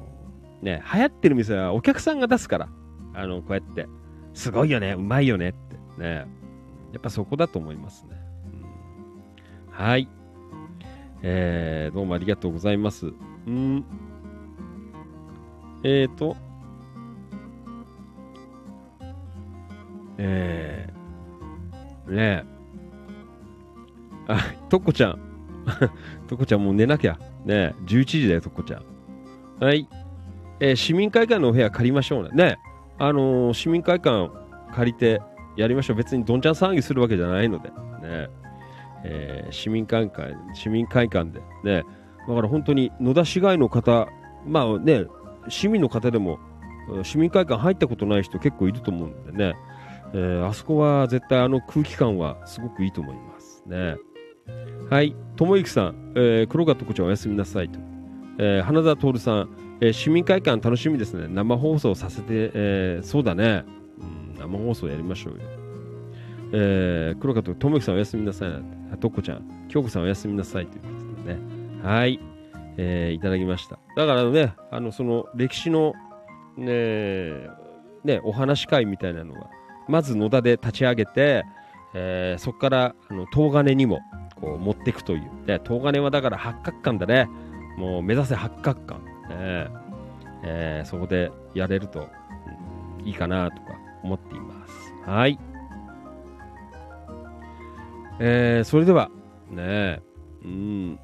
[0.62, 2.70] ね流行ってる店はお客さんが出すから。
[3.14, 3.88] あのこうやって。
[4.34, 4.94] すごいよね。
[4.94, 6.02] うまいよねって。
[6.02, 6.28] ね。
[6.94, 8.16] やっぱそこだと思いますね、
[9.68, 10.08] うん、はい。
[11.22, 13.08] えー、どうもありがとうございます。
[13.48, 13.84] うん。
[15.84, 16.38] えーと
[20.18, 22.56] えー、ねえ
[24.28, 25.20] あ、とっこちゃん。
[26.28, 27.18] とっこちゃんもう寝なきゃ。
[27.44, 29.64] ね11時だよ、とっこちゃん。
[29.64, 29.88] はい。
[30.60, 32.30] えー、市民会館のお部屋借りましょうね。
[32.32, 32.58] ね
[32.98, 34.32] あのー、市民会館
[34.74, 35.22] 借りて
[35.58, 35.98] やりましょう。
[35.98, 37.70] 別にどんちゃん騒ぎするわけじゃないので。
[37.70, 38.30] ね
[39.08, 41.42] えー、市民会館、市民会館で。
[41.64, 41.84] ね
[42.28, 44.08] だから本当に野田市街の方、
[44.48, 45.06] まあね、
[45.48, 46.40] 市民の方でも、
[47.04, 49.56] 市民会館入ったことない人結構いると思うんでね、
[50.18, 53.98] えー、あそこは絶対あの空気感はすごくいいと思いますね。
[54.90, 57.80] はい、友之さん、えー、黒川特長おやすみなさいと。
[58.38, 59.50] えー、花田徹さん、
[59.82, 61.28] えー、市民会館楽しみですね。
[61.28, 63.66] 生放送させて、えー、そうだね、
[64.00, 64.40] うん。
[64.40, 65.40] 生放送やりましょうよ。
[66.54, 68.98] えー、黒川と友之さんおやすみなさいな。
[68.98, 70.88] とっこちゃん、京子さんおやすみなさいというこ
[71.24, 71.40] とでね。
[71.84, 72.22] はい、
[72.78, 73.80] えー、いただきました。
[73.98, 75.94] だからね、あの、その歴史の、
[76.56, 77.32] ね、
[78.06, 79.50] ね、お話会みたいなのは、
[79.88, 81.46] まず野田で立ち上げて、
[81.94, 84.02] えー、そこからあの東金にも
[84.40, 85.30] こう持っていくという。
[85.46, 87.30] で、東金はだから八角館だね。
[87.78, 89.00] もう目指せ八角館。
[89.30, 89.68] ね
[90.44, 92.08] えー、そこでやれると、
[93.04, 94.94] いいかなとか思っています。
[95.10, 95.40] はい。
[98.20, 99.10] えー、それでは、
[99.50, 100.02] ね
[100.44, 101.00] うん、ん？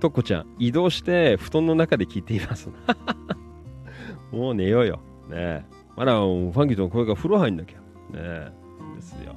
[0.00, 2.68] とっこちゃん、移動して布団の中で聞いています。
[4.30, 5.00] もう寝ようよ。
[5.28, 5.64] ねえ
[5.96, 7.78] まだファンキーとの声が風呂入んなきゃ。
[8.16, 8.52] ね
[8.96, 9.36] ですよ。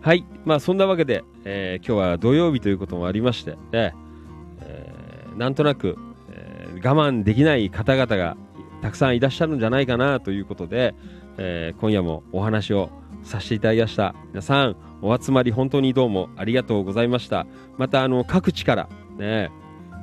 [0.00, 0.24] はい。
[0.44, 3.94] まあ、そんなわけで、えー、今日は土曜日ということもありまして、ね
[4.60, 5.96] えー、なんとなく、
[6.30, 8.36] えー、我慢できない方々が
[8.82, 10.94] たくさんいらっしゃるんじゃないかなということで、
[11.38, 12.90] えー、今夜もお話を
[13.22, 14.14] させていただきました。
[14.28, 17.46] 皆さん、お集まり本当にどうもありがとうございました。
[17.78, 19.50] また、あの、各地から、ね、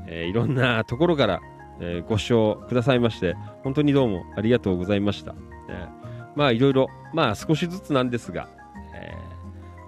[0.08, 1.42] えー、いろんなところから、
[1.80, 5.36] えー、ご視聴くださいまして、本当にどうもありがとうございました。
[5.72, 5.88] ね、
[6.36, 8.48] まあ、いろいろ、まあ、少しずつなんですが、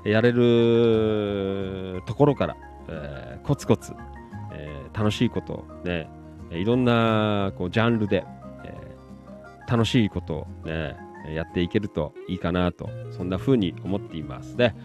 [0.05, 2.57] やれるところから、
[2.89, 3.93] えー、コツコツ、
[4.53, 6.09] えー、楽しいことをね、
[6.51, 8.25] いろんなこうジャンルで、
[8.65, 10.97] えー、楽しいことをね、
[11.33, 14.75] やっていけるといいかなと、そんな風に思っていますね。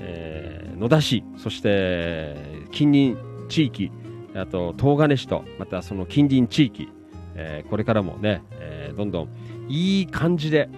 [0.00, 2.36] えー、野田市、そして
[2.70, 3.90] 近隣地域、
[4.34, 6.92] あと東金市と、またその近隣地域、
[7.34, 9.28] えー、これからもね、えー、どんどん
[9.68, 10.68] いい感じで、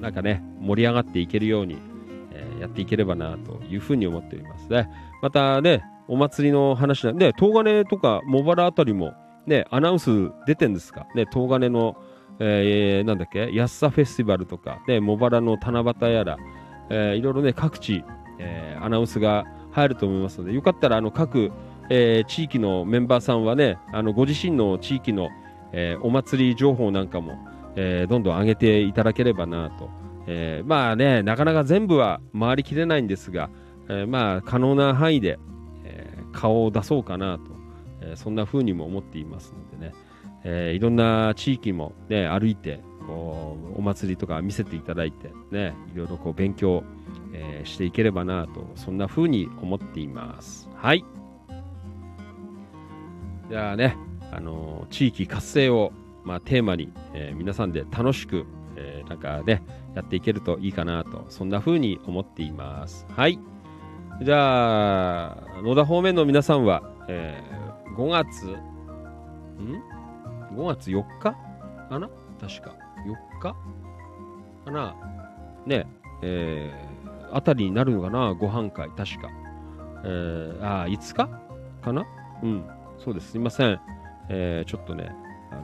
[0.00, 1.76] なんかね、盛り上がっていけるように、
[2.60, 4.88] やっていければなというふうに思っておりますね。
[5.20, 9.14] またね、お祭りの話なんで、東金とか茂原あたりも、
[9.46, 11.06] ね、アナウンス出てんですか？
[11.14, 11.96] ね、東金の、
[12.38, 16.36] えー、なんだっけ、安さフェスティバルとか、ね、茂原の七夕やら、
[16.90, 18.04] えー、いろいろね、各地、
[18.38, 21.50] えー、アナウンスが入ると思いますので、よかったら、あの、各、
[21.90, 25.30] えー、地域のメンバーさんはね、あの、ご自身の地域の、
[25.72, 27.36] えー、お祭り情報なんかも、
[27.76, 29.90] えー、どんどん上げていただければなと。
[30.26, 33.50] えー、まあね、なかなか全部は回りきれないんですが、
[33.88, 35.38] えー、まあ、可能な範囲で、
[35.84, 37.44] えー、顔を出そうかなと、
[38.00, 39.94] えー、そんな風にも思っていますのでね、
[40.44, 46.84] えー、いろんな地域も、ね、歩いて、こうお祭りとか見せていただいて、ね、いろいろこう勉強、
[47.32, 50.68] えー、していければなと、そんな風に思っています。
[50.76, 51.04] はい。
[53.50, 53.96] じゃあね、
[54.30, 55.92] あの、地域活性を、
[56.24, 59.62] まあ、テーマに、えー、皆さんで楽しく、えー、なんかね、
[59.94, 63.06] やっていけるといいかなと、そんな風に思っています。
[63.10, 63.38] はい。
[64.22, 69.82] じゃあ、野田方面の皆さんは、えー、5月、ん
[70.54, 71.32] ?5 月4日？
[71.88, 72.08] かな？
[72.40, 72.76] 確か。
[73.06, 73.54] 4日？
[74.64, 74.94] かな？
[75.66, 75.86] ね、
[76.22, 78.34] えー、あたりになるのかな？
[78.34, 79.28] ご飯会、確か。
[80.04, 81.14] えー、あ、5日？
[81.82, 82.06] かな？
[82.42, 82.64] うん、
[82.98, 83.32] そうです。
[83.32, 83.80] すいません。
[84.28, 85.12] えー、ちょっとね、
[85.50, 85.62] あの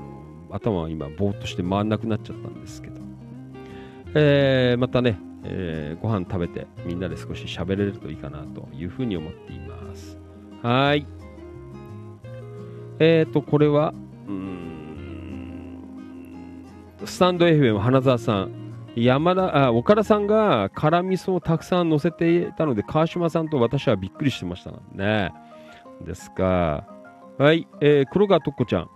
[0.50, 3.00] 頭は今、ぼーっとして回んなくなっちゃったんですけど。
[4.14, 10.18] えー、またね、えー、ご飯食べてみんなで少し喋れるといいかなというふうに思っています。
[10.62, 11.06] はい。
[12.98, 13.94] えっ、ー、と、これは、
[17.04, 18.52] スタンド FM 花澤さん、
[18.96, 25.32] 山田、あ、岡田さんが辛味噌をたくさん乗せていたので、川島さんと私はびっくりしてましたね。
[26.04, 26.86] ですか。
[27.38, 28.90] はい、えー、黒川とっこちゃん。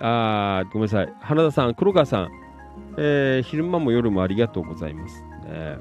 [0.00, 1.14] あごめんなさい。
[1.20, 2.30] 花田さん、黒川さん、
[2.96, 5.22] えー、昼間も夜もありがとうございます。
[5.44, 5.76] ね、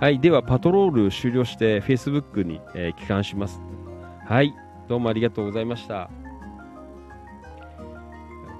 [0.00, 3.60] はい、ではパトロール終了して Facebook に、えー、帰還します。
[4.26, 4.54] はい、
[4.88, 6.10] どうもありがとうございました。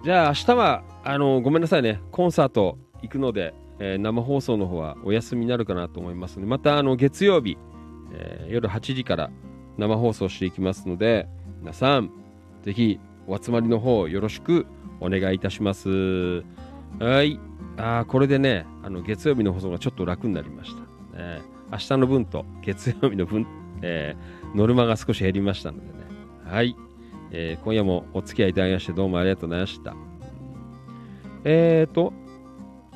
[0.04, 7.56] じゃあ明日はあのごめんなさいね、コンサート行くので、えー、生放送の方はお休みになるかなと思いますので、またあの月曜日、
[8.12, 9.30] えー、夜8時から
[9.78, 11.26] 生放送していきますので、
[11.60, 12.10] 皆さん、
[12.62, 14.66] ぜひお集まりの方よろしく
[15.00, 16.44] お願いいたします。
[16.98, 17.38] はい。
[17.76, 21.18] あこれでね、あの月曜日の放送がちょっと楽になりました。
[21.18, 23.46] ね、明日の分と月曜日の分、
[23.82, 25.92] えー、ノルマが少し減りましたのでね。
[26.44, 26.76] はい。
[27.32, 29.94] えー、今夜もお付き合いいただきましてどうもありがとうございました。
[31.44, 32.12] えーと、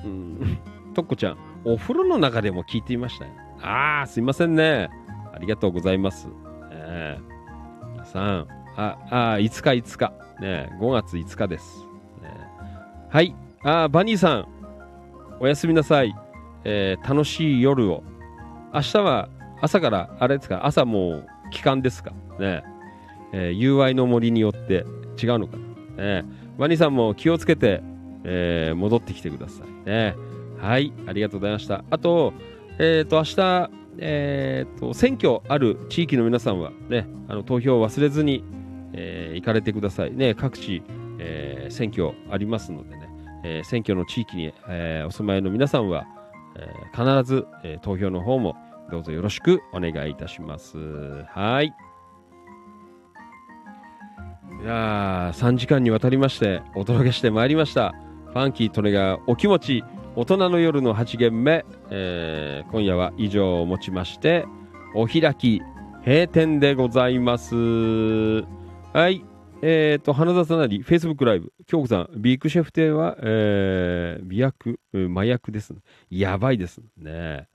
[0.05, 0.58] うん、
[0.94, 3.32] とっこちゃん、お風呂の中でも聞いていましたよ。
[3.60, 4.89] ああ、すいませんね。
[5.34, 6.28] ありがとうございます。
[6.70, 8.47] えー、皆さん、
[8.78, 10.12] あ、あ、5日5日。
[10.40, 11.84] ね、5月5日です。
[12.23, 12.31] ね、
[13.10, 13.34] はい。
[13.65, 14.48] あ、バニーさん、
[15.40, 16.15] おやすみなさい。
[16.65, 18.05] えー、楽しい夜を。
[18.73, 19.28] 明日は
[19.60, 22.12] 朝から、あれですか、朝もう期間ですか。
[22.39, 22.62] ね。
[23.32, 24.84] えー、友愛の森によって
[25.20, 25.57] 違うのか
[25.97, 26.23] な。
[26.23, 26.24] ね、
[26.57, 27.82] バニーさんも気をつけて、
[28.23, 29.89] えー、戻ってきてください。
[29.89, 30.15] ね。
[30.58, 31.84] はい、ありがとうございました。
[31.90, 32.32] あと、
[32.78, 38.44] えっ、ー、と、明日、え、ー、と、選挙ある地域の皆さんはね、あの投票を忘れずに、
[38.99, 40.12] えー、行かれてください。
[40.12, 40.83] ね、各地、
[41.18, 43.09] えー、選挙ありますのでね、
[43.44, 46.07] えー、選挙の地域に、えー、お住まいの皆さんは、
[46.57, 48.57] えー、必ず、えー、投票の方も
[48.91, 50.77] どうぞよろしくお願いいたします。
[51.28, 51.73] はい。
[54.60, 57.94] いや、3時間にわたりましてお届けしてまいりました。
[58.27, 59.85] ファンキートネがお気持ち、
[60.17, 64.47] 大人の夜の8限目、えー、今夜は以上をもちまして、
[64.94, 65.62] お開き、
[66.05, 68.57] 閉店でございます。
[68.92, 69.23] はい。
[69.60, 71.52] えっ、ー、と、花田さなり、Facebook ライブ。
[71.67, 74.81] 京子さん、ビークシェフ亭は、えー、美薬、
[75.12, 75.81] 麻薬です、ね。
[76.10, 77.49] やばいですね。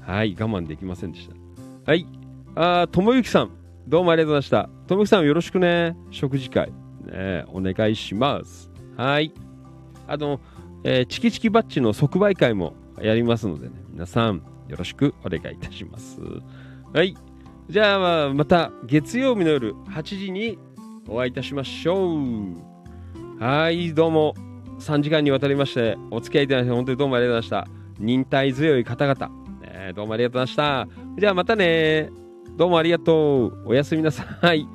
[0.00, 1.34] はい、我慢できませんでした。
[1.90, 2.06] はい。
[2.56, 3.50] あともゆきさん、
[3.86, 4.88] どうもありがとうございました。
[4.88, 5.96] ともゆきさん、よろしくね。
[6.10, 6.72] 食事会、
[7.04, 8.70] ね、お願いします。
[8.96, 9.32] はい。
[10.08, 10.40] あの、
[10.82, 16.18] えー、チキチキバッジの即売会もやりますのでね、皆さん、よろしくお願いいたします。
[16.92, 17.14] はい。
[17.68, 20.58] じゃあ、また月曜日の夜8時に
[21.10, 23.42] お会いいたしましょう。
[23.42, 24.34] はい、どうも、
[24.78, 27.80] 3時間にわたりまして、お付き合いいただき本当にどうもありがとうございました。
[27.98, 29.28] 忍耐強い方々、
[29.60, 31.20] ね、どうもありがとうございました。
[31.20, 32.10] じゃあまたね。
[32.56, 33.62] どうもありがとう。
[33.66, 34.24] おやすみなさ
[34.54, 34.68] い。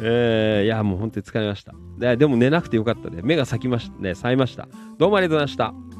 [0.00, 1.72] えー、いや、もう本当に疲れました。
[1.98, 4.68] ででも寝なくてよかったで、目が咲きましたね、冴えました。
[4.98, 5.95] どうもありがとうございました。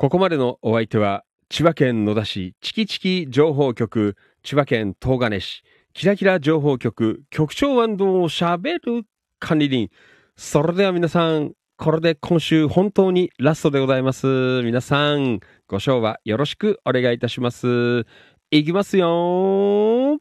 [0.00, 5.62] ここまでのお相手は、千葉県野田市チキチキ情報局、千葉県東金市、
[5.92, 9.02] キラキラ情報局、局長をしゃべる
[9.38, 9.90] 管理人。
[10.38, 14.62] それでは皆さん、これで今週本当にラストでございます。
[14.62, 18.06] 皆さん、ご賞はよろしくお願いいたします。
[18.50, 20.18] いきますよ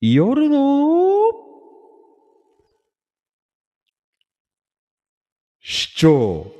[0.00, 1.32] 夜の
[5.60, 6.59] 市長。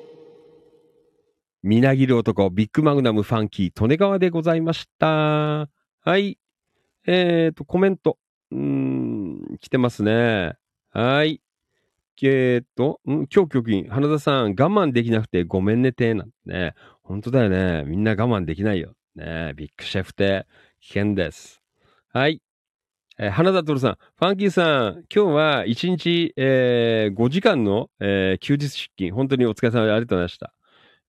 [1.62, 5.06] みなぎる男、ビッグマグナムファンキー、利根川でございました。
[5.06, 5.68] は
[6.16, 6.38] い。
[7.06, 8.16] えーと、コメント。
[8.50, 10.54] うん、来てますね。
[10.90, 11.42] はい。
[12.22, 16.74] えーと、ん今日局員、花田さん、我慢できなくてごめんねて、なんてね。
[17.02, 17.84] 本当だよね。
[17.86, 18.94] みんな我慢できないよ。
[19.14, 20.46] ねビッグシェフって
[20.80, 21.60] 危険です。
[22.12, 22.40] はい。
[23.18, 30.54] えー花田徹さん、ファンキーさん、今日は1日、えー5時間の、えー休日出勤、本当にお疲れ様でありがとうございました。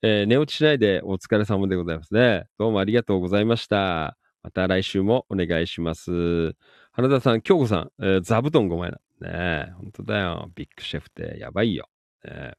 [0.04, 2.46] えー寝落ちしないでお疲れ様でございますね。
[2.58, 4.18] どうもありがとうございました。
[4.44, 6.56] また来週もお願いします。
[6.92, 9.00] 花田さん、京子さん、えー座布団5枚だ。
[9.22, 10.50] ねえ、本当だよ。
[10.56, 11.88] ビッグシェフってやばいよ。
[12.26, 12.54] ね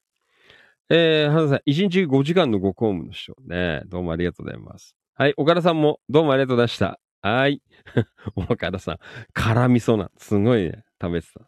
[0.91, 3.83] えー花田さん、1日5時間のご公務の師匠ね。
[3.87, 4.95] どうもありがとうございます。
[5.15, 7.01] はい、岡田さんもどうもありがとうございました。
[7.23, 7.61] はい。
[8.37, 8.99] 岡田さん、
[9.33, 10.11] 辛味噌なん。
[10.17, 10.85] すごいね。
[11.01, 11.41] 食べてた。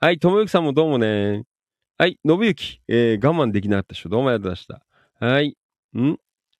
[0.00, 1.44] はい、ともゆきさんもどうもね。
[1.98, 4.86] はい、信行、えー我慢できなかった人、どうもありがとうございました。
[5.18, 5.56] はい。
[5.96, 6.16] ん？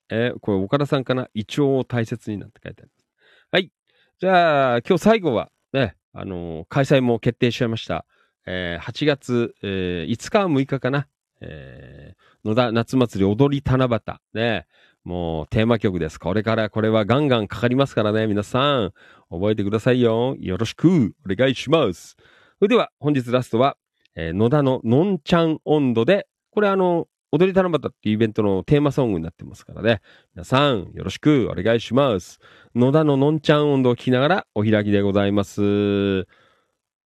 [0.09, 1.28] えーこれ岡田さんかな？
[1.35, 3.07] 胃腸を大切になんて書いてあります。
[3.51, 3.70] はい。
[4.18, 8.07] じゃあ、今日最後は、ね、あのー開催も決定しちゃいました。
[8.47, 11.07] えー8月、えー5日、6日かな？
[11.41, 14.01] えー野田夏祭り踊り七夕。
[14.33, 14.67] ね。
[15.05, 16.18] もうテーマ曲です。
[16.18, 18.26] これからこれはガンガンかかりますからね。
[18.26, 18.93] 皆さん、
[19.31, 20.35] 覚えてくださいよ。
[20.39, 22.17] よろしくお願いします。
[22.59, 23.76] それでは、本日ラストは、
[24.15, 30.00] えー野田ののんちゃん温度で、これあの、踊り七夕っていうイベントのテーマソングになってますからね。
[30.34, 32.38] 皆さん、よろしくお願いします。
[32.74, 36.26] 野田ののんちゃん温度を聞きながらお開きでございます。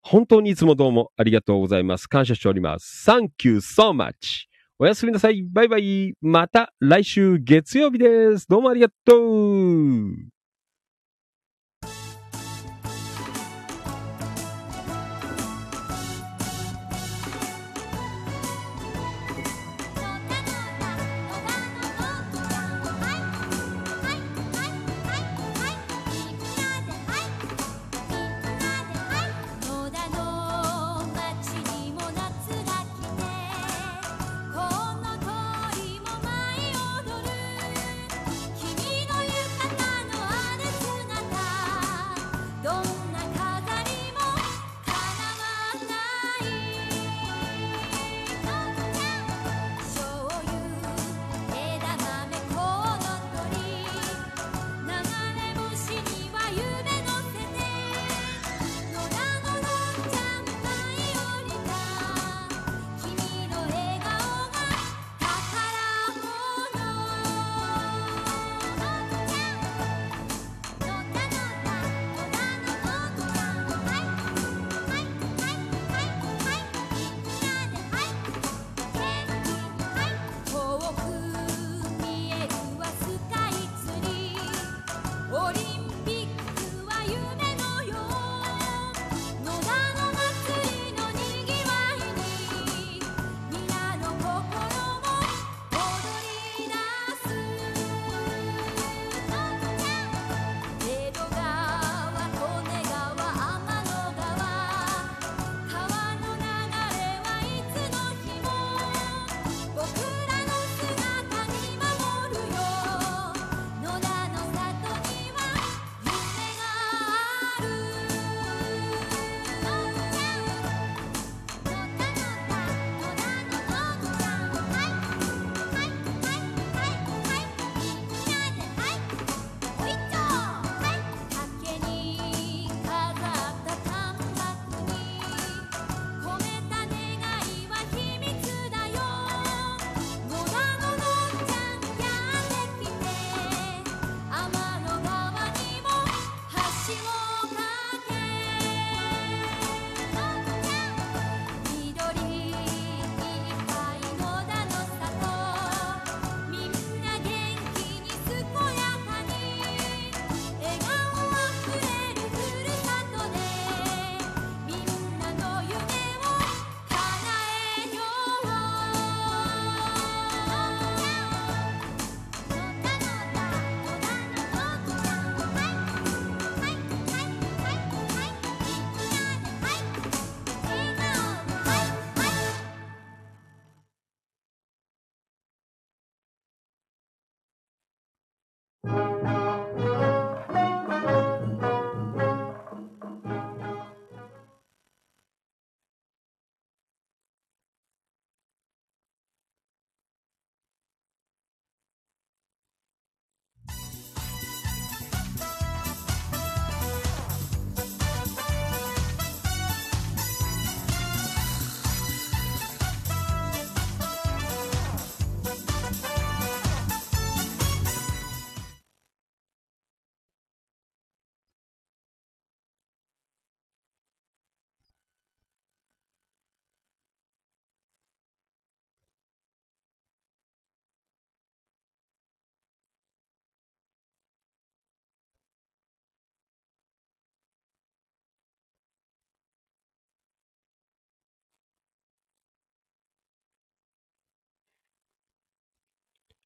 [0.02, 2.08] 本当にいつもどうもありがとうございます。
[2.08, 3.10] 感謝しております。
[3.10, 4.46] Thank you so much.
[4.78, 5.42] おやすみなさい。
[5.42, 6.14] バイバイ。
[6.20, 8.46] また来週月曜日です。
[8.48, 10.39] どうもありがとう。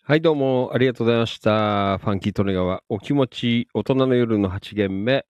[0.07, 1.97] はい、どうもありがとうございました。
[1.97, 5.25] ファンキートネガワ、お気持ち、大人の夜の8限目。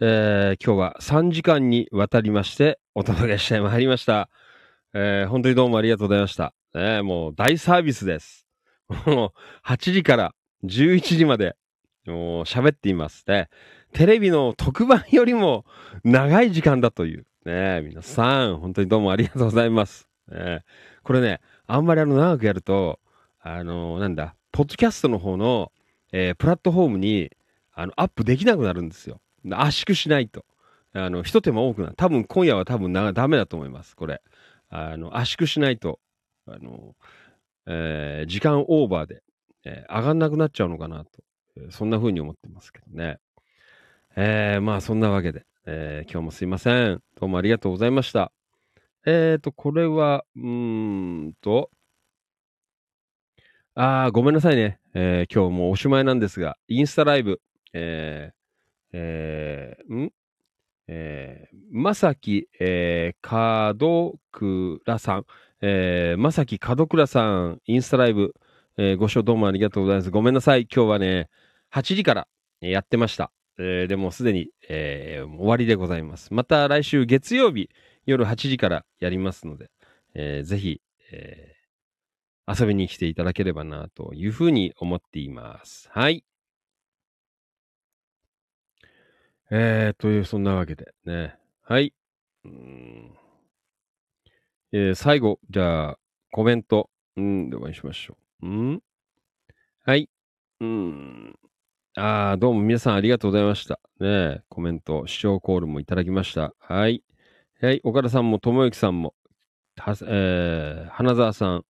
[0.00, 4.30] えー今日は3時間にわたりまして、お届けしてまいりました。
[4.94, 6.54] えー本当にどうもありがとうございました。
[6.72, 8.46] ねもう大サービスです。
[8.88, 11.54] もう8時から11時まで、
[12.06, 13.50] もう喋っていますね。
[13.92, 15.66] テレビの特番よりも
[16.02, 17.26] 長い時間だという。
[17.44, 20.08] ね皆さん、本当にどうもありがとうございます。
[20.30, 20.64] ね
[21.02, 22.98] これね、あんまりあの長くやると、
[23.42, 25.72] あのなんだ、ポッドキャストの方の、
[26.12, 27.30] えープラットフォームに
[27.72, 29.20] あのアップできなくなるんですよ。
[29.50, 30.44] 圧縮しないと。
[30.94, 31.94] あの、一手間多くなる。
[31.96, 34.20] 多分今夜は多分なダメだと思います、これ。
[34.68, 35.98] あの、圧縮しないと、
[36.46, 36.94] あの、
[37.66, 39.22] えー時間オーバーで、
[39.64, 41.10] えー上がんなくなっちゃうのかなと。
[41.56, 43.18] えーそんな風に思ってますけどね。
[44.16, 47.02] えーまあそんなわけで、え今日もすいません。
[47.18, 48.30] どうもありがとうございました。
[49.04, 51.70] えーと、これは、うーんと、
[53.74, 54.78] ああ、ごめんなさいね。
[54.94, 57.40] えー今日もうおしまいなんですが、インスタライブ、
[57.72, 58.34] えー、
[58.92, 60.12] えー、ん？
[60.88, 65.24] えー、まさき、えー、門倉さん、
[65.62, 68.34] えー、まさき門倉さん、インスタライブ、
[68.76, 70.10] えーご視聴どうもありがとうございます。
[70.10, 70.68] ごめんなさい。
[70.74, 71.30] 今日はね、
[71.72, 72.28] 8時から
[72.60, 73.32] やってました。
[73.58, 76.28] えーでもすでに、えー終わりでございます。
[76.34, 77.70] また来週月曜日
[78.04, 79.70] 夜8時からやりますので、
[80.14, 81.51] えーぜひ、えー
[82.46, 85.88] 遊びに来ていただければなというふうに思っています。
[85.92, 86.24] はい。
[89.50, 91.36] えー、という、そんなわけでね。
[91.62, 91.92] はい。
[92.44, 93.12] うん
[94.72, 95.98] えー最後、じゃあ、
[96.30, 96.88] コメント。
[97.16, 98.46] うん、でお会いしましょう。
[98.46, 98.82] うん
[99.84, 100.08] はい。
[100.60, 101.38] うん。
[101.96, 103.80] ああ、どうも皆さんありがとうございました。
[104.00, 106.54] ねえコメント、視聴コールもいただきました。
[106.58, 107.02] はい。
[107.60, 109.14] はい、岡田さんも、ともゆきさんも、
[109.76, 111.64] はえー花澤さん、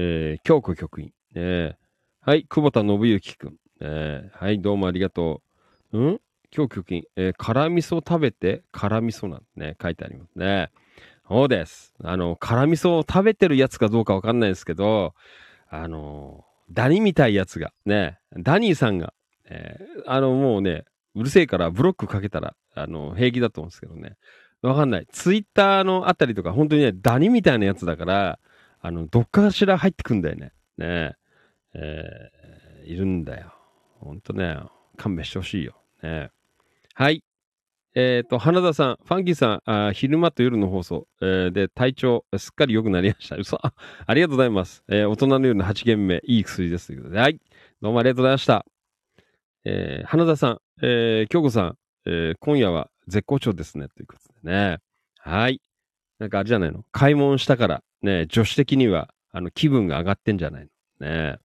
[0.00, 1.76] えー京子局員、ねえ
[2.20, 5.42] はい、久保田信之くん、ねえはい、どうもありがと
[5.92, 5.98] う。
[5.98, 6.20] ん？
[6.52, 10.70] 京子局員、えー辛味噌食べて、辛味噌なんてね、書いてありますね。
[11.28, 11.94] そうです。
[12.04, 15.14] あの、辛味噌を食べてるやつかどうかわかんないですけど、
[15.68, 19.12] あの、ダニみたいやつが、ね、ダニーさんが、
[19.50, 20.84] えーあの、もうね、
[21.16, 24.12] うるせえからブロックかけたら、あの、平気だと思うんですけどね。
[24.62, 25.08] わかんない。
[25.10, 28.38] ツイッターのあたりとか、本当にね、ダニみたいなやつだから、
[28.80, 30.52] あの、どっかしら入ってくんだよね。
[30.76, 31.16] ね
[31.74, 32.38] えー
[32.88, 33.52] いるんだよ。
[34.00, 34.56] ほんとね、
[34.96, 35.74] 勘弁してほしいよ。
[36.02, 36.30] ね
[36.94, 37.22] はい。
[37.94, 43.36] えっ、と、花田さん、ファンキーさん、あ昼間と夜の放送、えーで、体調、すっかり良くなりました。
[43.36, 43.74] 嘘あ
[44.06, 44.84] ありがとうございます。
[44.88, 46.86] えー大人の夜の8限目、いい薬です。
[46.88, 47.38] ということで、はい。
[47.82, 48.64] どうもありがとうございました。
[49.64, 53.88] えー花田さん、えー京子さん、えー今夜は絶好調ですね。
[53.88, 54.78] ということでね。
[55.18, 55.60] はい。
[56.20, 56.84] なんかあれじゃないの？
[56.92, 60.68] 買い物したから、ね、女子的には、あの、気分が上がってんじゃない
[61.00, 61.06] の？
[61.08, 61.38] ね。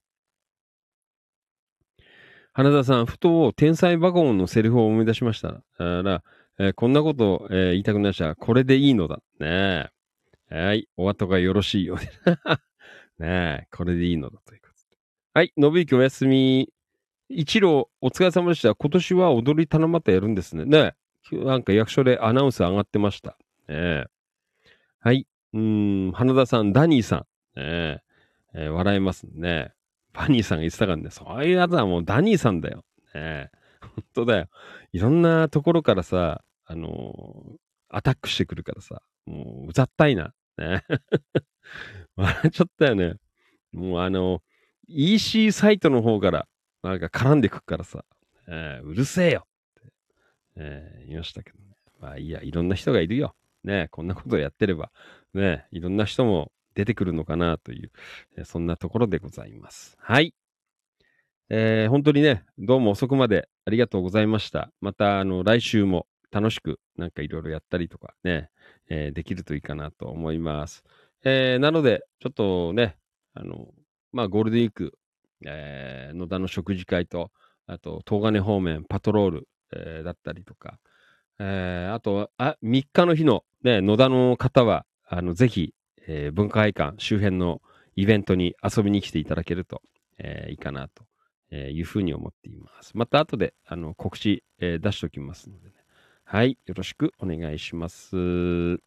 [2.54, 5.64] 花田さん、ふと天才バゴンのセリフを思い出しました。
[5.78, 6.24] あら、
[6.60, 8.36] えーこんなこと、えー言いたくなりました。
[8.36, 9.20] これでいいのだ。
[9.40, 9.90] ね
[10.50, 10.88] はい。
[10.98, 12.08] お後がよろしいようで。
[13.20, 14.98] ねこれでいいのだということで。
[15.34, 15.54] はい。
[15.58, 16.72] 信之おやすみ。
[17.30, 18.76] 一郎、お疲れ様でした。
[18.76, 20.66] 今年は踊り七夕やるんですね。
[20.66, 20.96] ね
[21.32, 23.38] なんか役所でアナウンス上がってました。
[23.68, 24.06] ね
[25.00, 25.26] はい。
[25.54, 27.26] うん、花田さん、ダニーさ
[27.56, 27.60] ん。
[27.60, 28.02] ね
[28.56, 29.74] えー笑えますね。
[30.14, 32.84] バニーさんが言ってたからね、そういうやつはもうダニーさんだよ。
[33.16, 33.50] ね
[33.82, 34.48] 本当だよ。
[34.92, 37.56] いろんなところからさ、あのー
[37.96, 40.34] アタックしてくるからさ、もう、うざったいな。
[40.58, 40.82] ね
[42.16, 43.16] 笑っちゃったよね。
[43.72, 44.42] もうあの、
[44.88, 46.48] EC サイトの方から、
[46.82, 48.04] なんか絡んでくっからさ、
[48.48, 49.46] えーうるせえよ
[49.80, 49.94] って、
[50.56, 51.76] えー言いましたけどね。
[52.00, 53.36] まあいいや、いろんな人がいるよ。
[53.64, 54.92] ねこんなことをやってれば、
[55.34, 57.92] ねいろんな人も出てくるのかなという、
[58.46, 59.96] そんなところでございます。
[60.00, 60.34] はい。
[61.50, 64.72] えー本当にね、どうも遅くまでありがとうございました。
[64.82, 68.50] また、あの、来週も楽しくなんかいろいろやったりとかね、
[68.90, 70.84] えーできるといいかなと思います。
[71.24, 72.98] えーなので、ちょっとね、
[73.36, 73.68] あの、
[74.12, 74.94] まあ、ゴールデンウィーク、
[75.46, 77.32] えー野田の食事会と、
[77.68, 80.80] あと、東金方面パトロール、えーだったりとか、
[81.40, 84.86] えーあと、あ、3日の日のね、野田の方は、
[85.18, 85.74] あの、ぜひ、
[86.08, 87.62] えー文化会館周辺の
[87.96, 89.82] イベントに遊びに来ていただけると、
[90.18, 91.06] えーいいかなと、
[91.52, 92.92] えいうふうに思っています。
[92.96, 95.76] また後で、あの、告知、えー出しておきますのでね。
[96.26, 96.58] はい。
[96.66, 98.78] よろしくお願いします。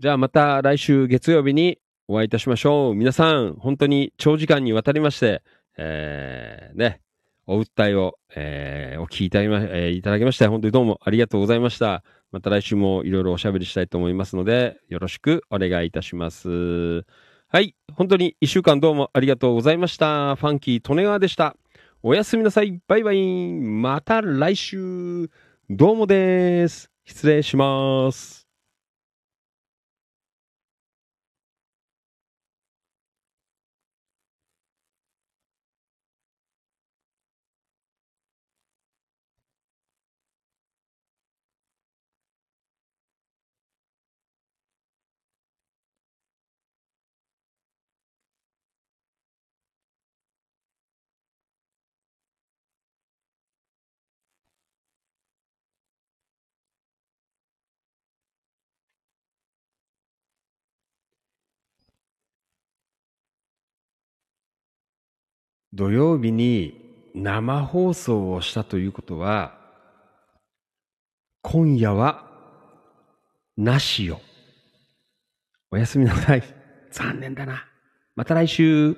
[0.00, 2.94] じゃあまた来週月曜日にお会いいたしましょう。
[2.94, 5.42] 皆さん、本当に長時間にわたりまして、
[5.76, 7.00] えー、ね、
[7.46, 12.02] お訴えを、えーお聞きいただきま、えーいただきまして、本当にどうもありがとうございました。
[12.34, 17.06] また来週もいろいろおしゃべりしたいと思いますので、よろしくお願いいたします。
[17.46, 17.76] はい。
[17.92, 20.34] 本当に一週間どうもありがとうございました。
[20.34, 21.54] ファンキー・利根川でした。
[22.02, 22.80] おやすみなさい。
[22.88, 23.52] バイバイ。
[23.52, 25.30] また来週。
[25.70, 26.90] どうもです。
[27.04, 28.43] 失礼します。
[65.74, 69.58] 土曜日に生放送をしたということは、
[71.42, 72.30] 今夜は
[73.56, 74.20] なしよ。
[75.72, 76.42] おやすみなさい。
[76.92, 77.66] 残念だな。
[78.14, 78.96] また来週。